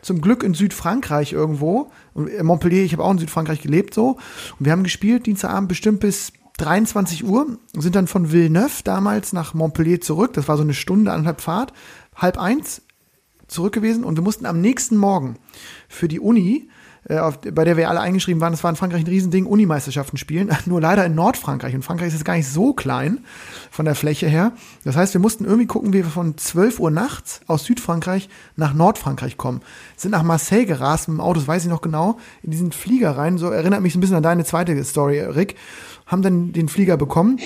zum 0.02 0.22
Glück 0.22 0.44
in 0.44 0.54
Südfrankreich 0.54 1.34
irgendwo. 1.34 1.92
Und 2.14 2.28
in 2.28 2.46
Montpellier, 2.46 2.84
ich 2.84 2.94
habe 2.94 3.04
auch 3.04 3.12
in 3.12 3.18
Südfrankreich 3.18 3.62
gelebt 3.62 3.94
so. 3.94 4.18
Und 4.58 4.66
wir 4.66 4.72
haben 4.72 4.84
gespielt, 4.84 5.26
Dienstagabend 5.26 5.70
bestimmt 5.70 6.00
bis 6.00 6.34
23 6.58 7.24
Uhr, 7.24 7.58
sind 7.74 7.96
dann 7.96 8.08
von 8.08 8.32
Villeneuve 8.32 8.84
damals 8.84 9.34
nach 9.34 9.54
Montpellier 9.54 10.02
zurück. 10.02 10.34
Das 10.34 10.48
war 10.48 10.58
so 10.58 10.64
eine 10.64 10.74
Stunde, 10.74 11.12
anderthalb 11.12 11.42
Fahrt. 11.42 11.74
Halb 12.16 12.38
eins 12.38 12.82
zurück 13.48 13.74
gewesen 13.74 14.04
und 14.04 14.18
wir 14.18 14.24
mussten 14.24 14.46
am 14.46 14.62
nächsten 14.62 14.98
Morgen 14.98 15.38
für 15.88 16.08
die 16.08 16.20
Uni, 16.20 16.68
äh, 16.68 16.79
auf, 17.08 17.40
bei 17.40 17.64
der 17.64 17.78
wir 17.78 17.90
alle 17.90 18.02
eingeschrieben 18.02 18.42
waren, 18.42 18.52
das 18.52 18.64
war 18.64 18.70
in 18.70 18.76
Frankreich 18.76 19.02
ein 19.02 19.08
Riesending, 19.08 19.46
Unimeisterschaften 19.46 20.18
spielen, 20.18 20.50
nur 20.66 20.82
leider 20.82 21.06
in 21.06 21.16
Nordfrankreich. 21.16 21.74
Und 21.74 21.84
Frankreich 21.84 22.10
ist 22.10 22.16
jetzt 22.16 22.26
gar 22.26 22.36
nicht 22.36 22.48
so 22.48 22.74
klein 22.74 23.20
von 23.72 23.86
der 23.86 23.96
Fläche 23.96 24.28
her. 24.28 24.52
Das 24.84 24.96
heißt, 24.96 25.14
wir 25.14 25.22
mussten 25.22 25.46
irgendwie 25.46 25.68
gucken, 25.68 25.94
wie 25.94 26.04
wir 26.04 26.06
von 26.06 26.38
12 26.38 26.80
Uhr 26.80 26.92
nachts 26.92 27.42
aus 27.48 27.64
Südfrankreich 27.64 28.30
nach 28.56 28.74
Nordfrankreich 28.74 29.38
kommen. 29.38 29.62
Sind 29.96 30.12
nach 30.12 30.24
Marseille 30.24 30.66
gerast 30.66 31.08
mit 31.08 31.18
dem 31.18 31.22
Auto, 31.22 31.40
das 31.40 31.48
weiß 31.48 31.64
ich 31.64 31.70
noch 31.70 31.82
genau, 31.82 32.18
in 32.44 32.52
diesen 32.52 32.72
Flieger 32.72 33.12
rein. 33.12 33.38
So 33.38 33.50
erinnert 33.50 33.82
mich 33.82 33.96
ein 33.96 34.02
bisschen 34.02 34.18
an 34.18 34.24
deine 34.24 34.44
zweite 34.44 34.84
Story, 34.84 35.20
Rick. 35.20 35.56
Haben 36.06 36.22
dann 36.22 36.54
den 36.54 36.70
Flieger 36.70 36.98
bekommen 36.98 37.40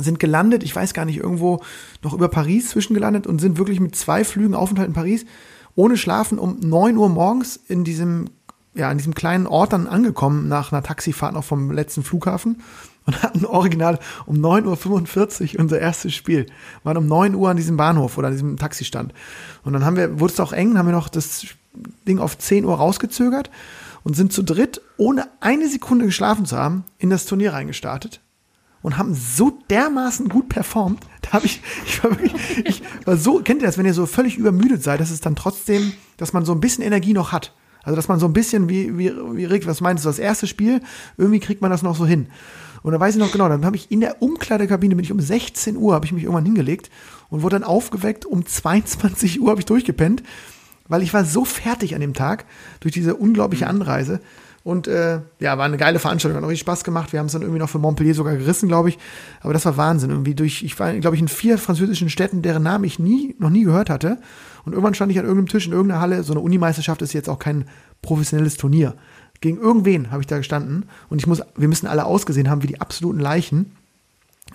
sind 0.00 0.20
gelandet, 0.20 0.62
ich 0.62 0.76
weiß 0.76 0.94
gar 0.94 1.04
nicht, 1.04 1.18
irgendwo 1.18 1.60
noch 2.02 2.14
über 2.14 2.28
Paris 2.28 2.70
zwischengelandet 2.70 3.26
und 3.26 3.40
sind 3.40 3.58
wirklich 3.58 3.80
mit 3.80 3.96
zwei 3.96 4.22
Flügen 4.22 4.54
Aufenthalt 4.54 4.86
in 4.86 4.94
Paris 4.94 5.24
ohne 5.74 5.96
Schlafen 5.96 6.38
um 6.38 6.58
9 6.60 6.96
Uhr 6.96 7.08
morgens 7.08 7.56
in 7.56 7.84
diesem 7.84 8.30
ja, 8.74 8.88
an 8.88 8.98
diesem 8.98 9.14
kleinen 9.14 9.46
Ort 9.46 9.72
dann 9.72 9.86
angekommen, 9.86 10.48
nach 10.48 10.72
einer 10.72 10.82
Taxifahrt 10.82 11.34
noch 11.34 11.44
vom 11.44 11.70
letzten 11.70 12.02
Flughafen 12.02 12.62
und 13.06 13.22
hatten 13.22 13.44
original 13.44 13.98
um 14.26 14.36
9.45 14.36 15.54
Uhr 15.54 15.60
unser 15.60 15.80
erstes 15.80 16.14
Spiel. 16.14 16.46
Waren 16.84 16.98
um 16.98 17.06
9 17.06 17.34
Uhr 17.34 17.50
an 17.50 17.56
diesem 17.56 17.76
Bahnhof 17.76 18.18
oder 18.18 18.28
an 18.28 18.34
diesem 18.34 18.56
Taxistand. 18.56 19.12
Und 19.64 19.72
dann 19.72 19.84
haben 19.84 19.96
wir, 19.96 20.20
wurde 20.20 20.32
es 20.32 20.40
auch 20.40 20.52
eng, 20.52 20.78
haben 20.78 20.86
wir 20.86 20.92
noch 20.92 21.08
das 21.08 21.46
Ding 22.06 22.18
auf 22.18 22.38
10 22.38 22.64
Uhr 22.64 22.76
rausgezögert 22.76 23.50
und 24.04 24.14
sind 24.14 24.32
zu 24.32 24.42
dritt, 24.42 24.80
ohne 24.96 25.28
eine 25.40 25.68
Sekunde 25.68 26.06
geschlafen 26.06 26.46
zu 26.46 26.56
haben, 26.56 26.84
in 26.98 27.10
das 27.10 27.26
Turnier 27.26 27.52
reingestartet 27.52 28.20
und 28.82 28.96
haben 28.96 29.14
so 29.14 29.58
dermaßen 29.70 30.28
gut 30.28 30.48
performt. 30.48 31.04
Da 31.20 31.34
habe 31.34 31.44
ich, 31.44 31.60
ich 31.84 32.02
war 32.02 32.10
wirklich, 32.12 32.32
ich 32.64 32.82
war 33.04 33.18
so, 33.18 33.42
kennt 33.42 33.60
ihr 33.60 33.66
das, 33.66 33.76
wenn 33.76 33.84
ihr 33.84 33.92
so 33.92 34.06
völlig 34.06 34.38
übermüdet 34.38 34.82
seid, 34.82 34.98
dass 34.98 35.10
es 35.10 35.20
dann 35.20 35.36
trotzdem, 35.36 35.92
dass 36.16 36.32
man 36.32 36.46
so 36.46 36.52
ein 36.52 36.60
bisschen 36.60 36.82
Energie 36.82 37.12
noch 37.12 37.32
hat. 37.32 37.52
Also, 37.88 37.96
dass 37.96 38.08
man 38.08 38.20
so 38.20 38.26
ein 38.26 38.34
bisschen, 38.34 38.68
wie, 38.68 38.98
wie, 38.98 39.10
wie 39.32 39.46
Rick, 39.46 39.66
was 39.66 39.80
meinst 39.80 40.04
du, 40.04 40.10
das 40.10 40.18
erste 40.18 40.46
Spiel, 40.46 40.82
irgendwie 41.16 41.40
kriegt 41.40 41.62
man 41.62 41.70
das 41.70 41.82
noch 41.82 41.96
so 41.96 42.04
hin. 42.04 42.26
Und 42.82 42.92
da 42.92 43.00
weiß 43.00 43.14
ich 43.14 43.18
noch 43.18 43.32
genau, 43.32 43.48
dann 43.48 43.64
habe 43.64 43.76
ich 43.76 43.90
in 43.90 44.00
der 44.00 44.20
Umkleidekabine, 44.20 44.94
bin 44.94 45.06
ich 45.06 45.10
um 45.10 45.20
16 45.20 45.74
Uhr, 45.74 45.94
habe 45.94 46.04
ich 46.04 46.12
mich 46.12 46.24
irgendwann 46.24 46.44
hingelegt 46.44 46.90
und 47.30 47.40
wurde 47.40 47.56
dann 47.56 47.64
aufgeweckt, 47.64 48.26
um 48.26 48.44
22 48.44 49.40
Uhr 49.40 49.48
habe 49.48 49.62
ich 49.62 49.64
durchgepennt, 49.64 50.22
weil 50.86 51.02
ich 51.02 51.14
war 51.14 51.24
so 51.24 51.46
fertig 51.46 51.94
an 51.94 52.02
dem 52.02 52.12
Tag 52.12 52.44
durch 52.80 52.92
diese 52.92 53.16
unglaubliche 53.16 53.66
Anreise. 53.66 54.20
Und 54.64 54.86
äh, 54.86 55.20
ja, 55.40 55.56
war 55.56 55.64
eine 55.64 55.78
geile 55.78 55.98
Veranstaltung, 55.98 56.36
hat 56.36 56.44
auch 56.44 56.50
richtig 56.50 56.66
Spaß 56.66 56.84
gemacht. 56.84 57.14
Wir 57.14 57.20
haben 57.20 57.26
es 57.26 57.32
dann 57.32 57.40
irgendwie 57.40 57.58
noch 57.58 57.70
für 57.70 57.78
Montpellier 57.78 58.12
sogar 58.12 58.36
gerissen, 58.36 58.68
glaube 58.68 58.90
ich. 58.90 58.98
Aber 59.40 59.54
das 59.54 59.64
war 59.64 59.78
Wahnsinn. 59.78 60.10
Irgendwie 60.10 60.34
durch, 60.34 60.62
ich 60.62 60.78
war, 60.78 60.92
glaube 60.96 61.16
ich, 61.16 61.22
in 61.22 61.28
vier 61.28 61.56
französischen 61.56 62.10
Städten, 62.10 62.42
deren 62.42 62.64
Namen 62.64 62.84
ich 62.84 62.98
nie, 62.98 63.34
noch 63.38 63.48
nie 63.48 63.64
gehört 63.64 63.88
hatte. 63.88 64.18
Und 64.64 64.72
irgendwann 64.72 64.94
stand 64.94 65.12
ich 65.12 65.18
an 65.18 65.24
irgendeinem 65.24 65.48
Tisch 65.48 65.66
in 65.66 65.72
irgendeiner 65.72 66.00
Halle. 66.00 66.22
So 66.22 66.32
eine 66.32 66.40
Unimeisterschaft 66.40 67.02
ist 67.02 67.12
jetzt 67.12 67.28
auch 67.28 67.38
kein 67.38 67.66
professionelles 68.02 68.56
Turnier. 68.56 68.94
Gegen 69.40 69.58
irgendwen 69.58 70.10
habe 70.10 70.22
ich 70.22 70.26
da 70.26 70.38
gestanden. 70.38 70.86
Und 71.08 71.20
ich 71.20 71.26
muss, 71.26 71.42
wir 71.56 71.68
müssen 71.68 71.86
alle 71.86 72.04
ausgesehen 72.04 72.50
haben 72.50 72.62
wie 72.62 72.68
die 72.68 72.80
absoluten 72.80 73.20
Leichen. 73.20 73.76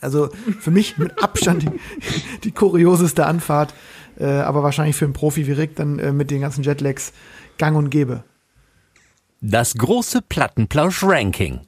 Also 0.01 0.29
für 0.59 0.71
mich 0.71 0.97
mit 0.97 1.23
Abstand 1.23 1.63
die, 1.63 1.69
die 2.43 2.51
kurioseste 2.51 3.25
Anfahrt, 3.25 3.73
äh, 4.17 4.25
aber 4.25 4.63
wahrscheinlich 4.63 4.95
für 4.95 5.05
einen 5.05 5.13
Profi 5.13 5.47
wie 5.47 5.51
Rick 5.51 5.75
dann 5.75 5.99
äh, 5.99 6.11
mit 6.11 6.31
den 6.31 6.41
ganzen 6.41 6.63
Jetlags 6.63 7.13
gang 7.57 7.77
und 7.77 7.89
gäbe. 7.89 8.23
Das 9.41 9.75
große 9.75 10.21
Plattenplausch-Ranking. 10.21 11.61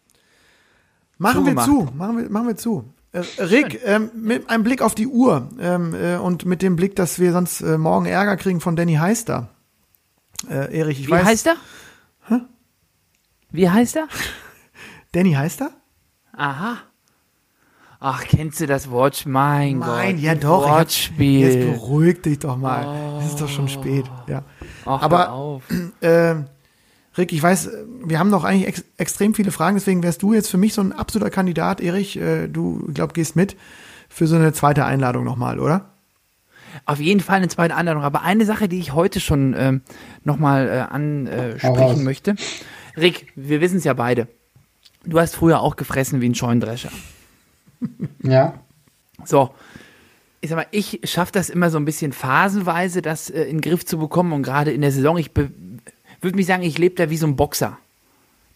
Machen 1.18 1.46
wir 1.46 1.56
Zugemacht. 1.56 1.66
zu, 1.66 1.96
machen 1.96 2.18
wir, 2.18 2.30
machen 2.30 2.48
wir 2.48 2.58
zu. 2.58 2.86
Äh, 3.16 3.44
Rick, 3.44 3.80
ähm, 3.86 4.12
mit 4.14 4.50
einem 4.50 4.64
Blick 4.64 4.82
auf 4.82 4.94
die 4.96 5.08
Uhr 5.08 5.50
ähm, 5.60 5.94
äh, 5.94 6.18
und 6.18 6.46
mit 6.46 6.62
dem 6.62 6.76
Blick, 6.76 6.96
dass 6.96 7.18
wir 7.20 7.32
sonst 7.32 7.62
äh, 7.62 7.78
morgen 7.78 8.06
Ärger 8.06 8.36
kriegen 8.38 8.60
von 8.62 8.76
Danny 8.76 8.96
Heister. 8.96 9.50
Äh, 10.50 10.78
Erich, 10.78 11.00
ich 11.00 11.08
Wie 11.08 11.12
weiß. 11.12 11.26
heißt 11.26 11.48
er? 11.48 11.56
Wie 13.52 13.70
heißt 13.70 13.96
er? 13.96 14.08
Danny 15.14 15.32
Heister? 15.34 15.70
Aha. 16.36 16.78
Ach, 18.02 18.24
kennst 18.26 18.60
du 18.60 18.68
das 18.68 18.90
Wortspiel? 18.90 19.32
Mein 19.32 19.80
Nein, 19.80 20.16
Gott. 20.16 20.24
ja 20.24 20.36
doch. 20.36 20.68
Wortspiel. 20.70 21.40
Jetzt 21.40 21.60
beruhig 21.80 22.22
dich 22.22 22.40
doch 22.40 22.58
mal. 22.58 23.20
Es 23.22 23.28
ist 23.28 23.42
doch 23.42 23.48
schon 23.48 23.70
spät. 23.70 24.06
Ja. 24.28 24.44
Ach, 24.86 25.02
aber- 25.02 25.18
hör 25.20 25.32
auf. 25.32 25.64
Ähm, 26.02 26.46
Rick, 27.18 27.32
ich 27.32 27.42
weiß, 27.42 27.70
wir 28.04 28.20
haben 28.20 28.30
noch 28.30 28.44
eigentlich 28.44 28.68
ex 28.68 28.84
extrem 28.98 29.34
viele 29.34 29.52
Fragen, 29.52 29.76
deswegen 29.78 30.04
wärst 30.04 30.22
du 30.22 30.34
jetzt 30.34 30.50
für 30.50 30.58
mich 30.58 30.74
so 30.74 30.82
ein 30.82 30.92
absoluter 30.92 31.32
Kandidat, 31.32 31.82
Erich. 31.82 32.18
Äh, 32.18 32.48
du, 32.48 32.90
glaub, 32.94 33.14
gehst 33.14 33.36
mit 33.36 33.56
für 34.10 34.28
so 34.28 34.36
eine 34.36 34.54
zweite 34.54 34.86
Einladung 34.86 35.24
nochmal, 35.24 35.60
oder? 35.60 35.90
Auf 36.86 37.00
jeden 37.00 37.22
Fall 37.22 37.38
eine 37.38 37.48
zweite 37.48 37.76
Anleitung. 37.76 38.04
Aber 38.04 38.22
eine 38.24 38.46
Sache, 38.46 38.68
die 38.68 38.80
ich 38.80 38.94
heute 38.94 39.20
schon 39.20 39.56
ähm, 39.58 39.82
nochmal 40.24 40.68
äh, 40.68 40.82
ansprechen 40.82 42.04
möchte. 42.04 42.36
Rick, 42.98 43.32
wir 43.36 43.62
wissen 43.62 43.78
es 43.78 43.86
ja 43.86 43.94
beide. 43.94 44.28
Du 45.06 45.20
hast 45.20 45.36
früher 45.36 45.62
auch 45.62 45.76
gefressen 45.76 46.22
wie 46.22 46.30
ein 46.30 46.36
Scheunendrescher. 46.36 46.92
Ja. 48.24 48.56
So. 49.26 49.52
Ich 50.42 50.50
sag 50.50 50.56
mal, 50.56 50.68
ich 50.72 51.02
schaffe 51.04 51.32
das 51.32 51.52
immer 51.52 51.70
so 51.70 51.78
ein 51.78 51.86
bisschen 51.86 52.14
phasenweise, 52.14 53.04
das 53.04 53.30
äh, 53.30 53.44
in 53.44 53.58
den 53.58 53.62
Griff 53.62 53.86
zu 53.86 54.00
bekommen. 54.00 54.34
Und 54.34 54.42
gerade 54.42 54.72
in 54.72 54.82
der 54.82 54.92
Saison, 54.92 55.18
ich 55.18 55.32
würde 56.26 56.36
mich 56.36 56.48
sagen, 56.48 56.64
ich 56.64 56.78
lebe 56.78 56.96
da 56.96 57.10
wie 57.10 57.18
so 57.18 57.28
ein 57.28 57.38
Boxer, 57.38 57.78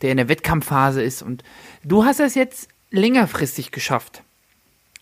der 0.02 0.12
in 0.12 0.18
der 0.18 0.28
Wettkampfphase 0.28 1.02
ist. 1.02 1.22
Und 1.22 1.44
du 1.84 2.04
hast 2.04 2.20
das 2.20 2.36
jetzt 2.36 2.68
längerfristig 2.92 3.72
geschafft. 3.72 4.24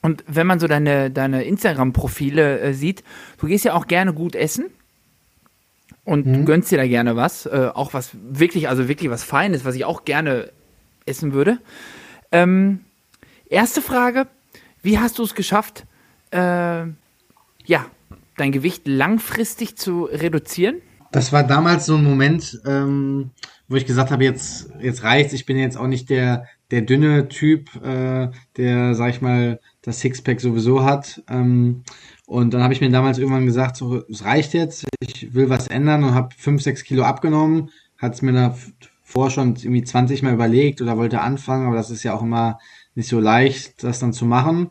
Und 0.02 0.24
wenn 0.28 0.46
man 0.46 0.60
so 0.60 0.68
deine, 0.68 1.10
deine 1.10 1.44
Instagram-Profile 1.44 2.60
äh, 2.60 2.74
sieht, 2.74 3.04
du 3.40 3.48
gehst 3.48 3.66
ja 3.66 3.74
auch 3.74 3.88
gerne 3.88 4.14
gut 4.14 4.36
essen. 4.36 4.66
Und 6.04 6.26
du 6.26 6.46
gönnst 6.46 6.72
dir 6.72 6.78
da 6.78 6.88
gerne 6.88 7.18
was. 7.18 7.46
Äh, 7.48 7.72
auch 7.74 7.94
was 7.94 8.12
wirklich, 8.14 8.70
also 8.70 8.88
wirklich 8.88 9.10
was 9.10 9.24
Feines, 9.24 9.66
was 9.66 9.76
ich 9.76 9.84
auch 9.84 10.06
gerne 10.06 10.52
essen 11.06 11.34
würde. 11.34 11.60
Ähm, 12.32 12.82
erste 13.50 13.82
Frage, 13.82 14.28
wie 14.82 15.00
hast 15.00 15.20
du 15.20 15.24
es 15.24 15.36
geschafft, 15.36 15.86
äh, 16.32 16.38
ja, 16.38 17.86
dein 18.38 18.52
Gewicht 18.52 18.88
langfristig 18.88 19.76
zu 19.76 20.06
reduzieren? 20.06 20.82
Das 21.12 21.32
war 21.32 21.44
damals 21.44 21.86
so 21.86 21.96
ein 21.96 22.04
Moment, 22.04 22.60
ähm, 22.66 23.32
wo 23.68 23.76
ich 23.76 23.86
gesagt 23.86 24.12
habe, 24.12 24.24
jetzt, 24.24 24.70
jetzt 24.80 25.04
reicht's. 25.04 25.34
Ich 25.34 25.46
bin 25.46 25.58
jetzt 25.58 25.78
auch 25.78 25.88
nicht 25.88 26.10
der, 26.10 26.46
der 26.72 26.82
dünne 26.82 27.28
Typ, 27.28 27.76
äh, 27.84 28.30
der, 28.58 28.96
sag 28.96 29.10
ich 29.12 29.22
mal, 29.22 29.60
das 29.82 30.00
Sixpack 30.00 30.42
sowieso 30.42 30.84
hat. 30.84 31.24
Ähm, 31.30 31.84
und 32.26 32.54
dann 32.54 32.62
habe 32.62 32.74
ich 32.74 32.82
mir 32.82 32.90
damals 32.90 33.18
irgendwann 33.18 33.46
gesagt, 33.46 33.78
so, 33.78 34.04
es 34.10 34.26
reicht 34.26 34.54
jetzt, 34.54 34.86
ich 35.00 35.34
will 35.34 35.50
was 35.50 35.68
ändern 35.68 36.04
und 36.04 36.14
habe 36.14 36.30
fünf, 36.38 36.62
sechs 36.62 36.84
Kilo 36.84 37.04
abgenommen. 37.04 37.70
Hat 37.98 38.14
es 38.14 38.22
mir 38.22 38.34
davor 38.34 39.30
schon 39.30 39.56
irgendwie 39.56 39.84
20 39.84 40.24
Mal 40.24 40.34
überlegt 40.34 40.82
oder 40.82 40.98
wollte 40.98 41.22
anfangen, 41.22 41.68
aber 41.68 41.76
das 41.76 41.90
ist 41.90 42.04
ja 42.04 42.14
auch 42.14 42.22
immer 42.22 42.60
nicht 42.96 43.08
so 43.08 43.20
leicht, 43.20 43.84
das 43.84 44.00
dann 44.00 44.12
zu 44.12 44.26
machen. 44.26 44.70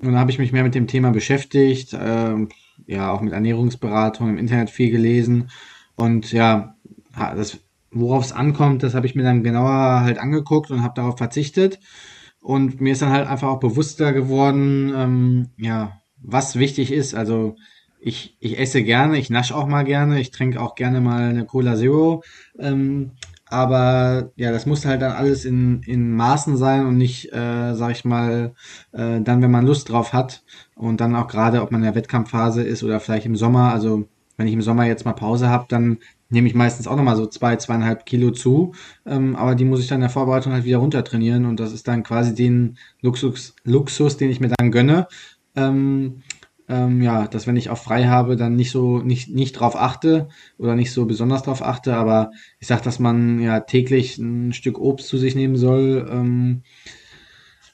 Und 0.00 0.06
dann 0.12 0.18
habe 0.18 0.30
ich 0.30 0.38
mich 0.38 0.52
mehr 0.52 0.64
mit 0.64 0.74
dem 0.74 0.86
Thema 0.86 1.10
beschäftigt, 1.10 1.96
ähm, 1.98 2.48
ja, 2.86 3.12
auch 3.12 3.20
mit 3.20 3.32
Ernährungsberatung 3.32 4.30
im 4.30 4.38
Internet 4.38 4.70
viel 4.70 4.90
gelesen. 4.90 5.50
Und 5.96 6.32
ja, 6.32 6.76
das, 7.16 7.58
worauf 7.90 8.24
es 8.24 8.32
ankommt, 8.32 8.82
das 8.82 8.94
habe 8.94 9.06
ich 9.06 9.14
mir 9.14 9.22
dann 9.22 9.42
genauer 9.42 10.00
halt 10.00 10.18
angeguckt 10.18 10.70
und 10.70 10.82
habe 10.82 10.94
darauf 10.94 11.18
verzichtet. 11.18 11.80
Und 12.40 12.80
mir 12.80 12.92
ist 12.92 13.02
dann 13.02 13.12
halt 13.12 13.26
einfach 13.26 13.48
auch 13.48 13.60
bewusster 13.60 14.12
geworden, 14.12 14.92
ähm, 14.94 15.48
ja, 15.56 16.00
was 16.20 16.56
wichtig 16.56 16.92
ist. 16.92 17.14
Also 17.14 17.56
ich, 18.00 18.36
ich 18.38 18.58
esse 18.58 18.82
gerne, 18.82 19.18
ich 19.18 19.30
nasche 19.30 19.56
auch 19.56 19.66
mal 19.66 19.84
gerne, 19.84 20.20
ich 20.20 20.30
trinke 20.30 20.60
auch 20.60 20.74
gerne 20.74 21.00
mal 21.00 21.30
eine 21.30 21.46
Cola 21.46 21.76
Zero. 21.76 22.22
Ähm, 22.58 23.12
aber 23.46 24.32
ja, 24.36 24.52
das 24.52 24.66
muss 24.66 24.84
halt 24.84 25.00
dann 25.00 25.12
alles 25.12 25.44
in, 25.44 25.82
in 25.84 26.14
Maßen 26.14 26.56
sein 26.56 26.86
und 26.86 26.98
nicht, 26.98 27.32
äh, 27.32 27.74
sag 27.74 27.92
ich 27.92 28.04
mal, 28.04 28.52
äh, 28.92 29.20
dann, 29.20 29.42
wenn 29.42 29.50
man 29.50 29.66
Lust 29.66 29.88
drauf 29.90 30.12
hat. 30.12 30.42
Und 30.74 31.00
dann 31.00 31.14
auch 31.14 31.28
gerade, 31.28 31.62
ob 31.62 31.70
man 31.70 31.80
in 31.80 31.86
der 31.86 31.94
Wettkampfphase 31.94 32.62
ist 32.62 32.82
oder 32.82 33.00
vielleicht 33.00 33.26
im 33.26 33.36
Sommer. 33.36 33.72
Also 33.72 34.08
wenn 34.36 34.46
ich 34.46 34.54
im 34.54 34.62
Sommer 34.62 34.86
jetzt 34.86 35.04
mal 35.04 35.12
Pause 35.12 35.48
habe, 35.48 35.66
dann 35.68 35.98
nehme 36.30 36.48
ich 36.48 36.54
meistens 36.54 36.86
auch 36.86 36.96
nochmal 36.96 37.16
so 37.16 37.26
zwei, 37.26 37.56
zweieinhalb 37.56 38.06
Kilo 38.06 38.30
zu. 38.30 38.72
Ähm, 39.06 39.36
aber 39.36 39.54
die 39.54 39.64
muss 39.64 39.80
ich 39.80 39.86
dann 39.86 39.96
in 39.96 40.02
der 40.02 40.10
Vorbereitung 40.10 40.52
halt 40.52 40.64
wieder 40.64 40.78
runter 40.78 41.04
trainieren. 41.04 41.44
Und 41.46 41.60
das 41.60 41.72
ist 41.72 41.86
dann 41.88 42.02
quasi 42.02 42.34
den 42.34 42.78
Luxus, 43.00 43.54
Luxus 43.64 44.16
den 44.16 44.30
ich 44.30 44.40
mir 44.40 44.50
dann 44.56 44.70
gönne. 44.72 45.06
Ähm, 45.54 46.22
ähm, 46.68 47.02
ja, 47.02 47.26
dass 47.28 47.46
wenn 47.46 47.56
ich 47.56 47.68
auch 47.68 47.78
frei 47.78 48.06
habe, 48.06 48.36
dann 48.36 48.56
nicht 48.56 48.70
so, 48.70 48.98
nicht, 48.98 49.28
nicht 49.28 49.52
drauf 49.52 49.76
achte 49.76 50.28
oder 50.58 50.74
nicht 50.74 50.92
so 50.92 51.04
besonders 51.04 51.42
drauf 51.42 51.62
achte, 51.62 51.94
aber 51.94 52.30
ich 52.58 52.66
sag, 52.66 52.82
dass 52.82 52.98
man 52.98 53.40
ja 53.40 53.60
täglich 53.60 54.16
ein 54.18 54.52
Stück 54.54 54.78
Obst 54.78 55.08
zu 55.08 55.18
sich 55.18 55.34
nehmen 55.34 55.56
soll, 55.56 56.08
ähm, 56.10 56.62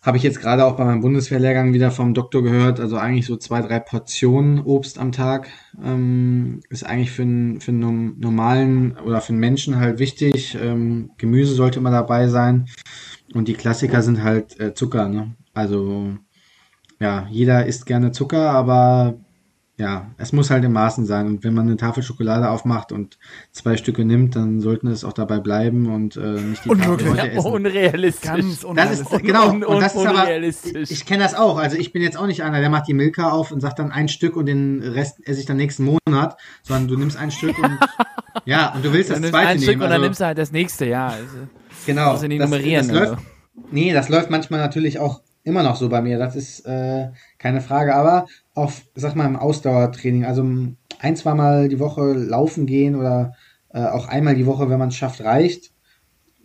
habe 0.02 0.16
ich 0.16 0.22
jetzt 0.22 0.40
gerade 0.40 0.64
auch 0.64 0.76
bei 0.76 0.84
meinem 0.84 1.02
Bundeswehrlehrgang 1.02 1.74
wieder 1.74 1.90
vom 1.90 2.14
Doktor 2.14 2.42
gehört, 2.42 2.80
also 2.80 2.96
eigentlich 2.96 3.26
so 3.26 3.36
zwei, 3.36 3.60
drei 3.60 3.80
Portionen 3.80 4.60
Obst 4.60 4.98
am 4.98 5.12
Tag 5.12 5.48
ähm, 5.82 6.60
ist 6.70 6.84
eigentlich 6.84 7.10
für 7.10 7.22
einen, 7.22 7.60
für 7.60 7.72
einen 7.72 8.18
normalen 8.18 8.96
oder 8.98 9.20
für 9.20 9.30
einen 9.30 9.40
Menschen 9.40 9.78
halt 9.78 9.98
wichtig. 9.98 10.56
Ähm, 10.60 11.10
Gemüse 11.18 11.54
sollte 11.54 11.78
immer 11.78 11.90
dabei 11.90 12.28
sein 12.28 12.66
und 13.34 13.48
die 13.48 13.54
Klassiker 13.54 14.00
sind 14.00 14.22
halt 14.22 14.58
äh, 14.58 14.72
Zucker, 14.72 15.08
ne? 15.08 15.34
Also 15.52 16.16
ja, 16.98 17.26
jeder 17.30 17.66
isst 17.66 17.86
gerne 17.86 18.12
Zucker, 18.12 18.50
aber 18.50 19.18
ja, 19.80 20.10
es 20.18 20.32
muss 20.34 20.50
halt 20.50 20.62
in 20.62 20.72
Maßen 20.72 21.06
sein. 21.06 21.26
Und 21.26 21.42
wenn 21.42 21.54
man 21.54 21.66
eine 21.66 21.78
Tafel 21.78 22.02
Schokolade 22.02 22.50
aufmacht 22.50 22.92
und 22.92 23.18
zwei 23.50 23.78
Stücke 23.78 24.04
nimmt, 24.04 24.36
dann 24.36 24.60
sollten 24.60 24.88
es 24.88 25.04
auch 25.04 25.14
dabei 25.14 25.38
bleiben 25.38 25.90
und 25.92 26.16
äh, 26.16 26.20
nicht 26.20 26.66
die 26.66 26.68
Unmöglich. 26.68 27.08
Tafel 27.08 27.22
heute 27.22 27.30
essen. 27.32 27.46
unrealistisch. 27.52 28.30
Ganz 28.30 28.44
Das 28.44 28.52
ist 28.52 28.64
unrealistisch. 28.64 29.22
genau. 29.22 29.48
un- 29.48 29.64
und 29.64 29.80
das 29.80 29.94
ist 29.94 30.06
aber, 30.06 30.20
unrealistisch. 30.20 30.90
ich 30.90 31.06
kenne 31.06 31.22
das 31.22 31.34
auch. 31.34 31.56
Also 31.58 31.76
ich 31.78 31.92
bin 31.92 32.02
jetzt 32.02 32.18
auch 32.18 32.26
nicht 32.26 32.42
einer, 32.42 32.60
der 32.60 32.68
macht 32.68 32.88
die 32.88 32.94
Milka 32.94 33.30
auf 33.30 33.52
und 33.52 33.60
sagt 33.60 33.78
dann 33.78 33.90
ein 33.90 34.08
Stück 34.08 34.36
und 34.36 34.44
den 34.46 34.82
Rest 34.82 35.26
esse 35.26 35.40
ich 35.40 35.46
dann 35.46 35.56
nächsten 35.56 35.84
Monat, 35.84 36.36
sondern 36.62 36.86
du 36.88 36.96
nimmst 36.98 37.16
ein 37.16 37.30
Stück 37.30 37.58
und 37.58 37.78
ja, 38.44 38.74
und 38.74 38.84
du 38.84 38.92
willst 38.92 39.10
dann 39.10 39.22
das 39.22 39.30
du 39.30 39.36
zweite 39.36 39.48
ein 39.48 39.58
Stück 39.58 39.68
nehmen. 39.70 39.82
und 39.82 39.88
dann 39.88 39.92
Also, 39.92 40.04
nimmst 40.04 40.20
du 40.20 40.24
halt 40.26 40.36
das 40.38 40.52
nächste, 40.52 40.84
ja. 40.86 41.06
Also, 41.08 41.24
genau. 41.86 42.10
musst 42.10 42.22
du 42.22 42.28
nicht 42.28 42.42
das, 42.42 42.50
nummerieren, 42.50 42.86
das 42.88 42.96
läuft, 42.96 43.10
also. 43.12 43.22
Nee, 43.72 43.92
das 43.94 44.08
läuft 44.10 44.28
manchmal 44.30 44.60
natürlich 44.60 44.98
auch 44.98 45.22
immer 45.42 45.62
noch 45.62 45.76
so 45.76 45.88
bei 45.88 46.02
mir. 46.02 46.18
Das 46.18 46.36
ist 46.36 46.66
äh, 46.66 47.08
keine 47.38 47.62
Frage. 47.62 47.94
Aber 47.94 48.26
auch, 48.54 48.72
sag 48.94 49.14
mal, 49.16 49.26
im 49.26 49.36
Ausdauertraining, 49.36 50.24
also 50.24 50.42
ein, 50.42 51.16
zweimal 51.16 51.68
die 51.68 51.78
Woche 51.78 52.12
laufen 52.12 52.66
gehen 52.66 52.94
oder 52.96 53.34
äh, 53.72 53.84
auch 53.84 54.08
einmal 54.08 54.34
die 54.34 54.46
Woche, 54.46 54.68
wenn 54.68 54.78
man 54.78 54.88
es 54.88 54.96
schafft, 54.96 55.22
reicht. 55.22 55.72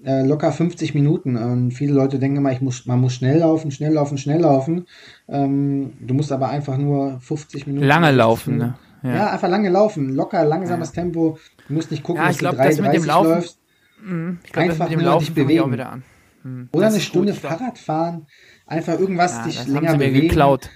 äh, 0.03 0.21
locker 0.23 0.51
50 0.51 0.93
Minuten. 0.93 1.35
Und 1.35 1.71
viele 1.71 1.93
Leute 1.93 2.19
denken 2.19 2.37
immer, 2.37 2.51
ich 2.51 2.61
muss, 2.61 2.85
man 2.85 3.01
muss 3.01 3.13
schnell 3.15 3.39
laufen, 3.39 3.71
schnell 3.71 3.93
laufen, 3.93 4.17
schnell 4.19 4.41
laufen. 4.41 4.85
Ähm, 5.27 5.93
du 5.99 6.13
musst 6.13 6.31
aber 6.31 6.49
einfach 6.49 6.77
nur 6.77 7.19
50 7.21 7.65
Minuten. 7.65 7.87
Lange 7.87 8.07
50 8.07 8.17
laufen, 8.17 8.57
ne? 8.57 8.75
Ja. 9.01 9.31
einfach 9.31 9.49
lange 9.49 9.69
laufen. 9.69 10.13
Locker, 10.15 10.45
langsames 10.45 10.91
Tempo. 10.91 11.37
Du 11.67 11.73
musst 11.73 11.89
nicht 11.91 12.03
gucken, 12.03 12.21
Ja, 12.21 12.27
dass 12.27 12.35
ich 12.35 12.39
glaub, 12.39 12.51
du 12.55 12.57
das 12.63 12.79
mit 12.79 12.93
dem 12.93 13.03
3,30 13.03 13.05
Laufen- 13.07 13.29
läufst. 13.31 13.59
Ich 13.97 14.07
glaube, 14.07 14.37
das 14.43 14.57
Einfach 14.79 14.89
mit 14.89 14.93
dem 14.93 14.99
nur 15.01 15.09
Laufen 15.11 15.19
dich 15.25 15.29
ich 15.29 15.31
auch 15.41 15.47
bewegen. 15.47 15.71
wieder 15.73 15.89
an. 15.91 16.03
Hm, 16.43 16.69
Oder 16.71 16.85
das 16.85 16.93
eine 16.93 17.01
Stunde 17.01 17.27
gut, 17.31 17.35
ich 17.37 17.41
glaub- 17.41 17.57
Fahrrad 17.59 17.77
fahren. 17.79 18.27
Einfach 18.67 18.99
irgendwas 18.99 19.31
Ja, 19.37 19.43
dich 19.45 19.57
das 19.57 19.67
länger 19.67 19.89
haben 19.89 19.99
sie 19.99 20.05
mir 20.05 20.11
bewegen. 20.11 20.27
geklaut. 20.27 20.69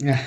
Ja. 0.00 0.18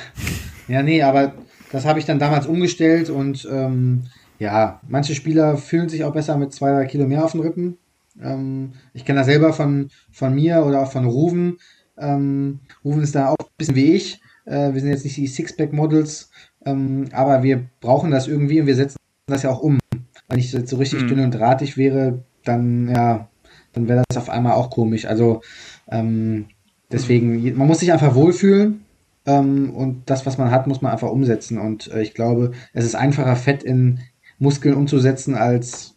ja, 0.68 0.84
nee, 0.84 1.02
aber 1.02 1.34
das 1.72 1.86
habe 1.86 2.00
ich 2.00 2.06
dann 2.06 2.20
damals 2.20 2.46
umgestellt 2.48 3.10
und 3.10 3.48
ähm, 3.52 4.04
ja, 4.40 4.82
manche 4.88 5.16
Spieler 5.16 5.58
fühlen 5.58 5.90
sich 5.90 6.04
auch 6.04 6.14
besser 6.14 6.38
mit 6.38 6.54
zwei, 6.54 6.72
drei 6.72 6.86
Kilo 6.86 7.08
mehr 7.08 7.24
auf 7.24 7.32
den 7.32 7.42
Rippen. 7.42 7.78
Ähm, 8.22 8.74
ich 8.94 9.06
kenne 9.06 9.20
das 9.20 9.28
selber 9.28 9.54
von, 9.54 9.90
von 10.12 10.34
mir 10.34 10.66
oder 10.66 10.82
auch 10.82 10.92
von 10.92 11.06
Ruven. 11.06 11.58
Ähm, 11.98 12.60
Ruven 12.84 13.04
ist 13.04 13.16
da 13.16 13.30
auch 13.30 13.38
ein 13.40 13.56
bisschen 13.58 13.76
wie 13.76 13.94
ich. 13.94 14.22
Äh, 14.46 14.74
wir 14.74 14.82
sind 14.82 14.90
jetzt 14.90 15.04
nicht 15.04 15.18
die 15.18 15.28
Sixpack-Models, 15.28 16.32
ähm, 16.66 17.06
aber 17.14 17.44
wir 17.44 17.66
brauchen 17.80 18.12
das 18.12 18.28
irgendwie 18.28 18.60
und 18.60 18.68
wir 18.68 18.76
setzen 18.76 18.98
das 19.28 19.44
ja 19.44 19.52
auch 19.52 19.62
um. 19.62 19.80
Wenn 20.28 20.40
ich 20.40 20.52
jetzt 20.52 20.70
so 20.70 20.78
richtig 20.78 21.04
Mhm. 21.04 21.08
dünn 21.08 21.20
und 21.20 21.32
drahtig 21.32 21.78
wäre, 21.78 22.24
dann 22.44 22.90
ja, 22.90 23.30
dann 23.74 23.88
wäre 23.88 24.04
das 24.10 24.18
auf 24.18 24.30
einmal 24.30 24.54
auch 24.54 24.70
komisch. 24.70 25.06
Also 25.06 25.42
ähm, 25.90 26.48
deswegen, 26.92 27.56
man 27.58 27.68
muss 27.68 27.80
sich 27.80 27.92
einfach 27.94 28.16
wohlfühlen 28.16 28.86
ähm, 29.26 29.74
und 29.76 30.10
das, 30.10 30.26
was 30.26 30.38
man 30.38 30.52
hat, 30.52 30.68
muss 30.68 30.82
man 30.82 30.92
einfach 30.92 31.10
umsetzen. 31.10 31.58
Und 31.58 31.92
äh, 31.92 32.02
ich 32.02 32.14
glaube, 32.14 32.52
es 32.74 32.86
ist 32.86 32.96
einfacher, 32.96 33.36
Fett 33.36 33.64
in 33.64 34.00
Muskeln 34.40 34.76
umzusetzen, 34.76 35.36
als, 35.36 35.96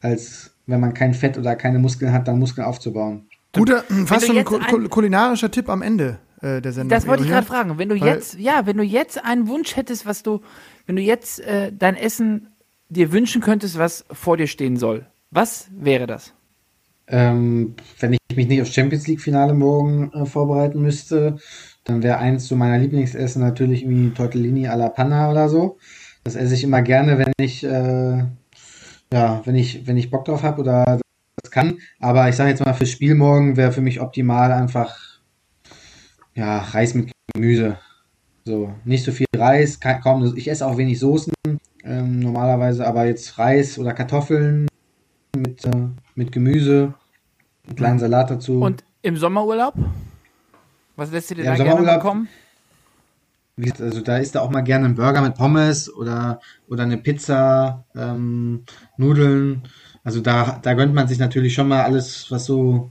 als 0.00 0.54
wenn 0.66 0.80
man 0.80 0.94
kein 0.94 1.14
Fett 1.14 1.38
oder 1.38 1.56
keine 1.56 1.78
Muskeln 1.78 2.12
hat, 2.12 2.28
dann 2.28 2.38
Muskeln 2.38 2.66
aufzubauen. 2.66 3.26
Guter, 3.52 3.82
fast 4.06 4.26
schon 4.26 4.36
ein 4.38 4.44
kul- 4.44 4.88
kulinarischer 4.88 5.50
Tipp 5.50 5.68
am 5.68 5.82
Ende 5.82 6.18
äh, 6.40 6.60
der 6.60 6.72
Sendung. 6.72 6.90
Das 6.90 7.06
wollte 7.06 7.24
ich 7.24 7.30
Erich, 7.30 7.46
gerade 7.48 7.64
fragen. 7.64 7.78
Wenn 7.78 7.88
du 7.88 8.00
Weil- 8.00 8.08
jetzt, 8.14 8.38
ja, 8.38 8.66
wenn 8.66 8.76
du 8.76 8.84
jetzt 8.84 9.24
einen 9.24 9.48
Wunsch 9.48 9.76
hättest, 9.76 10.06
was 10.06 10.22
du, 10.22 10.40
wenn 10.86 10.96
du 10.96 11.02
jetzt 11.02 11.40
äh, 11.40 11.72
dein 11.76 11.96
Essen 11.96 12.48
dir 12.88 13.10
wünschen 13.12 13.40
könntest, 13.40 13.78
was 13.78 14.04
vor 14.12 14.36
dir 14.36 14.46
stehen 14.46 14.76
soll, 14.76 15.06
was 15.30 15.68
wäre 15.76 16.06
das? 16.06 16.34
Ähm, 17.08 17.74
wenn 17.98 18.12
ich 18.12 18.36
mich 18.36 18.46
nicht 18.46 18.62
aufs 18.62 18.72
Champions 18.72 19.08
League-Finale 19.08 19.52
morgen 19.52 20.12
äh, 20.12 20.26
vorbereiten 20.26 20.80
müsste, 20.80 21.38
dann 21.84 22.02
wäre 22.02 22.18
eins 22.18 22.46
zu 22.46 22.56
meiner 22.56 22.78
Lieblingsessen 22.78 23.42
natürlich 23.42 23.82
irgendwie 23.82 24.10
Tortellini 24.10 24.68
alla 24.68 24.88
Panna 24.88 25.30
oder 25.30 25.48
so. 25.48 25.78
Das 26.24 26.36
esse 26.36 26.54
ich 26.54 26.64
immer 26.64 26.82
gerne, 26.82 27.18
wenn 27.18 27.32
ich, 27.40 27.64
äh, 27.64 28.24
ja, 29.12 29.42
wenn 29.44 29.54
ich, 29.54 29.86
wenn 29.86 29.96
ich 29.96 30.10
Bock 30.10 30.24
drauf 30.26 30.42
habe 30.42 30.60
oder 30.60 31.00
das 31.42 31.50
kann. 31.50 31.78
Aber 31.98 32.28
ich 32.28 32.36
sage 32.36 32.50
jetzt 32.50 32.64
mal, 32.64 32.74
fürs 32.74 32.90
Spiel 32.90 33.14
morgen 33.14 33.56
wäre 33.56 33.72
für 33.72 33.80
mich 33.80 34.00
optimal 34.00 34.52
einfach, 34.52 35.20
ja, 36.34 36.58
Reis 36.58 36.94
mit 36.94 37.10
Gemüse. 37.34 37.78
So, 38.44 38.72
nicht 38.84 39.04
so 39.04 39.12
viel 39.12 39.26
Reis, 39.34 39.80
ka- 39.80 40.00
kaum, 40.00 40.34
ich 40.36 40.48
esse 40.50 40.66
auch 40.66 40.76
wenig 40.76 40.98
Soßen 40.98 41.32
ähm, 41.84 42.20
normalerweise, 42.20 42.86
aber 42.86 43.06
jetzt 43.06 43.38
Reis 43.38 43.78
oder 43.78 43.92
Kartoffeln 43.92 44.66
mit, 45.36 45.64
äh, 45.64 45.88
mit 46.14 46.32
Gemüse, 46.32 46.94
einen 47.66 47.76
kleinen 47.76 47.98
Salat 47.98 48.30
dazu. 48.30 48.60
Und 48.60 48.84
im 49.02 49.16
Sommerurlaub? 49.16 49.74
Was 51.00 51.10
lässt 51.12 51.30
du 51.30 51.34
dir 51.34 51.44
Ja, 51.44 51.56
da 51.56 51.64
gerne 51.64 51.94
bekommen? 51.94 52.28
Also 53.80 54.02
da 54.02 54.18
ist 54.18 54.34
da 54.34 54.40
auch 54.40 54.50
mal 54.50 54.60
gerne 54.60 54.84
ein 54.84 54.94
Burger 54.94 55.22
mit 55.22 55.34
Pommes 55.34 55.90
oder, 55.94 56.40
oder 56.68 56.82
eine 56.82 56.98
Pizza, 56.98 57.84
ähm, 57.96 58.64
Nudeln. 58.98 59.62
Also 60.04 60.20
da, 60.20 60.58
da 60.62 60.74
gönnt 60.74 60.92
man 60.94 61.08
sich 61.08 61.18
natürlich 61.18 61.54
schon 61.54 61.68
mal 61.68 61.84
alles, 61.84 62.30
was 62.30 62.44
so, 62.44 62.90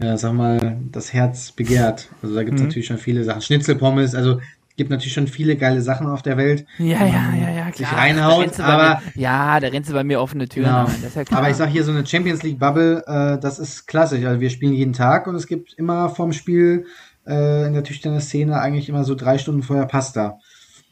ja, 0.00 0.16
sag 0.16 0.32
mal, 0.34 0.78
das 0.92 1.12
Herz 1.12 1.50
begehrt. 1.50 2.08
Also 2.22 2.36
da 2.36 2.44
gibt 2.44 2.58
es 2.60 2.64
natürlich 2.64 2.86
schon 2.86 2.98
viele 2.98 3.24
Sachen. 3.24 3.42
Schnitzelpommes, 3.42 4.14
also 4.14 4.40
gibt 4.76 4.90
natürlich 4.90 5.12
schon 5.12 5.26
viele 5.28 5.56
geile 5.56 5.82
Sachen 5.82 6.06
auf 6.06 6.22
der 6.22 6.36
Welt. 6.38 6.64
Ja, 6.78 7.04
ja, 7.04 7.34
ja, 7.34 7.50
ja, 7.50 7.66
sich 7.66 7.86
klar. 7.86 7.98
reinhaut, 8.00 8.52
du 8.58 8.62
bei 8.62 8.64
aber- 8.64 9.02
mir, 9.14 9.22
ja, 9.22 9.60
da 9.60 9.68
rennst 9.68 9.90
du 9.90 9.94
bei 9.94 10.04
mir 10.04 10.20
offene 10.20 10.48
Türen 10.48 10.66
Genau. 10.68 10.86
ein. 10.86 10.94
Das 11.02 11.14
ist 11.16 11.30
ja. 11.30 11.36
Aber 11.36 11.50
ich 11.50 11.56
sag 11.56 11.68
hier 11.68 11.84
so 11.84 11.90
eine 11.90 12.06
Champions 12.06 12.42
League 12.42 12.58
Bubble, 12.58 13.02
äh, 13.06 13.38
das 13.40 13.58
ist 13.58 13.86
klassisch. 13.86 14.24
Also 14.24 14.40
wir 14.40 14.48
spielen 14.50 14.72
jeden 14.72 14.92
Tag 14.94 15.26
und 15.26 15.34
es 15.34 15.46
gibt 15.46 15.74
immer 15.74 16.08
vorm 16.08 16.32
Spiel 16.32 16.86
äh, 17.30 17.66
in 17.66 17.72
der 17.72 17.84
Tischtennis-Szene 17.84 18.60
eigentlich 18.60 18.88
immer 18.88 19.04
so 19.04 19.14
drei 19.14 19.38
Stunden 19.38 19.62
vorher 19.62 19.86
Pasta. 19.86 20.38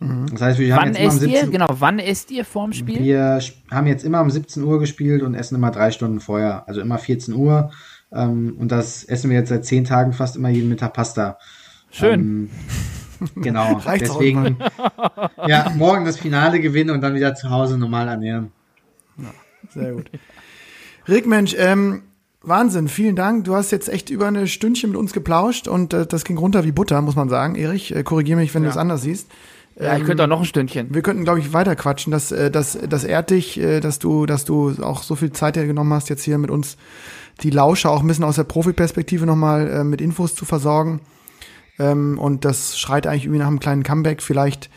Das 0.01 0.41
heißt, 0.41 0.59
wir 0.61 0.77
haben 0.77 0.95
wann 0.95 0.95
jetzt 0.95 1.01
immer 1.01 1.11
um 1.11 1.17
esst 1.17 1.23
ihr? 1.23 1.29
17 1.31 1.51
Genau, 1.51 1.67
wann 1.71 1.99
esst 1.99 2.31
ihr 2.31 2.45
vorm 2.45 2.73
Spiel? 2.73 3.01
Wir 3.01 3.41
haben 3.71 3.87
jetzt 3.89 4.05
immer 4.05 4.21
um 4.21 4.31
17 4.31 4.63
Uhr 4.63 4.79
gespielt 4.79 5.23
und 5.23 5.35
essen 5.35 5.57
immer 5.57 5.73
drei 5.73 5.91
Stunden 5.91 6.21
vorher. 6.21 6.69
Also 6.69 6.81
immer 6.81 6.99
14 6.99 7.35
Uhr. 7.35 7.73
Ähm, 8.13 8.57
und 8.59 8.71
das 8.71 9.03
essen 9.05 9.29
wir 9.29 9.39
jetzt 9.39 9.49
seit 9.49 9.65
zehn 9.65 9.85
Tagen 9.85 10.13
fast 10.13 10.37
immer 10.37 10.51
jeden 10.51 10.69
Mittag 10.69 10.93
Pasta. 10.93 11.39
Schön. 11.91 12.21
Ähm, 12.21 12.51
genau. 13.43 13.81
Deswegen, 13.99 14.59
ja, 15.49 15.73
morgen 15.77 16.05
das 16.05 16.17
Finale 16.17 16.61
gewinnen 16.61 16.91
und 16.91 17.01
dann 17.01 17.17
wieder 17.17 17.35
zu 17.35 17.51
Hause 17.51 17.77
normal 17.77 18.07
ernähren. 18.07 18.53
Sehr 19.71 19.93
gut. 19.93 20.11
Rick, 21.09 21.27
Mensch, 21.27 21.57
ähm, 21.59 22.03
Wahnsinn, 22.41 22.89
vielen 22.89 23.17
Dank. 23.17 23.45
Du 23.45 23.55
hast 23.55 23.73
jetzt 23.73 23.89
echt 23.89 24.11
über 24.11 24.29
eine 24.29 24.47
Stündchen 24.47 24.91
mit 24.91 24.99
uns 24.99 25.13
geplauscht 25.13 25.67
und 25.67 25.93
äh, 25.93 26.07
das 26.07 26.25
ging 26.25 26.39
runter 26.39 26.65
wie 26.65 26.73
Butter, 26.73 27.03
muss 27.03 27.17
man 27.17 27.29
sagen. 27.29 27.57
Erich, 27.57 27.95
äh, 27.95 28.05
korrigiere 28.05 28.39
mich, 28.39 28.55
wenn 28.55 28.63
du 28.63 28.69
es 28.69 28.77
anders 28.77 29.03
siehst. 29.03 29.29
ja, 29.79 29.97
ich 29.97 30.05
könnte 30.05 30.23
auch 30.23 30.29
noch 30.29 30.41
ein 30.41 30.47
Stündchen. 30.47 30.95
Wir 30.95 31.03
könnten, 31.03 31.25
glaube 31.25 31.41
ich, 31.41 31.53
weiter 31.53 31.75
quatschen. 31.75 32.13
Das, 32.13 32.31
äh, 32.31 32.51
das, 32.51 32.79
das 32.89 33.03
ehrt 33.03 33.31
dich, 33.31 33.59
äh, 33.59 33.81
dass 33.81 33.99
du, 33.99 34.25
dass 34.25 34.45
du 34.45 34.73
auch 34.81 35.03
so 35.03 35.17
viel 35.17 35.33
Zeit 35.33 35.55
genommen 35.55 35.93
hast, 35.93 36.09
jetzt 36.11 36.23
hier 36.23 36.39
mit 36.39 36.51
uns 36.51 36.77
die 37.43 37.51
Lauscher 37.51 37.91
auch 37.91 38.03
ein 38.03 38.07
bisschen 38.07 38.25
aus 38.25 38.37
der 38.37 38.45
Profiperspektive 38.45 39.27
nochmal 39.27 39.69
äh, 39.69 39.85
mit 39.85 40.01
Infos 40.01 40.35
zu 40.37 40.45
versorgen. 40.45 41.01
Ähm, 41.81 42.19
und 42.19 42.45
das 42.45 42.79
schreit 42.79 43.07
eigentlich 43.07 43.25
irgendwie 43.25 43.41
nach 43.41 43.49
einem 43.49 43.61
kleinen 43.61 43.83
Comeback. 43.83 44.23
Vielleicht 44.23 44.71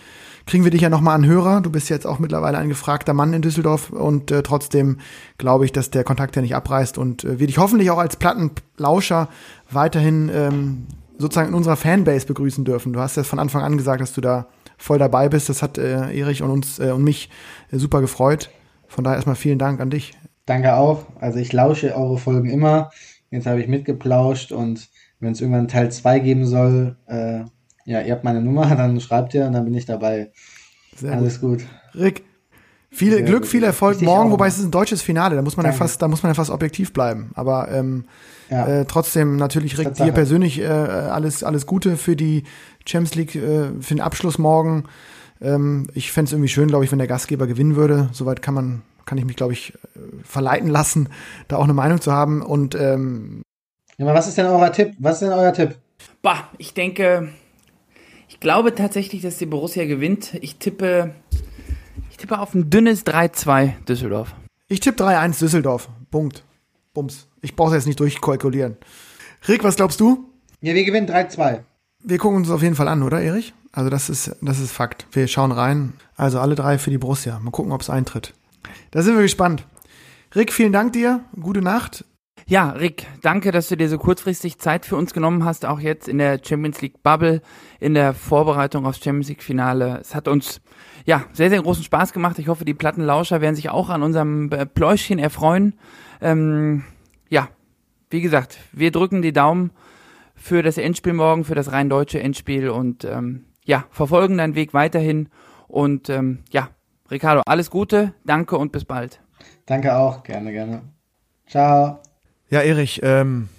kriegen 0.51 0.65
wir 0.65 0.71
dich 0.71 0.81
ja 0.81 0.89
nochmal 0.89 1.15
an 1.15 1.25
Hörer. 1.25 1.61
Du 1.61 1.71
bist 1.71 1.89
jetzt 1.89 2.05
auch 2.05 2.19
mittlerweile 2.19 2.57
ein 2.57 2.67
gefragter 2.67 3.13
Mann 3.13 3.31
in 3.31 3.41
Düsseldorf 3.41 3.89
und 3.89 4.31
äh, 4.31 4.43
trotzdem 4.43 4.97
glaube 5.37 5.63
ich, 5.63 5.71
dass 5.71 5.91
der 5.91 6.03
Kontakt 6.03 6.35
ja 6.35 6.41
nicht 6.41 6.55
abreißt 6.55 6.97
und 6.97 7.23
äh, 7.23 7.39
wir 7.39 7.47
dich 7.47 7.57
hoffentlich 7.57 7.89
auch 7.89 7.99
als 7.99 8.17
Plattenlauscher 8.17 9.29
weiterhin 9.69 10.29
ähm, 10.33 10.87
sozusagen 11.17 11.47
in 11.47 11.53
unserer 11.53 11.77
Fanbase 11.77 12.27
begrüßen 12.27 12.65
dürfen. 12.65 12.91
Du 12.91 12.99
hast 12.99 13.15
ja 13.15 13.23
von 13.23 13.39
Anfang 13.39 13.61
an 13.63 13.77
gesagt, 13.77 14.01
dass 14.01 14.11
du 14.11 14.19
da 14.19 14.47
voll 14.77 14.99
dabei 14.99 15.29
bist. 15.29 15.47
Das 15.47 15.63
hat 15.63 15.77
äh, 15.77 16.13
Erich 16.13 16.43
und 16.43 16.49
uns 16.49 16.79
äh, 16.79 16.91
und 16.91 17.05
mich 17.05 17.29
äh, 17.71 17.77
super 17.77 18.01
gefreut. 18.01 18.49
Von 18.89 19.05
daher 19.05 19.15
erstmal 19.15 19.37
vielen 19.37 19.57
Dank 19.57 19.79
an 19.79 19.89
dich. 19.89 20.11
Danke 20.45 20.75
auch. 20.75 21.05
Also 21.21 21.39
ich 21.39 21.53
lausche 21.53 21.95
eure 21.95 22.17
Folgen 22.17 22.49
immer. 22.49 22.91
Jetzt 23.29 23.45
habe 23.45 23.61
ich 23.61 23.69
mitgeplauscht 23.69 24.51
und 24.51 24.89
wenn 25.21 25.31
es 25.31 25.39
irgendwann 25.39 25.69
Teil 25.69 25.93
2 25.93 26.19
geben 26.19 26.45
soll, 26.45 26.97
äh, 27.05 27.45
ja, 27.85 28.01
ihr 28.01 28.13
habt 28.13 28.23
meine 28.23 28.41
Nummer, 28.41 28.75
dann 28.75 28.99
schreibt 29.01 29.33
ihr 29.33 29.45
und 29.45 29.53
dann 29.53 29.65
bin 29.65 29.73
ich 29.75 29.85
dabei. 29.85 30.31
Sehr 30.95 31.11
gut. 31.11 31.19
Alles 31.19 31.41
gut. 31.41 31.61
Rick, 31.95 32.23
viel 32.89 33.11
Sehr 33.13 33.23
Glück, 33.23 33.41
gut. 33.43 33.47
viel 33.49 33.63
Erfolg 33.63 33.93
Ich 33.93 33.99
dich 33.99 34.07
morgen, 34.07 34.29
auch. 34.29 34.33
wobei 34.33 34.47
es 34.47 34.57
ist 34.57 34.65
ein 34.65 34.71
deutsches 34.71 35.01
Finale, 35.01 35.35
da 35.35 35.41
muss 35.41 35.55
man 35.57 35.65
ja 35.65 35.71
fast, 35.71 36.01
da 36.01 36.07
muss 36.07 36.23
man 36.23 36.31
ja 36.31 36.33
fast 36.33 36.49
objektiv 36.51 36.91
bleiben. 36.93 37.31
Aber 37.35 37.71
ähm, 37.71 38.05
Ja. 38.49 38.67
äh, 38.67 38.85
trotzdem 38.85 39.37
natürlich 39.37 39.77
Rick 39.77 39.87
Tatsache. 39.89 40.07
dir 40.09 40.13
persönlich 40.13 40.59
äh, 40.59 40.65
alles, 40.65 41.43
alles 41.43 41.65
Gute 41.65 41.95
für 41.97 42.15
die 42.17 42.43
Champions 42.85 43.15
League, 43.15 43.35
äh, 43.35 43.69
für 43.79 43.93
den 43.95 44.01
Abschluss 44.01 44.37
morgen. 44.37 44.83
Ähm, 45.41 45.87
ich 45.93 46.11
fänd's 46.11 46.33
irgendwie 46.33 46.49
schön, 46.49 46.67
glaube 46.67 46.83
ich, 46.85 46.91
wenn 46.91 46.99
der 46.99 47.07
Gastgeber 47.07 47.47
gewinnen 47.47 47.75
würde. 47.77 48.09
Soweit 48.11 48.41
kann 48.41 48.53
man, 48.53 48.81
kann 49.05 49.17
ich 49.17 49.25
mich, 49.25 49.37
glaube 49.37 49.53
ich, 49.53 49.73
äh, 49.95 49.99
verleiten 50.23 50.67
lassen, 50.69 51.07
da 51.47 51.55
auch 51.55 51.63
eine 51.63 51.73
Meinung 51.73 52.01
zu 52.01 52.11
haben. 52.11 52.41
Und 52.41 52.75
ähm, 52.75 53.41
Ja, 53.97 54.05
aber 54.05 54.15
was 54.15 54.27
ist 54.27 54.37
denn 54.37 54.47
euer 54.47 54.71
Tipp? 54.73 54.93
Was 54.99 55.13
ist 55.21 55.21
denn 55.29 55.31
euer 55.37 55.53
Tipp? 55.53 55.75
Bah, 56.21 56.49
ich 56.57 56.73
denke, 56.73 57.29
glaube 58.41 58.75
tatsächlich, 58.75 59.21
dass 59.21 59.37
die 59.37 59.45
Borussia 59.45 59.85
gewinnt. 59.85 60.33
Ich 60.41 60.57
tippe, 60.57 61.15
ich 62.09 62.17
tippe 62.17 62.39
auf 62.39 62.53
ein 62.53 62.69
dünnes 62.69 63.05
3-2 63.05 63.85
Düsseldorf. 63.85 64.35
ich 64.67 64.81
tippe 64.81 65.01
3-1 65.01 65.39
Düsseldorf. 65.39 65.87
Punkt. 66.09 66.43
Bums. 66.93 67.27
Ich 67.41 67.55
brauche 67.55 67.75
jetzt 67.75 67.87
nicht 67.87 67.99
durchkalkulieren. 68.01 68.75
Rick, 69.47 69.63
was 69.63 69.77
glaubst 69.77 70.01
du? 70.01 70.29
Ja, 70.59 70.73
wir 70.73 70.83
gewinnen 70.83 71.07
3-2. 71.07 71.61
Wir 72.03 72.17
gucken 72.17 72.37
uns 72.37 72.47
das 72.47 72.55
auf 72.55 72.63
jeden 72.63 72.75
Fall 72.75 72.89
an, 72.89 73.03
oder 73.03 73.21
Erich? 73.21 73.53
Also 73.71 73.89
das 73.89 74.09
ist, 74.09 74.35
das 74.41 74.59
ist 74.59 74.71
Fakt. 74.71 75.07
Wir 75.13 75.27
schauen 75.27 75.51
rein. 75.51 75.93
Also 76.17 76.39
alle 76.39 76.55
drei 76.55 76.77
für 76.77 76.89
die 76.89 76.97
Borussia. 76.97 77.39
Mal 77.39 77.51
gucken, 77.51 77.71
ob 77.71 77.81
es 77.81 77.89
eintritt. 77.89 78.33
Da 78.91 79.01
sind 79.01 79.15
wir 79.15 79.21
gespannt. 79.21 79.65
Rick, 80.35 80.51
vielen 80.51 80.73
Dank 80.73 80.93
dir. 80.93 81.23
Gute 81.39 81.61
Nacht. 81.61 82.03
Ja, 82.51 82.71
Rick, 82.71 83.07
danke, 83.21 83.53
dass 83.53 83.69
du 83.69 83.77
dir 83.77 83.87
so 83.87 83.97
kurzfristig 83.97 84.59
Zeit 84.59 84.85
für 84.85 84.97
uns 84.97 85.13
genommen 85.13 85.45
hast, 85.45 85.65
auch 85.65 85.79
jetzt 85.79 86.09
in 86.09 86.17
der 86.17 86.37
Champions 86.43 86.81
League 86.81 87.01
Bubble, 87.01 87.41
in 87.79 87.93
der 87.93 88.13
Vorbereitung 88.13 88.85
aufs 88.85 89.01
Champions 89.01 89.29
League 89.29 89.41
Finale. 89.41 89.99
Es 90.01 90.13
hat 90.13 90.27
uns 90.27 90.59
ja 91.05 91.23
sehr, 91.31 91.49
sehr 91.49 91.61
großen 91.61 91.85
Spaß 91.85 92.11
gemacht. 92.11 92.39
Ich 92.39 92.49
hoffe, 92.49 92.65
die 92.65 92.73
Plattenlauscher 92.73 93.39
werden 93.39 93.55
sich 93.55 93.69
auch 93.69 93.87
an 93.87 94.03
unserem 94.03 94.51
äh, 94.51 94.65
Pläuschchen 94.65 95.17
erfreuen. 95.17 95.79
Ähm, 96.19 96.83
ja, 97.29 97.47
wie 98.09 98.19
gesagt, 98.19 98.57
wir 98.73 98.91
drücken 98.91 99.21
die 99.21 99.31
Daumen 99.31 99.71
für 100.35 100.61
das 100.61 100.77
Endspiel 100.77 101.13
morgen, 101.13 101.45
für 101.45 101.55
das 101.55 101.71
rein 101.71 101.89
deutsche 101.89 102.19
Endspiel 102.19 102.67
und 102.69 103.05
ähm, 103.05 103.45
ja, 103.63 103.85
verfolgen 103.91 104.37
deinen 104.37 104.55
Weg 104.55 104.73
weiterhin. 104.73 105.29
Und 105.69 106.09
ähm, 106.09 106.39
ja, 106.49 106.67
Ricardo, 107.09 107.43
alles 107.45 107.69
Gute, 107.69 108.13
danke 108.25 108.57
und 108.57 108.73
bis 108.73 108.83
bald. 108.83 109.21
Danke 109.67 109.95
auch. 109.95 110.23
Gerne, 110.23 110.51
gerne. 110.51 110.81
Ciao. 111.47 112.01
Ja, 112.51 112.59
Erich, 112.61 112.99
ähm, 113.03 113.49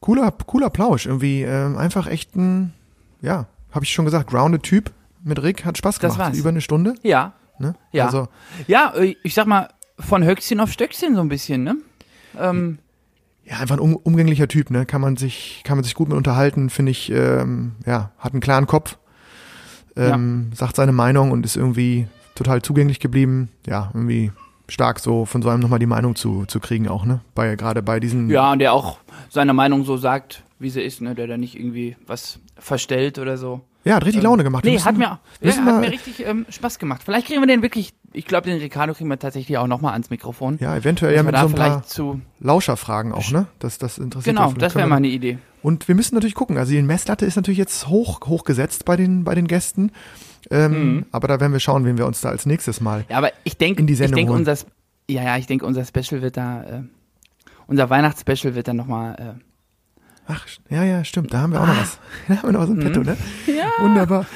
cooler, 0.00 0.30
cooler 0.46 0.70
Plausch. 0.70 1.06
Irgendwie 1.06 1.42
ähm, 1.42 1.76
einfach 1.76 2.06
echt 2.06 2.36
ein, 2.36 2.72
ja, 3.20 3.46
habe 3.72 3.84
ich 3.84 3.92
schon 3.92 4.04
gesagt, 4.04 4.30
grounded 4.30 4.62
Typ 4.62 4.92
mit 5.24 5.42
Rick. 5.42 5.64
Hat 5.64 5.76
Spaß 5.78 5.98
Das 5.98 6.14
gemacht. 6.14 6.28
war's. 6.30 6.38
Über 6.38 6.50
eine 6.50 6.60
Stunde. 6.60 6.94
Ja. 7.02 7.32
Ne? 7.58 7.74
Ja. 7.90 8.06
Also, 8.06 8.28
Ja, 8.66 8.92
äh, 8.96 9.16
ich 9.22 9.34
sag 9.34 9.46
mal, 9.46 9.68
von 9.98 10.22
Höchstchen 10.24 10.60
auf 10.60 10.70
Stöckchen 10.70 11.14
so 11.14 11.20
ein 11.20 11.28
bisschen, 11.28 11.64
ne? 11.64 11.76
Ähm, 12.38 12.78
ja, 13.44 13.58
einfach 13.58 13.76
ein 13.76 13.80
um, 13.80 13.96
umgänglicher 13.96 14.48
Typ, 14.48 14.70
ne? 14.70 14.86
Kann 14.86 15.00
man 15.00 15.16
sich, 15.16 15.62
kann 15.64 15.76
man 15.76 15.84
sich 15.84 15.94
gut 15.94 16.08
mit 16.08 16.16
unterhalten, 16.16 16.68
finde 16.68 16.90
ich, 16.92 17.10
ähm, 17.10 17.72
ja, 17.86 18.10
hat 18.18 18.32
einen 18.32 18.40
klaren 18.40 18.66
Kopf, 18.66 18.98
ähm, 19.96 20.50
sagt 20.54 20.76
seine 20.76 20.92
Meinung 20.92 21.30
und 21.30 21.44
ist 21.46 21.56
irgendwie 21.56 22.08
total 22.34 22.62
zugänglich 22.62 22.98
geblieben. 23.00 23.50
Ja, 23.66 23.90
irgendwie 23.94 24.32
stark 24.68 24.98
so 25.00 25.24
von 25.24 25.42
so 25.42 25.48
einem 25.48 25.60
nochmal 25.60 25.78
die 25.78 25.86
Meinung 25.86 26.14
zu, 26.16 26.44
zu 26.46 26.60
kriegen 26.60 26.88
auch, 26.88 27.04
ne? 27.04 27.20
Bei, 27.34 27.54
gerade 27.56 27.82
bei 27.82 28.00
diesen, 28.00 28.30
ja, 28.30 28.52
und 28.52 28.58
der 28.60 28.72
auch 28.72 28.98
seine 29.30 29.52
Meinung 29.52 29.84
so 29.84 29.96
sagt, 29.96 30.42
wie 30.58 30.70
sie 30.70 30.80
ist, 30.82 31.00
ne? 31.00 31.14
Der 31.14 31.26
da 31.26 31.36
nicht 31.36 31.58
irgendwie 31.58 31.96
was 32.06 32.38
verstellt 32.58 33.18
oder 33.18 33.36
so. 33.36 33.60
ja, 33.84 33.96
hat 33.96 34.06
richtig 34.06 34.22
Laune 34.22 34.44
gemacht. 34.44 34.64
Wir 34.64 34.70
Nee, 34.70 34.76
müssen- 34.76 34.86
hat 34.86 34.96
mir, 34.96 35.18
ja, 35.42 35.56
hat 35.66 35.80
mir 35.80 35.90
richtig 35.92 36.24
ähm, 36.26 36.46
Spaß 36.48 36.78
gemacht. 36.78 37.02
Vielleicht 37.04 37.26
kriegen 37.26 37.40
wir 37.42 37.46
den 37.46 37.60
wirklich, 37.62 37.92
ich 38.12 38.24
glaube, 38.26 38.48
den 38.48 38.58
Ricardo 38.58 38.94
kriegen 38.94 39.10
wir 39.10 39.18
tatsächlich 39.18 39.58
auch 39.58 39.66
nochmal 39.66 39.92
ans 39.92 40.08
Mikrofon. 40.08 40.56
Ja, 40.60 40.74
eventuell 40.76 41.14
ja 41.14 41.22
mit 41.22 41.36
so 41.36 41.46
ein 41.46 41.54
paar 41.54 41.82
zu, 41.82 42.20
Lauscherfragen 42.40 43.12
auch, 43.12 43.30
ne? 43.30 43.46
Das, 43.58 43.76
das 43.78 43.98
interessiert 43.98 44.36
genau, 44.36 44.52
das 44.52 44.74
wäre 44.74 44.86
mal 44.88 44.96
eine 44.96 45.08
Idee. 45.08 45.38
Und 45.62 45.88
wir 45.88 45.94
müssen 45.94 46.14
natürlich 46.14 46.34
gucken. 46.34 46.56
Also 46.58 46.72
die 46.72 46.80
Messlatte 46.82 47.26
ist 47.26 47.36
natürlich 47.36 47.58
jetzt 47.58 47.88
hoch, 47.88 48.20
hoch 48.26 48.44
gesetzt 48.44 48.84
bei 48.84 48.96
den, 48.96 49.24
bei 49.24 49.34
den 49.34 49.46
Gästen. 49.48 49.92
Ähm, 50.50 50.72
Mhm. 50.96 51.06
Aber 51.12 51.28
da 51.28 51.40
werden 51.40 51.52
wir 51.52 51.60
schauen, 51.60 51.84
wen 51.84 51.98
wir 51.98 52.06
uns 52.06 52.20
da 52.20 52.28
als 52.30 52.46
nächstes 52.46 52.80
mal. 52.80 53.04
Ja, 53.08 53.18
aber 53.18 53.30
ich 53.44 53.56
denke, 53.56 53.80
In 53.80 53.86
die 53.86 53.92
ich 53.94 53.98
Sendung 53.98 54.16
denke, 54.16 54.32
holen. 54.32 54.40
unser, 54.40 54.56
ja, 55.08 55.22
ja, 55.22 55.36
ich 55.36 55.46
denke, 55.46 55.64
unser 55.66 55.84
Special 55.84 56.22
wird 56.22 56.36
da, 56.36 56.62
äh, 56.62 56.82
unser 57.66 57.88
Weihnachtsspecial 57.90 58.54
wird 58.54 58.68
dann 58.68 58.76
nochmal, 58.76 59.14
äh, 59.38 59.40
Ach, 60.26 60.46
ja, 60.70 60.82
ja, 60.84 61.04
stimmt. 61.04 61.34
Da 61.34 61.40
haben 61.42 61.52
wir 61.52 61.60
auch 61.60 61.66
noch 61.66 61.78
was. 61.78 61.98
Da 62.28 62.36
haben 62.36 62.48
wir 62.48 62.52
noch 62.52 62.60
was 62.62 62.70
im 62.70 62.80
Petto, 62.80 63.00
ne? 63.02 63.14
Ah. 63.18 63.22
Mhm. 63.50 63.56
ja, 63.58 63.66
Wunderbar. 63.84 64.26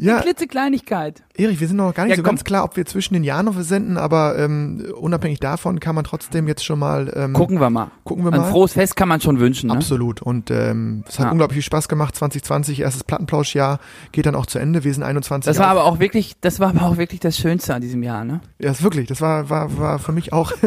Ja, 0.00 0.20
klitzekleinigkeit. 0.20 1.22
Erich, 1.36 1.60
wir 1.60 1.68
sind 1.68 1.76
noch 1.76 1.94
gar 1.94 2.04
nicht 2.04 2.10
Ja, 2.10 2.16
so 2.16 2.22
komm. 2.22 2.30
ganz 2.30 2.44
klar, 2.44 2.64
ob 2.64 2.76
wir 2.76 2.84
zwischen 2.86 3.14
den 3.14 3.24
Jahren 3.24 3.46
noch 3.46 3.60
senden, 3.60 3.96
aber 3.98 4.38
ähm, 4.38 4.84
unabhängig 4.98 5.38
davon 5.40 5.80
kann 5.80 5.94
man 5.94 6.04
trotzdem 6.04 6.48
jetzt 6.48 6.64
schon 6.64 6.78
mal 6.78 7.12
ähm, 7.14 7.32
Gucken 7.34 7.60
wir 7.60 7.70
mal. 7.70 7.90
gucken 8.04 8.24
wir 8.24 8.32
Ein 8.32 8.40
mal. 8.40 8.50
frohes 8.50 8.72
Fest 8.72 8.96
kann 8.96 9.08
man 9.08 9.20
schon 9.20 9.38
wünschen, 9.38 9.68
ne? 9.68 9.74
Absolut. 9.74 10.22
Und 10.22 10.50
ähm, 10.50 11.04
es 11.08 11.18
hat 11.18 11.26
Ja. 11.26 11.30
unglaublich 11.32 11.56
viel 11.56 11.62
Spaß 11.62 11.88
gemacht. 11.88 12.16
2020, 12.16 12.80
erstes 12.80 13.04
Plattenplauschjahr, 13.04 13.78
geht 14.12 14.26
dann 14.26 14.34
auch 14.34 14.46
zu 14.46 14.58
Ende. 14.58 14.82
Wir 14.84 14.92
sind 14.94 15.02
21 15.02 15.48
Das 15.48 15.58
war 15.58 15.68
aber 15.68 15.84
auch 15.84 15.98
wirklich, 16.00 16.34
das 16.40 16.58
war 16.60 16.68
aber 16.70 16.82
auch 16.82 16.96
wirklich 16.96 17.20
das 17.20 17.36
Schönste 17.38 17.74
an 17.74 17.80
diesem 17.82 18.02
Jahr, 18.02 18.24
ne? 18.24 18.40
Ja, 18.58 18.70
ist 18.70 18.82
wirklich. 18.82 19.06
Das 19.06 19.20
war, 19.20 19.48
war, 19.50 19.78
war 19.78 19.98
für 19.98 20.12
mich 20.12 20.32
auch 20.32 20.52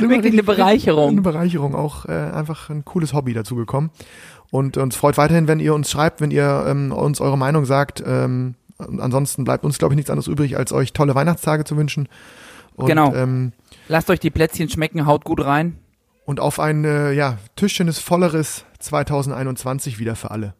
Wirklich 0.00 0.32
eine 0.32 0.42
Bereicherung. 0.42 1.10
Eine 1.10 1.20
Bereicherung, 1.22 1.74
auch 1.74 2.06
äh, 2.06 2.12
einfach 2.12 2.70
ein 2.70 2.84
cooles 2.84 3.12
Hobby 3.12 3.32
dazu 3.34 3.56
gekommen. 3.56 3.90
Und 4.50 4.76
uns 4.76 4.96
freut 4.96 5.16
weiterhin, 5.16 5.46
wenn 5.48 5.60
ihr 5.60 5.74
uns 5.74 5.90
schreibt, 5.90 6.20
wenn 6.20 6.30
ihr 6.30 6.64
ähm, 6.66 6.92
uns 6.92 7.20
eure 7.20 7.38
Meinung 7.38 7.64
sagt. 7.64 8.02
Ähm, 8.04 8.54
ansonsten 8.78 9.44
bleibt 9.44 9.64
uns, 9.64 9.78
glaube 9.78 9.94
ich, 9.94 9.96
nichts 9.96 10.10
anderes 10.10 10.26
übrig, 10.26 10.56
als 10.56 10.72
euch 10.72 10.92
tolle 10.92 11.14
Weihnachtstage 11.14 11.64
zu 11.64 11.76
wünschen. 11.76 12.08
Und, 12.74 12.86
Genau. 12.86 13.14
Ähm, 13.14 13.52
Lasst 13.88 14.08
euch 14.10 14.20
die 14.20 14.30
Plätzchen 14.30 14.68
schmecken, 14.68 15.06
haut 15.06 15.24
gut 15.24 15.44
rein. 15.44 15.78
und 16.24 16.38
auf 16.40 16.60
ein 16.60 16.84
äh, 16.84 17.12
ja, 17.12 17.38
Tischchenes 17.56 17.98
volleres 17.98 18.64
2021 18.78 19.98
wieder 19.98 20.14
für 20.16 20.30
alle. 20.30 20.54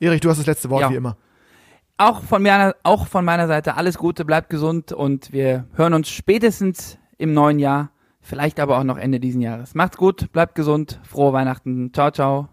Erich, 0.00 0.20
du 0.20 0.28
hast 0.30 0.38
das 0.38 0.46
letzte 0.46 0.68
Wort 0.70 0.82
Ja. 0.82 0.90
wie 0.90 0.96
immer. 0.96 1.16
Auch 1.96 2.22
von 2.22 2.42
meiner, 2.42 2.74
auch 2.82 3.06
von 3.06 3.24
meiner 3.24 3.46
Seite 3.46 3.76
alles 3.76 3.98
Gute, 3.98 4.24
bleibt 4.24 4.50
gesund 4.50 4.90
und 4.92 5.32
wir 5.32 5.66
hören 5.74 5.94
uns 5.94 6.08
spätestens 6.10 6.98
im 7.18 7.32
neuen 7.34 7.60
Jahr, 7.60 7.90
vielleicht 8.20 8.58
aber 8.58 8.78
auch 8.78 8.84
noch 8.84 8.98
Ende 8.98 9.20
diesen 9.20 9.40
Jahres. 9.40 9.74
Macht's 9.76 9.96
gut, 9.96 10.32
bleibt 10.32 10.56
gesund, 10.56 10.98
frohe 11.04 11.32
Weihnachten, 11.32 11.92
ciao, 11.92 12.10
ciao. 12.10 12.48